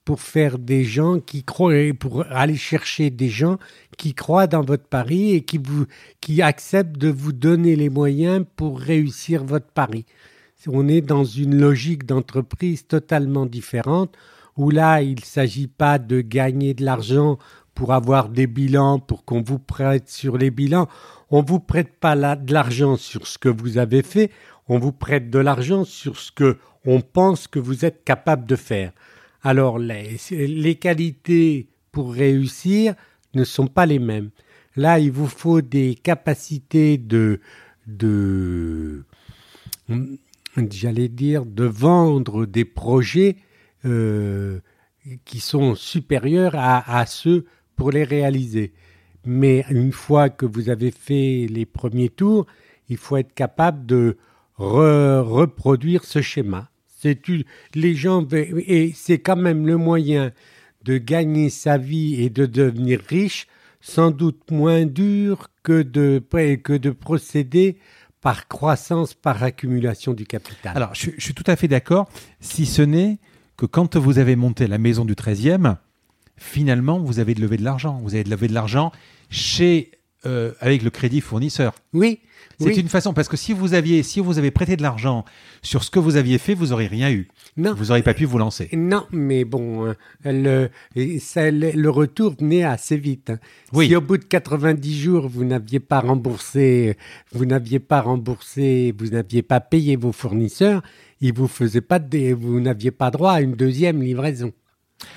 pour 0.05 0.19
faire 0.19 0.59
des 0.59 0.83
gens 0.83 1.19
qui 1.19 1.43
croient, 1.43 1.93
pour 1.97 2.25
aller 2.29 2.57
chercher 2.57 3.09
des 3.09 3.29
gens 3.29 3.57
qui 3.97 4.13
croient 4.13 4.47
dans 4.47 4.61
votre 4.61 4.85
pari 4.85 5.31
et 5.31 5.41
qui 5.41 5.57
vous, 5.57 5.85
qui 6.19 6.41
acceptent 6.41 6.97
de 6.97 7.09
vous 7.09 7.31
donner 7.31 7.75
les 7.75 7.89
moyens 7.89 8.45
pour 8.55 8.79
réussir 8.79 9.43
votre 9.45 9.67
pari 9.67 10.05
on 10.67 10.87
est 10.87 11.01
dans 11.01 11.23
une 11.23 11.59
logique 11.59 12.05
d'entreprise 12.05 12.87
totalement 12.87 13.45
différente, 13.45 14.15
où 14.57 14.69
là, 14.69 15.01
il 15.01 15.15
ne 15.15 15.25
s'agit 15.25 15.67
pas 15.67 15.99
de 15.99 16.21
gagner 16.21 16.73
de 16.73 16.83
l'argent 16.83 17.37
pour 17.73 17.93
avoir 17.93 18.29
des 18.29 18.47
bilans, 18.47 18.99
pour 18.99 19.25
qu'on 19.25 19.41
vous 19.41 19.59
prête 19.59 20.09
sur 20.09 20.37
les 20.37 20.51
bilans. 20.51 20.87
On 21.31 21.41
ne 21.41 21.47
vous 21.47 21.59
prête 21.59 21.99
pas 21.99 22.15
de 22.35 22.53
l'argent 22.53 22.95
sur 22.95 23.25
ce 23.27 23.37
que 23.37 23.49
vous 23.49 23.77
avez 23.77 24.03
fait, 24.03 24.29
on 24.67 24.79
vous 24.79 24.91
prête 24.91 25.29
de 25.29 25.39
l'argent 25.39 25.83
sur 25.83 26.19
ce 26.19 26.31
que 26.31 26.57
on 26.85 27.01
pense 27.01 27.47
que 27.47 27.59
vous 27.59 27.85
êtes 27.85 28.03
capable 28.03 28.45
de 28.45 28.55
faire. 28.55 28.91
Alors, 29.41 29.79
les, 29.79 30.17
les 30.31 30.75
qualités 30.75 31.67
pour 31.91 32.13
réussir 32.13 32.93
ne 33.33 33.43
sont 33.43 33.67
pas 33.67 33.85
les 33.85 33.99
mêmes. 33.99 34.29
Là, 34.75 34.99
il 34.99 35.11
vous 35.11 35.27
faut 35.27 35.61
des 35.61 35.95
capacités 35.95 36.97
de, 36.97 37.39
de 37.87 39.03
j'allais 40.71 41.09
dire, 41.09 41.45
de 41.45 41.65
vendre 41.65 42.45
des 42.45 42.65
projets 42.65 43.37
euh, 43.85 44.59
qui 45.25 45.39
sont 45.39 45.75
supérieurs 45.75 46.53
à, 46.55 47.05
ceux 47.05 47.45
pour 47.75 47.91
les 47.91 48.03
réaliser. 48.03 48.73
Mais 49.25 49.65
une 49.69 49.91
fois 49.91 50.29
que 50.29 50.45
vous 50.45 50.69
avez 50.69 50.91
fait 50.91 51.47
les 51.49 51.65
premiers 51.65 52.09
tours, 52.09 52.45
il 52.89 52.97
faut 52.97 53.17
être 53.17 53.33
capable 53.33 53.85
de 53.85 54.17
reproduire 54.57 56.03
ce 56.05 56.21
schéma. 56.21 56.69
Les 57.73 57.95
gens 57.95 58.25
et 58.31 58.93
c'est 58.95 59.19
quand 59.19 59.35
même 59.35 59.67
le 59.67 59.75
moyen 59.75 60.31
de 60.83 60.97
gagner 60.97 61.49
sa 61.49 61.77
vie 61.77 62.21
et 62.21 62.29
de 62.29 62.45
devenir 62.45 63.01
riche, 63.07 63.47
sans 63.81 64.11
doute 64.11 64.51
moins 64.51 64.85
dur 64.85 65.47
que 65.63 65.81
de, 65.81 66.21
que 66.63 66.73
de 66.73 66.89
procéder 66.91 67.77
par 68.21 68.47
croissance, 68.47 69.13
par 69.13 69.43
accumulation 69.43 70.13
du 70.13 70.25
capital. 70.25 70.71
Alors, 70.75 70.93
je, 70.93 71.11
suis 71.17 71.33
tout 71.33 71.43
à 71.47 71.57
fait 71.57 71.67
d'accord, 71.67 72.09
si 72.39 72.65
ce 72.65 72.81
n'est 72.81 73.19
que 73.57 73.65
quand 73.65 73.95
vous 73.95 74.19
avez 74.19 74.35
monté 74.35 74.67
la 74.67 74.77
maison 74.77 75.05
du 75.05 75.13
13e, 75.13 75.77
finalement, 76.37 76.99
vous 76.99 77.19
avez 77.19 77.33
levé 77.33 77.57
de 77.57 77.63
l'argent. 77.63 77.99
Vous 78.03 78.15
avez 78.15 78.23
levé 78.23 78.47
de 78.47 78.53
l'argent 78.53 78.91
chez 79.29 79.91
euh, 80.25 80.53
avec 80.61 80.83
le 80.83 80.89
crédit 80.89 81.19
fournisseur. 81.19 81.75
Oui. 81.91 82.19
C'est 82.59 82.77
une 82.77 82.87
façon 82.87 83.13
parce 83.13 83.27
que 83.27 83.35
si 83.35 83.51
vous 83.51 83.73
aviez 83.73 84.03
si 84.03 84.21
vous 84.21 84.37
avez 84.37 84.51
prêté 84.51 84.77
de 84.77 84.81
l'argent 84.81 85.25
sur 85.61 85.83
ce 85.83 85.91
que 85.91 85.99
vous 85.99 86.15
aviez 86.15 86.37
fait, 86.37 86.53
vous 86.53 86.67
n'auriez 86.67 86.87
rien 86.87 87.11
eu. 87.11 87.27
Non. 87.57 87.73
Vous 87.73 87.87
n'auriez 87.87 88.03
pas 88.03 88.13
pu 88.13 88.23
vous 88.23 88.37
lancer. 88.37 88.69
Non, 88.71 89.05
mais 89.11 89.43
bon, 89.43 89.85
euh, 89.85 89.93
le, 90.23 90.69
le 90.95 91.89
retour 91.89 92.35
venait 92.39 92.63
assez 92.63 92.95
vite. 92.95 93.31
Hein. 93.31 93.39
Oui. 93.73 93.87
Si 93.87 93.95
au 93.97 94.01
bout 94.01 94.17
de 94.17 94.23
90 94.23 94.97
jours 94.97 95.27
vous 95.27 95.43
n'aviez 95.43 95.81
pas 95.81 95.99
remboursé, 95.99 96.95
vous 97.33 97.45
n'aviez 97.45 97.79
pas 97.79 98.01
remboursé, 98.01 98.93
vous 98.97 99.07
n'aviez 99.07 99.41
pas 99.41 99.59
payé 99.59 99.97
vos 99.97 100.13
fournisseurs, 100.13 100.83
ils 101.23 101.33
vous 101.33 101.47
faisaient 101.47 101.81
pas 101.81 101.99
de, 101.99 102.33
vous 102.33 102.59
n'aviez 102.59 102.91
pas 102.91 103.09
droit 103.09 103.31
à 103.31 103.41
une 103.41 103.53
deuxième 103.53 104.01
livraison. 104.01 104.51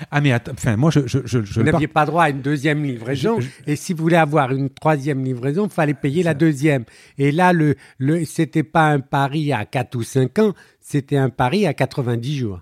Ah 0.09 0.21
mais 0.21 0.33
enfin 0.33 0.75
moi 0.75 0.89
je 0.89 1.01
je 1.05 1.19
je, 1.25 1.39
Vous 1.39 1.63
n'aviez 1.63 1.87
pas 1.87 2.05
droit 2.05 2.23
à 2.23 2.29
une 2.29 2.41
deuxième 2.41 2.83
livraison 2.83 3.39
et 3.67 3.75
si 3.75 3.93
vous 3.93 4.03
voulez 4.03 4.17
avoir 4.17 4.51
une 4.51 4.69
troisième 4.69 5.23
livraison, 5.23 5.65
il 5.65 5.71
fallait 5.71 5.93
payer 5.93 6.23
la 6.23 6.33
deuxième. 6.33 6.83
Et 7.17 7.31
là 7.31 7.53
le 7.53 7.75
le 7.97 8.25
c'était 8.25 8.63
pas 8.63 8.87
un 8.87 8.99
pari 8.99 9.53
à 9.53 9.65
4 9.65 9.95
ou 9.95 10.03
5 10.03 10.39
ans, 10.39 10.53
c'était 10.81 11.17
un 11.17 11.29
pari 11.29 11.65
à 11.65 11.73
90 11.73 12.37
jours. 12.37 12.61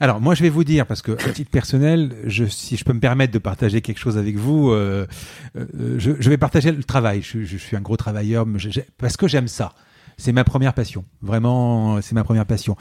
Alors 0.00 0.20
moi 0.20 0.34
je 0.34 0.42
vais 0.42 0.50
vous 0.50 0.64
dire 0.64 0.86
parce 0.86 1.00
que 1.00 1.12
à 1.12 1.32
titre 1.32 1.50
personnel, 1.50 2.16
je, 2.24 2.44
si 2.44 2.76
je 2.76 2.84
peux 2.84 2.92
me 2.92 3.00
permettre 3.00 3.32
de 3.32 3.38
partager 3.38 3.80
quelque 3.80 4.00
chose 4.00 4.18
avec 4.18 4.36
vous, 4.36 4.70
euh, 4.70 5.06
euh, 5.56 5.98
je, 5.98 6.28
vais 6.28 6.38
partager 6.38 6.72
le 6.72 6.84
travail. 6.84 7.22
Je, 7.22 7.44
je 7.44 7.56
suis 7.56 7.76
un 7.76 7.80
gros 7.80 7.96
travailleur 7.96 8.46
parce 8.98 9.16
que 9.16 9.28
j'aime 9.28 9.48
ça. 9.48 9.72
C'est 10.22 10.30
ma 10.30 10.44
première 10.44 10.72
passion. 10.72 11.04
Vraiment, 11.20 12.00
c'est 12.00 12.14
ma 12.14 12.22
première 12.22 12.46
passion. 12.46 12.76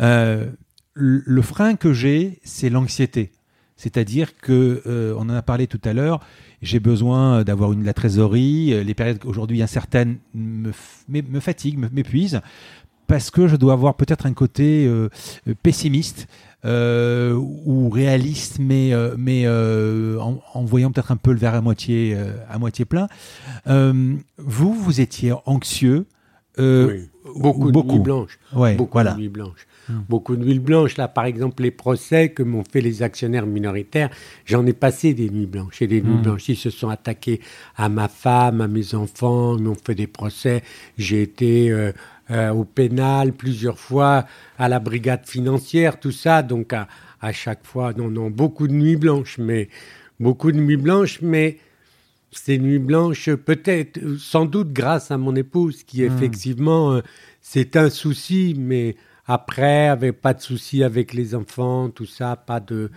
Euh, 0.00 0.46
le 0.94 1.42
frein 1.42 1.76
que 1.76 1.92
j'ai, 1.92 2.40
c'est 2.44 2.70
l'anxiété. 2.70 3.30
C'est-à-dire 3.76 4.38
que, 4.38 4.80
euh, 4.86 5.12
on 5.18 5.28
en 5.28 5.34
a 5.34 5.42
parlé 5.42 5.66
tout 5.66 5.82
à 5.84 5.92
l'heure, 5.92 6.20
j'ai 6.62 6.80
besoin 6.80 7.44
d'avoir 7.44 7.74
une 7.74 7.84
la 7.84 7.92
trésorerie. 7.92 8.72
Euh, 8.72 8.82
les 8.84 8.94
périodes 8.94 9.18
aujourd'hui 9.26 9.60
incertaines 9.60 10.16
me, 10.32 10.72
fatiguent, 11.40 11.92
m'épuisent, 11.92 12.40
parce 13.06 13.30
que 13.30 13.48
je 13.48 13.56
dois 13.56 13.74
avoir 13.74 13.94
peut-être 13.94 14.24
un 14.24 14.32
côté 14.32 14.90
pessimiste 15.62 16.26
ou 16.64 17.90
réaliste, 17.90 18.60
mais, 18.60 18.92
mais 19.18 19.46
en, 19.46 20.64
voyant 20.64 20.90
peut-être 20.90 21.12
un 21.12 21.16
peu 21.16 21.32
le 21.32 21.38
verre 21.38 21.54
à 21.54 21.60
moitié, 21.60 22.16
à 22.48 22.58
moitié 22.58 22.86
plein. 22.86 23.08
vous, 23.66 24.72
vous 24.72 25.00
étiez 25.02 25.34
anxieux. 25.44 26.06
Oui. 26.58 27.08
Beaucoup, 27.36 27.70
beaucoup, 27.70 27.88
de 27.88 27.92
nuits 27.94 28.02
blanches. 28.02 28.38
Ouais, 28.54 28.74
beaucoup 28.74 28.94
voilà. 28.94 29.12
de 29.12 29.18
nuits 29.20 29.28
blanches. 29.28 29.66
Hmm. 29.88 30.00
beaucoup 30.08 30.36
de 30.36 30.44
nuits 30.44 30.58
blanches. 30.58 30.96
Là, 30.96 31.08
par 31.08 31.24
exemple, 31.24 31.62
les 31.62 31.70
procès 31.70 32.30
que 32.30 32.42
m'ont 32.42 32.64
fait 32.64 32.80
les 32.80 33.02
actionnaires 33.02 33.46
minoritaires, 33.46 34.10
j'en 34.44 34.64
ai 34.66 34.72
passé 34.72 35.14
des 35.14 35.30
nuits 35.30 35.46
blanches. 35.46 35.80
Et 35.82 35.86
des 35.86 36.02
nuits 36.02 36.14
hmm. 36.14 36.22
blanches, 36.22 36.48
ils 36.48 36.56
se 36.56 36.70
sont 36.70 36.88
attaqués 36.88 37.40
à 37.76 37.88
ma 37.88 38.08
femme, 38.08 38.60
à 38.60 38.68
mes 38.68 38.94
enfants, 38.94 39.58
m'ont 39.58 39.74
fait 39.74 39.94
des 39.94 40.06
procès. 40.06 40.62
J'ai 40.96 41.22
été 41.22 41.70
euh, 41.70 41.92
euh, 42.30 42.50
au 42.50 42.64
pénal 42.64 43.32
plusieurs 43.32 43.78
fois, 43.78 44.26
à 44.58 44.68
la 44.68 44.80
brigade 44.80 45.26
financière, 45.26 46.00
tout 46.00 46.12
ça. 46.12 46.42
Donc, 46.42 46.72
à, 46.72 46.88
à 47.20 47.32
chaque 47.32 47.64
fois, 47.64 47.92
non, 47.92 48.08
non, 48.08 48.30
beaucoup 48.30 48.68
de 48.68 48.74
nuits 48.74 48.96
blanches, 48.96 49.38
mais 49.38 49.68
beaucoup 50.20 50.52
de 50.52 50.58
nuits 50.58 50.76
blanches, 50.76 51.20
mais 51.22 51.58
ces 52.30 52.58
nuits 52.58 52.78
blanches, 52.78 53.30
peut-être, 53.30 53.98
sans 54.18 54.44
doute 54.44 54.72
grâce 54.72 55.10
à 55.10 55.18
mon 55.18 55.34
épouse, 55.34 55.82
qui 55.82 56.02
hmm. 56.02 56.12
effectivement, 56.12 56.92
euh, 56.92 57.00
c'est 57.40 57.76
un 57.76 57.90
souci, 57.90 58.54
mais 58.58 58.96
après, 59.26 59.88
avait 59.88 60.12
pas 60.12 60.32
de 60.32 60.40
soucis 60.40 60.82
avec 60.82 61.12
les 61.12 61.34
enfants, 61.34 61.90
tout 61.90 62.06
ça, 62.06 62.34
pas 62.34 62.60
de 62.60 62.90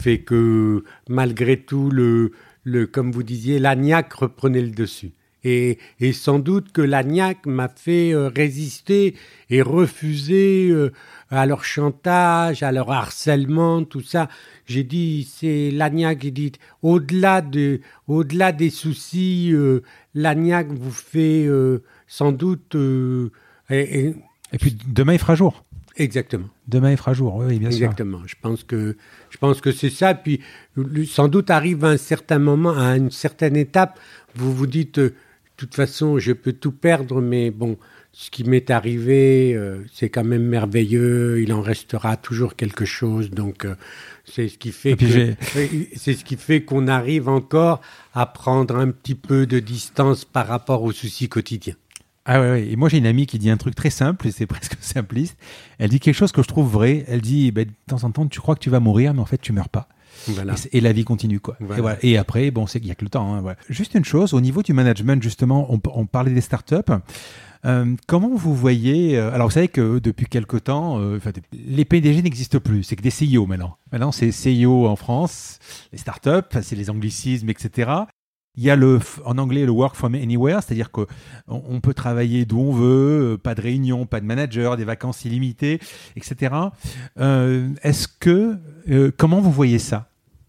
fait 0.00 0.18
que 0.18 0.84
malgré 1.08 1.56
tout 1.58 1.90
le, 1.90 2.32
le 2.64 2.86
comme 2.86 3.12
vous 3.12 3.22
disiez, 3.22 3.58
l'agnac 3.60 4.12
reprenait 4.12 4.62
le 4.62 4.70
dessus. 4.70 5.12
Et, 5.44 5.78
et, 6.00 6.12
sans 6.12 6.40
doute 6.40 6.72
que 6.72 6.82
l'agnac 6.82 7.46
m'a 7.46 7.68
fait 7.68 8.12
euh, 8.12 8.28
résister 8.28 9.14
et 9.48 9.62
refuser 9.62 10.70
euh, 10.70 10.92
à 11.30 11.46
leur 11.46 11.64
chantage, 11.64 12.62
à 12.62 12.72
leur 12.72 12.90
harcèlement, 12.90 13.84
tout 13.84 14.00
ça. 14.00 14.28
J'ai 14.66 14.84
dit, 14.84 15.28
c'est 15.30 15.70
l'agnac 15.70 16.20
qui 16.20 16.32
dit, 16.32 16.52
au-delà 16.82 17.40
de, 17.40 17.80
au-delà 18.06 18.52
des 18.52 18.70
soucis, 18.70 19.50
euh, 19.52 19.82
l'agnac 20.14 20.68
vous 20.68 20.90
fait 20.90 21.48
sans 22.06 22.32
doute. 22.32 22.76
Et, 23.70 24.14
et, 24.52 24.58
puis 24.58 24.76
demain 24.86 25.14
il 25.14 25.18
fera 25.18 25.34
jour. 25.34 25.64
Exactement. 25.96 26.48
Demain 26.68 26.90
il 26.90 26.96
fera 26.96 27.14
jour, 27.14 27.36
oui, 27.36 27.58
bien 27.58 27.70
sûr. 27.70 27.84
Exactement. 27.84 28.20
Je 28.26 28.34
pense 28.40 28.64
que 28.64 28.96
je 29.30 29.38
pense 29.38 29.60
que 29.60 29.72
c'est 29.72 29.90
ça. 29.90 30.14
Puis 30.14 30.40
sans 31.06 31.28
doute 31.28 31.50
arrive 31.50 31.84
à 31.84 31.88
un 31.88 31.96
certain 31.96 32.38
moment, 32.38 32.76
à 32.76 32.96
une 32.96 33.10
certaine 33.10 33.56
étape, 33.56 33.98
vous 34.34 34.52
vous 34.52 34.66
dites, 34.66 34.98
de 34.98 35.14
toute 35.56 35.74
façon, 35.74 36.18
je 36.18 36.32
peux 36.32 36.52
tout 36.52 36.72
perdre, 36.72 37.22
mais 37.22 37.50
bon, 37.50 37.78
ce 38.18 38.30
qui 38.30 38.44
m'est 38.44 38.70
arrivé, 38.70 39.52
euh, 39.54 39.84
c'est 39.92 40.08
quand 40.08 40.24
même 40.24 40.44
merveilleux. 40.44 41.42
Il 41.42 41.52
en 41.52 41.60
restera 41.60 42.16
toujours 42.16 42.56
quelque 42.56 42.86
chose. 42.86 43.30
Donc, 43.30 43.66
euh, 43.66 43.74
c'est 44.24 44.48
ce 44.48 44.56
qui 44.56 44.72
fait 44.72 44.96
c'est 45.96 46.14
ce 46.14 46.24
qui 46.24 46.36
fait 46.36 46.62
qu'on 46.62 46.88
arrive 46.88 47.28
encore 47.28 47.82
à 48.14 48.24
prendre 48.24 48.76
un 48.76 48.90
petit 48.90 49.14
peu 49.14 49.44
de 49.44 49.58
distance 49.58 50.24
par 50.24 50.46
rapport 50.46 50.82
aux 50.82 50.92
soucis 50.92 51.28
quotidiens. 51.28 51.74
Ah 52.24 52.40
ouais, 52.40 52.66
et 52.66 52.74
moi 52.74 52.88
j'ai 52.88 52.96
une 52.96 53.06
amie 53.06 53.26
qui 53.26 53.38
dit 53.38 53.50
un 53.50 53.58
truc 53.58 53.74
très 53.74 53.90
simple, 53.90 54.26
et 54.26 54.30
c'est 54.30 54.46
presque 54.46 54.78
simpliste. 54.80 55.36
Elle 55.78 55.90
dit 55.90 56.00
quelque 56.00 56.14
chose 56.14 56.32
que 56.32 56.42
je 56.42 56.48
trouve 56.48 56.72
vrai. 56.72 57.04
Elle 57.08 57.20
dit, 57.20 57.52
ben, 57.52 57.66
de 57.66 57.70
temps 57.86 58.02
en 58.04 58.10
temps, 58.10 58.26
tu 58.26 58.40
crois 58.40 58.54
que 58.54 58.60
tu 58.60 58.70
vas 58.70 58.80
mourir, 58.80 59.12
mais 59.12 59.20
en 59.20 59.26
fait, 59.26 59.38
tu 59.42 59.52
meurs 59.52 59.68
pas. 59.68 59.88
Et, 60.72 60.80
la 60.80 60.92
vie 60.92 61.04
continue, 61.04 61.40
quoi. 61.40 61.56
Et, 62.02 62.16
après, 62.16 62.50
bon, 62.50 62.66
c'est 62.66 62.80
qu'il 62.80 62.86
n'y 62.86 62.92
a 62.92 62.94
que 62.94 63.04
le 63.04 63.10
temps. 63.10 63.34
Hein, 63.34 63.54
Juste 63.68 63.94
une 63.94 64.04
chose, 64.04 64.34
au 64.34 64.40
niveau 64.40 64.62
du 64.62 64.72
management, 64.72 65.22
justement, 65.22 65.68
on, 65.70 66.06
parlait 66.06 66.32
des 66.32 66.40
startups. 66.40 66.74
Euh, 67.66 67.96
comment 68.06 68.34
vous 68.34 68.54
voyez 68.54 69.18
euh, 69.18 69.32
Alors, 69.32 69.48
vous 69.48 69.54
savez 69.54 69.68
que 69.68 69.98
depuis 69.98 70.26
quelque 70.26 70.56
temps, 70.56 71.00
euh, 71.00 71.18
les 71.52 71.84
PDG 71.84 72.22
n'existent 72.22 72.60
plus. 72.60 72.84
C'est 72.84 72.96
que 72.96 73.02
des 73.02 73.10
CIO 73.10 73.46
maintenant. 73.46 73.76
Maintenant, 73.92 74.12
c'est 74.12 74.30
CIO 74.30 74.86
en 74.86 74.96
France, 74.96 75.58
les 75.92 75.98
startups, 75.98 76.60
c'est 76.62 76.76
les 76.76 76.90
anglicismes, 76.90 77.50
etc. 77.50 77.90
Il 78.54 78.62
y 78.62 78.70
a 78.70 78.76
le, 78.76 79.00
en 79.24 79.36
anglais 79.36 79.66
le 79.66 79.72
work 79.72 79.96
from 79.96 80.14
anywhere, 80.14 80.62
c'est-à-dire 80.62 80.90
qu'on 80.90 81.06
on 81.46 81.80
peut 81.80 81.92
travailler 81.92 82.46
d'où 82.46 82.60
on 82.60 82.72
veut, 82.72 83.38
pas 83.42 83.54
de 83.54 83.60
réunion, 83.60 84.06
pas 84.06 84.20
de 84.20 84.24
manager, 84.24 84.78
des 84.78 84.84
vacances 84.84 85.26
illimitées, 85.26 85.78
etc. 86.16 86.54
Est-ce 87.18 88.08
que, 88.08 88.56
comment 89.18 89.42
vous 89.42 89.52
voyez 89.52 89.78
ça? 89.78 90.08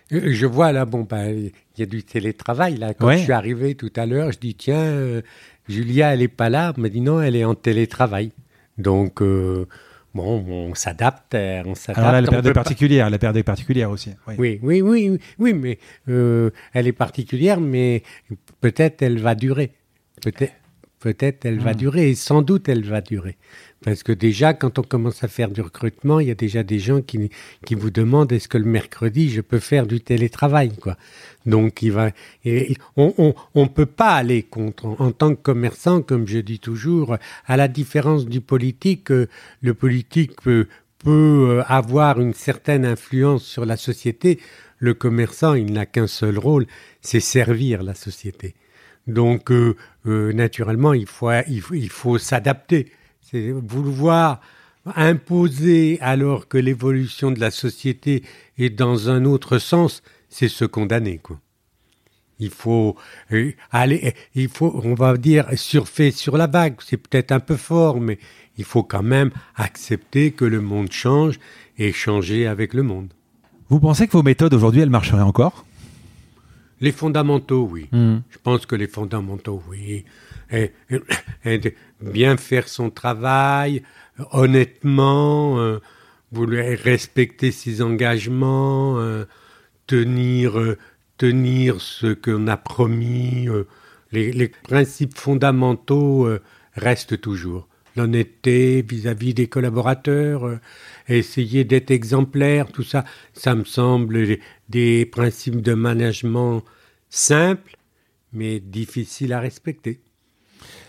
Je 0.10 0.46
vois 0.46 0.72
là, 0.72 0.86
bon, 0.86 1.04
bah, 1.04 1.30
il 1.34 1.52
y 1.78 1.82
a 1.82 1.86
du 1.86 2.02
télétravail 2.02 2.78
là. 2.78 2.94
Quand 2.94 3.12
je 3.12 3.18
suis 3.18 3.34
arrivé 3.34 3.76
tout 3.76 3.92
à 3.98 4.06
l'heure, 4.06 4.32
je 4.32 4.40
dis 4.40 4.56
tiens, 4.56 5.22
Julia, 5.70 6.14
elle 6.14 6.22
est 6.22 6.28
pas 6.28 6.50
là. 6.50 6.74
Elle 6.76 6.82
m'a 6.82 6.90
dit 6.90 7.02
non, 7.02 7.22
elle 7.22 7.36
est 7.36 7.46
en 7.46 7.56
télétravail. 7.56 8.32
Donc 8.78 9.22
bon, 10.18 10.70
on 10.70 10.76
s'adapte, 10.76 11.36
euh, 11.36 11.64
on 11.66 11.76
s'adapte. 11.76 12.00
Alors 12.00 12.12
là, 12.12 12.22
la 12.22 12.28
période 12.28 12.54
particulière, 12.54 13.10
la 13.10 13.20
période 13.20 13.44
particulière 13.46 13.90
aussi. 13.90 14.12
Oui, 14.38 14.60
oui, 14.62 14.82
oui, 14.82 15.20
oui, 15.40 15.54
mais 15.54 15.80
euh, 16.10 16.50
elle 16.74 16.88
est 16.88 16.94
particulière, 16.94 17.60
mais 17.60 18.04
peut-être 18.62 19.02
elle 19.02 19.20
va 19.20 19.36
durer. 19.36 19.72
Peut-être, 20.22 20.54
peut-être 21.00 21.46
elle 21.46 21.60
va 21.60 21.74
hmm. 21.74 21.78
durer, 21.78 22.10
et 22.10 22.16
sans 22.16 22.42
doute 22.42 22.70
elle 22.70 22.84
va 22.84 23.02
durer. 23.02 23.38
Parce 23.84 24.02
que 24.02 24.12
déjà, 24.12 24.54
quand 24.54 24.80
on 24.80 24.82
commence 24.82 25.24
à 25.24 25.28
faire 25.28 25.52
du 25.52 25.62
recrutement, 25.62 26.20
il 26.20 26.28
y 26.28 26.32
a 26.32 26.36
déjà 26.36 26.64
des 26.64 26.80
gens 26.80 27.02
qui, 27.02 27.30
qui 27.66 27.76
vous 27.76 27.92
demandent 27.92 28.32
est-ce 28.32 28.48
que 28.48 28.58
le 28.58 28.66
mercredi, 28.66 29.30
je 29.30 29.42
peux 29.42 29.60
faire 29.60 29.86
du 29.86 30.02
télétravail, 30.02 30.76
quoi. 30.76 30.98
Donc, 31.46 31.82
il 31.84 31.92
va, 31.92 32.10
on 32.98 33.34
ne 33.56 33.68
peut 33.68 33.86
pas 33.86 34.16
aller 34.16 34.44
contre. 34.44 34.86
En 35.00 35.12
tant 35.12 35.36
que 35.36 35.42
commerçant, 35.42 36.02
comme 36.02 36.28
je 36.28 36.40
dis 36.40 36.60
toujours, 36.60 37.18
à 37.46 37.56
la 37.56 37.68
différence 37.68 38.26
du 38.26 38.42
politique, 38.42 39.12
euh, 39.12 39.30
le 39.62 39.74
politique 39.74 40.42
peut, 40.42 40.68
peut 40.98 41.60
euh, 41.60 41.64
avoir 41.68 42.20
une 42.20 42.34
certaine 42.34 42.84
influence 42.84 43.46
sur 43.46 43.66
la 43.66 43.78
société. 43.78 44.40
Le 44.80 44.94
commerçant, 44.94 45.54
il 45.54 45.72
n'a 45.72 45.86
qu'un 45.86 46.08
seul 46.08 46.38
rôle, 46.38 46.66
c'est 47.02 47.20
servir 47.20 47.84
la 47.84 47.94
société. 47.94 48.56
Donc, 49.08 49.52
euh, 49.52 49.76
naturellement, 50.06 50.94
il 50.94 51.08
faut, 51.08 51.32
il 51.48 51.62
faut, 51.62 51.74
il 51.74 51.90
faut 51.90 52.18
s'adapter. 52.18 52.92
C'est 53.22 53.52
vouloir 53.52 54.42
imposer 54.96 55.98
alors 56.02 56.48
que 56.48 56.58
l'évolution 56.58 57.32
de 57.32 57.40
la 57.40 57.52
société 57.52 58.24
est 58.58 58.70
dans 58.70 59.10
un 59.10 59.26
autre 59.26 59.58
sens, 59.58 60.02
c'est 60.30 60.48
se 60.48 60.66
condamner, 60.66 61.18
quoi. 61.18 61.40
Il 62.40 62.52
faut 62.52 62.96
euh, 63.32 63.52
aller, 63.72 64.14
il 64.36 64.48
faut, 64.48 64.80
on 64.84 64.94
va 64.94 65.18
dire, 65.18 65.48
surfer 65.56 66.12
sur 66.12 66.38
la 66.38 66.46
vague. 66.46 66.76
C'est 66.86 66.98
peut-être 66.98 67.32
un 67.32 67.40
peu 67.40 67.56
fort, 67.56 68.00
mais 68.00 68.20
il 68.58 68.64
faut 68.64 68.84
quand 68.84 69.02
même 69.02 69.32
accepter 69.56 70.32
que 70.32 70.46
le 70.46 70.62
monde 70.62 70.92
change 70.92 71.40
et 71.80 71.92
changer 71.92 72.46
avec 72.46 72.76
le 72.76 72.84
monde. 72.84 73.12
Vous 73.70 73.80
pensez 73.80 74.06
que 74.06 74.12
vos 74.12 74.22
méthodes 74.22 74.54
aujourd'hui, 74.54 74.82
elles 74.82 74.90
marcheraient 74.90 75.24
encore? 75.24 75.66
Les 76.80 76.92
fondamentaux, 76.92 77.68
oui. 77.72 77.88
Hmm. 77.92 78.18
Je 78.30 78.38
pense 78.38 78.66
que 78.66 78.76
les 78.76 78.88
fondamentaux, 78.88 79.62
oui. 79.70 80.06
Et, 80.52 80.72
bien 82.02 82.38
faire 82.38 82.68
son 82.68 82.90
travail 82.90 83.84
honnêtement, 84.32 85.60
euh, 85.60 85.80
vouloir 86.32 86.66
respecter 86.78 87.52
ses 87.52 87.82
engagements, 87.82 88.98
euh, 88.98 89.26
tenir, 89.88 90.60
euh, 90.60 90.78
tenir 91.18 91.82
ce 91.82 92.14
qu'on 92.14 92.48
a 92.48 92.58
promis. 92.58 93.48
Les, 94.12 94.32
les, 94.32 94.48
principes 94.50 95.18
fondamentaux 95.18 96.30
restent 96.74 97.20
toujours. 97.20 97.68
L'honnêteté 97.96 98.86
vis-à-vis 98.88 99.34
des 99.34 99.48
collaborateurs, 99.48 100.60
essayer 101.16 101.64
d'être 101.64 101.92
exemplaire, 101.92 102.72
tout 102.72 102.84
ça, 102.84 103.06
ça 103.34 103.56
me 103.56 103.64
semble 103.64 104.38
des 104.70 105.06
principes 105.06 105.62
de 105.62 105.74
management 105.74 106.64
simples, 107.10 107.78
mais 108.34 108.60
difficiles 108.60 109.34
à 109.34 109.40
respecter 109.40 110.02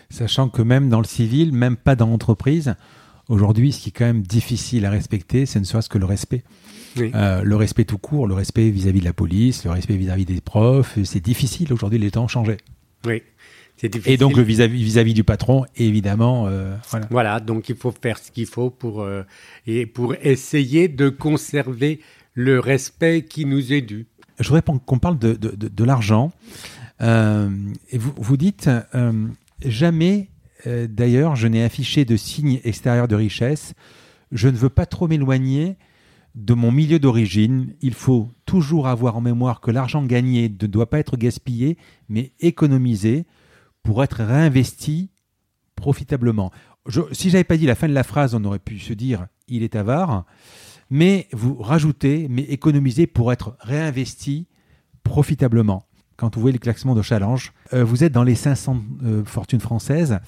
sachant 0.09 0.49
que 0.49 0.61
même 0.61 0.89
dans 0.89 0.99
le 0.99 1.05
civil, 1.05 1.53
même 1.53 1.77
pas 1.77 1.95
dans 1.95 2.07
l'entreprise, 2.07 2.75
aujourd'hui, 3.27 3.71
ce 3.71 3.81
qui 3.81 3.89
est 3.89 3.91
quand 3.91 4.05
même 4.05 4.21
difficile 4.21 4.85
à 4.85 4.89
respecter, 4.89 5.45
c'est 5.45 5.59
ne 5.59 5.65
serait-ce 5.65 5.89
que 5.89 5.97
le 5.97 6.05
respect. 6.05 6.43
Euh, 6.97 7.43
le 7.43 7.55
respect 7.55 7.85
tout 7.85 7.99
court, 7.99 8.27
le 8.27 8.33
respect 8.33 8.69
vis-à-vis 8.71 8.99
de 8.99 9.05
la 9.05 9.13
police, 9.13 9.63
le 9.63 9.71
respect 9.71 9.95
vis-à-vis 9.95 10.25
des 10.25 10.41
profs, 10.41 10.97
c'est 11.03 11.23
difficile 11.23 11.71
aujourd'hui, 11.71 11.99
les 11.99 12.11
temps 12.11 12.23
ont 12.23 12.27
changé. 12.27 12.57
Oui. 13.05 13.21
Et 14.05 14.17
donc 14.17 14.35
le 14.35 14.43
vis-à-vis 14.43 15.13
du 15.13 15.23
patron, 15.23 15.65
évidemment. 15.75 16.47
Euh, 16.47 16.75
voilà. 16.89 17.07
voilà. 17.09 17.39
donc 17.39 17.69
il 17.69 17.75
faut 17.75 17.93
faire 17.93 18.17
ce 18.17 18.31
qu'il 18.31 18.45
faut 18.45 18.69
pour, 18.69 19.01
euh, 19.01 19.23
et 19.67 19.85
pour 19.85 20.15
essayer 20.21 20.87
de 20.87 21.09
conserver 21.09 22.01
le 22.33 22.59
respect 22.59 23.23
qui 23.23 23.45
nous 23.45 23.73
est 23.73 23.81
dû. 23.81 24.07
Je 24.39 24.47
voudrais 24.47 24.61
qu'on 24.61 24.99
parle 24.99 25.17
de, 25.19 25.33
de, 25.33 25.55
de, 25.55 25.67
de 25.67 25.83
l'argent. 25.83 26.31
et 27.01 27.97
vous, 27.97 28.13
vous 28.17 28.37
dites, 28.37 28.69
Jamais, 29.65 30.29
euh, 30.67 30.87
d'ailleurs, 30.87 31.35
je 31.35 31.47
n'ai 31.47 31.63
affiché 31.63 32.05
de 32.05 32.15
signe 32.15 32.61
extérieur 32.63 33.07
de 33.07 33.15
richesse. 33.15 33.73
Je 34.31 34.47
ne 34.47 34.55
veux 34.55 34.69
pas 34.69 34.85
trop 34.85 35.07
m'éloigner 35.07 35.75
de 36.35 36.53
mon 36.53 36.71
milieu 36.71 36.99
d'origine. 36.99 37.73
Il 37.81 37.93
faut 37.93 38.29
toujours 38.45 38.87
avoir 38.87 39.17
en 39.17 39.21
mémoire 39.21 39.59
que 39.59 39.71
l'argent 39.71 40.03
gagné 40.05 40.43
ne 40.43 40.67
doit 40.67 40.89
pas 40.89 40.99
être 40.99 41.17
gaspillé, 41.17 41.77
mais 42.07 42.31
économisé 42.39 43.25
pour 43.89 44.03
être 44.03 44.23
réinvesti 44.23 45.09
profitablement. 45.75 46.51
Je, 46.85 47.01
si 47.11 47.31
j'avais 47.31 47.43
pas 47.43 47.57
dit 47.57 47.65
la 47.65 47.73
fin 47.73 47.87
de 47.87 47.93
la 47.93 48.03
phrase, 48.03 48.35
on 48.35 48.43
aurait 48.43 48.59
pu 48.59 48.77
se 48.77 48.93
dire 48.93 49.25
il 49.47 49.63
est 49.63 49.75
avare. 49.75 50.25
Mais 50.91 51.27
vous 51.31 51.55
rajoutez, 51.55 52.27
mais 52.29 52.43
économiser 52.43 53.07
pour 53.07 53.33
être 53.33 53.57
réinvesti 53.61 54.45
profitablement 55.01 55.87
quand 56.17 56.35
vous 56.35 56.41
voyez 56.41 56.53
le 56.53 56.59
classement 56.59 56.93
de 56.93 57.01
Challenge. 57.01 57.51
Euh, 57.73 57.83
vous 57.83 58.03
êtes 58.03 58.11
dans 58.13 58.21
les 58.23 58.35
500 58.35 58.79
euh, 59.05 59.25
fortunes 59.25 59.59
françaises. 59.59 60.19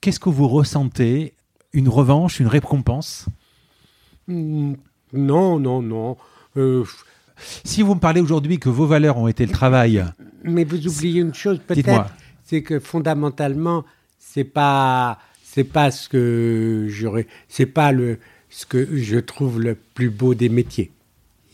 Qu'est-ce 0.00 0.18
que 0.20 0.30
vous 0.30 0.48
ressentez? 0.48 1.34
Une 1.74 1.90
revanche, 1.90 2.40
une 2.40 2.46
récompense? 2.46 3.26
Hmm, 4.28 4.76
Non, 5.12 5.60
non, 5.60 5.82
non. 5.82 6.16
Euh, 6.56 6.84
si 7.64 7.82
vous 7.82 7.94
me 7.94 8.00
parlez 8.00 8.22
aujourd'hui 8.22 8.58
que 8.58 8.70
vos 8.70 8.86
valeurs 8.86 9.18
ont 9.18 9.28
été 9.28 9.44
le 9.44 9.52
travail. 9.52 10.02
Mais 10.42 10.64
vous 10.64 10.86
oubliez 10.86 11.20
une 11.20 11.34
chose 11.34 11.60
peut-être, 11.66 12.14
c'est 12.48 12.62
que 12.62 12.80
fondamentalement, 12.80 13.84
c'est 14.18 14.44
pas 14.44 15.18
c'est 15.42 15.64
pas 15.64 15.90
ce 15.90 16.08
que 16.08 16.86
j'aurais, 16.88 17.26
c'est 17.48 17.66
pas 17.66 17.92
le 17.92 18.18
ce 18.48 18.64
que 18.64 18.96
je 18.96 19.18
trouve 19.18 19.60
le 19.60 19.76
plus 19.94 20.08
beau 20.08 20.34
des 20.34 20.48
métiers. 20.48 20.90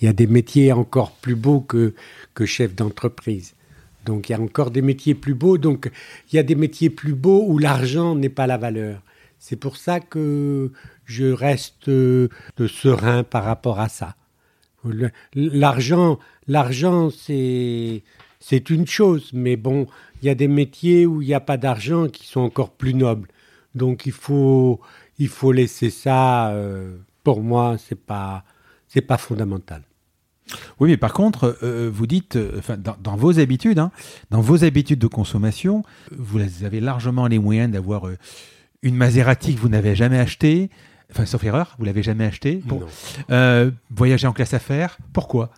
Il 0.00 0.04
y 0.04 0.08
a 0.08 0.12
des 0.12 0.28
métiers 0.28 0.72
encore 0.72 1.12
plus 1.12 1.34
beaux 1.34 1.60
que, 1.60 1.94
que 2.34 2.46
chef 2.46 2.74
d'entreprise. 2.76 3.54
Donc 4.04 4.28
il 4.28 4.32
y 4.32 4.34
a 4.36 4.40
encore 4.40 4.70
des 4.70 4.82
métiers 4.82 5.14
plus 5.14 5.34
beaux. 5.34 5.58
Donc 5.58 5.90
il 6.30 6.36
y 6.36 6.38
a 6.38 6.44
des 6.44 6.54
métiers 6.54 6.90
plus 6.90 7.14
beaux 7.14 7.44
où 7.48 7.58
l'argent 7.58 8.14
n'est 8.14 8.28
pas 8.28 8.46
la 8.46 8.58
valeur. 8.58 9.02
C'est 9.40 9.56
pour 9.56 9.76
ça 9.76 9.98
que 9.98 10.70
je 11.06 11.26
reste 11.26 11.88
euh, 11.88 12.28
serein 12.68 13.24
par 13.24 13.44
rapport 13.44 13.80
à 13.80 13.88
ça. 13.88 14.14
L'argent, 15.34 16.18
l'argent, 16.46 17.10
c'est 17.10 18.02
c'est 18.46 18.68
une 18.68 18.86
chose, 18.86 19.30
mais 19.32 19.56
bon, 19.56 19.86
il 20.24 20.28
y 20.28 20.30
a 20.30 20.34
des 20.34 20.48
métiers 20.48 21.04
où 21.04 21.20
il 21.20 21.28
n'y 21.28 21.34
a 21.34 21.40
pas 21.40 21.58
d'argent 21.58 22.08
qui 22.08 22.26
sont 22.26 22.40
encore 22.40 22.70
plus 22.70 22.94
nobles. 22.94 23.28
Donc 23.74 24.06
il 24.06 24.12
faut 24.12 24.80
il 25.18 25.28
faut 25.28 25.52
laisser 25.52 25.90
ça. 25.90 26.48
Euh, 26.52 26.96
pour 27.22 27.42
moi, 27.42 27.76
c'est 27.78 28.00
pas 28.00 28.42
c'est 28.88 29.02
pas 29.02 29.18
fondamental. 29.18 29.82
Oui, 30.80 30.90
mais 30.90 30.96
par 30.96 31.12
contre, 31.12 31.58
euh, 31.62 31.90
vous 31.92 32.06
dites, 32.06 32.38
enfin, 32.58 32.76
dans, 32.76 33.16
vos 33.16 33.38
habitudes, 33.38 33.78
hein, 33.78 33.90
dans 34.30 34.40
vos 34.40 34.64
habitudes 34.64 34.98
de 34.98 35.06
consommation, 35.06 35.82
vous 36.10 36.40
avez 36.64 36.80
largement 36.80 37.26
les 37.26 37.38
moyens 37.38 37.70
d'avoir 37.70 38.04
une 38.82 38.94
Maserati 38.94 39.54
que 39.54 39.60
vous 39.60 39.70
n'avez 39.70 39.94
jamais 39.94 40.18
achetée, 40.18 40.70
enfin 41.10 41.26
sauf 41.26 41.44
erreur, 41.44 41.74
vous 41.78 41.84
l'avez 41.84 42.02
jamais 42.02 42.24
achetée. 42.24 42.62
Euh, 43.30 43.70
voyager 43.90 44.26
en 44.26 44.32
classe 44.32 44.54
affaires, 44.54 44.98
pourquoi? 45.12 45.50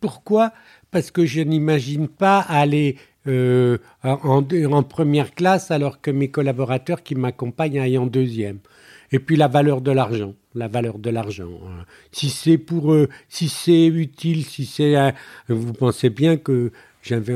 Pourquoi? 0.00 0.52
Parce 0.90 1.10
que 1.10 1.26
je 1.26 1.40
n'imagine 1.40 2.08
pas 2.08 2.38
aller 2.38 2.96
euh, 3.28 3.78
en, 4.02 4.82
première 4.82 5.34
classe 5.34 5.70
alors 5.70 6.00
que 6.00 6.10
mes 6.10 6.28
collaborateurs 6.28 7.02
qui 7.02 7.14
m'accompagnent 7.14 7.78
aillent 7.78 7.98
en 7.98 8.06
deuxième. 8.06 8.58
Et 9.12 9.18
puis 9.18 9.36
la 9.36 9.48
valeur 9.48 9.80
de 9.80 9.90
l'argent, 9.90 10.34
la 10.54 10.68
valeur 10.68 10.98
de 10.98 11.10
l'argent. 11.10 11.50
Hein. 11.66 11.84
Si 12.12 12.30
c'est 12.30 12.58
pour 12.58 12.92
eux, 12.92 13.08
si 13.28 13.48
c'est 13.48 13.86
utile, 13.86 14.44
si 14.44 14.66
c'est, 14.66 14.96
vous 15.48 15.72
pensez 15.72 16.10
bien 16.10 16.36
que 16.36 16.72
j'avais 17.02 17.34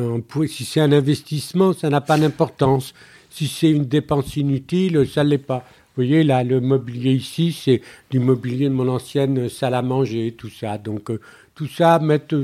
si 0.49 0.65
c'est 0.65 0.81
un 0.81 0.93
investissement, 0.93 1.73
ça 1.73 1.89
n'a 1.89 2.01
pas 2.01 2.19
d'importance. 2.19 2.95
Si 3.31 3.47
c'est 3.47 3.71
une 3.71 3.87
dépense 3.87 4.37
inutile, 4.37 5.07
ça 5.09 5.25
l'est 5.25 5.39
pas. 5.39 5.65
Vous 5.95 6.05
voyez, 6.05 6.25
là, 6.25 6.43
le 6.43 6.61
mobilier 6.61 7.13
ici, 7.13 7.53
c'est 7.53 7.83
du 8.11 8.19
mobilier 8.19 8.69
de 8.69 8.75
mon 8.75 8.89
ancienne 8.89 9.49
salle 9.49 9.75
à 9.75 9.83
manger, 9.83 10.35
tout 10.37 10.51
ça. 10.51 10.79
Donc, 10.79 11.11
euh, 11.11 11.21
tout 11.55 11.69
ça, 11.69 11.99
mettre, 11.99 12.35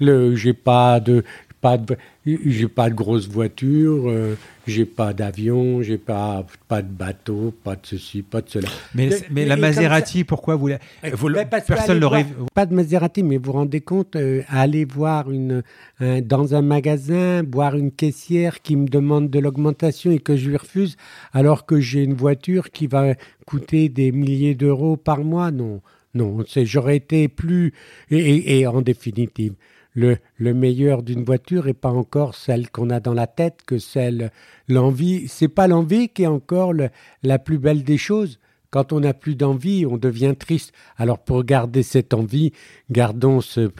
le, 0.00 0.34
j'ai 0.36 0.52
pas 0.52 1.00
de, 1.00 1.24
pas 1.60 1.78
de, 1.78 1.96
j'ai 2.24 2.68
pas 2.68 2.90
de 2.90 2.94
grosse 2.94 3.28
voiture, 3.28 4.08
euh, 4.08 4.36
j'ai 4.66 4.84
pas 4.84 5.12
d'avion, 5.12 5.82
j'ai 5.82 5.98
pas 5.98 6.46
pas 6.68 6.82
de 6.82 6.88
bateau, 6.88 7.54
pas 7.64 7.76
de 7.76 7.80
ceci, 7.84 8.22
pas 8.22 8.42
de 8.42 8.50
cela. 8.50 8.68
Mais, 8.94 9.10
mais 9.30 9.44
la 9.44 9.56
Maserati, 9.56 10.24
pourquoi 10.24 10.56
vous, 10.56 10.68
vous 11.12 11.28
personne 11.48 11.98
l'aurait 11.98 12.26
pas 12.54 12.66
de 12.66 12.74
Maserati, 12.74 13.22
mais 13.22 13.38
vous 13.38 13.44
vous 13.44 13.52
rendez 13.52 13.80
compte 13.80 14.16
euh, 14.16 14.42
aller 14.48 14.84
voir 14.84 15.30
une 15.30 15.62
dans 16.00 16.54
un 16.54 16.62
magasin, 16.62 17.42
boire 17.42 17.74
une 17.74 17.90
caissière 17.90 18.60
qui 18.60 18.76
me 18.76 18.86
demande 18.86 19.30
de 19.30 19.38
l'augmentation 19.38 20.10
et 20.10 20.18
que 20.18 20.36
je 20.36 20.50
lui 20.50 20.56
refuse, 20.56 20.96
alors 21.32 21.64
que 21.64 21.80
j'ai 21.80 22.02
une 22.02 22.14
voiture 22.14 22.70
qui 22.70 22.86
va 22.86 23.14
coûter 23.46 23.88
des 23.88 24.12
milliers 24.12 24.54
d'euros 24.54 24.96
par 24.96 25.20
mois, 25.24 25.50
non. 25.50 25.80
Non, 26.14 26.44
j'aurais 26.46 26.96
été 26.96 27.28
plus 27.28 27.74
et 28.10 28.66
en 28.66 28.80
définitive, 28.80 29.52
le, 29.96 30.18
le 30.36 30.54
meilleur 30.54 31.02
d'une 31.02 31.24
voiture 31.24 31.64
n'est 31.64 31.74
pas 31.74 31.90
encore 31.90 32.34
celle 32.34 32.70
qu'on 32.70 32.90
a 32.90 33.00
dans 33.00 33.14
la 33.14 33.26
tête, 33.26 33.60
que 33.66 33.78
celle, 33.78 34.30
l'envie. 34.68 35.26
C'est 35.26 35.48
pas 35.48 35.66
l'envie 35.66 36.10
qui 36.10 36.22
est 36.22 36.28
encore 36.28 36.74
la 37.22 37.38
plus 37.38 37.58
belle 37.58 37.82
des 37.82 37.96
choses. 37.98 38.38
Quand 38.70 38.92
on 38.92 39.00
n'a 39.00 39.14
plus 39.14 39.36
d'envie, 39.36 39.86
on 39.86 39.96
devient 39.96 40.34
triste. 40.38 40.72
Alors 40.98 41.18
pour 41.18 41.42
garder 41.44 41.82
cette 41.82 42.12
envie, 42.12 42.52
gardons, 42.90 43.40
ce, 43.40 43.70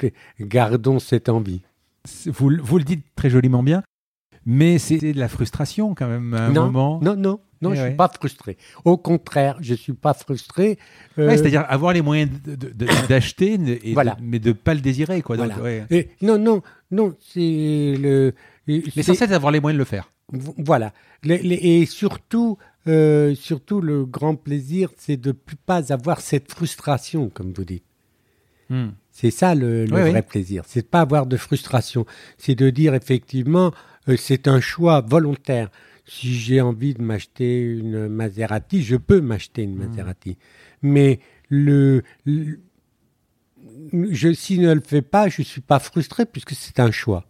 gardons 0.40 0.98
cette 0.98 1.28
envie. 1.28 1.60
Vous, 2.26 2.50
vous 2.62 2.78
le 2.78 2.84
dites 2.84 3.04
très 3.14 3.28
joliment 3.28 3.62
bien, 3.62 3.82
mais 4.46 4.78
c'est 4.78 4.98
de 4.98 5.18
la 5.18 5.28
frustration 5.28 5.94
quand 5.94 6.06
même 6.06 6.32
à 6.32 6.46
un 6.46 6.52
non, 6.52 6.66
moment. 6.66 7.00
Non, 7.02 7.16
non, 7.16 7.40
non, 7.62 7.74
je 7.74 7.80
ne 7.80 7.86
suis 7.86 7.96
pas 7.96 8.08
frustré. 8.08 8.56
Au 8.84 8.96
contraire, 8.96 9.56
je 9.60 9.72
ne 9.72 9.76
suis 9.76 9.92
pas 9.92 10.14
frustré. 10.14 10.78
Euh, 11.18 11.30
C'est-à-dire 11.30 11.64
avoir 11.68 11.92
les 11.92 12.02
moyens 12.02 12.30
d'acheter, 13.08 13.58
mais 13.58 14.38
de 14.38 14.48
ne 14.48 14.52
pas 14.52 14.74
le 14.74 14.80
désirer. 14.80 15.22
Quoi. 15.22 15.36
non, 15.36 16.38
non, 16.38 16.62
non, 16.90 17.14
c'est 17.20 17.94
le. 17.98 18.34
L'essentiel, 18.66 19.16
c'est 19.16 19.26
d'avoir 19.28 19.52
les 19.52 19.60
moyens 19.60 19.76
de 19.76 19.80
le 19.80 19.84
faire. 19.84 20.12
Voilà. 20.58 20.92
et 21.24 21.86
surtout, 21.86 22.58
euh, 22.88 23.34
surtout, 23.34 23.80
le 23.80 24.04
grand 24.04 24.34
plaisir, 24.36 24.90
c'est 24.96 25.16
de 25.16 25.30
ne 25.30 25.54
pas 25.66 25.92
avoir 25.92 26.20
cette 26.20 26.50
frustration, 26.50 27.28
comme 27.28 27.52
vous 27.52 27.64
dites. 27.64 27.84
Hmm. 28.68 28.88
C'est 29.12 29.30
ça 29.30 29.54
le, 29.54 29.86
vrai 29.86 30.22
plaisir. 30.22 30.64
C'est 30.66 30.82
de 30.82 30.86
pas 30.86 31.00
avoir 31.00 31.26
de 31.26 31.36
frustration. 31.36 32.04
C'est 32.36 32.54
de 32.54 32.68
dire 32.70 32.94
effectivement, 32.94 33.72
euh, 34.08 34.16
c'est 34.16 34.48
un 34.48 34.60
choix 34.60 35.00
volontaire 35.00 35.70
si 36.06 36.34
j'ai 36.34 36.60
envie 36.60 36.94
de 36.94 37.02
m'acheter 37.02 37.60
une 37.60 38.08
Maserati, 38.08 38.82
je 38.82 38.96
peux 38.96 39.20
m'acheter 39.20 39.62
une 39.62 39.74
mmh. 39.74 39.88
Maserati. 39.88 40.38
Mais 40.82 41.20
le, 41.48 42.02
je, 43.92 44.32
s'il 44.32 44.62
ne 44.62 44.72
le 44.72 44.80
fait 44.80 45.02
pas, 45.02 45.28
je 45.28 45.42
ne 45.42 45.44
suis 45.44 45.60
pas 45.60 45.78
frustré 45.78 46.26
puisque 46.26 46.52
c'est 46.52 46.80
un 46.80 46.90
choix. 46.90 47.26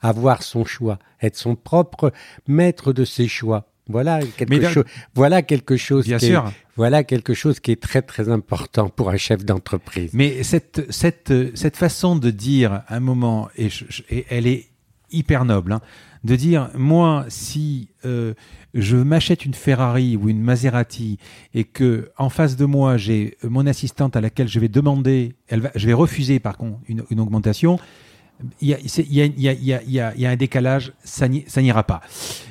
Avoir 0.00 0.42
son 0.42 0.64
choix, 0.64 0.98
être 1.20 1.36
son 1.36 1.54
propre 1.54 2.12
maître 2.46 2.92
de 2.92 3.04
ses 3.04 3.28
choix. 3.28 3.68
Voilà 3.88 4.20
quelque, 4.36 4.68
chose, 4.68 4.84
voilà 5.14 5.42
quelque 5.42 5.76
chose. 5.76 6.06
Bien 6.06 6.18
sûr. 6.18 6.46
Est, 6.46 6.52
voilà 6.76 7.04
quelque 7.04 7.34
chose 7.34 7.60
qui 7.60 7.72
est 7.72 7.82
très 7.82 8.02
très 8.02 8.28
important 8.28 8.88
pour 8.88 9.10
un 9.10 9.16
chef 9.16 9.44
d'entreprise. 9.44 10.10
Mais 10.14 10.42
cette, 10.42 10.90
cette, 10.90 11.32
cette 11.56 11.76
façon 11.76 12.16
de 12.16 12.30
dire 12.30 12.82
un 12.88 13.00
moment, 13.00 13.48
et, 13.56 13.68
et 14.08 14.24
elle 14.30 14.46
est 14.46 14.71
hyper 15.12 15.44
noble. 15.44 15.72
Hein, 15.72 15.80
de 16.24 16.36
dire 16.36 16.70
moi 16.74 17.24
si 17.28 17.88
euh, 18.04 18.34
je 18.74 18.96
m'achète 18.96 19.44
une 19.44 19.54
Ferrari 19.54 20.16
ou 20.16 20.28
une 20.28 20.40
Maserati 20.40 21.18
et 21.54 21.64
que 21.64 22.10
en 22.16 22.28
face 22.28 22.56
de 22.56 22.64
moi 22.64 22.96
j'ai 22.96 23.36
mon 23.42 23.66
assistante 23.66 24.16
à 24.16 24.20
laquelle 24.20 24.48
je 24.48 24.60
vais 24.60 24.68
demander, 24.68 25.34
elle 25.48 25.60
va, 25.60 25.70
je 25.74 25.86
vais 25.86 25.92
refuser 25.92 26.38
par 26.38 26.56
contre 26.56 26.78
une, 26.88 27.20
augmentation. 27.20 27.78
Il 28.60 28.68
y, 28.70 30.00
a, 30.00 30.30
un 30.30 30.36
décalage, 30.36 30.92
ça 31.04 31.28
n'ira 31.28 31.84
pas. 31.84 32.00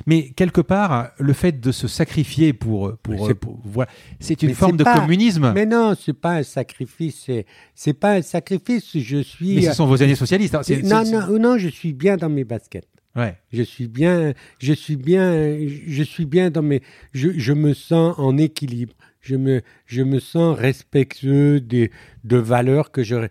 Mais 0.06 0.30
quelque 0.30 0.60
part, 0.60 1.10
le 1.18 1.32
fait 1.32 1.60
de 1.60 1.70
se 1.70 1.86
sacrifier 1.86 2.52
pour, 2.54 2.96
pour, 2.98 3.30
voilà, 3.64 3.90
c'est 4.18 4.42
une 4.42 4.54
forme 4.54 4.78
de 4.78 4.84
communisme. 4.84 5.52
Mais 5.54 5.66
non, 5.66 5.94
c'est 5.98 6.14
pas 6.14 6.36
un 6.36 6.42
sacrifice. 6.42 7.30
C'est 7.74 7.92
pas 7.92 8.12
un 8.12 8.22
sacrifice. 8.22 8.96
Je 8.96 9.18
suis. 9.18 9.56
Mais 9.56 9.62
ce 9.62 9.72
sont 9.74 9.86
vos 9.86 10.02
années 10.02 10.14
socialistes. 10.14 10.54
Hein, 10.54 10.62
non, 10.84 11.04
non, 11.04 11.38
non, 11.38 11.58
je 11.58 11.68
suis 11.68 11.92
bien 11.92 12.16
dans 12.16 12.30
mes 12.30 12.44
baskets. 12.44 12.88
Ouais. 13.14 13.36
Je 13.52 13.62
suis 13.62 13.88
bien, 13.88 14.32
je 14.58 14.72
suis 14.72 14.96
bien, 14.96 15.58
je 15.86 16.02
suis 16.02 16.24
bien 16.24 16.50
dans 16.50 16.62
mes, 16.62 16.80
je, 17.12 17.28
je 17.36 17.52
me 17.52 17.74
sens 17.74 18.14
en 18.18 18.38
équilibre. 18.38 18.94
Je 19.20 19.36
me, 19.36 19.62
je 19.86 20.02
me 20.02 20.18
sens 20.18 20.58
respectueux 20.58 21.60
des, 21.60 21.92
de 22.24 22.38
valeurs 22.38 22.90
que 22.90 23.04
je, 23.04 23.28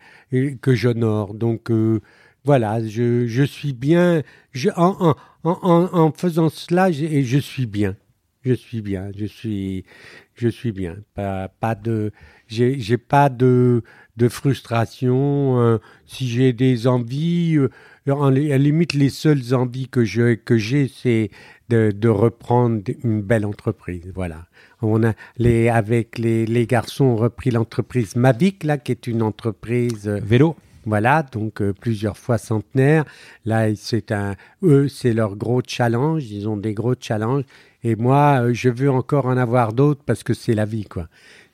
que 0.62 0.74
j'honore. 0.74 1.34
Donc 1.34 1.70
euh, 1.70 2.00
voilà, 2.44 2.86
je, 2.86 3.28
je 3.28 3.44
suis 3.44 3.74
bien. 3.74 4.24
Je, 4.52 4.70
en, 4.76 5.16
en, 5.44 5.60
en, 5.62 5.90
en 5.94 6.12
faisant 6.12 6.50
cela, 6.50 6.92
je, 6.92 7.22
je 7.22 7.38
suis 7.38 7.66
bien. 7.66 7.96
Je 8.44 8.54
suis 8.54 8.82
bien. 8.82 9.12
Je 9.16 9.26
suis, 9.26 9.86
je 10.34 10.48
suis 10.48 10.72
bien. 10.72 10.98
Pas, 11.14 11.48
pas 11.48 11.76
de, 11.76 12.12
j'ai, 12.48 12.98
pas 12.98 13.30
de, 13.30 13.84
de 14.18 14.28
frustration. 14.28 15.60
Euh, 15.60 15.78
si 16.06 16.28
j'ai 16.28 16.54
des 16.54 16.88
envies. 16.88 17.58
Euh, 17.58 17.70
à 18.08 18.32
la 18.32 18.58
limite, 18.58 18.94
les 18.94 19.10
seules 19.10 19.54
envies 19.54 19.88
que 19.88 20.04
je 20.04 20.34
que 20.34 20.58
j'ai, 20.58 20.88
c'est 20.88 21.30
de, 21.70 21.92
de, 21.92 22.10
reprendre 22.10 22.82
une 23.04 23.22
belle 23.22 23.46
entreprise. 23.46 24.12
Voilà. 24.16 24.48
On 24.82 25.04
a 25.04 25.14
les 25.38 25.70
avec 25.70 26.18
les, 26.18 26.48
les 26.48 26.66
garçons 26.66 27.06
ont 27.06 27.16
repris 27.16 27.52
l'entreprise 27.52 28.16
Mavic 28.16 28.64
là, 28.64 28.80
qui 28.80 28.92
est 28.92 29.06
une 29.06 29.22
entreprise 29.22 30.08
euh, 30.08 30.20
vélo. 30.20 30.56
Voilà, 30.86 31.24
donc 31.24 31.62
euh, 31.62 31.74
plusieurs 31.74 32.18
fois 32.18 32.38
centenaire. 32.38 33.06
Là, 33.46 33.68
c'est 33.76 34.12
un, 34.12 34.36
eux, 34.64 34.88
c'est 34.88 35.14
leur 35.14 35.36
gros 35.36 35.62
challenge. 35.66 36.26
Ils 36.32 36.48
ont 36.48 36.58
des 36.58 36.74
gros 36.74 36.96
challenges. 37.00 37.44
Et 37.84 37.96
moi, 37.96 38.42
euh, 38.42 38.54
je 38.54 38.70
veux 38.70 38.90
encore 38.90 39.26
en 39.26 39.38
avoir 39.38 39.74
d'autres 39.74 40.02
parce 40.06 40.24
que 40.24 40.34
c'est 40.34 40.56
la 40.56 40.66
vie, 40.66 40.86
quoi. 40.86 41.08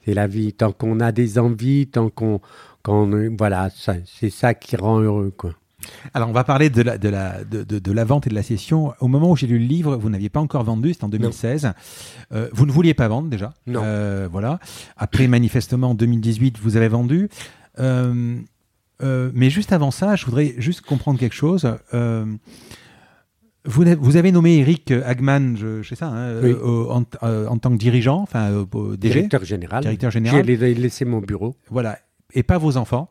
C'est 0.06 0.14
la 0.14 0.28
vie. 0.28 0.54
Tant 0.54 0.72
qu'on 0.72 1.00
a 1.00 1.12
des 1.12 1.40
envies, 1.40 1.88
tant 1.88 2.10
qu'on, 2.10 2.40
qu'on, 2.84 3.36
voilà, 3.38 3.70
c'est 3.70 4.30
ça 4.30 4.54
qui 4.54 4.76
rend 4.76 5.00
heureux, 5.00 5.34
quoi. 5.36 5.52
Alors, 6.14 6.30
on 6.30 6.34
va 6.34 6.44
parler 6.44 6.70
de 6.70 6.82
la, 6.82 6.98
de, 6.98 7.10
la, 7.10 7.44
de, 7.44 7.64
de, 7.64 7.92
la 7.92 8.04
vente 8.04 8.28
et 8.28 8.30
de 8.30 8.36
la 8.36 8.44
cession. 8.44 8.94
Au 9.00 9.08
moment 9.08 9.32
où 9.32 9.36
j'ai 9.36 9.48
lu 9.48 9.60
le 9.60 9.66
livre, 9.66 9.96
vous 9.96 10.10
n'aviez 10.10 10.30
pas 10.30 10.40
encore 10.40 10.64
vendu, 10.64 10.94
c'était 10.94 11.06
en 11.06 11.10
2016. 11.10 11.72
Euh, 12.32 12.50
vous 12.54 12.66
ne 12.66 12.72
vouliez 12.72 12.94
pas 12.94 13.08
vendre 13.08 13.30
déjà. 13.30 13.54
Non. 13.68 13.82
Euh, 13.84 14.28
voilà. 14.32 14.60
Après, 14.98 15.28
manifestement, 15.28 15.92
en 15.92 15.96
2018, 15.96 16.58
vous 16.60 16.78
avez 16.78 16.88
vendu. 16.88 17.30
Euh, 17.80 18.38
euh, 19.02 19.32
mais 19.34 19.50
juste 19.50 19.72
avant 19.74 19.92
ça, 19.92 20.16
je 20.16 20.26
voudrais 20.26 20.56
juste 20.58 20.82
comprendre 20.82 21.20
quelque 21.20 21.36
chose. 21.36 21.68
Euh, 21.94 22.26
vous, 23.66 23.84
vous, 24.00 24.16
avez 24.16 24.32
nommé 24.32 24.58
Eric 24.58 24.92
Hagman, 24.92 25.58
je, 25.58 25.84
sais 25.84 25.96
ça, 25.96 26.08
hein, 26.08 26.42
en, 26.90 27.04
en, 27.22 27.58
tant 27.58 27.72
que 27.72 27.78
dirigeant, 27.78 28.22
enfin 28.22 28.50
DG, 28.52 28.98
directeur 28.98 29.44
général. 29.44 29.82
Directeur 29.82 30.10
général. 30.10 30.46
J'ai 30.46 30.74
laissé 30.74 31.04
mon 31.06 31.20
bureau. 31.20 31.56
Voilà. 31.70 32.00
Et 32.34 32.44
pas 32.44 32.58
vos 32.58 32.78
enfants. 32.78 33.10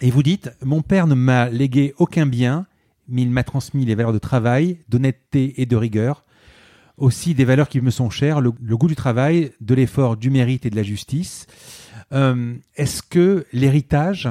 Et 0.00 0.10
vous 0.10 0.22
dites, 0.22 0.50
mon 0.62 0.82
père 0.82 1.06
ne 1.06 1.14
m'a 1.14 1.48
légué 1.48 1.94
aucun 1.98 2.26
bien, 2.26 2.66
mais 3.08 3.22
il 3.22 3.30
m'a 3.30 3.44
transmis 3.44 3.84
les 3.84 3.94
valeurs 3.94 4.12
de 4.12 4.18
travail, 4.18 4.78
d'honnêteté 4.88 5.60
et 5.60 5.66
de 5.66 5.76
rigueur. 5.76 6.24
aussi 6.96 7.34
des 7.34 7.44
valeurs 7.44 7.68
qui 7.68 7.80
me 7.80 7.90
sont 7.90 8.10
chères, 8.10 8.40
le, 8.40 8.50
goût 8.50 8.88
du 8.88 8.96
travail, 8.96 9.52
de 9.60 9.74
l'effort, 9.74 10.16
du 10.16 10.30
mérite 10.30 10.66
et 10.66 10.70
de 10.70 10.76
la 10.76 10.82
justice. 10.82 11.46
Euh, 12.12 12.54
est-ce 12.76 13.02
que 13.02 13.46
l'héritage 13.52 14.28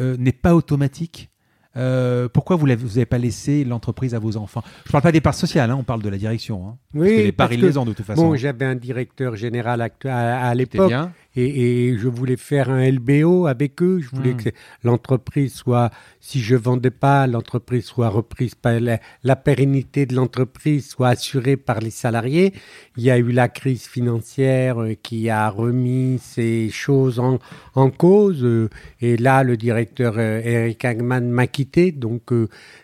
euh, 0.00 0.16
n'est 0.18 0.32
pas 0.32 0.54
automatique 0.54 1.30
euh, 1.76 2.28
pourquoi 2.28 2.56
vous 2.56 2.68
n'avez 2.68 3.06
pas 3.06 3.18
laissé 3.18 3.64
l'entreprise 3.64 4.14
à 4.14 4.18
vos 4.18 4.36
enfants? 4.36 4.62
Je 4.84 4.90
ne 4.90 4.92
parle 4.92 5.02
pas 5.02 5.12
des 5.12 5.20
parts 5.20 5.34
sociales, 5.34 5.70
hein, 5.70 5.76
on 5.78 5.82
parle 5.82 6.02
de 6.02 6.08
la 6.08 6.16
direction. 6.16 6.68
Hein, 6.68 6.76
oui, 6.94 7.00
parce 7.00 7.10
que 7.10 7.22
les 7.22 7.32
parts, 7.32 7.52
ils 7.52 7.60
les 7.60 7.78
ont 7.78 7.84
de 7.84 7.92
toute 7.92 8.06
façon. 8.06 8.28
Bon, 8.28 8.36
j'avais 8.36 8.64
un 8.64 8.76
directeur 8.76 9.36
général 9.36 9.80
à, 9.80 10.48
à 10.48 10.54
l'époque 10.54 10.92
et, 11.36 11.96
je 11.98 12.08
voulais 12.08 12.36
faire 12.36 12.70
un 12.70 12.88
LBO 12.88 13.46
avec 13.46 13.82
eux. 13.82 14.00
Je 14.00 14.14
voulais 14.14 14.34
hmm. 14.34 14.42
que 14.42 14.48
l'entreprise 14.82 15.54
soit, 15.54 15.90
si 16.20 16.40
je 16.40 16.56
vendais 16.56 16.90
pas, 16.90 17.26
l'entreprise 17.26 17.84
soit 17.84 18.08
reprise 18.08 18.54
par 18.54 18.78
la, 18.80 19.36
pérennité 19.36 20.06
de 20.06 20.14
l'entreprise 20.14 20.88
soit 20.88 21.08
assurée 21.08 21.56
par 21.56 21.80
les 21.80 21.90
salariés. 21.90 22.52
Il 22.96 23.02
y 23.02 23.10
a 23.10 23.18
eu 23.18 23.32
la 23.32 23.48
crise 23.48 23.84
financière 23.84 24.80
euh, 24.80 24.94
qui 24.94 25.28
a 25.28 25.48
remis 25.48 26.18
ces 26.20 26.70
choses 26.70 27.18
en, 27.18 27.38
en 27.74 27.90
cause. 27.90 28.44
Euh, 28.44 28.70
et 29.00 29.16
là, 29.16 29.42
le 29.42 29.56
directeur 29.56 30.14
euh, 30.18 30.40
Eric 30.44 30.84
Hagman 30.84 31.28
m'a 31.28 31.46
quitté, 31.46 31.92
donc 31.92 32.32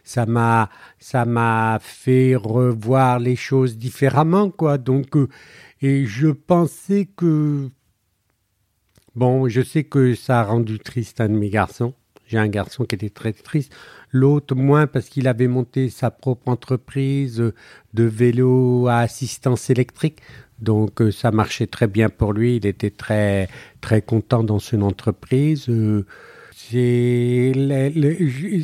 ça 0.04 0.26
m'a 0.26 0.68
ça 0.98 1.24
m'a 1.24 1.78
fait 1.80 2.34
revoir 2.36 3.18
les 3.18 3.36
choses 3.36 3.78
différemment, 3.78 4.50
quoi. 4.50 4.78
Donc 4.78 5.16
et 5.82 6.04
je 6.04 6.28
pensais 6.28 7.08
que 7.16 7.70
Bon, 9.16 9.48
je 9.48 9.60
sais 9.60 9.84
que 9.84 10.14
ça 10.14 10.40
a 10.40 10.44
rendu 10.44 10.78
triste 10.78 11.20
un 11.20 11.28
de 11.28 11.34
mes 11.34 11.50
garçons. 11.50 11.94
J'ai 12.28 12.38
un 12.38 12.46
garçon 12.46 12.84
qui 12.84 12.94
était 12.94 13.10
très 13.10 13.32
triste. 13.32 13.74
L'autre, 14.12 14.54
moins 14.54 14.86
parce 14.86 15.08
qu'il 15.08 15.26
avait 15.26 15.48
monté 15.48 15.90
sa 15.90 16.12
propre 16.12 16.48
entreprise 16.48 17.52
de 17.92 18.04
vélo 18.04 18.86
à 18.86 18.98
assistance 18.98 19.68
électrique. 19.68 20.20
Donc, 20.60 21.00
euh, 21.00 21.10
ça 21.10 21.32
marchait 21.32 21.66
très 21.66 21.88
bien 21.88 22.08
pour 22.08 22.32
lui. 22.32 22.56
Il 22.56 22.66
était 22.66 22.90
très, 22.90 23.48
très 23.80 24.00
content 24.00 24.44
dans 24.44 24.60
son 24.60 24.82
entreprise. 24.82 25.68
Euh, 25.68 26.06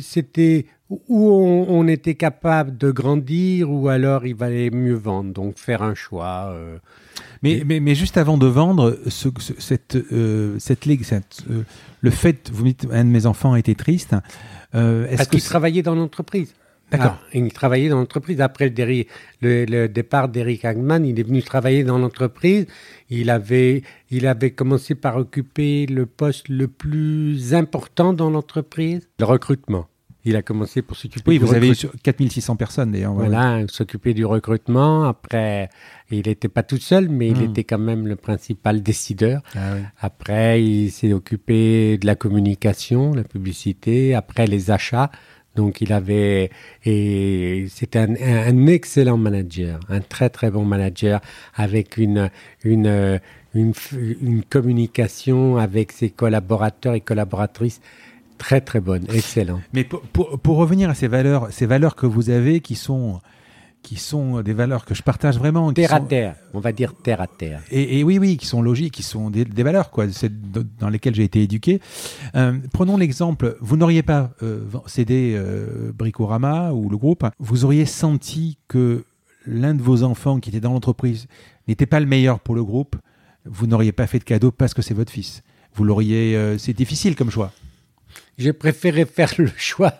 c'était 0.01 0.65
où 0.89 1.29
on, 1.67 1.87
était 1.89 2.15
capable 2.15 2.77
de 2.77 2.91
grandir 2.91 3.69
ou 3.69 3.89
alors 3.89 4.25
il 4.25 4.35
valait 4.35 4.69
mieux 4.69 4.95
vendre. 4.95 5.33
Donc, 5.33 5.57
faire 5.57 5.81
un 5.81 5.95
choix. 5.95 6.55
Mais, 7.43 7.63
mais, 7.65 7.79
mais, 7.79 7.95
juste 7.95 8.17
avant 8.17 8.37
de 8.37 8.47
vendre, 8.47 8.97
ce, 9.07 9.29
cette, 9.59 9.95
euh, 9.95 10.57
cette, 10.59 10.83
cette 11.03 11.43
euh, 11.49 11.63
le 12.01 12.09
fait, 12.09 12.49
vous 12.51 12.63
dites, 12.63 12.87
un 12.91 13.03
de 13.03 13.09
mes 13.09 13.25
enfants 13.25 13.53
a 13.53 13.59
été 13.59 13.75
triste. 13.75 14.15
Euh, 14.75 15.07
Parce 15.15 15.29
qu'il 15.29 15.43
travaillait 15.43 15.83
dans 15.83 15.95
l'entreprise. 15.95 16.53
D'accord. 16.91 17.17
Ah, 17.21 17.27
il 17.33 17.51
travaillait 17.51 17.89
dans 17.89 17.99
l'entreprise. 17.99 18.39
Après 18.39 18.69
le, 18.69 19.65
le, 19.65 19.87
départ 19.87 20.29
d'Eric 20.29 20.63
Hagman, 20.63 21.05
il 21.05 21.19
est 21.19 21.23
venu 21.23 21.43
travailler 21.43 21.83
dans 21.83 21.97
l'entreprise. 21.97 22.65
Il 23.09 23.29
avait, 23.29 23.83
il 24.09 24.25
avait 24.25 24.51
commencé 24.51 24.95
par 24.95 25.17
occuper 25.17 25.85
le 25.85 26.05
poste 26.05 26.47
le 26.47 26.67
plus 26.67 27.53
important 27.53 28.13
dans 28.13 28.29
l'entreprise, 28.29 29.09
le 29.19 29.25
recrutement. 29.25 29.87
Il 30.27 30.35
a 30.35 30.41
commencé 30.41 30.81
pour 30.81 30.97
s'occuper. 30.97 31.23
Oui, 31.25 31.37
vous 31.37 31.53
avez 31.53 31.71
4600 32.03 32.57
personnes 32.57 32.91
d'ailleurs. 32.91 33.13
Voilà, 33.13 33.61
s'occuper 33.69 34.13
du 34.13 34.25
recrutement. 34.25 35.05
Après, 35.05 35.69
il 36.11 36.27
n'était 36.27 36.49
pas 36.49 36.63
tout 36.63 36.79
seul, 36.79 37.07
mais 37.07 37.29
il 37.29 37.37
hmm. 37.37 37.51
était 37.51 37.63
quand 37.63 37.77
même 37.77 38.07
le 38.07 38.17
principal 38.17 38.83
décideur. 38.83 39.41
Ah 39.55 39.75
Après, 40.01 40.61
il 40.61 40.91
s'est 40.91 41.13
occupé 41.13 41.97
de 41.97 42.05
la 42.05 42.15
communication, 42.15 43.13
la 43.13 43.23
publicité. 43.23 44.15
Après, 44.15 44.47
les 44.47 44.69
achats. 44.69 45.11
Donc, 45.55 45.79
il 45.79 45.93
avait 45.93 46.51
et 46.83 47.65
c'était 47.69 47.99
un, 47.99 48.13
un, 48.21 48.67
excellent 48.67 49.17
manager, 49.17 49.79
un 49.87 50.01
très 50.01 50.29
très 50.29 50.51
bon 50.51 50.65
manager 50.65 51.21
avec 51.55 51.95
une 51.95 52.29
une, 52.65 53.19
une, 53.55 53.73
une 54.21 54.43
communication 54.43 55.55
avec 55.55 55.93
ses 55.93 56.09
collaborateurs 56.09 56.95
et 56.95 57.01
collaboratrices 57.01 57.79
Très 58.37 58.61
très 58.61 58.79
bonne, 58.79 59.05
excellent. 59.13 59.61
Mais 59.73 59.83
pour, 59.83 60.01
pour, 60.39 60.57
revenir 60.57 60.89
à 60.89 60.93
ces 60.93 61.07
valeurs, 61.07 61.47
ces 61.51 61.65
valeurs 61.65 61.95
que 61.95 62.05
vous 62.05 62.29
avez 62.29 62.59
qui 62.59 62.75
sont 62.75 63.19
qui 63.83 63.95
sont 63.95 64.41
des 64.41 64.53
valeurs 64.53 64.83
que 64.83 64.93
je 64.93 65.01
partage 65.01 65.37
vraiment. 65.37 65.71
Terre 65.71 65.93
à 65.93 66.01
terre, 66.01 66.35
on 66.53 66.59
va 66.59 66.73
dire 66.73 66.93
terre 66.93 67.21
à 67.21 67.27
terre. 67.27 67.61
Et, 67.71 68.03
oui, 68.03 68.19
oui, 68.19 68.35
qui 68.35 68.45
sont 68.45 68.61
logiques, 68.61 68.93
qui 68.93 69.03
sont 69.03 69.29
des, 69.29 69.45
valeurs 69.63 69.91
quoi, 69.91 70.05
dans 70.79 70.89
lesquelles 70.89 71.15
j'ai 71.15 71.23
été 71.23 71.41
éduqué. 71.41 71.79
Euh, 72.35 72.57
prenons 72.73 72.97
l'exemple, 72.97 73.55
vous 73.61 73.77
n'auriez 73.77 74.03
pas 74.03 74.31
euh, 74.43 74.65
cédé 74.87 75.35
euh, 75.37 75.93
Bricorama 75.93 76.73
ou 76.73 76.89
le 76.89 76.97
groupe, 76.97 77.25
vous 77.39 77.63
auriez 77.63 77.85
senti 77.85 78.57
que 78.67 79.05
l'un 79.45 79.73
de 79.73 79.81
vos 79.81 80.03
enfants 80.03 80.39
qui 80.39 80.49
était 80.49 80.59
dans 80.59 80.73
l'entreprise 80.73 81.27
n'était 81.69 81.85
pas 81.85 82.01
le 82.01 82.05
meilleur 82.05 82.41
pour 82.41 82.55
le 82.55 82.63
groupe, 82.63 82.97
vous 83.45 83.67
n'auriez 83.67 83.93
pas 83.93 84.07
fait 84.07 84.19
de 84.19 84.23
cadeau 84.25 84.51
parce 84.51 84.73
que 84.73 84.81
c'est 84.81 84.93
votre 84.93 85.11
fils. 85.11 85.43
Vous 85.73 85.83
l'auriez, 85.83 86.35
euh, 86.35 86.57
c'est 86.57 86.73
difficile 86.73 87.15
comme 87.15 87.29
choix. 87.29 87.51
J'ai 88.37 88.53
préféré 88.53 89.05
faire 89.05 89.33
le 89.37 89.49
choix. 89.57 89.93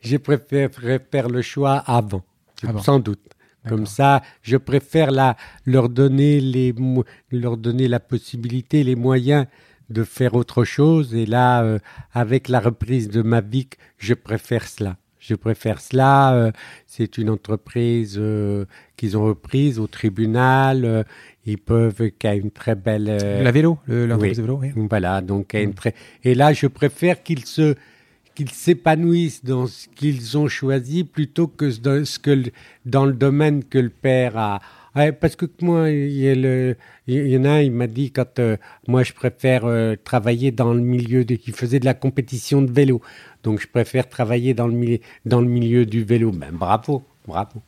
J'ai 0.00 0.18
préféré 0.18 0.70
faire 1.10 1.28
le 1.28 1.42
choix 1.42 1.76
avant, 1.76 2.24
ah 2.66 2.78
sans 2.82 2.98
doute. 2.98 3.20
Comme 3.68 3.84
ça, 3.86 4.22
je 4.42 4.56
préfère 4.56 5.10
la, 5.10 5.36
leur 5.66 5.90
donner 5.90 6.40
les, 6.40 6.74
leur 7.30 7.58
donner 7.58 7.88
la 7.88 8.00
possibilité, 8.00 8.82
les 8.84 8.96
moyens 8.96 9.46
de 9.90 10.04
faire 10.04 10.34
autre 10.34 10.64
chose. 10.64 11.14
Et 11.14 11.26
là, 11.26 11.62
euh, 11.62 11.78
avec 12.12 12.48
la 12.48 12.60
reprise 12.60 13.08
de 13.08 13.22
ma 13.22 13.42
vie, 13.42 13.68
je 13.98 14.14
préfère 14.14 14.66
cela. 14.66 14.96
Je 15.18 15.34
préfère 15.34 15.80
cela. 15.80 16.32
Euh, 16.32 16.52
c'est 16.86 17.18
une 17.18 17.28
entreprise 17.28 18.16
euh, 18.18 18.64
qu'ils 18.96 19.18
ont 19.18 19.24
reprise 19.24 19.78
au 19.78 19.86
tribunal. 19.86 21.04
Ils 21.46 21.58
peuvent, 21.58 22.10
qui 22.18 22.26
a 22.26 22.34
une 22.34 22.50
très 22.50 22.74
belle. 22.74 23.04
la 23.04 23.50
vélo, 23.50 23.78
l'entreprise 23.88 24.36
de 24.36 24.42
vélo, 24.42 24.58
oui. 24.60 24.72
Voilà, 24.88 25.20
donc 25.20 25.54
une 25.54 25.70
mm. 25.70 25.74
très. 25.74 25.94
Et 26.24 26.34
là, 26.34 26.52
je 26.52 26.66
préfère 26.66 27.22
qu'ils 27.22 27.44
se 27.44 27.74
qu'ils 28.34 28.50
s'épanouissent 28.50 29.44
dans 29.44 29.66
ce 29.66 29.88
qu'ils 29.88 30.38
ont 30.38 30.48
choisi 30.48 31.04
plutôt 31.04 31.46
que 31.48 31.78
dans, 31.78 32.04
ce 32.04 32.18
que, 32.18 32.44
dans 32.86 33.04
le 33.04 33.12
domaine 33.12 33.64
que 33.64 33.78
le 33.78 33.90
père 33.90 34.36
a. 34.36 34.60
parce 35.20 35.36
que 35.36 35.46
moi, 35.60 35.90
il 35.90 36.10
y, 36.10 36.34
le, 36.34 36.76
il 37.06 37.28
y 37.28 37.36
en 37.36 37.44
a 37.44 37.50
un, 37.50 37.60
il 37.60 37.72
m'a 37.72 37.86
dit 37.86 38.10
quand 38.10 38.38
euh, 38.38 38.56
moi 38.88 39.02
je 39.02 39.12
préfère 39.12 39.64
euh, 39.64 39.94
travailler 40.02 40.52
dans 40.52 40.72
le 40.72 40.80
milieu 40.80 41.24
de, 41.24 41.38
il 41.46 41.52
faisait 41.52 41.80
de 41.80 41.84
la 41.84 41.94
compétition 41.94 42.62
de 42.62 42.72
vélo, 42.72 43.00
donc 43.42 43.60
je 43.60 43.66
préfère 43.66 44.08
travailler 44.08 44.54
dans 44.54 44.66
le 44.66 44.74
milieu, 44.74 44.98
dans 45.26 45.40
le 45.40 45.48
milieu 45.48 45.86
du 45.86 46.04
vélo. 46.04 46.30
Ben 46.30 46.52
bravo, 46.52 47.04
bravo. 47.26 47.62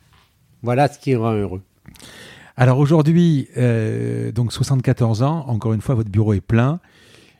Voilà 0.61 0.87
ce 0.87 0.97
qui 0.97 1.15
rend 1.15 1.33
heureux. 1.33 1.61
Alors 2.55 2.77
aujourd'hui, 2.77 3.47
euh, 3.57 4.31
donc 4.31 4.53
74 4.53 5.23
ans, 5.23 5.45
encore 5.47 5.73
une 5.73 5.81
fois, 5.81 5.95
votre 5.95 6.11
bureau 6.11 6.33
est 6.33 6.41
plein. 6.41 6.79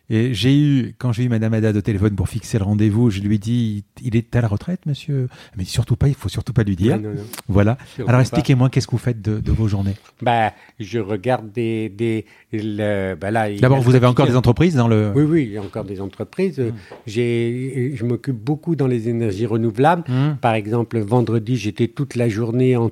Et 0.09 0.33
j'ai 0.33 0.57
eu, 0.57 0.95
quand 0.97 1.13
j'ai 1.13 1.23
eu 1.23 1.29
Madame 1.29 1.53
Haddad 1.53 1.77
au 1.77 1.81
téléphone 1.81 2.15
pour 2.15 2.27
fixer 2.27 2.57
le 2.57 2.65
rendez-vous, 2.65 3.09
je 3.09 3.21
lui 3.21 3.35
ai 3.35 3.37
dit, 3.37 3.85
il 4.03 4.17
est 4.17 4.35
à 4.35 4.41
la 4.41 4.49
retraite, 4.49 4.85
monsieur? 4.85 5.29
Mais 5.55 5.63
surtout 5.63 5.95
pas, 5.95 6.09
il 6.09 6.13
faut 6.13 6.27
surtout 6.27 6.51
pas 6.51 6.63
lui 6.63 6.75
dire. 6.75 6.99
Voilà. 7.47 7.77
Alors 8.05 8.19
expliquez-moi, 8.19 8.69
qu'est-ce 8.69 8.85
que 8.85 8.91
vous 8.91 8.97
faites 8.97 9.21
de, 9.21 9.51
vos 9.51 9.67
journées 9.67 9.95
bah, 10.21 10.51
Je 10.79 10.99
regarde 10.99 11.51
des... 11.51 11.89
des 11.89 12.25
bah 12.51 13.31
D'abord, 13.61 13.81
vous 13.81 13.95
avez 13.95 14.05
encore 14.05 14.27
des 14.27 14.35
entreprises 14.35 14.75
dans 14.75 14.87
le... 14.87 15.13
Oui, 15.15 15.23
oui, 15.23 15.43
il 15.43 15.51
y 15.53 15.57
a 15.57 15.61
encore 15.61 15.85
des 15.85 16.01
entreprises. 16.01 16.59
Mmh. 16.59 16.73
J'ai, 17.07 17.93
je 17.95 18.05
m'occupe 18.05 18.35
beaucoup 18.35 18.75
dans 18.75 18.87
les 18.87 19.07
énergies 19.07 19.45
renouvelables. 19.45 20.03
Mmh. 20.07 20.35
Par 20.41 20.53
exemple, 20.53 20.99
vendredi, 20.99 21.55
j'étais 21.55 21.87
toute 21.87 22.15
la 22.15 22.27
journée 22.27 22.75
en, 22.75 22.91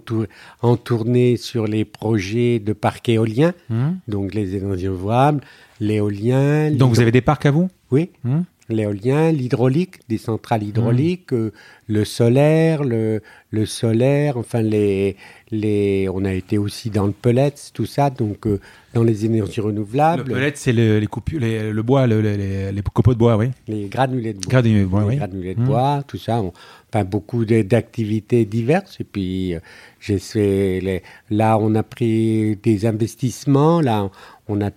en 0.61 0.77
tournée 0.77 1.37
sur 1.37 1.67
les 1.67 1.83
projets 1.83 2.59
de 2.59 2.73
parcs 2.73 3.09
éoliens, 3.09 3.53
mmh. 3.69 3.89
donc 4.07 4.33
les 4.33 4.55
énergies 4.55 4.87
renouvelables 4.87 5.41
l'éolien. 5.81 6.71
Donc 6.71 6.93
vous 6.93 7.01
avez 7.01 7.11
des 7.11 7.21
parcs 7.21 7.45
à 7.45 7.51
vous 7.51 7.67
Oui. 7.91 8.11
Hmm. 8.23 8.41
L'éolien, 8.69 9.33
l'hydraulique, 9.33 9.99
des 10.07 10.17
centrales 10.17 10.63
hydrauliques, 10.63 11.33
euh, 11.33 11.51
le 11.87 12.05
solaire, 12.05 12.85
le, 12.85 13.21
le 13.49 13.65
solaire, 13.65 14.37
enfin 14.37 14.61
les, 14.61 15.17
les, 15.51 16.07
on 16.07 16.23
a 16.23 16.31
été 16.31 16.57
aussi 16.57 16.89
dans 16.89 17.05
le 17.05 17.11
pellet, 17.11 17.53
tout 17.73 17.85
ça, 17.85 18.09
donc 18.09 18.47
euh, 18.47 18.61
dans 18.93 19.03
les 19.03 19.25
énergies 19.25 19.59
renouvelables. 19.59 20.23
Le 20.25 20.35
pellet, 20.35 20.53
c'est 20.55 20.71
les, 20.71 21.01
les, 21.01 21.71
le 21.73 21.83
bois, 21.83 22.07
les, 22.07 22.71
les, 22.71 22.81
copeaux 22.81 23.13
de 23.13 23.19
bois, 23.19 23.35
oui. 23.35 23.49
Les 23.67 23.89
granulés 23.89 24.33
de 24.33 24.39
bois. 24.39 24.49
Granulés 24.61 24.81
de 24.81 24.85
bois, 24.85 25.09
les 25.09 25.17
granulés 25.17 25.55
de 25.55 25.59
hmm. 25.59 25.65
bois, 25.65 26.03
tout 26.07 26.17
ça. 26.17 26.41
enfin, 26.41 27.03
beaucoup 27.03 27.43
d'activités 27.43 28.45
diverses. 28.45 29.01
Et 29.01 29.03
puis, 29.03 29.55
euh, 29.55 29.59
j'essaie. 29.99 31.03
Là, 31.29 31.57
on 31.59 31.75
a 31.75 31.83
pris 31.83 32.55
des 32.55 32.85
investissements. 32.85 33.81
Là, 33.81 34.09
on, 34.47 34.61
a, 34.61 34.71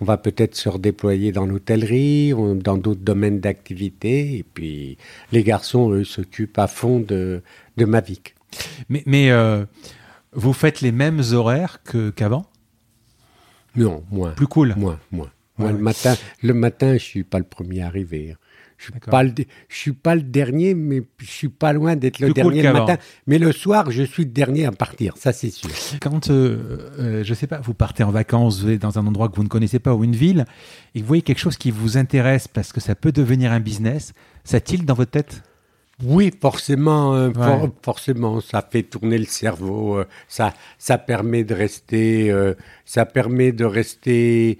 on 0.00 0.04
va 0.04 0.16
peut-être 0.18 0.54
se 0.54 0.68
redéployer 0.68 1.32
dans 1.32 1.46
l'hôtellerie, 1.46 2.32
dans 2.32 2.76
d'autres 2.76 3.00
domaines 3.00 3.40
d'activité. 3.40 4.36
Et 4.36 4.42
puis, 4.42 4.98
les 5.32 5.42
garçons, 5.42 5.90
eux, 5.90 6.04
s'occupent 6.04 6.58
à 6.58 6.66
fond 6.66 7.00
de, 7.00 7.42
de 7.76 7.84
Mavic. 7.84 8.34
Mais, 8.88 9.02
mais 9.06 9.30
euh, 9.30 9.64
vous 10.32 10.52
faites 10.52 10.80
les 10.80 10.92
mêmes 10.92 11.22
horaires 11.32 11.80
qu'avant? 12.14 12.46
Non, 13.74 14.04
moins. 14.10 14.30
Plus 14.32 14.46
cool 14.46 14.74
Moins, 14.76 14.98
moins. 15.10 15.30
le, 15.58 15.72
matin, 15.78 16.14
le 16.42 16.54
matin, 16.54 16.94
je 16.94 17.04
suis 17.04 17.24
pas 17.24 17.38
le 17.38 17.44
premier 17.44 17.82
arrivé. 17.82 18.36
Je 18.78 18.84
suis 18.84 18.92
pas 19.00 19.22
le, 19.22 19.32
je 19.68 19.76
suis 19.76 19.92
pas 19.92 20.14
le 20.14 20.22
dernier, 20.22 20.74
mais 20.74 21.02
je 21.18 21.30
suis 21.30 21.48
pas 21.48 21.72
loin 21.72 21.96
d'être 21.96 22.20
le 22.20 22.32
dernier 22.32 22.62
le 22.62 22.72
matin. 22.72 22.96
Mais 23.26 23.38
le 23.38 23.52
soir, 23.52 23.90
je 23.90 24.02
suis 24.02 24.24
le 24.24 24.30
dernier 24.30 24.66
à 24.66 24.72
partir, 24.72 25.16
ça 25.16 25.32
c'est 25.32 25.50
sûr. 25.50 25.70
Quand, 26.00 26.30
euh, 26.30 26.90
euh, 26.98 27.24
je 27.24 27.34
sais 27.34 27.46
pas, 27.46 27.58
vous 27.60 27.74
partez 27.74 28.02
en 28.02 28.10
vacances, 28.10 28.62
vous 28.62 28.70
êtes 28.70 28.82
dans 28.82 28.98
un 28.98 29.06
endroit 29.06 29.28
que 29.28 29.36
vous 29.36 29.44
ne 29.44 29.48
connaissez 29.48 29.78
pas 29.78 29.94
ou 29.94 30.04
une 30.04 30.16
ville, 30.16 30.44
et 30.94 31.00
vous 31.00 31.06
voyez 31.06 31.22
quelque 31.22 31.38
chose 31.38 31.56
qui 31.56 31.70
vous 31.70 31.96
intéresse 31.96 32.48
parce 32.48 32.72
que 32.72 32.80
ça 32.80 32.94
peut 32.94 33.12
devenir 33.12 33.52
un 33.52 33.60
business, 33.60 34.12
ça 34.44 34.60
tilt 34.60 34.84
dans 34.84 34.94
votre 34.94 35.10
tête? 35.10 35.42
Oui, 36.02 36.30
forcément, 36.42 37.14
euh, 37.14 37.30
forcément, 37.82 38.42
ça 38.42 38.60
fait 38.60 38.82
tourner 38.82 39.16
le 39.16 39.24
cerveau, 39.24 39.98
euh, 39.98 40.04
ça, 40.28 40.52
ça 40.76 40.98
permet 40.98 41.42
de 41.42 41.54
rester, 41.54 42.30
euh, 42.30 42.54
ça 42.84 43.06
permet 43.06 43.52
de 43.52 43.64
rester. 43.64 44.58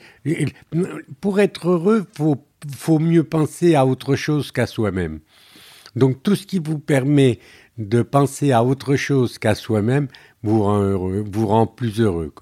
Pour 1.21 1.39
être 1.39 1.69
heureux, 1.69 2.07
faut, 2.17 2.43
faut 2.75 2.99
mieux 2.99 3.23
penser 3.23 3.75
à 3.75 3.85
autre 3.85 4.17
chose 4.17 4.51
qu'à 4.51 4.67
soi-même. 4.67 5.21
Donc 5.95 6.23
tout 6.23 6.37
ce 6.37 6.47
qui 6.47 6.59
vous 6.59 6.79
permet 6.79 7.39
de 7.77 8.01
penser 8.01 8.53
à 8.53 8.65
autre 8.65 8.97
chose 8.97 9.39
qu'à 9.39 9.55
soi-même 9.55 10.09
vous 10.43 10.63
rend 10.63 10.81
heureux, 10.81 11.23
vous 11.31 11.47
rend 11.47 11.67
plus 11.67 12.01
heureux. 12.01 12.33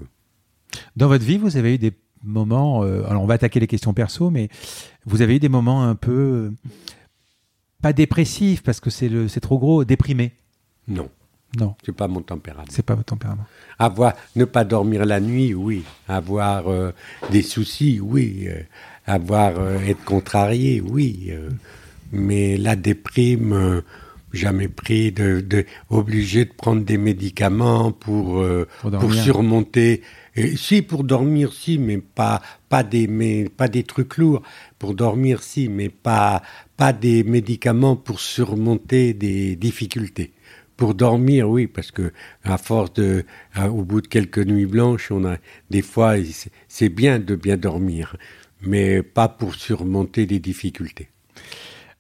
Dans 0.95 1.09
votre 1.09 1.25
vie, 1.25 1.39
vous 1.39 1.57
avez 1.57 1.75
eu 1.75 1.79
des 1.79 1.93
moments. 2.23 2.83
alors 2.83 3.23
on 3.23 3.27
va 3.27 3.35
attaquer 3.35 3.59
les 3.59 3.67
questions 3.67 3.93
perso, 3.93 4.31
mais 4.31 4.49
vous 5.05 5.21
avez 5.21 5.37
eu 5.37 5.41
des 5.41 5.49
moments 5.49 5.83
un 5.83 5.97
peu 5.97 6.53
pas 7.85 7.93
dépressif 7.93 8.63
parce 8.63 8.81
que 8.81 8.89
c'est 8.89 9.11
le 9.11 9.29
c'est 9.29 9.41
trop 9.41 9.59
gros, 9.59 9.85
déprimé. 9.85 10.33
Non. 10.89 11.11
Non. 11.59 11.75
C'est 11.85 11.93
pas 11.93 12.09
mon 12.09 12.23
tempérament. 12.23 12.65
C'est 12.71 12.83
pas 12.83 12.95
votre 12.95 13.11
tempérament. 13.11 13.45
Avoir 13.79 14.15
ne 14.37 14.47
pas 14.47 14.65
dormir 14.65 15.05
la 15.05 15.21
nuit, 15.21 15.53
oui. 15.53 15.85
Avoir 16.09 16.69
euh, 16.69 16.93
des 17.31 17.43
soucis, 17.43 18.01
oui. 18.01 18.47
Euh, 18.49 18.63
avoir 19.07 19.59
euh, 19.59 19.79
être 19.81 20.03
contrarié, 20.03 20.81
oui. 20.81 21.31
mais 22.11 22.57
la 22.57 22.75
déprime, 22.75 23.83
jamais 24.35 24.69
pris 24.69 25.13
de, 25.13 25.65
obligé 25.91 26.45
de 26.45 26.53
prendre 26.53 26.85
des 26.85 26.99
médicaments 26.99 27.93
pour 27.93 28.45
pour, 28.81 29.15
surmonter. 29.15 30.03
si 30.57 30.83
pour 30.83 31.05
dormir, 31.05 31.53
si, 31.53 31.79
mais 31.79 31.99
pas 31.99 32.43
pas 32.69 32.83
des 32.83 33.07
mais 33.07 33.49
pas 33.49 33.69
des 33.69 33.85
trucs 33.85 34.17
lourds. 34.17 34.43
Pour 34.79 34.95
dormir, 34.95 35.43
si, 35.43 35.69
mais 35.69 35.89
pas 35.89 36.43
pas 36.77 36.93
des 36.93 37.25
médicaments 37.25 37.97
pour 37.97 38.21
surmonter 38.21 39.15
des 39.15 39.57
difficultés. 39.57 40.33
Pour 40.77 40.95
dormir, 40.95 41.49
oui, 41.49 41.69
parce 41.69 41.93
que 41.93 42.13
à 42.43 42.59
force 42.59 42.93
de, 42.95 43.25
au 43.71 43.85
bout 43.85 44.01
de 44.01 44.09
quelques 44.09 44.45
nuits 44.45 44.67
blanches, 44.67 45.13
on 45.13 45.25
a 45.25 45.37
des 45.71 45.83
fois, 45.83 46.17
c'est 46.69 46.89
bien 46.89 47.21
de 47.21 47.37
bien 47.37 47.57
dormir, 47.57 48.17
mais 48.61 49.03
pas 49.03 49.29
pour 49.29 49.55
surmonter 49.55 50.27
des 50.27 50.41
difficultés. 50.41 51.09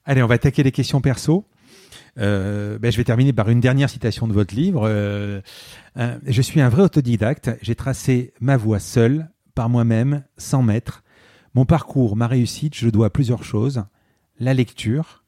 Allez, 0.04 0.22
on 0.22 0.26
va 0.26 0.34
attaquer 0.34 0.64
les 0.64 0.72
questions 0.72 1.00
perso. 1.00 1.44
Euh, 2.18 2.78
ben, 2.78 2.92
je 2.92 2.96
vais 2.96 3.04
terminer 3.04 3.32
par 3.32 3.48
une 3.48 3.60
dernière 3.60 3.90
citation 3.90 4.26
de 4.26 4.32
votre 4.32 4.54
livre. 4.54 4.82
Euh, 4.86 5.40
je 5.96 6.42
suis 6.42 6.60
un 6.60 6.68
vrai 6.68 6.82
autodidacte. 6.82 7.50
J'ai 7.62 7.74
tracé 7.74 8.32
ma 8.40 8.56
voie 8.56 8.78
seule, 8.78 9.28
par 9.54 9.68
moi-même, 9.68 10.24
sans 10.36 10.62
maître. 10.62 11.02
Mon 11.54 11.64
parcours, 11.64 12.16
ma 12.16 12.26
réussite, 12.26 12.74
je 12.76 12.86
le 12.86 12.92
dois 12.92 13.06
à 13.06 13.10
plusieurs 13.10 13.44
choses 13.44 13.84
la 14.38 14.54
lecture, 14.54 15.22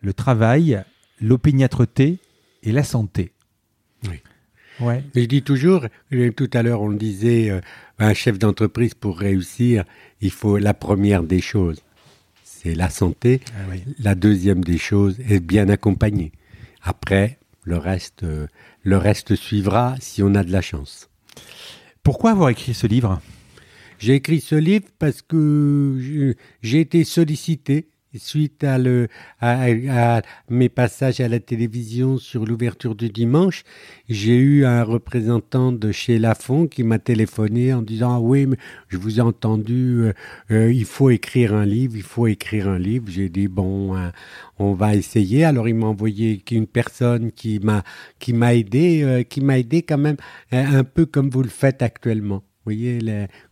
le 0.00 0.12
travail, 0.12 0.82
l'opiniâtreté 1.20 2.18
et 2.62 2.72
la 2.72 2.82
santé. 2.82 3.32
Oui. 4.04 4.20
Ouais. 4.80 5.02
Je 5.14 5.24
dis 5.24 5.42
toujours, 5.42 5.86
tout 6.36 6.50
à 6.52 6.62
l'heure 6.62 6.82
on 6.82 6.88
le 6.88 6.96
disait, 6.96 7.50
euh, 7.50 7.60
un 7.98 8.14
chef 8.14 8.38
d'entreprise 8.38 8.94
pour 8.94 9.18
réussir, 9.18 9.84
il 10.20 10.30
faut 10.30 10.58
la 10.58 10.74
première 10.74 11.24
des 11.24 11.40
choses, 11.40 11.82
c'est 12.60 12.74
la 12.74 12.90
santé. 12.90 13.40
Ah 13.54 13.74
la 13.98 14.14
deuxième 14.14 14.64
des 14.64 14.78
choses 14.78 15.18
est 15.28 15.40
bien 15.40 15.68
accompagné. 15.68 16.32
Après, 16.82 17.38
le 17.62 17.76
reste, 17.76 18.24
euh, 18.24 18.46
le 18.82 18.96
reste 18.96 19.36
suivra 19.36 19.94
si 20.00 20.22
on 20.22 20.34
a 20.34 20.42
de 20.42 20.50
la 20.50 20.60
chance. 20.60 21.08
Pourquoi 22.02 22.32
avoir 22.32 22.48
écrit 22.48 22.74
ce 22.74 22.86
livre? 22.86 23.20
J'ai 23.98 24.14
écrit 24.14 24.40
ce 24.40 24.54
livre 24.54 24.86
parce 24.98 25.22
que 25.22 26.34
j'ai 26.62 26.80
été 26.80 27.04
sollicité 27.04 27.88
suite 28.18 28.64
à, 28.64 28.78
le, 28.78 29.08
à, 29.40 30.22
mes 30.48 30.68
passages 30.68 31.20
à 31.20 31.28
la 31.28 31.40
télévision 31.40 32.18
sur 32.18 32.44
l'ouverture 32.44 32.94
du 32.94 33.08
dimanche, 33.08 33.64
j'ai 34.08 34.36
eu 34.36 34.64
un 34.64 34.82
représentant 34.82 35.72
de 35.72 35.92
chez 35.92 36.18
Lafont 36.18 36.66
qui 36.66 36.82
m'a 36.82 36.98
téléphoné 36.98 37.72
en 37.72 37.82
disant 37.82 38.14
ah 38.14 38.20
oui 38.20 38.46
mais 38.46 38.56
je 38.88 38.96
vous 38.96 39.18
ai 39.18 39.22
entendu 39.22 40.00
euh, 40.00 40.12
euh, 40.50 40.72
il 40.72 40.84
faut 40.84 41.10
écrire 41.10 41.54
un 41.54 41.64
livre 41.64 41.96
il 41.96 42.02
faut 42.02 42.26
écrire 42.26 42.68
un 42.68 42.78
livre. 42.78 43.06
J'ai 43.08 43.28
dit 43.28 43.48
bon 43.48 43.96
hein, 43.96 44.12
on 44.58 44.74
va 44.74 44.94
essayer. 44.94 45.44
Alors 45.44 45.68
il 45.68 45.74
m'a 45.74 45.86
envoyé 45.86 46.42
une 46.50 46.66
personne 46.66 47.32
qui 47.32 47.60
m'a 47.60 47.82
qui 48.18 48.32
m'a 48.32 48.54
aidé 48.54 49.02
euh, 49.02 49.22
qui 49.22 49.40
m'a 49.40 49.58
aidé 49.58 49.82
quand 49.82 49.98
même 49.98 50.16
un 50.52 50.84
peu 50.84 51.06
comme 51.06 51.30
vous 51.30 51.42
le 51.42 51.48
faites 51.48 51.82
actuellement. 51.82 52.36
Vous 52.36 52.74
voyez 52.74 52.98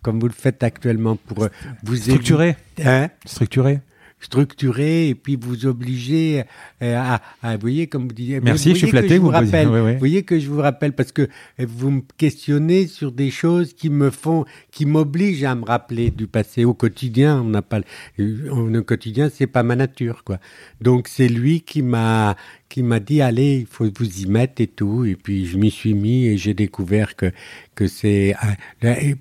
comme 0.02 0.20
vous 0.20 0.26
le 0.26 0.34
faites 0.34 0.62
actuellement 0.62 1.16
pour 1.16 1.48
vous 1.84 1.96
structurer 1.96 2.56
hein? 2.84 3.08
Structurer 3.24 3.80
structuré 4.26 5.08
et 5.08 5.14
puis 5.14 5.36
vous 5.40 5.66
obliger 5.66 6.42
euh, 6.82 6.96
à, 6.96 7.22
à, 7.42 7.54
vous 7.54 7.60
voyez 7.60 7.86
comme 7.86 8.08
vous 8.08 8.12
disiez 8.12 8.40
merci 8.40 8.70
je 8.70 8.78
suis 8.78 8.88
flatté 8.88 9.18
vous, 9.18 9.28
rappelle. 9.28 9.68
vous 9.68 9.98
voyez 9.98 10.24
que 10.24 10.40
je 10.40 10.48
vous 10.48 10.60
rappelle 10.60 10.92
parce 10.94 11.12
que 11.12 11.28
vous 11.60 11.90
me 11.90 12.02
questionnez 12.18 12.88
sur 12.88 13.12
des 13.12 13.30
choses 13.30 13.72
qui 13.72 13.88
me 13.88 14.10
font 14.10 14.44
qui 14.72 14.84
m'obligent 14.84 15.44
à 15.44 15.54
me 15.54 15.64
rappeler 15.64 16.10
du 16.10 16.26
passé. 16.26 16.64
Au 16.64 16.74
quotidien 16.74 17.40
on 17.40 17.50
n'a 17.50 17.62
pas 17.62 17.80
au 18.18 18.82
quotidien 18.82 19.30
c'est 19.32 19.46
pas 19.46 19.62
ma 19.62 19.76
nature 19.76 20.24
quoi. 20.24 20.38
Donc 20.80 21.06
c'est 21.06 21.28
lui 21.28 21.60
qui 21.60 21.82
m'a 21.82 22.36
qui 22.68 22.82
m'a 22.82 22.98
dit 22.98 23.22
allez 23.22 23.58
il 23.60 23.66
faut 23.66 23.86
vous 23.96 24.22
y 24.22 24.26
mettre 24.26 24.60
et 24.60 24.66
tout. 24.66 25.04
Et 25.04 25.14
puis 25.14 25.46
je 25.46 25.56
m'y 25.56 25.70
suis 25.70 25.94
mis 25.94 26.26
et 26.26 26.36
j'ai 26.36 26.54
découvert 26.54 27.14
que 27.14 27.30
que 27.76 27.86
c'est 27.86 28.34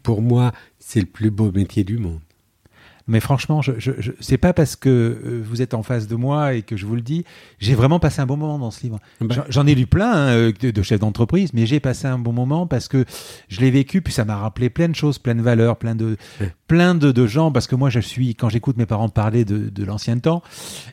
pour 0.01 0.23
moi 0.23 0.51
c'est 0.79 0.99
le 0.99 1.05
plus 1.05 1.29
beau 1.29 1.51
métier 1.51 1.83
du 1.83 1.99
monde 1.99 2.21
mais 3.07 3.19
franchement, 3.19 3.61
je, 3.61 3.73
je, 3.77 3.91
je 3.99 4.11
c'est 4.19 4.37
pas 4.37 4.53
parce 4.53 4.75
que 4.75 4.89
euh, 4.89 5.43
vous 5.45 5.61
êtes 5.61 5.73
en 5.75 5.83
face 5.83 6.07
de 6.07 6.15
moi 6.15 6.55
et 6.55 6.63
que 6.63 6.75
je 6.75 6.85
vous 6.85 6.95
le 6.95 7.01
dis. 7.01 7.23
J'ai 7.59 7.75
vraiment 7.75 7.99
passé 7.99 8.21
un 8.21 8.25
bon 8.25 8.37
moment 8.37 8.57
dans 8.57 8.71
ce 8.71 8.81
livre. 8.81 8.99
Ben. 9.21 9.43
J'en 9.49 9.67
ai 9.67 9.75
lu 9.75 9.85
plein 9.85 10.11
hein, 10.11 10.27
euh, 10.29 10.51
de, 10.51 10.81
chefs 10.81 10.99
d'entreprise, 10.99 11.53
mais 11.53 11.67
j'ai 11.67 11.79
passé 11.79 12.07
un 12.07 12.17
bon 12.17 12.33
moment 12.33 12.65
parce 12.65 12.87
que 12.87 13.05
je 13.47 13.61
l'ai 13.61 13.69
vécu, 13.69 14.01
puis 14.01 14.11
ça 14.11 14.25
m'a 14.25 14.37
rappelé 14.37 14.71
plein 14.71 14.89
de 14.89 14.95
choses, 14.95 15.19
plein 15.19 15.35
de 15.35 15.41
valeurs, 15.41 15.77
plein 15.77 15.93
de, 15.93 16.17
plein 16.67 16.95
de, 16.95 17.11
de, 17.11 17.27
gens. 17.27 17.51
Parce 17.51 17.67
que 17.67 17.75
moi, 17.75 17.91
je 17.91 17.99
suis 17.99 18.33
quand 18.33 18.49
j'écoute 18.49 18.77
mes 18.77 18.87
parents 18.87 19.09
parler 19.09 19.45
de, 19.45 19.69
de 19.69 19.83
l'ancien 19.83 20.17
temps, 20.17 20.41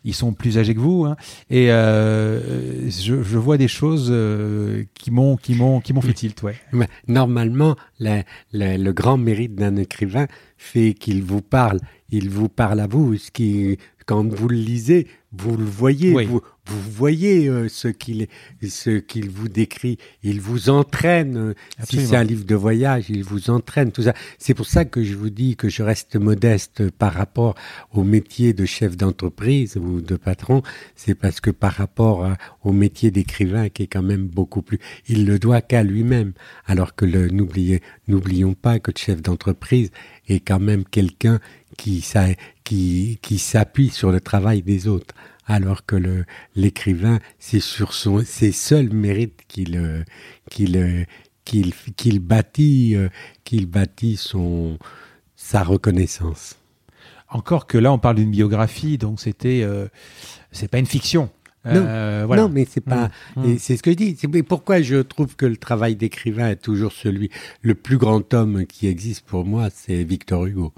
ils 0.04 0.14
sont 0.14 0.34
plus 0.34 0.58
âgés 0.58 0.74
que 0.74 0.80
vous, 0.80 1.06
hein, 1.06 1.16
et 1.48 1.72
euh, 1.72 2.90
je, 2.90 3.22
je, 3.22 3.38
vois 3.38 3.56
des 3.56 3.68
choses 3.68 4.08
euh, 4.10 4.84
qui 4.94 5.10
m'ont 5.10 5.36
qui 5.36 5.54
m'ont 5.54 5.80
qui 5.80 5.94
m'ont 5.94 6.02
fait 6.02 6.12
tilt. 6.12 6.42
Ouais. 6.42 6.56
Normalement, 7.08 7.76
la, 7.98 8.22
le 8.52 8.92
grand 8.92 9.16
mérite 9.16 9.54
d'un 9.54 9.76
écrivain 9.76 10.26
fait 10.58 10.94
qu'il 10.94 11.22
vous 11.22 11.42
parle 11.42 11.80
il 12.12 12.30
vous 12.30 12.48
parle 12.48 12.80
à 12.80 12.86
vous, 12.86 13.16
ce 13.16 13.30
qui, 13.30 13.78
quand 14.06 14.32
vous 14.32 14.48
le 14.48 14.56
lisez, 14.56 15.08
vous 15.32 15.56
le 15.56 15.64
voyez, 15.64 16.26
vous, 16.26 16.42
vous, 16.66 16.80
voyez 16.90 17.48
euh, 17.48 17.66
ce 17.68 17.88
qu'il 17.88 18.26
ce 18.62 18.98
qu'il 18.98 19.30
vous 19.30 19.48
décrit. 19.48 19.96
Il 20.22 20.42
vous 20.42 20.68
entraîne. 20.68 21.54
Si 21.84 22.04
c'est 22.06 22.16
un 22.16 22.22
livre 22.22 22.44
de 22.44 22.54
voyage, 22.54 23.06
il 23.08 23.24
vous 23.24 23.48
entraîne. 23.48 23.92
Tout 23.92 24.02
ça. 24.02 24.12
C'est 24.36 24.52
pour 24.52 24.66
ça 24.66 24.84
que 24.84 25.02
je 25.02 25.14
vous 25.14 25.30
dis 25.30 25.56
que 25.56 25.70
je 25.70 25.82
reste 25.82 26.16
modeste 26.16 26.90
par 26.90 27.14
rapport 27.14 27.54
au 27.92 28.04
métier 28.04 28.52
de 28.52 28.66
chef 28.66 28.94
d'entreprise 28.96 29.76
ou 29.78 30.02
de 30.02 30.16
patron. 30.16 30.62
C'est 30.96 31.14
parce 31.14 31.40
que 31.40 31.50
par 31.50 31.72
rapport 31.72 32.28
au 32.62 32.72
métier 32.72 33.10
d'écrivain, 33.10 33.70
qui 33.70 33.84
est 33.84 33.88
quand 33.88 34.02
même 34.02 34.26
beaucoup 34.26 34.60
plus, 34.60 34.78
il 35.08 35.24
le 35.24 35.38
doit 35.38 35.62
qu'à 35.62 35.82
lui-même. 35.82 36.32
Alors 36.66 36.94
que 36.94 37.06
le 37.06 37.28
n'oubliez, 37.28 37.80
n'oublions 38.06 38.52
pas 38.52 38.80
que 38.80 38.90
le 38.94 38.98
chef 38.98 39.22
d'entreprise 39.22 39.90
est 40.28 40.40
quand 40.40 40.60
même 40.60 40.84
quelqu'un 40.84 41.40
qui, 41.76 42.00
s'appuie 43.38 43.90
sur 43.90 44.12
le 44.12 44.20
travail 44.20 44.62
des 44.62 44.88
autres, 44.88 45.14
alors 45.46 45.84
que 45.84 46.24
l'écrivain, 46.54 47.18
c'est 47.38 47.60
sur 47.60 47.94
son, 47.94 48.24
ses 48.24 48.52
seuls 48.52 48.90
mérites 48.90 49.42
qu'il 49.48 50.04
bâtit 52.20 52.96
son, 54.16 54.78
sa 55.36 55.62
reconnaissance. 55.62 56.58
Encore 57.28 57.66
que 57.66 57.78
là, 57.78 57.92
on 57.92 57.98
parle 57.98 58.16
d'une 58.16 58.30
biographie, 58.30 58.98
donc 58.98 59.18
c'était, 59.18 59.62
euh, 59.62 59.88
c'est 60.50 60.68
pas 60.68 60.78
une 60.78 60.86
fiction. 60.86 61.30
Euh, 61.66 62.26
non, 62.26 62.48
mais 62.48 62.66
c'est 62.68 62.80
pas. 62.80 63.10
Mmh, 63.36 63.52
mmh. 63.52 63.58
C'est 63.58 63.76
ce 63.76 63.82
que 63.82 63.92
je 63.92 63.96
dis. 63.96 64.16
C'est 64.18 64.42
pourquoi 64.42 64.82
je 64.82 64.96
trouve 64.96 65.36
que 65.36 65.46
le 65.46 65.56
travail 65.56 65.94
d'écrivain 65.94 66.50
est 66.50 66.56
toujours 66.56 66.92
celui. 66.92 67.30
Le 67.60 67.74
plus 67.74 67.98
grand 67.98 68.34
homme 68.34 68.66
qui 68.66 68.88
existe 68.88 69.24
pour 69.26 69.44
moi, 69.44 69.68
c'est 69.70 70.02
Victor 70.02 70.46
Hugo. 70.46 70.72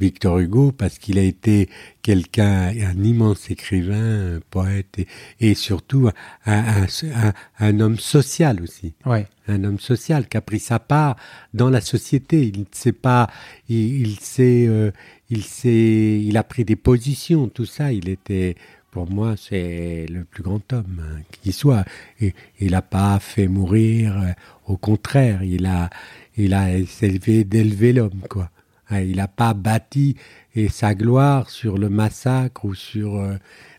Victor 0.00 0.38
Hugo 0.38 0.72
parce 0.72 0.98
qu'il 0.98 1.18
a 1.18 1.22
été 1.22 1.68
quelqu'un, 2.02 2.68
un 2.68 3.02
immense 3.02 3.50
écrivain, 3.50 4.36
un 4.36 4.40
poète 4.50 5.00
et, 5.40 5.54
surtout 5.54 6.08
un, 6.46 6.84
un, 6.84 7.32
un, 7.58 7.80
homme 7.80 7.98
social 7.98 8.62
aussi. 8.62 8.94
Ouais. 9.04 9.26
Un 9.48 9.64
homme 9.64 9.80
social 9.80 10.28
qui 10.28 10.36
a 10.36 10.40
pris 10.40 10.60
sa 10.60 10.78
part 10.78 11.16
dans 11.52 11.70
la 11.70 11.80
société. 11.80 12.46
Il 12.46 12.60
ne 12.60 12.64
sait 12.70 12.92
pas, 12.92 13.28
il, 13.68 14.16
euh, 14.38 14.90
il 15.30 15.42
sait, 15.42 16.20
il 16.22 16.36
a 16.36 16.44
pris 16.44 16.64
des 16.64 16.76
positions, 16.76 17.48
tout 17.48 17.66
ça. 17.66 17.92
Il 17.92 18.08
était 18.08 18.56
pour 18.98 19.12
moi, 19.12 19.36
c'est 19.36 20.06
le 20.10 20.24
plus 20.24 20.42
grand 20.42 20.72
homme 20.72 21.00
hein, 21.00 21.20
qui 21.30 21.52
soit. 21.52 21.84
Et, 22.20 22.34
il 22.58 22.72
n'a 22.72 22.82
pas 22.82 23.20
fait 23.20 23.46
mourir, 23.46 24.20
euh, 24.20 24.32
au 24.66 24.76
contraire, 24.76 25.44
il 25.44 25.66
a, 25.66 25.88
il 26.36 26.52
a 26.52 26.76
élevé 26.76 27.44
d'élever 27.44 27.92
l'homme, 27.92 28.22
quoi. 28.28 28.50
Hein, 28.90 29.02
il 29.02 29.18
n'a 29.18 29.28
pas 29.28 29.54
bâti 29.54 30.16
et 30.56 30.68
sa 30.68 30.96
gloire 30.96 31.48
sur 31.48 31.78
le 31.78 31.88
massacre 31.88 32.64
ou 32.64 32.74
sur 32.74 33.14
euh, 33.14 33.36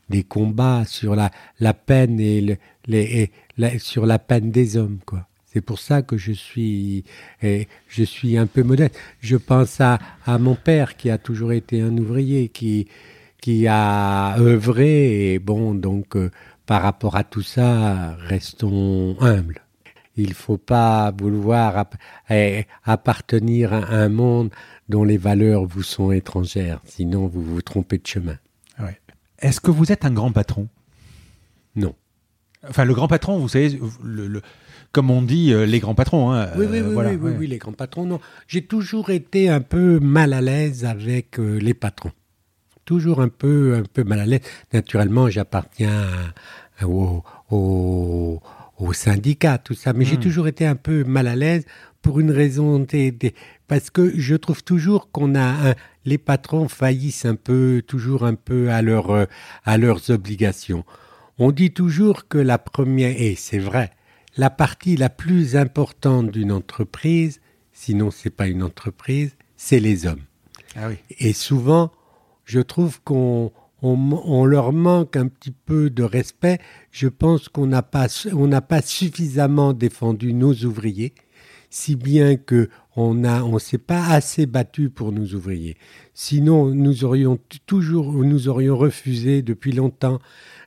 des 0.09 0.23
combats, 0.23 0.85
sur 0.85 1.17
la, 1.17 1.31
la 1.59 1.73
peine 1.73 2.17
et, 2.21 2.57
les, 2.87 3.29
sur 3.77 4.05
la 4.05 4.19
peine 4.19 4.51
des 4.51 4.77
hommes, 4.77 4.99
quoi. 5.05 5.27
C'est 5.47 5.59
pour 5.59 5.79
ça 5.79 6.01
que 6.01 6.15
je 6.15 6.31
suis, 6.31 7.03
et 7.43 7.67
je 7.89 8.03
suis 8.03 8.37
un 8.37 8.47
peu 8.47 8.63
modeste. 8.63 8.97
Je 9.19 9.35
pense 9.35 9.81
à, 9.81 9.99
à 10.25 10.37
mon 10.37 10.55
père 10.55 10.95
qui 10.95 11.09
a 11.09 11.17
toujours 11.17 11.51
été 11.51 11.81
un 11.81 11.97
ouvrier, 11.97 12.47
qui, 12.47 12.87
qui 13.41 13.67
a 13.67 14.37
œuvré. 14.39 15.33
Et 15.33 15.39
bon, 15.39 15.73
donc, 15.73 16.15
euh, 16.15 16.31
par 16.65 16.81
rapport 16.81 17.15
à 17.15 17.23
tout 17.23 17.41
ça, 17.41 18.15
restons 18.15 19.15
humbles. 19.21 19.61
Il 20.15 20.29
ne 20.29 20.33
faut 20.33 20.57
pas 20.57 21.11
vouloir 21.17 21.85
eh, 22.29 22.65
appartenir 22.83 23.73
à 23.73 23.87
un 23.87 24.09
monde 24.09 24.49
dont 24.89 25.03
les 25.03 25.17
valeurs 25.17 25.65
vous 25.65 25.83
sont 25.83 26.11
étrangères, 26.11 26.81
sinon 26.83 27.27
vous 27.27 27.43
vous 27.43 27.61
trompez 27.61 27.99
de 27.99 28.07
chemin. 28.07 28.37
Est-ce 29.41 29.61
que 29.61 29.71
vous 29.71 29.91
êtes 29.91 30.03
un 30.03 30.11
grand 30.11 30.31
patron? 30.31 30.67
Non. 31.75 31.95
Enfin, 32.67 32.83
le 32.83 32.93
grand 32.93 33.07
patron, 33.07 33.39
vous 33.39 33.47
savez, 33.47 33.79
le, 34.03 34.41
comme 34.91 35.09
on 35.09 35.21
dit, 35.21 35.53
euh, 35.53 35.65
les 35.65 35.79
grands 35.79 35.95
patrons. 35.95 36.33
Hein, 36.33 36.49
oui, 36.57 36.65
oui, 36.69 36.81
oui, 36.81 37.15
oui, 37.21 37.31
oui, 37.39 37.47
les 37.47 37.57
grands 37.57 37.71
patrons. 37.71 38.05
Non, 38.05 38.19
j'ai 38.47 38.65
toujours 38.65 39.11
été 39.11 39.47
un 39.47 39.61
peu 39.61 39.99
mal 39.99 40.33
à 40.33 40.41
l'aise 40.41 40.83
avec 40.83 41.39
euh, 41.39 41.57
les 41.57 41.73
patrons 41.73 42.11
toujours 42.89 43.21
un 43.21 43.29
peu, 43.29 43.75
un 43.75 43.83
peu 43.83 44.03
mal 44.03 44.19
à 44.19 44.25
l'aise. 44.25 44.41
Naturellement, 44.73 45.29
j'appartiens 45.29 46.33
au, 46.81 47.21
au, 47.51 48.93
syndicat, 48.93 49.59
tout 49.59 49.75
ça, 49.75 49.93
mais 49.93 50.05
j'ai 50.05 50.17
hmm. 50.17 50.21
toujours 50.21 50.47
été 50.47 50.65
un 50.65 50.75
peu 50.75 51.03
mal 51.03 51.27
à 51.27 51.35
l'aise 51.35 51.65
pour 52.01 52.19
une 52.19 52.31
raison 52.31 52.79
des, 52.79 53.13
parce 53.67 53.91
que 53.91 54.19
je 54.19 54.35
trouve 54.35 54.63
toujours 54.63 55.11
qu'on 55.11 55.35
a 55.35 55.75
les 56.03 56.17
patrons 56.17 56.67
faillissent 56.67 57.25
un 57.25 57.35
peu, 57.35 57.83
toujours 57.85 58.25
un 58.25 58.33
peu 58.33 58.71
à 58.71 58.81
leur, 58.81 59.27
à 59.65 59.77
leurs 59.77 60.09
obligations. 60.09 60.83
On 61.37 61.51
dit 61.51 61.71
toujours 61.71 62.27
que 62.27 62.39
la 62.39 62.57
première, 62.57 63.13
et 63.21 63.35
c'est 63.35 63.59
vrai, 63.59 63.91
la 64.35 64.49
partie 64.49 64.95
la 64.95 65.09
plus 65.09 65.55
importante 65.55 66.31
d'une 66.31 66.51
entreprise, 66.51 67.39
sinon 67.71 68.09
c'est 68.09 68.31
pas 68.31 68.47
une 68.47 68.63
entreprise, 68.63 69.35
c'est 69.57 69.79
les 69.79 70.07
hommes. 70.07 70.23
Ah 70.75 70.87
oui. 70.87 70.95
Et 71.19 71.33
souvent, 71.33 71.91
je 72.49 72.61
trouve 72.61 72.99
qu'on 73.03 73.51
on, 73.83 74.43
leur 74.43 74.73
manque 74.73 75.15
un 75.15 75.27
petit 75.27 75.51
peu 75.51 75.91
de 75.91 76.01
respect. 76.01 76.57
Je 76.89 77.07
pense 77.07 77.47
qu'on 77.47 77.67
n'a 77.67 77.83
pas, 77.83 78.07
pas 78.67 78.81
suffisamment 78.81 79.73
défendu 79.73 80.33
nos 80.33 80.55
ouvriers, 80.65 81.13
si 81.69 81.95
bien 81.95 82.37
que 82.37 82.69
on 82.95 83.23
a, 83.23 83.43
on 83.43 83.59
s'est 83.59 83.77
pas 83.77 84.03
assez 84.07 84.47
battu 84.47 84.89
pour 84.89 85.11
nos 85.11 85.27
ouvriers. 85.35 85.77
Sinon, 86.15 86.73
nous 86.73 87.05
aurions 87.05 87.37
toujours, 87.67 88.11
nous 88.13 88.49
aurions 88.49 88.75
refusé 88.75 89.43
depuis 89.43 89.71
longtemps 89.71 90.17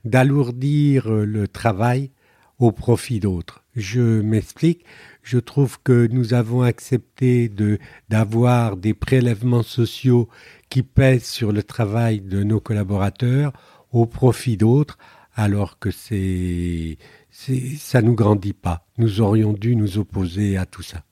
d'alourdir 0.04 1.10
le 1.10 1.48
travail 1.48 2.12
au 2.60 2.70
profit 2.70 3.18
d'autres. 3.18 3.64
Je 3.74 4.20
m'explique. 4.20 4.84
Je 5.22 5.38
trouve 5.38 5.78
que 5.82 6.06
nous 6.06 6.34
avons 6.34 6.62
accepté 6.62 7.48
de 7.48 7.78
d'avoir 8.09 8.76
des 8.76 8.94
prélèvements 8.94 9.62
sociaux 9.62 10.28
qui 10.72 10.82
pèsent 10.82 11.26
sur 11.26 11.52
le 11.52 11.62
travail 11.62 12.22
de 12.22 12.42
nos 12.42 12.58
collaborateurs 12.58 13.52
au 13.92 14.06
profit 14.06 14.56
d'autres, 14.56 14.96
alors 15.34 15.78
que 15.78 15.90
c'est, 15.90 16.96
ça 17.30 18.00
nous 18.00 18.14
grandit 18.14 18.54
pas. 18.54 18.86
Nous 18.96 19.20
aurions 19.20 19.52
dû 19.52 19.76
nous 19.76 19.98
opposer 19.98 20.56
à 20.56 20.64
tout 20.64 20.80
ça. 20.80 21.02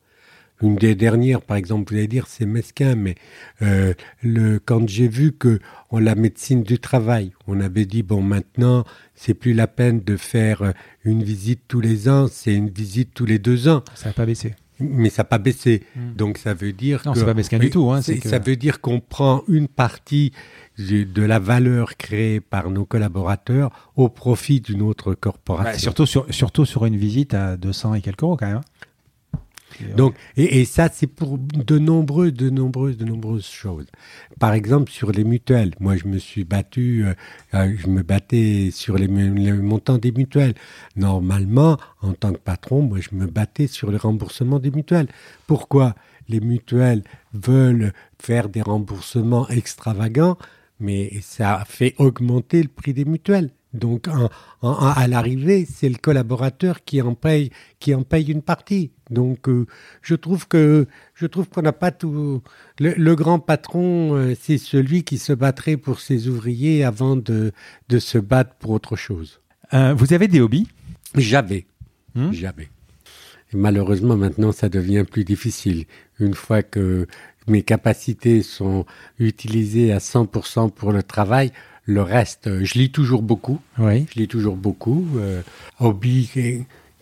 Une 0.62 0.76
des 0.76 0.94
dernières, 0.94 1.42
par 1.42 1.58
exemple, 1.58 1.92
vous 1.92 1.98
allez 1.98 2.08
dire 2.08 2.26
c'est 2.26 2.46
mesquin, 2.46 2.94
mais 2.94 3.16
euh, 3.60 3.92
le, 4.22 4.60
quand 4.60 4.88
j'ai 4.88 5.08
vu 5.08 5.32
que 5.32 5.60
on, 5.90 5.98
la 5.98 6.14
médecine 6.14 6.62
du 6.62 6.78
travail, 6.78 7.34
on 7.46 7.60
avait 7.60 7.84
dit 7.84 8.02
bon 8.02 8.22
maintenant 8.22 8.84
c'est 9.14 9.34
plus 9.34 9.52
la 9.52 9.66
peine 9.66 10.00
de 10.00 10.16
faire 10.16 10.72
une 11.04 11.22
visite 11.22 11.60
tous 11.68 11.82
les 11.82 12.08
ans, 12.08 12.28
c'est 12.32 12.54
une 12.54 12.70
visite 12.70 13.12
tous 13.12 13.26
les 13.26 13.38
deux 13.38 13.68
ans. 13.68 13.84
Ça 13.94 14.08
n'a 14.08 14.14
pas 14.14 14.24
baissé 14.24 14.54
mais 14.81 15.11
ça 15.11 15.23
n'a 15.23 15.28
pas 15.28 15.39
baissé. 15.39 15.82
Hmm. 15.94 16.15
Donc 16.16 16.39
ça 16.39 16.55
veut 16.55 16.73
dire 16.73 17.02
non, 17.07 17.15
c'est 17.15 17.24
pas 17.24 17.35
mesquin 17.35 17.59
du 17.59 17.70
tout. 17.70 17.90
Hein, 17.90 18.02
Ça 18.02 18.39
veut 18.39 18.57
dire 18.57 18.81
qu'on 18.81 19.01
prend 19.01 19.43
une 19.48 19.69
partie 19.69 20.32
de 20.78 21.23
la 21.23 21.39
valeur 21.39 21.97
créée 21.97 22.40
par 22.40 22.70
nos 22.70 22.85
collaborateurs 22.85 23.70
au 23.97 24.09
profit 24.09 24.61
d'une 24.61 24.82
autre 24.82 25.15
corporation. 25.15 25.73
Bah, 25.73 25.78
surtout, 25.78 26.07
sur, 26.07 26.27
surtout 26.32 26.65
sur 26.65 26.86
une 26.86 26.97
visite 26.97 27.35
à 27.35 27.57
200 27.57 27.94
et 27.94 28.01
quelques 28.01 28.23
euros 28.23 28.36
quand 28.36 28.47
même. 28.47 28.61
Hein. 29.82 29.94
Donc, 29.97 30.14
et, 30.36 30.64
ça, 30.64 30.88
c'est 30.92 31.06
pour 31.06 31.38
de 31.38 31.78
nombreuses, 31.78 32.32
de 32.32 32.51
nombreuses, 32.51 32.97
de 32.97 33.05
nombreuses 33.05 33.47
choses. 33.47 33.86
Par 34.38 34.52
exemple, 34.52 34.90
sur 34.90 35.12
les 35.12 35.24
mutuelles. 35.24 35.74
Moi, 35.80 35.97
je 35.97 36.06
me 36.06 36.18
suis 36.18 36.44
battu, 36.44 37.05
euh, 37.05 37.14
euh, 37.55 37.74
je 37.76 37.88
me 37.88 38.02
battais 38.02 38.70
sur 38.72 38.97
les, 38.97 39.09
montants 39.09 39.98
des 39.98 40.12
mutuelles. 40.12 40.55
Normalement, 40.97 41.78
en 42.02 42.12
tant 42.12 42.32
que 42.32 42.38
patron, 42.38 42.82
moi, 42.82 42.98
je 43.01 43.14
me 43.14 43.26
battais 43.26 43.66
sur 43.66 43.90
le 43.90 43.97
remboursement 43.97 44.59
des 44.59 44.70
mutuelles. 44.70 45.09
Pourquoi 45.47 45.94
Les 46.28 46.40
mutuelles 46.40 47.02
veulent 47.32 47.92
faire 48.18 48.48
des 48.48 48.62
remboursements 48.62 49.48
extravagants, 49.48 50.36
mais 50.78 51.10
ça 51.22 51.64
fait 51.66 51.94
augmenter 51.98 52.62
le 52.62 52.68
prix 52.68 52.94
des 52.94 53.05
mutuelles? 53.05 53.51
Donc, 53.72 54.09
à 54.62 55.06
l'arrivée, 55.06 55.64
c'est 55.64 55.88
le 55.88 55.97
collaborateur 55.97 56.84
qui 56.84 57.01
en 57.02 57.14
paye, 57.14 57.51
qui 57.78 57.94
en 57.94 58.02
paye 58.02 58.30
une 58.30 58.42
partie. 58.42 58.90
Donc, 59.10 59.48
euh, 59.48 59.66
je 60.02 60.14
trouve 60.16 60.48
que 60.48 60.86
je 61.14 61.26
trouve 61.26 61.48
qu'on 61.48 61.62
n'a 61.62 61.72
pas 61.72 61.92
tout. 61.92 62.42
Le, 62.80 63.14
grand 63.14 63.38
patron, 63.38 64.14
euh, 64.14 64.34
c'est 64.40 64.59
celui 64.59 65.05
qui 65.05 65.18
se 65.18 65.32
battrait 65.32 65.76
pour 65.76 66.01
ses 66.01 66.28
ouvriers 66.28 66.84
avant 66.84 67.14
de, 67.14 67.52
de 67.88 67.98
se 67.98 68.18
battre 68.18 68.55
pour 68.56 68.70
autre 68.70 68.97
chose. 68.97 69.40
Euh, 69.72 69.94
vous 69.94 70.12
avez 70.12 70.26
des 70.26 70.40
hobbies? 70.40 70.68
J'avais, 71.14 71.66
hmm? 72.14 72.32
j'avais. 72.32 72.70
Malheureusement, 73.52 74.16
maintenant, 74.16 74.52
ça 74.52 74.68
devient 74.68 75.05
plus 75.09 75.24
difficile. 75.24 75.86
Une 76.18 76.34
fois 76.34 76.62
que 76.62 77.06
mes 77.47 77.62
capacités 77.62 78.42
sont 78.42 78.84
utilisées 79.18 79.92
à 79.92 79.98
100% 79.98 80.70
pour 80.70 80.92
le 80.92 81.02
travail, 81.02 81.51
le 81.90 82.02
reste, 82.02 82.46
euh, 82.46 82.64
je 82.64 82.74
lis 82.74 82.90
toujours 82.90 83.22
beaucoup. 83.22 83.60
Oui. 83.78 84.06
Je 84.14 84.20
lis 84.20 84.28
toujours 84.28 84.56
beaucoup. 84.56 85.06
Euh, 85.16 85.42
hobby, 85.80 86.30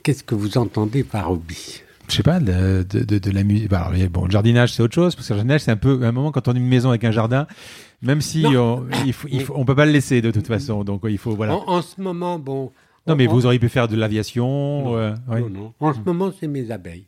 qu'est-ce 0.03 0.25
que 0.25 0.35
vous 0.35 0.57
entendez 0.59 1.05
par 1.05 1.31
hobby? 1.31 1.83
Je 2.09 2.15
sais 2.15 2.23
pas, 2.23 2.41
de, 2.41 2.83
de, 2.83 3.31
la 3.31 3.45
musique. 3.45 3.69
Bah, 3.69 3.91
bon, 4.11 4.25
le 4.25 4.31
jardinage, 4.31 4.73
c'est 4.73 4.83
autre 4.83 4.95
chose, 4.95 5.15
parce 5.15 5.29
que 5.29 5.35
le 5.35 5.39
jardinage, 5.39 5.61
c'est 5.61 5.71
un 5.71 5.77
peu 5.77 6.01
un 6.03 6.13
moment 6.13 6.33
quand 6.33 6.49
on 6.49 6.53
a 6.53 6.57
une 6.57 6.67
maison 6.67 6.89
avec 6.89 7.05
un 7.05 7.11
jardin, 7.11 7.47
même 8.01 8.23
si 8.23 8.47
on, 8.47 8.87
il 9.05 9.13
faut, 9.13 9.29
on 9.55 9.67
peut 9.67 9.75
pas 9.75 9.85
le 9.85 9.93
laisser 9.93 10.23
de 10.23 10.31
toute 10.31 10.47
façon. 10.47 10.85
Donc, 10.85 11.03
il 11.07 11.19
faut, 11.19 11.33
voilà. 11.33 11.55
En, 11.55 11.83
ce 11.83 12.01
moment, 12.01 12.39
bon. 12.39 12.73
Non, 13.07 13.15
mais 13.15 13.27
vous 13.27 13.45
auriez 13.45 13.59
pu 13.59 13.69
faire 13.69 13.89
de 13.89 13.97
l'aviation. 13.97 14.85
Non, 14.85 14.97
euh, 14.97 15.15
non, 15.51 15.75
En 15.81 15.93
ce 15.93 16.01
moment, 16.01 16.33
c'est 16.41 16.49
mes 16.49 16.71
abeilles. 16.71 17.05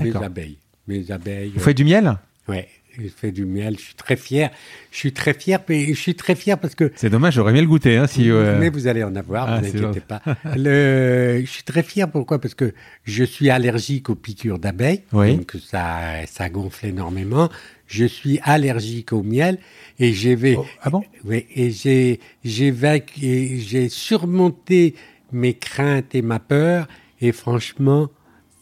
Mes 0.00 0.14
abeilles. 0.14 0.58
Mes 0.86 1.10
abeilles. 1.10 1.52
Vous 1.54 1.60
faites 1.60 1.76
du 1.76 1.84
miel? 1.84 2.16
Ouais 2.46 2.68
je 2.98 3.08
fais 3.08 3.32
du 3.32 3.44
miel. 3.44 3.76
Je 3.78 3.84
suis 3.84 3.94
très 3.94 4.16
fier. 4.16 4.50
Je 4.90 4.98
suis 4.98 5.12
très 5.12 5.34
fier, 5.34 5.60
mais 5.68 5.86
je 5.86 5.98
suis 5.98 6.14
très 6.14 6.34
fier 6.34 6.58
parce 6.58 6.74
que. 6.74 6.92
C'est 6.96 7.10
dommage, 7.10 7.34
j'aurais 7.34 7.52
aimé 7.52 7.60
le 7.60 7.66
goûter, 7.66 7.96
hein, 7.96 8.06
si. 8.06 8.30
Euh, 8.30 8.58
mais 8.58 8.68
vous 8.68 8.86
allez 8.86 9.02
en 9.02 9.14
avoir, 9.16 9.48
ah, 9.48 9.60
vous 9.60 9.66
inquiétez 9.66 10.00
pas. 10.00 10.22
Le... 10.56 11.40
Je 11.44 11.50
suis 11.50 11.62
très 11.62 11.82
fier, 11.82 12.10
pourquoi? 12.10 12.40
Parce 12.40 12.54
que 12.54 12.72
je 13.04 13.24
suis 13.24 13.50
allergique 13.50 14.10
aux 14.10 14.14
piqûres 14.14 14.58
d'abeilles, 14.58 15.02
oui. 15.12 15.36
donc 15.36 15.56
ça, 15.64 16.24
ça 16.26 16.48
gonfle 16.48 16.86
énormément. 16.86 17.48
Je 17.86 18.04
suis 18.04 18.40
allergique 18.42 19.12
au 19.12 19.22
miel 19.22 19.58
et 19.98 20.12
j'ai. 20.12 20.56
Oh, 20.56 20.64
ah 20.82 20.90
bon? 20.90 21.04
Oui, 21.24 21.46
et 21.54 21.70
j'ai, 21.70 22.20
j'ai 22.44 22.74
j'ai 23.14 23.88
surmonté 23.88 24.94
mes 25.32 25.54
craintes 25.54 26.14
et 26.14 26.22
ma 26.22 26.38
peur. 26.38 26.86
Et 27.20 27.32
franchement, 27.32 28.08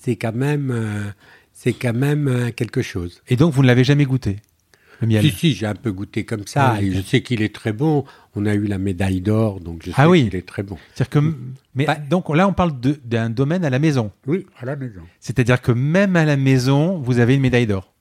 c'est 0.01 0.17
quand 0.17 0.35
même. 0.35 0.71
Euh, 0.71 1.11
c'est 1.63 1.75
quand 1.75 1.93
même 1.93 2.27
euh, 2.27 2.51
quelque 2.51 2.83
chose. 2.83 3.23
Et 3.29 3.37
donc, 3.37 3.53
vous 3.53 3.63
ne 3.63 3.69
l'avez 3.69 3.85
jamais 3.85 4.05
goûté 4.05 4.37
le 5.01 5.07
miel? 5.07 5.23
Si, 5.23 5.31
si, 5.31 5.53
j'ai 5.55 5.67
un 5.67 5.77
peu 5.77 5.93
goûté 5.93 6.25
comme 6.25 6.47
ça. 6.47 6.77
et 6.81 6.91
je 6.91 7.01
sais 7.01 7.23
qu'il 7.23 7.41
est 7.41 7.55
très 7.55 7.73
bon. 7.73 8.05
On 8.35 8.47
a 8.47 8.55
eu 8.55 8.67
la 8.67 8.79
médaille 8.79 9.21
d'or, 9.21 9.61
donc 9.61 9.83
je 9.85 9.93
ah 9.95 10.03
sais 10.03 10.09
oui. 10.09 10.25
qu'il 10.25 10.35
est 10.35 10.47
très 10.47 10.65
bon. 10.65 10.77
C'est-à-dire 10.95 11.11
que, 11.11 11.35
mais 11.75 11.87
donc 12.11 12.35
là, 12.35 12.49
on 12.49 12.53
parle 12.53 12.73
d'un 13.05 13.31
domaine 13.31 13.65
à 13.65 13.71
la 13.71 13.79
maison. 13.79 14.11
Oui, 14.27 14.47
à 14.59 14.65
la 14.65 14.75
maison. 14.75 15.03
C'est-à-dire 15.21 15.61
que 15.61 15.71
même 15.71 16.17
à 16.17 16.25
la 16.25 16.37
maison, 16.37 16.99
vous 16.99 17.21
avez 17.21 17.35
une 17.35 17.43
médaille 17.43 17.67
d'or. 17.67 17.93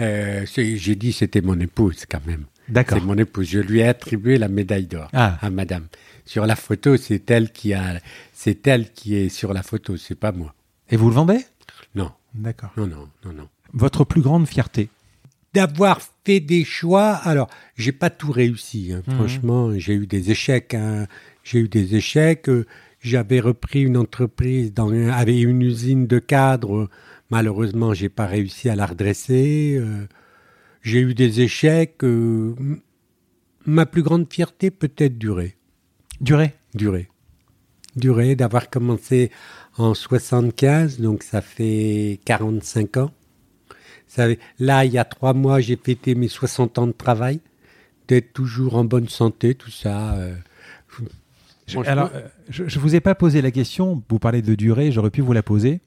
Euh, 0.00 0.44
j'ai 0.54 0.94
dit 0.94 1.12
c'était 1.12 1.40
mon 1.40 1.58
épouse 1.58 2.04
quand 2.08 2.24
même. 2.26 2.44
D'accord. 2.68 2.98
C'est 2.98 3.04
mon 3.04 3.18
épouse. 3.18 3.48
Je 3.48 3.58
lui 3.58 3.80
ai 3.80 3.88
attribué 3.88 4.38
la 4.38 4.48
médaille 4.48 4.86
d'or 4.86 5.08
ah. 5.12 5.38
à 5.40 5.50
Madame. 5.50 5.86
Sur 6.26 6.46
la 6.46 6.56
photo, 6.56 6.96
c'est 6.96 7.28
elle 7.30 7.50
qui 7.50 7.74
a, 7.74 8.00
c'est 8.32 8.66
elle 8.66 8.92
qui 8.92 9.16
est 9.16 9.28
sur 9.28 9.52
la 9.52 9.62
photo, 9.62 9.96
c'est 9.96 10.18
pas 10.18 10.32
moi. 10.32 10.54
Et 10.90 10.96
vous 10.96 11.08
le 11.08 11.14
vendez? 11.14 11.38
D'accord. 12.34 12.72
Non, 12.76 12.86
non, 12.86 13.08
non, 13.24 13.32
non. 13.32 13.48
Votre 13.72 14.04
plus 14.04 14.20
grande 14.20 14.46
fierté 14.46 14.88
D'avoir 15.52 16.00
fait 16.24 16.40
des 16.40 16.64
choix. 16.64 17.12
Alors, 17.12 17.48
j'ai 17.76 17.92
pas 17.92 18.10
tout 18.10 18.32
réussi. 18.32 18.92
Hein. 18.92 19.02
Mhm. 19.06 19.14
Franchement, 19.14 19.78
j'ai 19.78 19.94
eu 19.94 20.06
des 20.06 20.30
échecs. 20.30 20.74
Hein. 20.74 21.06
j'ai 21.44 21.60
eu 21.60 21.68
des 21.68 21.94
échecs. 21.94 22.50
J'avais 23.00 23.38
repris 23.40 23.82
une 23.82 23.96
entreprise 23.96 24.72
dans, 24.72 24.90
avec 25.10 25.36
une 25.36 25.62
usine 25.62 26.06
de 26.06 26.18
cadres. 26.18 26.88
Malheureusement, 27.30 27.94
j'ai 27.94 28.08
pas 28.08 28.26
réussi 28.26 28.68
à 28.68 28.76
la 28.76 28.86
redresser. 28.86 29.80
J'ai 30.82 31.00
eu 31.00 31.14
des 31.14 31.40
échecs. 31.40 32.02
ma 33.66 33.86
plus 33.86 34.02
grande 34.02 34.32
fierté 34.32 34.70
peut-être 34.70 35.18
durer. 35.18 35.56
Durer 36.20 36.54
Durer. 36.74 37.08
Durer, 37.96 38.34
d'avoir 38.34 38.70
commencé 38.70 39.30
en 39.76 39.94
75, 39.94 41.00
donc 41.00 41.22
ça 41.22 41.40
fait 41.40 42.20
45 42.24 42.96
ans. 42.98 43.10
là, 44.58 44.84
il 44.84 44.92
y 44.92 44.98
a 44.98 45.04
trois 45.04 45.34
mois, 45.34 45.60
j'ai 45.60 45.76
fêté 45.76 46.14
mes 46.14 46.28
60 46.28 46.78
ans 46.78 46.86
de 46.86 46.92
travail, 46.92 47.40
d'être 48.08 48.32
toujours 48.32 48.76
en 48.76 48.84
bonne 48.84 49.08
santé, 49.08 49.54
tout 49.54 49.70
ça. 49.70 50.14
Euh, 50.14 50.34
je, 51.66 51.78
alors, 51.86 52.10
euh, 52.14 52.20
je 52.48 52.62
ne 52.64 52.82
vous 52.82 52.94
ai 52.94 53.00
pas 53.00 53.14
posé 53.14 53.42
la 53.42 53.50
question, 53.50 54.02
vous 54.08 54.18
parlez 54.18 54.42
de 54.42 54.54
durée, 54.54 54.92
j'aurais 54.92 55.10
pu 55.10 55.22
vous 55.22 55.32
la 55.32 55.42
poser. 55.42 55.80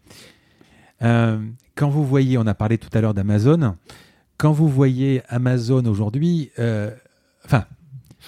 Euh, 1.01 1.39
quand 1.75 1.89
vous 1.89 2.05
voyez, 2.05 2.37
on 2.37 2.47
a 2.47 2.55
parlé 2.55 2.77
tout 2.77 2.89
à 2.93 3.01
l'heure 3.01 3.13
d'Amazon, 3.13 3.75
quand 4.37 4.51
vous 4.51 4.67
voyez 4.67 5.21
Amazon 5.29 5.85
aujourd'hui, 5.85 6.51
enfin, 7.45 7.65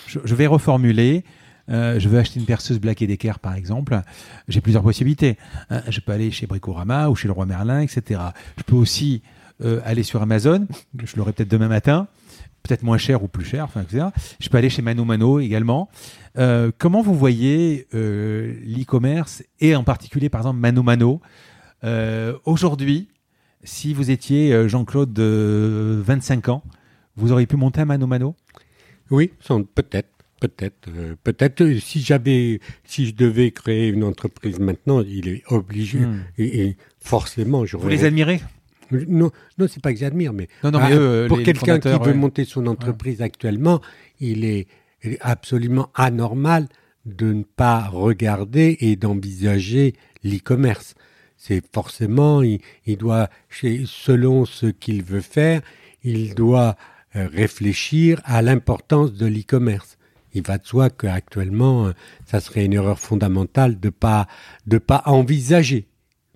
je, 0.07 0.35
vais 0.35 0.47
reformuler, 0.47 1.23
euh, 1.69 1.99
je 1.99 2.09
veux 2.09 2.17
acheter 2.17 2.39
une 2.39 2.45
perceuse 2.45 2.79
Black 2.79 2.99
Decker, 2.99 3.39
par 3.39 3.53
exemple, 3.53 4.01
j'ai 4.47 4.61
plusieurs 4.61 4.83
possibilités. 4.83 5.37
Euh, 5.71 5.81
je 5.89 5.99
peux 5.99 6.11
aller 6.11 6.31
chez 6.31 6.47
Bricorama 6.47 7.09
ou 7.09 7.15
chez 7.15 7.27
Leroy 7.27 7.45
Merlin, 7.45 7.81
etc. 7.81 8.21
Je 8.57 8.63
peux 8.63 8.75
aussi 8.75 9.21
euh, 9.63 9.81
aller 9.83 10.03
sur 10.03 10.21
Amazon, 10.21 10.67
je 11.03 11.15
l'aurai 11.17 11.33
peut-être 11.33 11.49
demain 11.49 11.67
matin, 11.67 12.07
peut-être 12.63 12.83
moins 12.83 12.97
cher 12.97 13.23
ou 13.23 13.27
plus 13.27 13.45
cher, 13.45 13.65
enfin, 13.65 13.81
etc. 13.81 14.07
Je 14.39 14.49
peux 14.49 14.57
aller 14.57 14.69
chez 14.69 14.81
Mano 14.81 15.05
Mano 15.05 15.39
également. 15.39 15.89
comment 16.77 17.01
vous 17.01 17.15
voyez 17.15 17.87
l'e-commerce 17.91 19.43
et 19.59 19.75
en 19.75 19.83
particulier, 19.83 20.29
par 20.29 20.41
exemple, 20.41 20.59
Mano 20.59 20.83
Mano 20.83 21.21
aujourd'hui 22.45 23.09
si 23.65 23.93
vous 23.93 24.09
étiez 24.09 24.69
Jean-Claude 24.69 25.11
de 25.11 26.01
25 26.05 26.47
ans, 26.47 26.63
vous 27.17 27.33
auriez 27.33 27.45
pu 27.45 27.57
monter 27.57 27.81
un 27.81 27.85
Mano 27.85 28.07
Mano? 28.07 28.35
Oui, 29.11 29.31
peut-être. 29.75 30.18
Peut-être, 30.39 30.89
euh, 30.95 31.15
peut-être 31.23 31.61
euh, 31.61 31.79
si 31.79 32.01
j'avais, 32.01 32.59
si 32.85 33.05
je 33.07 33.13
devais 33.13 33.51
créer 33.51 33.89
une 33.89 34.03
entreprise 34.03 34.59
maintenant, 34.59 35.01
il 35.01 35.27
est 35.27 35.43
obligé 35.47 35.99
hmm. 35.99 36.23
et, 36.37 36.75
forcément 37.01 37.65
j'aurais. 37.65 37.83
Vous 37.83 37.89
les 37.89 38.05
admirez 38.05 38.41
Non, 38.91 39.31
non, 39.57 39.67
c'est 39.67 39.81
pas 39.81 39.93
que 39.93 39.99
j'admire, 39.99 40.33
mais, 40.33 40.47
non, 40.63 40.71
non, 40.71 40.79
mais 40.79 40.93
ah, 40.93 41.27
pour 41.27 41.41
quelqu'un 41.43 41.79
qui 41.79 41.89
veut 41.89 42.13
monter 42.13 42.45
son 42.45 42.67
entreprise 42.67 43.21
actuellement, 43.21 43.81
il 44.19 44.45
est 44.45 44.67
absolument 45.21 45.89
anormal 45.95 46.67
de 47.05 47.33
ne 47.33 47.43
pas 47.43 47.87
regarder 47.87 48.77
et 48.79 48.95
d'envisager 48.95 49.93
l'e-commerce. 50.23 50.95
C'est 51.37 51.63
forcément, 51.73 52.41
il, 52.41 52.59
il 52.85 52.97
doit, 52.97 53.29
selon 53.85 54.45
ce 54.45 54.65
qu'il 54.67 55.03
veut 55.03 55.21
faire, 55.21 55.61
il 56.03 56.35
doit 56.35 56.75
euh, 57.15 57.27
réfléchir 57.27 58.21
à 58.25 58.41
l'importance 58.41 59.13
de 59.13 59.25
l'e-commerce 59.25 59.97
il 60.33 60.43
va 60.43 60.57
de 60.57 60.65
soi 60.65 60.89
qu'actuellement, 60.89 61.87
euh, 61.87 61.93
ça 62.25 62.39
serait 62.39 62.65
une 62.65 62.73
erreur 62.73 62.99
fondamentale 62.99 63.79
de 63.79 63.89
pas 63.89 64.27
de 64.67 64.77
pas 64.77 65.01
envisager. 65.05 65.87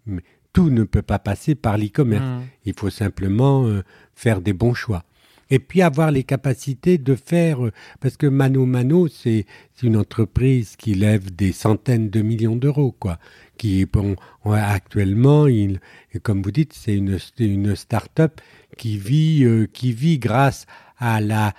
Mais 0.05 0.23
tout 0.51 0.69
ne 0.69 0.83
peut 0.83 1.01
pas 1.01 1.19
passer 1.19 1.55
par 1.55 1.77
l'e-commerce. 1.77 2.23
Mmh. 2.23 2.43
Il 2.65 2.73
faut 2.77 2.89
simplement 2.89 3.65
euh, 3.65 3.83
faire 4.15 4.41
des 4.41 4.53
bons 4.53 4.73
choix. 4.73 5.03
Et 5.49 5.59
puis 5.59 5.81
avoir 5.81 6.09
les 6.09 6.23
capacités 6.23 6.97
de 6.97 7.15
faire, 7.15 7.65
euh, 7.65 7.71
parce 7.99 8.17
que 8.17 8.25
Mano 8.25 8.65
Mano, 8.65 9.07
c'est 9.07 9.45
une 9.83 9.97
entreprise 9.97 10.75
qui 10.75 10.95
lève 10.95 11.33
des 11.35 11.51
centaines 11.51 12.09
de 12.09 12.21
millions 12.21 12.55
d'euros, 12.55 12.95
quoi. 12.97 13.19
Qui, 13.57 13.85
bon, 13.85 14.15
actuellement, 14.45 15.45
il, 15.47 15.79
comme 16.23 16.41
vous 16.41 16.51
dites, 16.51 16.73
c'est 16.73 16.95
une, 16.95 17.19
une 17.37 17.75
start-up 17.75 18.41
qui 18.77 18.97
vit, 18.97 19.45
qui 19.73 19.93
vit 19.93 20.17
grâce 20.17 20.65
à 20.65 20.82
la, 21.21 21.53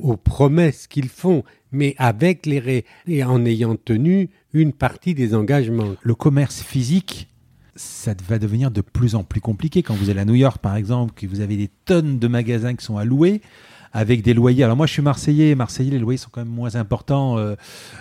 aux 0.00 0.16
promesses 0.16 0.86
qu'ils 0.86 1.08
font, 1.08 1.44
mais 1.72 1.94
avec 1.98 2.46
les 2.46 2.84
et 3.06 3.24
en 3.24 3.44
ayant 3.44 3.76
tenu 3.76 4.30
une 4.52 4.72
partie 4.72 5.14
des 5.14 5.34
engagements. 5.34 5.94
Le 6.02 6.14
commerce 6.14 6.62
physique, 6.62 7.28
ça 7.76 8.14
va 8.26 8.38
devenir 8.38 8.70
de 8.70 8.80
plus 8.80 9.14
en 9.14 9.24
plus 9.24 9.40
compliqué. 9.40 9.82
Quand 9.82 9.94
vous 9.94 10.10
allez 10.10 10.20
à 10.20 10.24
New 10.24 10.34
York, 10.34 10.58
par 10.58 10.76
exemple, 10.76 11.12
que 11.14 11.26
vous 11.26 11.40
avez 11.40 11.56
des 11.56 11.70
tonnes 11.84 12.18
de 12.18 12.28
magasins 12.28 12.74
qui 12.74 12.84
sont 12.84 12.96
à 12.96 13.04
louer, 13.04 13.40
avec 13.92 14.22
des 14.22 14.34
loyers. 14.34 14.64
Alors 14.64 14.76
moi, 14.76 14.86
je 14.86 14.92
suis 14.92 15.02
Marseillais. 15.02 15.54
Marseillais, 15.54 15.90
les 15.90 15.98
loyers 15.98 16.18
sont 16.18 16.30
quand 16.30 16.44
même 16.44 16.52
moins 16.52 16.76
importants. 16.76 17.38
Euh, 17.38 17.54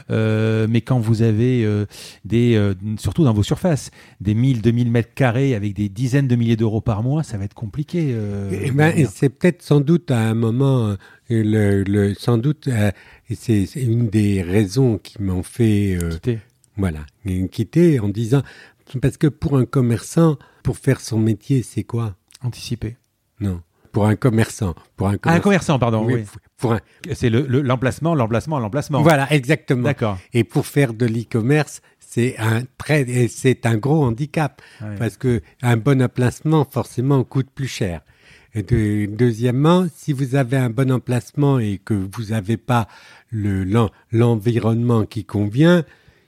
euh, 0.09 0.67
mais 0.69 0.81
quand 0.81 0.99
vous 0.99 1.21
avez 1.21 1.63
euh, 1.65 1.85
des, 2.25 2.73
surtout 2.97 3.23
dans 3.23 3.33
vos 3.33 3.43
surfaces, 3.43 3.91
des 4.21 4.33
1000, 4.33 4.61
2000 4.61 4.91
mètres 4.91 5.13
carrés 5.13 5.55
avec 5.55 5.73
des 5.73 5.89
dizaines 5.89 6.27
de 6.27 6.35
milliers 6.35 6.55
d'euros 6.55 6.81
par 6.81 7.03
mois, 7.03 7.23
ça 7.23 7.37
va 7.37 7.45
être 7.45 7.53
compliqué. 7.53 8.15
Eh 8.51 8.71
ben, 8.71 9.07
c'est 9.07 9.29
peut-être 9.29 9.61
sans 9.61 9.79
doute 9.79 10.11
à 10.11 10.19
un 10.19 10.33
moment, 10.33 10.95
le, 11.29 11.83
le 11.83 12.13
sans 12.13 12.37
doute, 12.37 12.69
c'est 13.33 13.63
une 13.75 14.09
des 14.09 14.41
raisons 14.41 14.97
qui 14.97 15.21
m'ont 15.21 15.43
fait 15.43 15.97
quitter. 16.11 16.39
Voilà, 16.77 16.99
quitter 17.51 17.99
en 17.99 18.09
disant 18.09 18.43
parce 19.01 19.17
que 19.17 19.27
pour 19.27 19.57
un 19.57 19.65
commerçant, 19.65 20.37
pour 20.63 20.77
faire 20.77 21.01
son 21.01 21.19
métier, 21.19 21.63
c'est 21.63 21.83
quoi? 21.83 22.15
Anticiper. 22.41 22.97
Non 23.39 23.61
pour 23.97 24.05
un 24.05 24.15
commerçant. 24.15 24.75
Pour 24.95 25.07
un, 25.07 25.17
commerçant. 25.17 25.39
un 25.39 25.41
commerçant, 25.41 25.79
pardon. 25.79 26.05
Oui, 26.05 26.23
Pour 26.57 26.73
un... 26.73 26.79
C'est 27.13 27.31
l'emplacement, 27.31 28.13
le, 28.13 28.19
l'emplacement, 28.19 28.59
l'emplacement. 28.59 29.01
Voilà, 29.01 29.25
exactement. 29.33 29.81
D'accord. 29.81 30.19
Et 30.33 30.43
pour 30.43 30.67
faire 30.67 30.93
de 30.93 31.07
l'e-commerce, 31.07 31.81
c'est 31.99 32.37
un 32.37 32.61
très, 32.77 33.27
c'est 33.27 33.65
un 33.65 33.75
gros 33.77 34.03
handicap 34.03 34.61
parce 34.99 35.17
que 35.17 35.41
un 35.63 35.77
bon 35.77 35.99
emplacement 35.99 36.63
forcément 36.69 37.23
coûte 37.23 37.47
plus 37.49 37.67
cher. 37.67 38.01
Et 38.53 39.07
deuxièmement, 39.07 39.87
si 39.91 40.13
vous 40.13 40.35
avez 40.35 40.57
un 40.57 40.69
bon 40.69 40.91
emplacement 40.91 41.57
et 41.57 41.79
que 41.83 41.95
vous 41.95 42.25
n'avez 42.29 42.57
pas 42.57 42.87
le 43.31 43.65
l'environnement 44.11 45.05
qui 45.05 45.25
convient, 45.25 45.83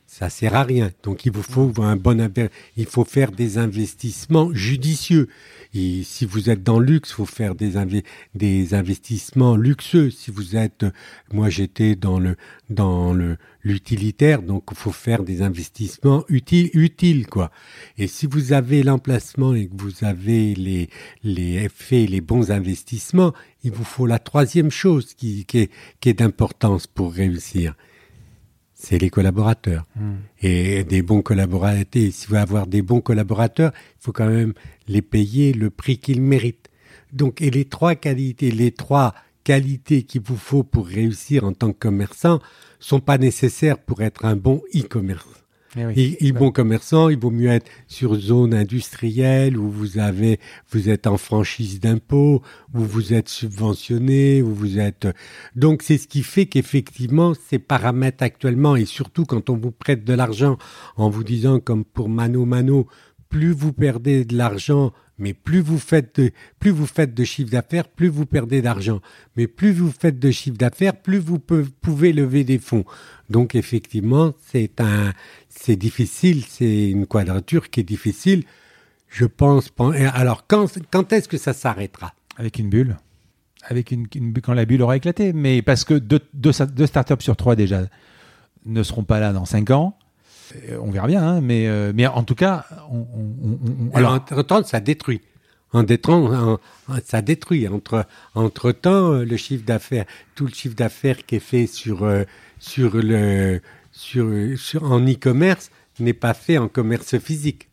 ça 0.10 0.32
sert 0.32 0.56
à 0.56 0.64
rien. 0.64 0.90
Donc 1.04 1.28
il 1.28 1.32
vous 1.32 1.44
faut 1.44 1.72
un 1.84 1.96
bon 1.96 2.20
il 2.76 2.88
faut 2.88 3.06
faire 3.06 3.32
des 3.32 3.60
investissements 3.60 4.52
judicieux. 4.54 5.28
Et 5.76 6.02
si 6.04 6.26
vous 6.26 6.50
êtes 6.50 6.64
dans 6.64 6.80
le 6.80 6.88
luxe, 6.88 7.12
faut 7.12 7.28
faire 7.28 7.54
des, 7.54 7.74
des 8.34 8.74
investissements 8.74 9.56
luxueux. 9.56 10.10
Si 10.10 10.32
vous 10.32 10.56
êtes, 10.56 10.84
moi 11.32 11.52
j'étais 11.52 11.96
dans 11.96 12.20
le 12.20 12.38
dans 12.72 13.14
le 13.14 13.38
l'utilitaire, 13.64 14.42
donc 14.42 14.64
il 14.72 14.78
faut 14.78 14.92
faire 14.92 15.24
des 15.24 15.44
investissements 15.44 16.26
utiles 16.28 16.72
utiles 16.74 17.28
quoi. 17.28 17.52
Et 18.00 18.08
si 18.08 18.26
vous 18.26 18.52
avez 18.52 18.82
l'emplacement 18.82 19.54
et 19.54 19.68
que 19.68 19.76
vous 19.78 20.04
avez 20.04 20.56
les 20.56 20.90
les 21.24 21.70
fait 21.70 22.08
les 22.08 22.22
bons 22.22 22.50
investissements, 22.50 23.34
il 23.64 23.72
vous 23.72 23.84
faut 23.84 24.08
la 24.08 24.18
troisième 24.18 24.72
chose 24.72 25.14
qui 25.14 25.46
qui 25.46 25.60
est, 25.60 25.72
qui 26.00 26.10
est 26.10 26.16
d'importance 26.16 26.88
pour 26.88 27.14
réussir 27.14 27.76
c'est 28.80 28.98
les 28.98 29.10
collaborateurs. 29.10 29.86
Hmm. 29.96 30.16
Et 30.42 30.84
des 30.86 31.02
bons 31.02 31.22
collaborateurs, 31.22 31.86
si 31.94 32.26
vous 32.26 32.30
voulez 32.30 32.40
avoir 32.40 32.66
des 32.66 32.82
bons 32.82 33.02
collaborateurs, 33.02 33.74
il 33.76 34.04
faut 34.04 34.14
quand 34.14 34.30
même 34.30 34.54
les 34.88 35.02
payer 35.02 35.52
le 35.52 35.70
prix 35.70 35.98
qu'ils 35.98 36.22
méritent. 36.22 36.70
Donc, 37.12 37.42
et 37.42 37.52
les 37.52 37.66
trois 37.66 37.96
qualités, 37.96 38.52
les 38.52 38.72
trois 38.72 39.14
qualités 39.44 40.04
qu'il 40.04 40.22
vous 40.22 40.38
faut 40.38 40.64
pour 40.64 40.88
réussir 40.88 41.44
en 41.44 41.52
tant 41.52 41.74
que 41.74 41.78
commerçant 41.80 42.40
sont 42.80 43.02
pas 43.02 43.18
nécessaires 43.18 43.78
pour 43.78 44.02
être 44.02 44.24
un 44.24 44.38
bon 44.38 44.62
e-commerce. 44.74 45.39
Eh 45.76 46.32
bon 46.32 46.52
commerçant, 46.52 47.10
il 47.10 47.20
vaut 47.20 47.30
mieux 47.32 47.50
être 47.50 47.70
sur 47.88 48.16
zone 48.16 48.54
industrielle 48.54 49.58
où 49.58 49.70
vous 49.70 50.00
avez, 50.00 50.40
vous 50.72 50.90
êtes 50.90 51.06
en 51.06 51.18
franchise 51.18 51.80
d'impôt, 51.80 52.42
où 52.74 52.80
vous 52.80 53.14
êtes 53.14 53.30
subventionné, 53.30 54.42
où 54.42 54.54
vous 54.54 54.80
êtes. 54.80 55.08
Donc 55.56 55.84
c'est 55.84 55.98
ce 55.98 56.08
qui 56.08 56.24
fait 56.24 56.48
qu'effectivement 56.48 57.34
ces 57.50 57.60
paramètres 57.60 58.24
actuellement 58.24 58.76
et 58.76 58.86
surtout 58.86 59.26
quand 59.26 59.50
on 59.50 59.58
vous 59.58 59.72
prête 59.72 60.04
de 60.04 60.14
l'argent 60.14 60.58
en 60.98 61.10
vous 61.10 61.24
disant 61.24 61.60
comme 61.60 61.86
pour 61.86 62.10
Mano 62.10 62.46
Mano, 62.46 62.88
plus 63.30 63.52
vous 63.52 63.74
perdez 63.74 64.26
de 64.26 64.36
l'argent, 64.36 64.92
mais 65.20 65.34
plus 65.34 65.60
vous 65.60 65.78
faites 65.78 66.20
de, 66.20 66.32
plus 66.60 66.74
chiffre 67.26 67.52
d'affaires, 67.52 67.88
plus 67.88 68.08
vous 68.08 68.26
perdez 68.26 68.62
d'argent. 68.62 69.02
Mais 69.36 69.48
plus 69.48 69.74
vous 69.74 69.92
faites 69.92 70.18
de 70.18 70.32
chiffre 70.32 70.58
d'affaires, 70.58 70.96
plus 70.96 71.20
vous 71.20 71.40
pouvez 71.40 72.14
lever 72.14 72.44
des 72.44 72.58
fonds. 72.58 72.86
Donc 73.30 73.54
effectivement, 73.56 74.34
c'est 74.48 74.82
un, 74.82 75.14
c'est 75.50 75.76
difficile, 75.76 76.46
c'est 76.46 76.90
une 76.90 77.06
quadrature 77.06 77.70
qui 77.70 77.82
est 77.82 77.84
difficile. 77.84 78.44
Je 79.10 79.26
pense. 79.26 79.72
Alors 80.14 80.48
quand, 80.48 80.68
quand 80.92 81.12
est-ce 81.14 81.28
que 81.28 81.38
ça 81.38 81.54
s'arrêtera? 81.54 82.14
Avec 82.38 82.58
une 82.58 82.70
bulle. 82.70 82.98
Avec 83.64 83.92
une, 83.92 84.08
quand 84.42 84.54
la 84.54 84.66
bulle 84.66 84.82
aura 84.82 84.96
éclaté. 84.96 85.34
Mais 85.34 85.62
parce 85.62 85.84
que 85.84 85.96
deux, 85.96 86.22
deux 86.34 86.52
startups 86.52 87.22
sur 87.22 87.36
trois 87.36 87.56
déjà 87.56 87.82
ne 88.66 88.84
seront 88.84 89.04
pas 89.04 89.20
là 89.20 89.34
dans 89.34 89.46
cinq 89.46 89.72
ans. 89.72 89.98
Euh, 90.70 90.78
on 90.82 90.92
verra 90.92 91.08
bien, 91.08 91.22
hein, 91.22 91.42
mais, 91.42 91.68
euh, 91.68 91.92
mais 91.94 92.08
en 92.08 92.24
tout 92.24 92.36
cas, 92.36 92.66
on, 92.92 93.06
alors 93.94 94.14
entre-temps, 94.14 94.64
ça 94.64 94.80
détruit. 94.80 95.22
En 95.72 95.86
ça 97.06 97.22
détruit. 97.22 97.68
Entre, 97.68 98.06
entre 98.34 98.72
temps, 98.72 99.12
le 99.12 99.38
chiffre 99.38 99.64
d'affaires, 99.64 100.06
tout 100.36 100.46
le 100.46 100.54
chiffre 100.54 100.76
d'affaires 100.76 101.26
qui 101.26 101.36
est 101.36 101.40
fait 101.40 101.68
sur, 101.68 102.04
euh, 102.04 102.24
sur 102.60 102.96
le, 102.96 103.62
sur, 103.92 104.84
en 104.84 105.00
e-commerce 105.00 105.70
n'est 106.00 106.14
pas 106.14 106.34
fait 106.34 106.58
en 106.58 106.68
commerce 106.68 107.20
physique. 107.20 107.68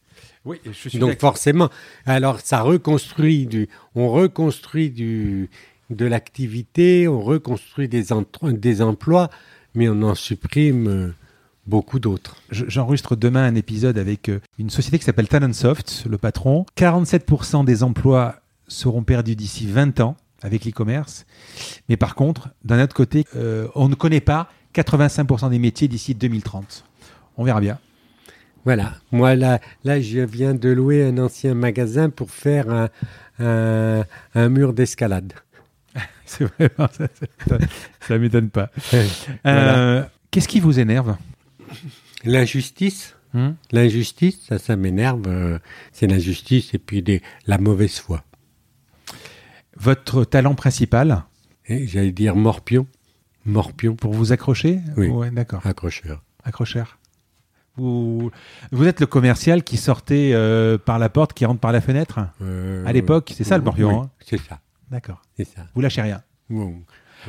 Oui, 0.44 0.60
je 0.64 0.88
suis 0.88 0.98
Donc 0.98 1.18
forcément, 1.18 1.70
alors 2.04 2.40
ça 2.40 2.60
reconstruit 2.60 3.46
du, 3.46 3.68
on 3.94 4.10
reconstruit 4.10 4.90
du, 4.90 5.48
de 5.90 6.06
l'activité, 6.06 7.08
on 7.08 7.20
reconstruit 7.20 7.88
des, 7.88 8.06
des 8.52 8.82
emplois, 8.82 9.30
mais 9.74 9.88
on 9.88 10.02
en 10.02 10.14
supprime 10.14 10.88
euh, 10.88 11.14
beaucoup 11.66 11.98
d'autres. 11.98 12.36
J'enregistre 12.50 13.16
demain 13.16 13.44
un 13.44 13.54
épisode 13.54 13.98
avec 13.98 14.28
euh, 14.28 14.40
une 14.58 14.70
société 14.70 14.98
qui 14.98 15.04
s'appelle 15.04 15.28
Talentsoft, 15.28 16.04
le 16.08 16.18
patron. 16.18 16.66
47% 16.76 17.64
des 17.64 17.82
emplois 17.82 18.36
seront 18.68 19.02
perdus 19.02 19.36
d'ici 19.36 19.66
20 19.66 20.00
ans 20.00 20.16
avec 20.42 20.64
l'e-commerce. 20.64 21.26
Mais 21.88 21.96
par 21.96 22.14
contre, 22.14 22.50
d'un 22.64 22.82
autre 22.82 22.94
côté, 22.94 23.24
euh, 23.36 23.68
on 23.74 23.88
ne 23.88 23.94
connaît 23.94 24.20
pas 24.20 24.48
85% 24.74 25.50
des 25.50 25.58
métiers 25.58 25.88
d'ici 25.88 26.14
2030. 26.14 26.84
On 27.36 27.44
verra 27.44 27.60
bien. 27.60 27.78
Voilà. 28.64 28.94
Moi, 29.12 29.36
là, 29.36 29.60
là, 29.84 30.00
je 30.00 30.20
viens 30.20 30.54
de 30.54 30.68
louer 30.68 31.04
un 31.04 31.18
ancien 31.18 31.54
magasin 31.54 32.10
pour 32.10 32.30
faire 32.30 32.66
un, 33.38 34.04
un, 34.34 34.48
mur 34.48 34.72
d'escalade. 34.72 35.32
C'est 36.26 36.44
vrai, 36.44 36.70
ça 38.00 38.14
ne 38.14 38.18
m'étonne 38.18 38.50
pas. 38.50 38.70
Euh, 39.46 40.02
qu'est-ce 40.30 40.48
qui 40.48 40.60
vous 40.60 40.80
énerve? 40.80 41.16
L'injustice. 42.24 43.12
Hmm? 43.34 43.50
l'injustice, 43.70 44.40
ça, 44.48 44.58
ça 44.58 44.76
m'énerve. 44.76 45.24
Euh, 45.26 45.58
c'est 45.92 46.06
l'injustice 46.06 46.72
et 46.72 46.78
puis 46.78 47.02
des, 47.02 47.20
la 47.46 47.58
mauvaise 47.58 47.98
foi. 47.98 48.24
Votre 49.76 50.24
talent 50.24 50.54
principal 50.54 51.24
J'allais 51.68 52.12
dire 52.12 52.36
morpion. 52.36 52.86
Morpion. 53.44 53.94
Pour 53.96 54.12
vous 54.14 54.32
accrocher 54.32 54.80
Oui. 54.96 55.10
d'accord. 55.32 55.66
Accrocheur. 55.66 56.22
Accrocheur. 56.44 56.98
Vous, 57.76 58.30
vous 58.72 58.84
êtes 58.86 59.00
le 59.00 59.06
commercial 59.06 59.62
qui 59.62 59.76
sortait 59.76 60.30
euh, 60.32 60.78
par 60.78 60.98
la 60.98 61.08
porte, 61.10 61.34
qui 61.34 61.44
rentre 61.44 61.60
par 61.60 61.72
la 61.72 61.80
fenêtre 61.82 62.20
euh, 62.40 62.86
À 62.86 62.92
l'époque, 62.92 63.34
c'est 63.36 63.44
ça 63.44 63.58
le 63.58 63.64
morpion 63.64 64.02
hein 64.04 64.10
C'est 64.20 64.40
ça. 64.40 64.60
D'accord. 64.90 65.20
C'est 65.36 65.44
ça. 65.44 65.66
Vous 65.74 65.80
lâchez 65.82 66.00
rien 66.00 66.22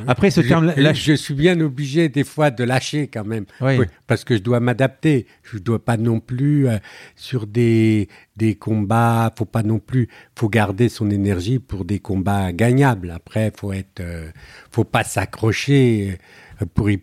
après, 0.05 0.31
ce 0.31 0.41
terme 0.41 0.73
je, 0.77 0.93
je 0.93 1.13
suis 1.13 1.33
bien 1.33 1.59
obligé 1.59 2.09
des 2.09 2.23
fois 2.23 2.51
de 2.51 2.63
lâcher 2.63 3.07
quand 3.07 3.25
même, 3.25 3.45
oui. 3.61 3.79
parce 4.05 4.23
que 4.23 4.35
je 4.35 4.41
dois 4.41 4.59
m'adapter. 4.59 5.25
Je 5.43 5.57
ne 5.57 5.61
dois 5.61 5.83
pas 5.83 5.97
non 5.97 6.19
plus 6.19 6.67
euh, 6.67 6.77
sur 7.15 7.47
des 7.47 8.09
des 8.35 8.55
combats. 8.55 9.33
Faut 9.37 9.45
pas 9.45 9.63
non 9.63 9.79
plus. 9.79 10.09
Faut 10.35 10.49
garder 10.49 10.89
son 10.89 11.09
énergie 11.09 11.59
pour 11.59 11.85
des 11.85 11.99
combats 11.99 12.51
gagnables. 12.51 13.11
Après, 13.11 13.51
faut 13.55 13.73
être, 13.73 14.03
faut 14.71 14.83
pas 14.83 15.03
s'accrocher 15.03 16.17
pour 16.73 16.89
y, 16.89 16.99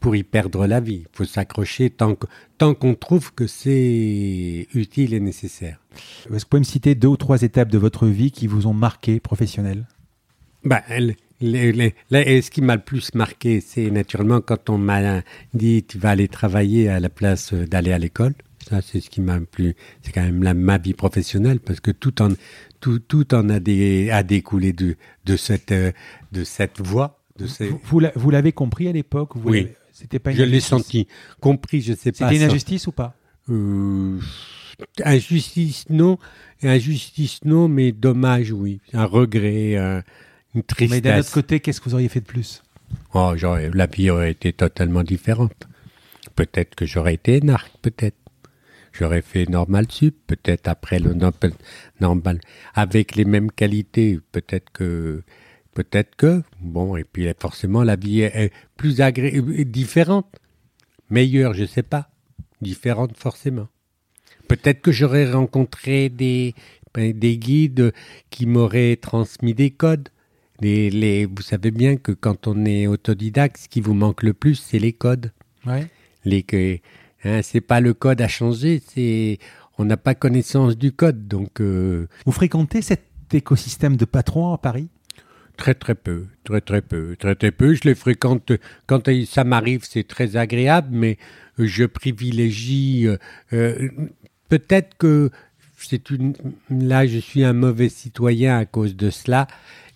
pour 0.00 0.16
y 0.16 0.22
perdre 0.22 0.66
la 0.66 0.80
vie. 0.80 1.04
Il 1.06 1.16
faut 1.16 1.24
s'accrocher 1.24 1.90
tant 1.90 2.14
qu'on 2.14 2.26
tant 2.58 2.74
qu'on 2.74 2.94
trouve 2.94 3.32
que 3.32 3.46
c'est 3.46 4.66
utile 4.74 5.14
et 5.14 5.20
nécessaire. 5.20 5.80
Est-ce 5.94 6.26
que 6.26 6.32
vous 6.32 6.46
pouvez 6.50 6.60
me 6.60 6.64
citer 6.64 6.94
deux 6.94 7.08
ou 7.08 7.16
trois 7.16 7.42
étapes 7.42 7.68
de 7.68 7.78
votre 7.78 8.06
vie 8.06 8.30
qui 8.30 8.46
vous 8.46 8.66
ont 8.66 8.74
marqué 8.74 9.20
professionnel 9.20 9.86
bah, 11.40 12.22
ce 12.24 12.50
qui 12.50 12.62
m'a 12.62 12.76
le 12.76 12.82
plus 12.82 13.14
marqué, 13.14 13.60
c'est 13.60 13.90
naturellement 13.90 14.40
quand 14.40 14.70
on 14.70 14.78
m'a 14.78 15.22
dit 15.54 15.84
tu 15.84 15.98
vas 15.98 16.10
aller 16.10 16.28
travailler 16.28 16.88
à 16.88 17.00
la 17.00 17.08
place 17.08 17.54
d'aller 17.54 17.92
à 17.92 17.98
l'école. 17.98 18.34
Ça, 18.68 18.82
c'est 18.82 19.00
ce 19.00 19.08
qui 19.08 19.20
m'a 19.20 19.38
le 19.38 19.46
plus. 19.46 19.74
C'est 20.02 20.12
quand 20.12 20.22
même 20.22 20.42
la, 20.42 20.52
ma 20.52 20.78
vie 20.78 20.92
professionnelle 20.92 21.60
parce 21.60 21.80
que 21.80 21.90
tout 21.90 22.20
en 22.20 22.30
tout, 22.80 22.98
tout 22.98 23.34
en 23.34 23.48
a, 23.48 23.60
des, 23.60 24.10
a 24.10 24.22
découlé 24.22 24.72
de, 24.72 24.96
de 25.24 25.36
cette 25.36 25.72
de 25.72 26.44
cette 26.44 26.80
voie 26.80 27.18
vous, 27.84 28.30
l'avez 28.30 28.52
compris 28.52 28.88
à 28.88 28.92
l'époque 28.92 29.34
Oui. 29.36 29.68
C'était 29.92 30.18
pas 30.18 30.32
je 30.32 30.42
l'ai 30.42 30.60
senti. 30.60 31.08
Compris, 31.40 31.80
je 31.80 31.92
sais 31.94 32.12
pas. 32.12 32.28
C'était 32.28 32.36
une 32.36 32.48
injustice 32.48 32.86
ou 32.86 32.92
pas? 32.92 33.14
Euh, 33.50 34.18
Injustice, 35.04 35.86
non. 35.90 36.18
Injustice, 36.62 37.40
non, 37.44 37.66
mais 37.66 37.90
dommage, 37.90 38.52
oui. 38.52 38.80
Un 38.92 39.06
regret, 39.06 39.76
une 40.54 40.62
tristesse. 40.62 40.90
Mais 40.90 41.00
d'un 41.00 41.18
autre 41.18 41.32
côté, 41.32 41.60
qu'est-ce 41.60 41.80
que 41.80 41.88
vous 41.88 41.94
auriez 41.94 42.08
fait 42.08 42.20
de 42.20 42.26
plus? 42.26 42.62
Oh, 43.14 43.34
la 43.34 43.86
vie 43.86 44.10
aurait 44.10 44.30
été 44.30 44.52
totalement 44.52 45.02
différente. 45.02 45.68
Peut-être 46.34 46.74
que 46.74 46.86
j'aurais 46.86 47.14
été 47.14 47.36
énarque, 47.36 47.72
peut-être. 47.82 48.16
J'aurais 48.92 49.22
fait 49.22 49.48
normal 49.48 49.86
sup, 49.90 50.16
peut-être 50.26 50.66
après 50.66 50.98
le 50.98 51.14
normal, 52.00 52.40
avec 52.74 53.14
les 53.14 53.24
mêmes 53.24 53.50
qualités. 53.50 54.18
Peut-être 54.32 54.70
que 54.72 55.22
Peut-être 55.78 56.16
que, 56.16 56.42
bon, 56.60 56.96
et 56.96 57.04
puis 57.04 57.28
forcément 57.38 57.84
la 57.84 57.94
vie 57.94 58.22
est, 58.22 58.52
plus 58.76 59.00
agréable, 59.00 59.64
différente, 59.66 60.26
meilleure, 61.08 61.54
je 61.54 61.62
ne 61.62 61.66
sais 61.68 61.84
pas, 61.84 62.10
différente 62.60 63.16
forcément. 63.16 63.68
Peut-être 64.48 64.80
que 64.80 64.90
j'aurais 64.90 65.30
rencontré 65.30 66.08
des, 66.08 66.56
ben, 66.92 67.16
des 67.16 67.38
guides 67.38 67.92
qui 68.28 68.46
m'auraient 68.46 68.96
transmis 68.96 69.54
des 69.54 69.70
codes. 69.70 70.08
Les, 70.60 70.90
les, 70.90 71.26
vous 71.26 71.42
savez 71.42 71.70
bien 71.70 71.96
que 71.96 72.12
quand 72.12 72.46
on 72.46 72.64
est 72.64 72.86
autodidacte, 72.86 73.58
ce 73.58 73.68
qui 73.68 73.80
vous 73.80 73.94
manque 73.94 74.22
le 74.22 74.34
plus, 74.34 74.56
c'est 74.56 74.78
les 74.78 74.92
codes. 74.92 75.32
Ouais. 75.66 75.86
Les, 76.24 76.82
hein, 77.24 77.40
c'est 77.42 77.60
pas 77.60 77.80
le 77.80 77.94
code 77.94 78.20
à 78.20 78.28
changer, 78.28 78.82
c'est 78.84 79.38
on 79.78 79.84
n'a 79.84 79.96
pas 79.96 80.14
connaissance 80.14 80.76
du 80.76 80.90
code. 80.90 81.28
Donc, 81.28 81.60
euh, 81.60 82.08
vous 82.26 82.32
fréquentez 82.32 82.82
cet 82.82 83.04
écosystème 83.32 83.96
de 83.96 84.04
patrons 84.04 84.52
à 84.52 84.58
Paris? 84.58 84.88
Très 85.56 85.74
très 85.74 85.94
peu, 85.94 86.26
très 86.44 86.60
très 86.60 86.82
peu, 86.82 87.16
très 87.16 87.34
très 87.34 87.50
peu. 87.50 87.74
Je 87.74 87.82
les 87.84 87.94
fréquente 87.94 88.52
quand 88.86 89.08
ça 89.26 89.44
m'arrive, 89.44 89.84
c'est 89.88 90.06
très 90.06 90.36
agréable, 90.36 90.88
mais 90.92 91.18
je 91.58 91.84
privilégie. 91.84 93.06
Euh, 93.06 93.16
euh, 93.52 93.88
peut-être 94.48 94.96
que 94.98 95.30
c'est 95.76 96.10
une. 96.10 96.34
Là, 96.70 97.06
je 97.06 97.18
suis 97.18 97.44
un 97.44 97.52
mauvais 97.52 97.88
citoyen 97.88 98.58
à 98.58 98.66
cause 98.66 98.96
de 98.96 99.10
cela. 99.10 99.46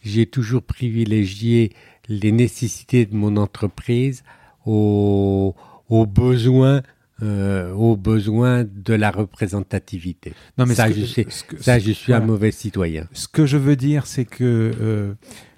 J'ai 0.03 0.27
toujours 0.27 0.62
privilégié 0.62 1.73
les 2.09 2.33
nécessités 2.33 3.07
de 3.07 3.15
mon 3.15 3.37
entreprise 3.37 4.23
aux, 4.66 5.55
aux 5.89 6.07
besoins 6.07 6.83
euh, 7.23 7.73
aux 7.74 7.97
besoins 7.97 8.65
de 8.65 8.95
la 8.95 9.12
représentativité. 9.12 10.33
Non, 10.59 10.66
mais 10.66 10.74
ça, 10.74 10.91
je, 10.91 11.05
sais, 11.05 11.27
ça, 11.61 11.79
je 11.79 11.93
suis 11.93 12.12
un 12.12 12.19
mauvais 12.19 12.51
citoyen. 12.51 13.07
Ce 13.12 13.29
que 13.29 13.47
je 13.47 13.57
veux 13.57 13.77
dire, 13.77 14.07
c'est 14.09 14.24
que 14.24 15.15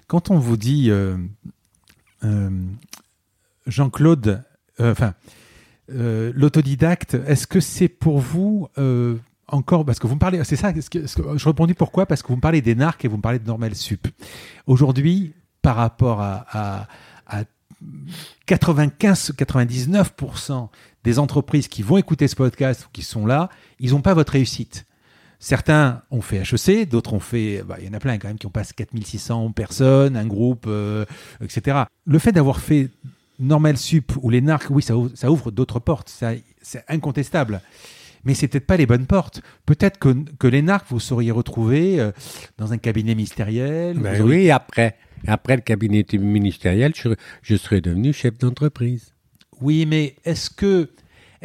quand 0.07 0.29
on 0.29 0.37
vous 0.37 0.57
dit 0.57 0.89
euh, 0.89 1.17
euh, 2.23 2.49
Jean-Claude, 3.67 4.43
euh, 4.79 4.91
enfin, 4.91 5.13
l'autodidacte, 5.87 7.15
est-ce 7.27 7.47
que 7.47 7.59
c'est 7.59 7.87
pour 7.87 8.19
vous 8.19 8.67
encore, 9.47 9.85
parce 9.85 9.99
que 9.99 10.07
vous 10.07 10.15
me 10.15 10.19
parlez, 10.19 10.43
c'est 10.43 10.55
ça, 10.55 10.73
je 10.73 11.47
répondis 11.47 11.73
pourquoi? 11.73 12.05
Parce 12.05 12.23
que 12.23 12.29
vous 12.29 12.35
me 12.35 12.41
parlez 12.41 12.61
des 12.61 12.75
narcs 12.75 13.03
et 13.05 13.07
vous 13.07 13.17
me 13.17 13.21
parlez 13.21 13.39
de 13.39 13.45
Normal 13.45 13.75
Sup. 13.75 14.07
Aujourd'hui, 14.67 15.33
par 15.61 15.75
rapport 15.75 16.21
à, 16.21 16.87
à 17.27 17.43
95-99% 18.47 20.69
des 21.03 21.19
entreprises 21.19 21.67
qui 21.67 21.83
vont 21.83 21.97
écouter 21.97 22.27
ce 22.27 22.35
podcast 22.35 22.85
ou 22.85 22.89
qui 22.91 23.03
sont 23.03 23.25
là, 23.25 23.49
ils 23.79 23.91
n'ont 23.91 24.01
pas 24.01 24.13
votre 24.13 24.33
réussite. 24.33 24.85
Certains 25.39 26.01
ont 26.11 26.21
fait 26.21 26.37
HEC, 26.37 26.87
d'autres 26.89 27.13
ont 27.13 27.19
fait. 27.19 27.63
Bah, 27.63 27.77
il 27.79 27.85
y 27.85 27.89
en 27.89 27.93
a 27.93 27.99
plein 27.99 28.17
quand 28.17 28.27
même 28.27 28.37
qui 28.37 28.47
ont 28.47 28.51
passé 28.51 28.73
4600 28.75 29.51
personnes, 29.51 30.17
un 30.17 30.25
groupe, 30.25 30.65
euh, 30.67 31.05
etc. 31.41 31.83
Le 32.05 32.19
fait 32.19 32.31
d'avoir 32.31 32.59
fait 32.59 32.89
Normal 33.39 33.77
Sup 33.77 34.13
ou 34.21 34.29
les 34.29 34.41
NARC, 34.41 34.69
oui, 34.69 34.81
ça, 34.81 34.95
ouvre, 34.95 35.51
d'autres 35.51 35.79
portes, 35.79 36.09
c'est 36.09 36.43
incontestable. 36.87 37.61
Mais 38.25 38.33
c'est 38.33 38.47
peut-être 38.47 38.65
pas 38.65 38.77
les 38.77 38.85
bonnes 38.85 39.05
portes. 39.05 39.41
Peut-être 39.65 39.99
que, 39.99 40.09
que 40.37 40.47
les 40.47 40.63
vous 40.89 40.99
seriez 40.99 41.31
retrouvé 41.31 41.99
euh, 41.99 42.11
dans 42.57 42.73
un 42.73 42.77
cabinet 42.77 43.15
ministériel. 43.15 43.97
Ben 43.97 44.21
Oui, 44.21 44.49
après, 44.51 44.97
après 45.27 45.55
le 45.55 45.61
cabinet 45.61 46.05
ministériel, 46.13 46.93
je, 46.95 47.09
je 47.41 47.55
serais 47.55 47.81
devenu 47.81 48.13
chef 48.13 48.37
d'entreprise. 48.37 49.13
Oui, 49.61 49.85
mais 49.85 50.15
est-ce 50.25 50.49
que 50.49 50.89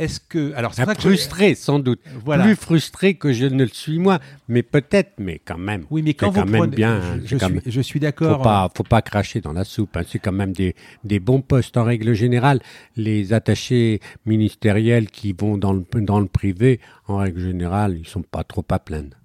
est-ce 0.00 0.18
que 0.18 0.52
alors 0.54 0.72
c'est 0.72 0.90
frustré 0.98 1.54
sans 1.54 1.78
doute, 1.78 2.00
plus 2.24 2.56
frustré 2.56 3.14
que 3.14 3.32
je 3.32 3.44
ne 3.44 3.64
le 3.64 3.68
suis 3.68 3.98
moi, 3.98 4.18
mais 4.48 4.62
peut-être, 4.62 5.12
mais 5.18 5.40
quand 5.44 5.58
même. 5.58 5.84
Oui, 5.90 6.00
mais 6.02 6.14
quand 6.14 6.30
vous 6.30 6.40
quand 6.42 6.68
bien, 6.68 7.00
je, 7.24 7.36
suis, 7.36 7.60
je 7.66 7.80
suis 7.82 8.00
d'accord. 8.00 8.38
Faut 8.38 8.42
pas, 8.42 8.70
faut 8.74 8.82
pas 8.82 9.02
cracher 9.02 9.42
dans 9.42 9.52
la 9.52 9.64
soupe. 9.64 9.96
Hein. 9.96 10.02
C'est 10.08 10.18
quand 10.18 10.32
même 10.32 10.52
des, 10.52 10.74
des 11.04 11.20
bons 11.20 11.42
postes 11.42 11.76
en 11.76 11.84
règle 11.84 12.14
générale. 12.14 12.60
Les 12.96 13.34
attachés 13.34 14.00
ministériels 14.24 15.10
qui 15.10 15.34
vont 15.38 15.58
dans 15.58 15.74
le 15.74 15.84
dans 16.00 16.18
le 16.18 16.26
privé, 16.26 16.80
en 17.06 17.18
règle 17.18 17.40
générale, 17.40 17.98
ils 17.98 18.08
sont 18.08 18.22
pas 18.22 18.42
trop 18.42 18.64
à 18.70 18.78
plaindre. 18.78 19.18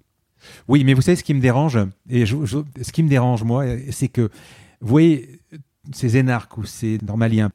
Oui, 0.68 0.84
mais 0.84 0.92
vous 0.92 1.02
savez 1.02 1.16
ce 1.16 1.24
qui 1.24 1.34
me 1.34 1.40
dérange? 1.40 1.78
Et 2.10 2.26
ce 2.26 2.92
qui 2.92 3.02
me 3.02 3.08
dérange 3.08 3.42
moi, 3.44 3.64
c'est 3.90 4.08
que 4.08 4.30
vous 4.80 4.88
voyez 4.88 5.40
ces 5.92 6.16
énarques 6.16 6.58
ou 6.58 6.64
ces 6.64 6.98
normaliens 7.02 7.50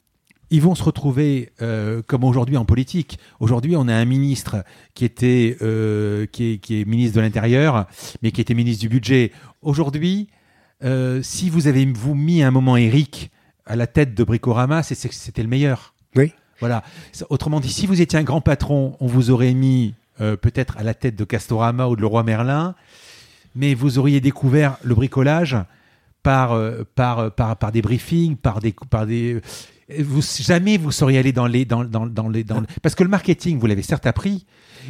ils 0.52 0.62
vont 0.62 0.76
se 0.76 0.84
retrouver 0.84 1.54
euh, 1.62 2.02
comme 2.06 2.26
aujourd'hui 2.26 2.58
en 2.58 2.66
politique. 2.66 3.18
Aujourd'hui, 3.40 3.76
on 3.78 3.88
a 3.88 3.96
un 3.96 4.06
ministre 4.06 4.64
qui 4.94 5.06
était 5.06 5.58
euh, 5.62 6.26
qui, 6.28 6.60
est, 6.70 6.86
ministre 6.86 7.16
de 7.16 7.22
l'Intérieur, 7.22 7.88
mais 8.22 8.32
qui 8.32 8.42
était 8.42 8.54
ministre 8.54 8.82
du 8.82 8.90
Budget. 8.90 9.32
Aujourd'hui, 9.62 10.28
euh, 10.84 11.22
si 11.24 11.50
vous 11.50 11.68
avez 11.68 11.86
vous 11.86 12.16
mis 12.16 12.44
un 12.44 12.52
moment 12.52 12.76
Eric 12.76 13.32
à 13.66 13.78
la 13.78 13.88
tête 13.88 14.14
de 14.14 14.24
Bricorama, 14.26 14.84
c'était 14.84 15.42
le 15.42 15.48
meilleur. 15.48 15.94
Oui. 16.18 16.34
Voilà. 16.60 16.84
Autrement 17.30 17.62
dit, 17.62 17.72
si 17.72 17.88
vous 17.88 18.02
étiez 18.02 18.20
un 18.20 18.24
grand 18.24 18.42
patron, 18.42 18.98
on 19.00 19.08
vous 19.08 19.32
aurait 19.32 19.54
mis 19.54 19.96
peut-être 20.20 20.78
à 20.78 20.84
la 20.84 20.94
tête 20.94 21.16
de 21.16 21.24
Castorama 21.24 21.88
ou 21.88 21.96
de 21.96 22.02
Leroy 22.02 22.22
Merlin, 22.22 22.76
mais 23.56 23.74
vous 23.74 23.98
auriez 23.98 24.20
découvert 24.20 24.78
le 24.84 24.94
bricolage 24.94 25.58
par, 26.22 26.56
par, 26.94 27.32
par, 27.32 27.58
par 27.58 27.72
des 27.72 27.82
briefings, 27.82 28.36
par 28.36 28.60
des, 28.60 28.76
par 28.92 29.08
des 29.08 29.42
jamais 30.40 30.78
vous 30.78 30.92
seriez 30.92 31.20
allé 31.20 31.32
dans 31.32 31.48
les 31.48 31.66
dans, 31.66 31.84
dans, 31.84 32.30
les 32.30 32.44
dans 32.44 32.64
parce 32.82 32.96
que 32.96 33.04
le 33.04 33.10
marketing 33.10 33.60
vous 33.60 33.68
l'avez 33.68 33.82
certes 33.82 34.06
appris 34.06 34.46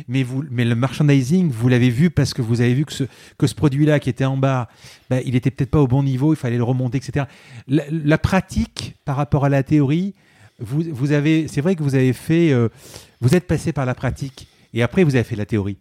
mais 0.07 0.23
vous 0.23 0.43
mais 0.49 0.65
le 0.65 0.75
merchandising 0.75 1.49
vous 1.49 1.67
l'avez 1.69 1.89
vu 1.89 2.09
parce 2.09 2.33
que 2.33 2.41
vous 2.41 2.61
avez 2.61 2.73
vu 2.73 2.85
que 2.85 2.93
ce 2.93 3.03
que 3.37 3.47
ce 3.47 3.55
produit 3.55 3.85
là 3.85 3.99
qui 3.99 4.09
était 4.09 4.25
en 4.25 4.37
bas 4.37 4.67
ben, 5.09 5.21
il 5.25 5.35
était 5.35 5.51
peut-être 5.51 5.71
pas 5.71 5.81
au 5.81 5.87
bon 5.87 6.03
niveau 6.03 6.33
il 6.33 6.37
fallait 6.37 6.57
le 6.57 6.63
remonter 6.63 6.97
etc 6.97 7.25
la, 7.67 8.17
pratique 8.17 8.95
par 9.05 9.15
rapport 9.15 9.45
à 9.45 9.49
la 9.49 9.63
théorie 9.63 10.13
vous, 10.59 10.83
vous 10.91 11.11
avez 11.11 11.47
c'est 11.47 11.61
vrai 11.61 11.75
que 11.75 11.83
vous 11.83 11.95
avez 11.95 12.13
fait 12.13 12.51
euh, 12.51 12.69
vous 13.21 13.35
êtes 13.35 13.47
passé 13.47 13.73
par 13.73 13.85
la 13.85 13.95
pratique 13.95 14.47
et 14.73 14.83
après 14.83 15.03
vous 15.03 15.15
avez 15.15 15.23
fait 15.23 15.35
la 15.35 15.45
théorie. 15.45 15.77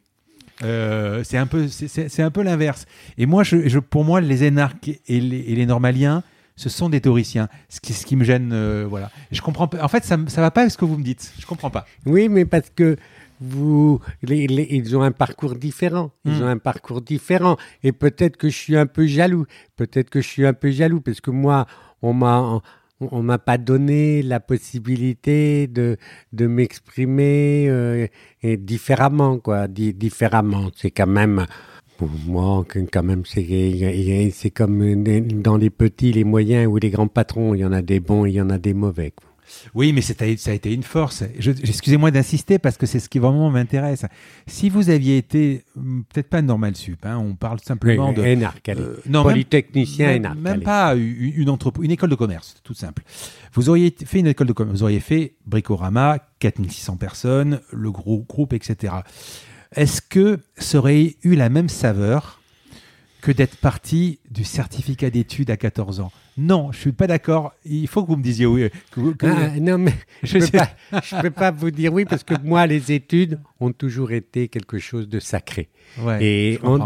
Euh, 0.63 1.25
c'est 1.25 1.39
un 1.39 1.47
peu 1.47 1.69
c'est 1.69 2.23
un 2.23 2.31
peu 2.31 2.43
l'inverse. 2.43 2.87
Et 3.17 3.27
moi 3.27 3.45
je, 3.45 3.79
pour 3.79 4.05
moi 4.05 4.21
les 4.21 4.45
énarques 4.45 4.91
et 5.07 5.21
les 5.21 5.67
normaliens 5.67 6.23
ce 6.61 6.69
sont 6.69 6.91
des 6.91 7.01
théoriciens. 7.01 7.49
Ce 7.71 7.81
qui, 7.81 7.95
ce 7.95 8.05
qui 8.05 8.17
me 8.17 8.25
gêne, 8.25 8.51
euh, 8.53 8.85
voilà. 8.87 9.11
Je 9.33 9.41
comprends 9.41 9.67
pas. 9.67 9.83
En 9.83 9.89
fait, 9.89 10.05
ça, 10.05 10.19
ça 10.27 10.43
va 10.43 10.51
pas 10.51 10.61
avec 10.61 10.71
ce 10.71 10.77
que 10.77 10.85
vous 10.85 10.99
me 10.99 11.03
dites. 11.03 11.33
Je 11.39 11.47
comprends 11.47 11.71
pas. 11.71 11.87
Oui, 12.05 12.29
mais 12.29 12.45
parce 12.45 12.69
que 12.69 12.97
vous, 13.41 13.99
ils 14.29 14.95
ont 14.95 15.01
un 15.01 15.11
parcours 15.11 15.55
différent. 15.55 16.11
Ils 16.27 16.33
hmm. 16.33 16.43
ont 16.43 16.49
un 16.49 16.59
parcours 16.59 17.01
différent. 17.01 17.57
Et 17.83 17.93
peut-être 17.93 18.37
que 18.37 18.51
je 18.51 18.57
suis 18.57 18.77
un 18.77 18.85
peu 18.85 19.07
jaloux. 19.07 19.47
Peut-être 19.77 20.11
que 20.11 20.21
je 20.21 20.29
suis 20.29 20.47
un 20.47 20.53
peu 20.53 20.71
jaloux 20.71 21.01
parce 21.01 21.23
que 21.23 21.31
moi, 21.31 21.65
on 22.03 22.13
m'a, 22.13 22.61
on 23.01 23.23
m'a 23.23 23.39
pas 23.39 23.57
donné 23.57 24.23
la 24.23 24.39
possibilité 24.39 25.67
de, 25.67 25.97
de 26.35 26.47
m'exprimer 26.47 27.69
euh, 27.71 28.07
différemment, 28.43 29.39
quoi. 29.39 29.67
différemment. 29.67 30.69
C'est 30.77 30.91
quand 30.91 31.07
même 31.07 31.47
pour 32.01 32.09
moi, 32.27 32.65
quand 32.91 33.03
même, 33.03 33.25
c'est 33.27 34.51
comme 34.55 35.05
dans 35.43 35.59
les 35.59 35.69
petits, 35.69 36.13
les 36.13 36.25
moyens 36.25 36.67
ou 36.67 36.79
les 36.79 36.89
grands 36.89 37.09
patrons. 37.09 37.55
Il 37.55 37.59
y 37.59 37.65
en 37.67 37.73
a 37.73 37.83
des 37.83 38.01
bons, 38.01 38.25
il 38.25 38.33
y 38.33 38.41
en 38.41 38.49
a 38.49 38.57
des 38.57 38.73
mauvais. 38.73 39.13
Oui, 39.75 39.93
mais 39.93 40.01
ça 40.01 40.15
a 40.23 40.53
été 40.55 40.73
une 40.73 40.83
force. 40.83 41.23
Excusez-moi 41.23 42.11
d'insister 42.11 42.59
parce 42.59 42.79
que 42.79 42.87
c'est 42.87 43.01
ce 43.01 43.11
qui 43.11 43.19
vraiment 43.19 43.51
m'intéresse. 43.51 44.07
Si 44.47 44.71
vous 44.71 44.89
aviez 44.89 45.19
été, 45.19 45.65
hmm, 45.77 46.01
peut-être 46.09 46.31
pas 46.31 46.41
normal 46.41 46.75
sup, 46.75 47.05
hein, 47.05 47.19
on 47.19 47.35
parle 47.35 47.61
simplement 47.61 48.15
de. 48.15 48.23
Euh, 48.23 48.97
non, 49.07 49.23
polytechnicien 49.23 50.21
même, 50.21 50.41
même 50.41 50.63
pas 50.63 50.95
une, 50.95 51.35
une, 51.37 51.57
une 51.83 51.91
école 51.91 52.09
de 52.09 52.15
commerce, 52.15 52.55
tout 52.65 52.73
simple. 52.73 53.03
Vous 53.53 53.69
auriez 53.69 53.95
fait 54.07 54.21
une 54.21 54.29
école 54.29 54.47
de 54.47 54.55
commerce, 54.55 54.79
vous 54.79 54.85
auriez 54.85 55.01
fait 55.01 55.35
Bricorama, 55.45 56.19
4600 56.39 56.97
personnes, 56.97 57.61
le 57.73 57.91
gros 57.91 58.25
groupe, 58.27 58.55
etc. 58.55 58.95
Est-ce 59.77 60.03
que 60.03 60.41
ça 60.57 60.79
aurait 60.79 61.17
eu 61.23 61.37
la 61.37 61.49
même 61.49 61.69
saveur 61.69 62.41
que 63.23 63.31
d'être 63.31 63.57
parti 63.57 64.19
du 64.31 64.45
certificat 64.45 65.11
d'études 65.11 65.51
à 65.51 65.57
14 65.57 66.01
ans? 66.01 66.11
Non, 66.37 66.73
je 66.73 66.79
suis 66.79 66.93
pas 66.93 67.07
d'accord. 67.07 67.53
Il 67.65 67.87
faut 67.87 68.03
que 68.03 68.09
vous 68.09 68.17
me 68.17 68.23
disiez 68.23 68.47
oui. 68.47 68.69
Ah, 69.23 69.51
non, 69.61 69.79
mais 69.79 69.93
je 70.23 70.39
ne 70.39 71.23
peux, 71.23 71.31
pas 71.31 71.51
vous 71.51 71.71
dire 71.71 71.93
oui 71.93 72.05
parce 72.05 72.25
que 72.25 72.35
moi, 72.43 72.67
les 72.67 72.93
études 72.93 73.39
ont 73.61 73.73
toujours 73.73 74.11
été 74.11 74.49
quelque 74.49 74.79
chose 74.79 75.09
de 75.09 75.21
sacré. 75.21 75.69
Et 76.21 76.59
en, 76.63 76.79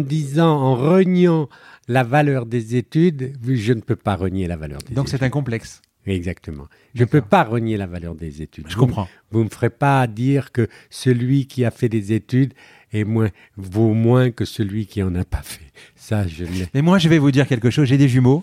disant, 0.00 0.50
en 0.50 0.74
reniant 0.74 1.48
la 1.88 2.02
valeur 2.02 2.44
des 2.44 2.76
études, 2.76 3.34
je 3.42 3.72
ne 3.72 3.80
peux 3.80 3.96
pas 3.96 4.16
renier 4.16 4.48
la 4.48 4.56
valeur 4.56 4.78
des 4.80 4.86
études. 4.86 4.96
Donc 4.96 5.08
c'est 5.08 5.22
un 5.22 5.30
complexe. 5.30 5.80
Exactement. 6.06 6.66
Je 6.94 7.02
ne 7.02 7.08
peux 7.08 7.20
pas 7.20 7.44
renier 7.44 7.76
la 7.76 7.86
valeur 7.86 8.14
des 8.14 8.42
études. 8.42 8.66
Je 8.68 8.76
comprends. 8.76 9.08
Vous 9.30 9.40
ne 9.40 9.44
me 9.44 9.48
ferez 9.48 9.70
pas 9.70 10.06
dire 10.06 10.50
que 10.50 10.68
celui 10.88 11.46
qui 11.46 11.64
a 11.64 11.70
fait 11.70 11.88
des 11.88 12.12
études 12.12 12.54
est 12.92 13.04
moins, 13.04 13.28
vaut 13.56 13.92
moins 13.92 14.30
que 14.30 14.44
celui 14.44 14.86
qui 14.86 15.02
en 15.02 15.14
a 15.14 15.24
pas 15.24 15.42
fait. 15.42 15.70
Ça, 15.94 16.26
je 16.26 16.44
Mais 16.74 16.82
moi, 16.82 16.98
je 16.98 17.08
vais 17.08 17.18
vous 17.18 17.30
dire 17.30 17.46
quelque 17.46 17.70
chose. 17.70 17.86
J'ai 17.86 17.98
des 17.98 18.08
jumeaux. 18.08 18.42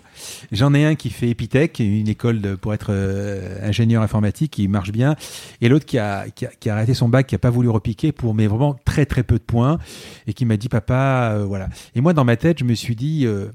J'en 0.52 0.72
ai 0.72 0.84
un 0.84 0.94
qui 0.94 1.10
fait 1.10 1.28
Epitech, 1.28 1.80
une 1.80 2.08
école 2.08 2.56
pour 2.56 2.72
être 2.72 2.88
euh, 2.90 3.58
ingénieur 3.68 4.02
informatique, 4.02 4.52
qui 4.52 4.68
marche 4.68 4.92
bien, 4.92 5.16
et 5.60 5.68
l'autre 5.68 5.84
qui 5.84 5.98
a, 5.98 6.26
qui 6.30 6.46
a, 6.46 6.72
arrêté 6.72 6.94
son 6.94 7.08
bac, 7.08 7.26
qui 7.26 7.34
a 7.34 7.38
pas 7.38 7.50
voulu 7.50 7.68
repiquer 7.68 8.12
pour 8.12 8.34
mais 8.34 8.46
vraiment 8.46 8.74
très 8.84 9.04
très 9.04 9.22
peu 9.22 9.34
de 9.34 9.44
points, 9.44 9.78
et 10.26 10.32
qui 10.32 10.46
m'a 10.46 10.56
dit 10.56 10.68
papa, 10.68 11.34
euh, 11.34 11.44
voilà. 11.44 11.68
Et 11.94 12.00
moi, 12.00 12.14
dans 12.14 12.24
ma 12.24 12.36
tête, 12.36 12.58
je 12.60 12.64
me 12.64 12.74
suis 12.74 12.96
dit. 12.96 13.26
Euh, 13.26 13.48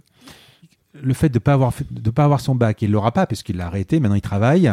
le 0.94 1.14
fait 1.14 1.30
de 1.30 1.40
pas 1.40 1.53
avoir 1.53 1.74
de 1.90 2.10
pas 2.11 2.24
avoir 2.24 2.41
son 2.41 2.56
bac, 2.56 2.82
il 2.82 2.91
l'aura 2.91 3.11
pas 3.11 3.26
puisqu'il 3.26 3.57
l'a 3.57 3.68
arrêté. 3.68 3.99
Maintenant, 3.99 4.15
il 4.15 4.22
travaille. 4.22 4.72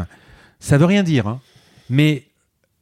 Ça 0.58 0.78
veut 0.78 0.84
rien 0.84 1.02
dire, 1.02 1.26
hein. 1.26 1.40
mais 1.88 2.24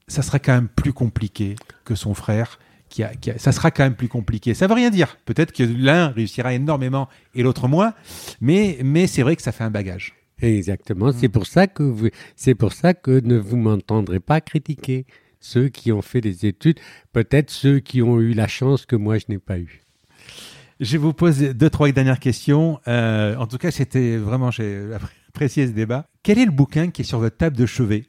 ça 0.08 0.22
sera 0.22 0.38
quand 0.38 0.52
même 0.52 0.68
plus 0.68 0.92
compliqué 0.92 1.56
que 1.84 1.94
son 1.94 2.14
frère. 2.14 2.58
Qui 2.88 3.02
a, 3.02 3.12
ça 3.36 3.52
sera 3.52 3.70
quand 3.70 3.84
même 3.84 3.96
plus 3.96 4.08
compliqué. 4.08 4.54
Ça 4.54 4.66
veut 4.66 4.72
rien 4.72 4.88
dire. 4.88 5.18
Peut-être 5.26 5.52
que 5.52 5.62
l'un 5.62 6.08
réussira 6.08 6.54
énormément 6.54 7.06
et 7.34 7.42
l'autre 7.42 7.68
moins, 7.68 7.92
mais 8.40 8.78
mais 8.82 9.06
c'est 9.06 9.22
vrai 9.22 9.36
que 9.36 9.42
ça 9.42 9.52
fait 9.52 9.64
un 9.64 9.70
bagage. 9.70 10.14
Exactement. 10.40 11.12
C'est 11.12 11.28
pour 11.28 11.46
ça 11.46 11.66
que 11.66 12.10
c'est 12.34 12.54
pour 12.54 12.72
ça 12.72 12.94
que 12.94 13.20
ne 13.20 13.36
vous 13.36 13.56
m'entendrez 13.56 14.20
pas 14.20 14.40
critiquer 14.40 15.04
ceux 15.40 15.68
qui 15.68 15.92
ont 15.92 16.02
fait 16.02 16.20
des 16.20 16.46
études, 16.46 16.80
peut-être 17.12 17.50
ceux 17.50 17.78
qui 17.78 18.02
ont 18.02 18.20
eu 18.20 18.32
la 18.32 18.48
chance 18.48 18.86
que 18.86 18.96
moi 18.96 19.18
je 19.18 19.26
n'ai 19.28 19.38
pas 19.38 19.58
eu. 19.58 19.82
Je 20.80 20.96
vous 20.96 21.12
pose 21.12 21.40
deux, 21.40 21.70
trois 21.70 21.90
dernières 21.90 22.20
questions. 22.20 22.80
Euh, 22.86 23.34
en 23.36 23.46
tout 23.46 23.58
cas, 23.58 23.70
c'était 23.70 24.16
vraiment, 24.16 24.50
j'ai 24.50 24.88
apprécié 25.28 25.66
ce 25.66 25.72
débat. 25.72 26.08
Quel 26.22 26.38
est 26.38 26.44
le 26.44 26.52
bouquin 26.52 26.90
qui 26.90 27.02
est 27.02 27.04
sur 27.04 27.18
votre 27.18 27.36
table 27.36 27.56
de 27.56 27.66
chevet 27.66 28.06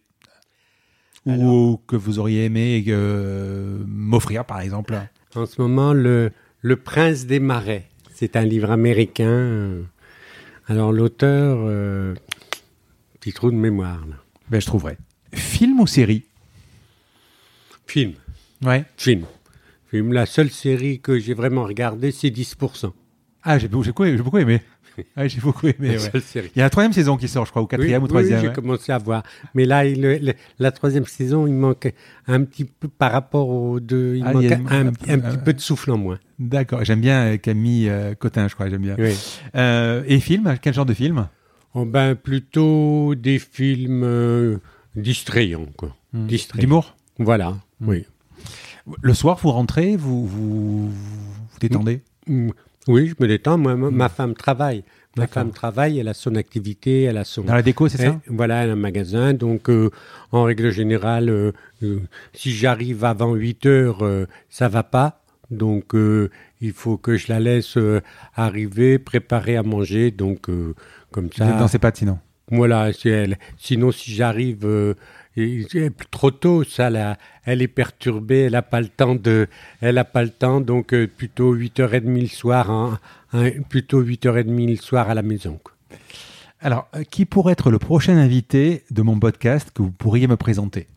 ou 1.25 1.79
que 1.87 1.95
vous 1.95 2.17
auriez 2.17 2.45
aimé 2.45 2.83
euh, 2.87 3.83
m'offrir, 3.85 4.45
par 4.45 4.61
exemple? 4.61 4.97
En 5.35 5.45
ce 5.45 5.61
moment, 5.61 5.93
le, 5.93 6.31
le 6.61 6.75
Prince 6.75 7.25
des 7.25 7.39
Marais. 7.39 7.87
C'est 8.13 8.35
un 8.35 8.45
livre 8.45 8.71
américain. 8.71 9.77
Alors, 10.67 10.91
l'auteur, 10.91 11.59
euh, 11.61 12.13
petit 13.19 13.33
trou 13.33 13.51
de 13.51 13.55
mémoire. 13.55 14.01
Ben, 14.49 14.59
je 14.61 14.65
trouverai. 14.65 14.97
Film 15.33 15.79
ou 15.79 15.87
série? 15.87 16.25
Film. 17.87 18.13
Ouais. 18.63 18.85
Film. 18.97 19.25
La 19.91 20.25
seule 20.25 20.49
série 20.49 20.99
que 20.99 21.19
j'ai 21.19 21.33
vraiment 21.33 21.63
regardée, 21.63 22.11
c'est 22.11 22.29
10%. 22.29 22.91
Ah, 23.43 23.57
j'ai 23.57 23.67
beaucoup, 23.67 24.03
beaucoup, 24.23 24.37
aimé. 24.37 24.61
Ah, 25.15 25.29
j'ai 25.29 25.39
beaucoup 25.39 25.65
aimé. 25.65 25.95
Il 26.35 26.41
y 26.57 26.59
a 26.59 26.63
la 26.65 26.69
troisième 26.69 26.91
saison 26.91 27.15
qui 27.15 27.29
sort, 27.29 27.45
je 27.45 27.51
crois, 27.51 27.61
ou 27.61 27.67
quatrième 27.67 28.03
ou 28.03 28.07
troisième. 28.07 28.41
Oui, 28.41 28.47
j'ai 28.47 28.51
commencé 28.51 28.91
à 28.91 28.97
voir. 28.97 29.23
Mais 29.55 29.63
là, 29.63 29.83
la 30.57 30.71
troisième 30.73 31.05
saison, 31.05 31.47
il 31.47 31.53
manque 31.53 31.93
un 32.27 32.43
petit 32.43 32.65
peu 32.65 32.89
par 32.89 33.13
rapport 33.13 33.47
aux 33.47 33.79
deux. 33.79 34.15
Il 34.17 34.25
ah, 34.25 34.33
manque 34.33 34.51
un, 34.51 34.91
petit 34.91 35.37
peu 35.37 35.53
de 35.53 35.61
souffle 35.61 35.91
en 35.91 35.97
moins. 35.97 36.19
D'accord. 36.37 36.83
J'aime 36.83 36.99
bien 36.99 37.27
euh, 37.27 37.37
Camille 37.37 37.87
euh, 37.89 38.13
Cotin, 38.13 38.49
je 38.49 38.55
crois. 38.55 38.69
J'aime 38.69 38.81
bien. 38.81 38.97
Euh, 39.55 40.03
et 40.05 40.19
film 40.19 40.53
Quel 40.61 40.73
genre 40.73 40.85
de 40.85 40.93
film? 40.93 41.29
Oh, 41.73 41.85
ben, 41.85 42.15
Plutôt 42.15 43.15
des 43.15 43.39
films 43.39 44.59
distrayants. 44.97 45.67
Quoi. 45.77 45.95
Hmm. 46.11 46.27
D'humour? 46.55 46.97
Voilà, 47.19 47.51
hmm. 47.79 47.87
oui. 47.87 48.05
Le 49.01 49.13
soir, 49.13 49.37
vous 49.41 49.51
rentrez, 49.51 49.95
vous 49.95 50.25
vous, 50.25 50.89
détendez? 51.59 52.01
Mm, 52.27 52.49
Oui, 52.87 53.07
je 53.07 53.15
me 53.19 53.27
détends. 53.27 53.57
Moi, 53.57 53.75
ma 53.75 54.09
femme 54.09 54.33
travaille. 54.33 54.83
Ma 55.17 55.27
femme 55.27 55.51
travaille, 55.51 55.99
elle 55.99 56.07
a 56.07 56.13
son 56.13 56.35
activité, 56.35 57.03
elle 57.03 57.17
a 57.17 57.23
son... 57.23 57.41
Dans 57.43 57.55
la 57.55 57.61
déco, 57.61 57.89
c'est 57.89 57.97
ça? 57.97 58.19
Voilà, 58.27 58.63
elle 58.63 58.69
a 58.69 58.73
un 58.73 58.77
magasin. 58.77 59.33
Donc, 59.33 59.69
euh, 59.69 59.89
en 60.31 60.43
règle 60.43 60.71
générale, 60.71 61.29
euh, 61.29 61.51
euh, 61.83 61.99
si 62.33 62.51
j'arrive 62.51 63.03
avant 63.03 63.33
8 63.33 63.65
heures, 63.65 64.27
ça 64.49 64.69
va 64.69 64.83
pas. 64.83 65.21
Donc, 65.51 65.93
il 66.61 66.71
faut 66.73 66.97
que 66.97 67.17
je 67.17 67.27
la 67.29 67.39
laisse 67.39 67.77
arriver, 68.35 68.99
préparer 68.99 69.57
à 69.57 69.63
manger. 69.63 70.11
Donc, 70.11 70.47
comme 71.11 71.29
ça... 71.35 71.51
Dans 71.53 71.67
ses 71.67 71.79
pattes, 71.79 71.97
sinon? 71.97 72.19
Voilà, 72.51 72.91
elle. 73.05 73.37
Sinon, 73.57 73.91
si 73.91 74.13
j'arrive 74.13 74.95
trop 76.11 76.31
tôt, 76.31 76.63
ça, 76.63 76.89
là, 76.89 77.17
elle 77.45 77.61
est 77.61 77.67
perturbée, 77.67 78.41
elle 78.41 78.53
n'a 78.53 78.61
pas 78.61 78.81
le 78.81 78.87
temps 78.87 79.15
de, 79.15 79.47
elle 79.81 79.97
a 79.97 80.05
pas 80.05 80.23
le 80.23 80.29
temps, 80.29 80.61
donc 80.61 80.93
euh, 80.93 81.07
plutôt 81.07 81.55
8h30 81.55 82.21
le 82.21 82.27
soir, 82.27 82.69
hein, 82.69 82.99
hein, 83.33 83.51
plutôt 83.69 84.03
8h30 84.03 84.69
le 84.69 84.75
soir 84.75 85.09
à 85.09 85.13
la 85.13 85.21
maison. 85.21 85.59
Alors, 86.61 86.87
euh, 86.95 87.03
qui 87.03 87.25
pourrait 87.25 87.53
être 87.53 87.71
le 87.71 87.79
prochain 87.79 88.17
invité 88.17 88.83
de 88.91 89.01
mon 89.01 89.17
podcast 89.19 89.71
que 89.73 89.81
vous 89.81 89.91
pourriez 89.91 90.27
me 90.27 90.35
présenter? 90.35 90.87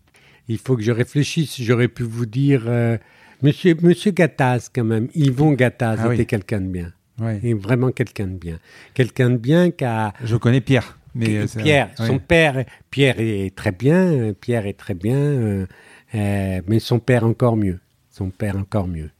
Il 0.49 0.59
faut 0.59 0.77
que 0.77 0.83
je 0.83 0.91
réfléchisse. 0.91 1.61
J'aurais 1.61 1.89
pu 1.89 2.03
vous 2.03 2.27
dire, 2.27 2.65
euh, 2.67 2.99
Monsieur, 3.43 3.77
Monsieur 3.81 4.11
Gattaz 4.11 4.71
quand 4.75 4.85
même. 4.85 5.09
Yvon 5.15 5.53
Gattaz 5.53 5.99
ah 6.03 6.13
était 6.13 6.27
quelqu'un 6.27 6.61
de 6.61 6.67
bien. 6.67 6.93
Oui. 7.21 7.53
vraiment 7.53 7.93
quelqu'un 7.93 8.27
de 8.27 8.37
bien. 8.37 8.59
Quelqu'un 8.95 9.31
de 9.31 9.37
bien 9.37 9.71
qui 9.71 9.85
a. 9.85 10.13
Je 10.25 10.37
connais 10.37 10.61
Pierre. 10.61 10.99
Mais 11.15 11.47
Pierre, 11.47 11.91
son 11.97 12.19
père, 12.19 12.65
Pierre 12.91 13.17
est 13.19 13.55
très 13.55 13.73
bien, 13.73 14.33
Pierre 14.41 14.67
est 14.67 14.79
très 14.79 14.95
bien, 14.95 15.17
euh, 15.17 15.67
euh, 16.15 16.61
mais 16.67 16.79
son 16.79 16.99
père 16.99 17.25
encore 17.25 17.57
mieux, 17.57 17.81
son 18.11 18.31
père 18.31 18.57
encore 18.57 18.89
mieux, 18.89 19.11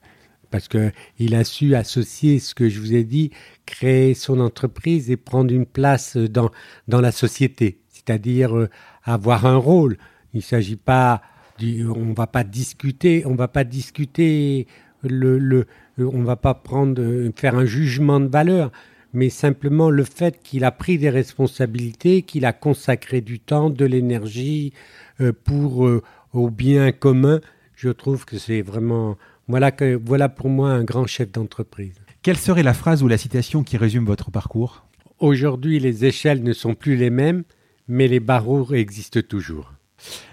parce 0.51 0.69
que 0.69 0.91
il 1.19 1.35
a 1.35 1.45
su 1.45 1.75
associer 1.75 2.39
ce 2.39 2.55
que 2.55 2.69
je 2.69 2.81
vous 2.81 2.95
ai 2.95 3.05
dit, 3.05 3.31
créer 3.67 4.15
son 4.15 4.41
entreprise 4.41 5.11
et 5.11 5.17
prendre 5.17 5.53
une 5.53 5.67
place 5.67 6.17
dans 6.17 6.51
dans 6.89 7.01
la 7.01 7.13
société, 7.13 7.79
c'est-à-dire 7.91 8.57
euh, 8.57 8.71
avoir 9.05 9.45
un 9.45 9.57
rôle. 9.57 9.99
Il 10.33 10.39
ne 10.39 10.43
s'agit 10.43 10.77
pas, 10.77 11.21
on 11.63 12.15
va 12.15 12.27
pas 12.27 12.43
discuter, 12.43 13.25
on 13.27 13.35
va 13.35 13.49
pas 13.49 13.65
discuter 13.65 14.67
le, 15.03 15.39
le 15.39 15.67
on 15.99 16.23
va 16.23 16.37
pas 16.37 16.55
prendre, 16.55 17.03
faire 17.37 17.55
un 17.55 17.67
jugement 17.67 18.19
de 18.19 18.29
valeur, 18.29 18.73
mais 19.13 19.31
simplement 19.31 19.91
le 19.91 20.05
fait 20.05 20.41
qu'il 20.43 20.65
a 20.65 20.71
pris 20.71 20.99
des 20.99 21.11
responsabilités, 21.11 22.23
qu'il 22.23 22.45
a 22.45 22.53
consacré 22.53 23.21
du 23.21 23.41
temps, 23.41 23.71
de 23.71 23.85
l'énergie 23.85 24.73
euh, 25.21 25.33
pour 25.33 25.87
euh, 25.87 26.03
au 26.33 26.51
bien 26.51 26.93
commun. 26.93 27.41
Je 27.75 27.91
trouve 27.91 28.25
que 28.25 28.39
c'est 28.39 28.63
vraiment 28.63 29.17
voilà 29.49 29.71
que 29.71 30.01
voilà 30.03 30.29
pour 30.29 30.49
moi 30.49 30.71
un 30.71 30.85
grand 30.85 31.07
chef 31.07 31.31
d'entreprise. 31.33 31.95
Quelle 32.23 32.39
serait 32.39 32.63
la 32.63 32.75
phrase 32.75 33.03
ou 33.03 33.09
la 33.09 33.19
citation 33.19 33.65
qui 33.65 33.77
résume 33.77 34.05
votre 34.05 34.31
parcours? 34.31 34.87
Aujourd'hui, 35.19 35.79
les 35.79 36.05
échelles 36.05 36.43
ne 36.43 36.53
sont 36.53 36.75
plus 36.75 36.97
les 36.97 37.11
mêmes, 37.11 37.43
mais 37.89 38.09
les 38.09 38.21
barreaux 38.21 38.73
existent 38.73 39.21
toujours. 39.29 39.73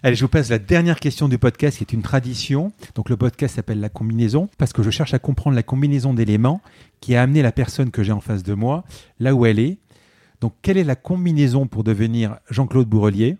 Allez, 0.03 0.15
je 0.15 0.21
vous 0.21 0.29
passe 0.29 0.49
la 0.49 0.59
dernière 0.59 0.99
question 0.99 1.27
du 1.27 1.37
podcast 1.37 1.77
qui 1.77 1.83
est 1.83 1.93
une 1.93 2.01
tradition. 2.01 2.71
Donc 2.95 3.09
le 3.09 3.17
podcast 3.17 3.55
s'appelle 3.55 3.79
La 3.79 3.89
combinaison 3.89 4.49
parce 4.57 4.73
que 4.73 4.83
je 4.83 4.89
cherche 4.89 5.13
à 5.13 5.19
comprendre 5.19 5.55
la 5.55 5.63
combinaison 5.63 6.13
d'éléments 6.13 6.61
qui 7.01 7.15
a 7.15 7.21
amené 7.21 7.41
la 7.41 7.51
personne 7.51 7.91
que 7.91 8.03
j'ai 8.03 8.11
en 8.11 8.21
face 8.21 8.43
de 8.43 8.53
moi 8.53 8.83
là 9.19 9.35
où 9.35 9.45
elle 9.45 9.59
est. 9.59 9.77
Donc 10.41 10.53
quelle 10.61 10.77
est 10.77 10.83
la 10.83 10.95
combinaison 10.95 11.67
pour 11.67 11.83
devenir 11.83 12.37
Jean-Claude 12.49 12.87
Bourrelier 12.87 13.37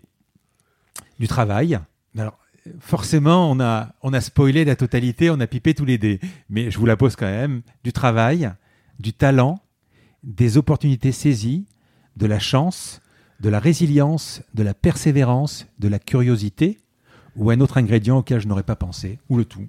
Du 1.18 1.28
travail? 1.28 1.78
Alors 2.16 2.38
forcément, 2.78 3.50
on 3.50 3.60
a, 3.60 3.94
on 4.02 4.12
a 4.12 4.20
spoilé 4.20 4.64
la 4.64 4.76
totalité, 4.76 5.30
on 5.30 5.40
a 5.40 5.46
pipé 5.46 5.74
tous 5.74 5.84
les 5.84 5.98
dés. 5.98 6.20
Mais 6.48 6.70
je 6.70 6.78
vous 6.78 6.86
la 6.86 6.96
pose 6.96 7.16
quand 7.16 7.26
même. 7.26 7.62
Du 7.84 7.92
travail, 7.92 8.50
du 8.98 9.12
talent, 9.12 9.60
des 10.22 10.58
opportunités 10.58 11.12
saisies, 11.12 11.66
de 12.16 12.26
la 12.26 12.38
chance, 12.38 13.00
de 13.40 13.48
la 13.48 13.58
résilience, 13.58 14.42
de 14.54 14.62
la 14.62 14.74
persévérance, 14.74 15.66
de 15.78 15.88
la 15.88 15.98
curiosité, 15.98 16.78
ou 17.36 17.50
un 17.50 17.60
autre 17.60 17.78
ingrédient 17.78 18.18
auquel 18.18 18.40
je 18.40 18.48
n'aurais 18.48 18.62
pas 18.62 18.76
pensé, 18.76 19.18
ou 19.28 19.36
le 19.36 19.44
tout 19.44 19.66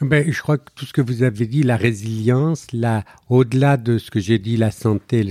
ben, 0.00 0.30
je 0.30 0.40
crois 0.40 0.58
que 0.58 0.70
tout 0.76 0.84
ce 0.84 0.92
que 0.92 1.00
vous 1.00 1.24
avez 1.24 1.46
dit, 1.46 1.64
la 1.64 1.76
résilience, 1.76 2.68
la, 2.72 3.04
au-delà 3.28 3.76
de 3.76 3.98
ce 3.98 4.12
que 4.12 4.20
j'ai 4.20 4.38
dit, 4.38 4.56
la 4.56 4.70
santé, 4.70 5.28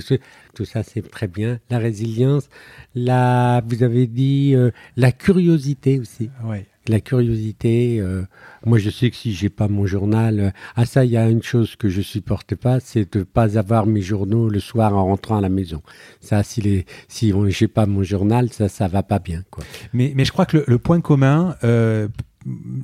tout 0.54 0.66
ça 0.66 0.84
c'est 0.84 1.10
très 1.10 1.28
bien. 1.28 1.60
La 1.70 1.78
résilience, 1.78 2.50
la, 2.94 3.64
vous 3.66 3.82
avez 3.84 4.08
dit 4.08 4.54
euh, 4.56 4.72
la 4.98 5.14
curiosité 5.14 6.00
aussi. 6.00 6.30
Ouais 6.44 6.66
la 6.90 7.00
curiosité. 7.00 8.00
Euh, 8.00 8.24
moi, 8.66 8.78
je 8.78 8.90
sais 8.90 9.10
que 9.10 9.16
si 9.16 9.34
j'ai 9.34 9.50
pas 9.50 9.68
mon 9.68 9.86
journal, 9.86 10.40
euh, 10.40 10.50
ah 10.76 10.86
ça, 10.86 11.06
il 11.06 11.12
y 11.12 11.18
a 11.18 11.30
une 11.30 11.44
chose 11.44 11.76
que 11.76 11.90
je 11.90 12.02
supporte 12.02 12.56
pas, 12.56 12.80
c'est 12.80 13.14
de 13.14 13.24
pas 13.24 13.58
avoir 13.58 13.86
mes 13.86 14.02
journaux 14.02 14.50
le 14.50 14.60
soir 14.60 14.96
en 14.96 15.06
rentrant 15.06 15.38
à 15.38 15.42
la 15.42 15.50
maison. 15.50 15.82
Ça, 16.22 16.44
si 16.44 16.62
les, 16.62 16.86
si 17.08 17.34
j'ai 17.50 17.68
pas 17.68 17.86
mon 17.86 18.04
journal, 18.04 18.52
ça, 18.52 18.70
ça 18.70 18.88
va 18.88 19.04
pas 19.04 19.20
bien, 19.20 19.44
quoi. 19.50 19.64
Mais, 19.94 20.14
mais 20.16 20.26
je 20.26 20.32
crois 20.32 20.46
que 20.46 20.64
le, 20.66 20.78
point 20.78 21.02
commun, 21.02 21.56
euh, 21.64 22.08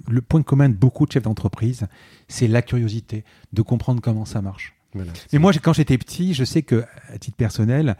le 0.09 0.21
point 0.21 0.43
commun 0.43 0.69
de 0.69 0.75
beaucoup 0.75 1.05
de 1.05 1.11
chefs 1.11 1.23
d'entreprise, 1.23 1.87
c'est 2.27 2.47
la 2.47 2.61
curiosité 2.61 3.23
de 3.51 3.61
comprendre 3.61 4.01
comment 4.01 4.25
ça 4.25 4.41
marche. 4.41 4.75
mais 4.95 5.39
moi, 5.39 5.51
quand 5.61 5.73
j'étais 5.73 5.97
petit, 5.97 6.33
je 6.33 6.43
sais 6.43 6.61
que, 6.61 6.83
à 7.11 7.17
titre 7.17 7.37
personnel, 7.37 7.97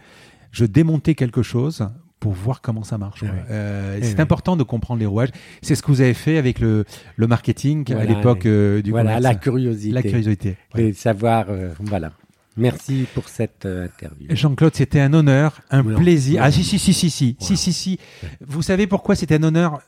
je 0.51 0.65
démontais 0.65 1.15
quelque 1.15 1.41
chose 1.41 1.88
pour 2.23 2.31
voir 2.31 2.61
comment 2.61 2.83
ça 2.83 2.97
marche. 2.97 3.21
Euh, 3.49 3.99
eh 4.01 4.05
c'est 4.05 4.21
important 4.21 4.55
de 4.55 4.63
comprendre 4.63 5.01
les 5.01 5.05
rouages. 5.05 5.31
C'est 5.61 5.75
ce 5.75 5.83
que 5.83 5.87
vous 5.87 5.99
avez 5.99 6.13
fait 6.13 6.37
avec 6.37 6.61
le, 6.61 6.85
marketing 7.17 7.93
à 7.93 8.05
l'époque 8.05 8.45
euh, 8.45 8.81
du 8.81 8.91
voilà, 8.91 9.19
la 9.19 9.35
curiosité. 9.35 9.93
La 9.93 10.01
curiosité. 10.01 10.55
Ouais. 10.73 10.85
Et 10.85 10.93
savoir, 10.93 11.47
euh, 11.49 11.73
voilà. 11.81 12.13
Merci 12.55 13.07
pour 13.13 13.27
cette 13.27 13.65
euh, 13.65 13.87
interview. 13.87 14.27
Jean-Claude, 14.29 14.73
c'était 14.73 15.01
un 15.01 15.11
honneur, 15.13 15.59
un 15.69 15.83
plaisir. 15.83 16.41
Ah 16.41 16.49
si 16.49 16.63
si 16.63 16.79
si 16.79 16.93
si 16.93 17.09
si 17.09 17.35
si 17.41 17.57
si 17.57 17.73
si. 17.73 17.99
Vous 18.39 18.61
savez 18.61 18.87
pourquoi 18.87 19.15
c'était 19.17 19.35
un 19.35 19.43
honneur? 19.43 19.81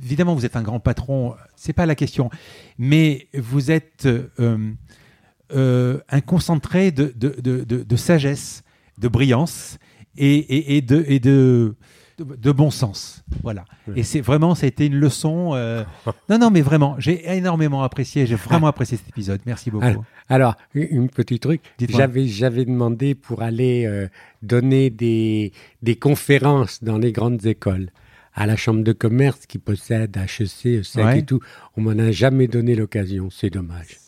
Évidemment, 0.00 0.36
vous 0.36 0.46
êtes 0.46 0.54
un 0.54 0.62
grand 0.62 0.78
patron, 0.78 1.34
c'est 1.56 1.72
pas 1.72 1.86
la 1.86 1.96
question, 1.96 2.30
mais 2.78 3.26
vous 3.36 3.72
êtes 3.72 4.06
un 4.38 6.20
concentré 6.24 6.92
de 6.92 7.96
sagesse, 7.96 8.62
de 8.98 9.08
brillance 9.08 9.80
et, 10.16 10.80
de, 10.82 11.04
et 11.06 11.20
de, 11.20 11.74
de, 12.18 12.52
bon 12.52 12.70
sens. 12.70 13.22
Voilà. 13.42 13.64
Et 13.96 14.02
c'est 14.02 14.20
vraiment, 14.20 14.54
ça 14.54 14.66
a 14.66 14.68
été 14.68 14.86
une 14.86 14.96
leçon. 14.96 15.52
Euh, 15.54 15.84
non, 16.28 16.38
non, 16.38 16.50
mais 16.50 16.60
vraiment, 16.62 16.96
j'ai 16.98 17.28
énormément 17.36 17.82
apprécié. 17.82 18.26
J'ai 18.26 18.34
vraiment 18.34 18.66
apprécié 18.66 18.96
cet 18.96 19.08
épisode. 19.08 19.40
Merci 19.46 19.70
beaucoup. 19.70 20.04
Alors, 20.28 20.56
une 20.74 21.08
petite 21.08 21.42
truc. 21.42 21.62
J'avais, 21.88 22.26
j'avais 22.26 22.64
demandé 22.64 23.14
pour 23.14 23.42
aller 23.42 23.86
euh, 23.86 24.08
donner 24.42 24.90
des, 24.90 25.52
des 25.82 25.96
conférences 25.96 26.82
dans 26.82 26.98
les 26.98 27.12
grandes 27.12 27.44
écoles 27.46 27.90
à 28.34 28.46
la 28.46 28.56
chambre 28.56 28.82
de 28.82 28.92
commerce 28.92 29.46
qui 29.46 29.58
possède 29.58 30.16
HEC, 30.16 30.66
ESSEC 30.66 31.16
et 31.16 31.24
tout. 31.24 31.40
On 31.76 31.82
m'en 31.82 31.98
a 31.98 32.10
jamais 32.10 32.46
donné 32.46 32.74
l'occasion. 32.74 33.28
C'est 33.30 33.50
dommage. 33.50 33.98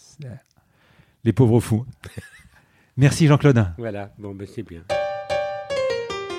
Les 1.24 1.32
pauvres 1.32 1.60
fous. 1.60 1.84
Merci 2.96 3.26
Jean-Claude. 3.26 3.66
Voilà, 3.78 4.12
bon, 4.18 4.34
ben 4.34 4.46
c'est 4.46 4.62
bien. 4.62 4.82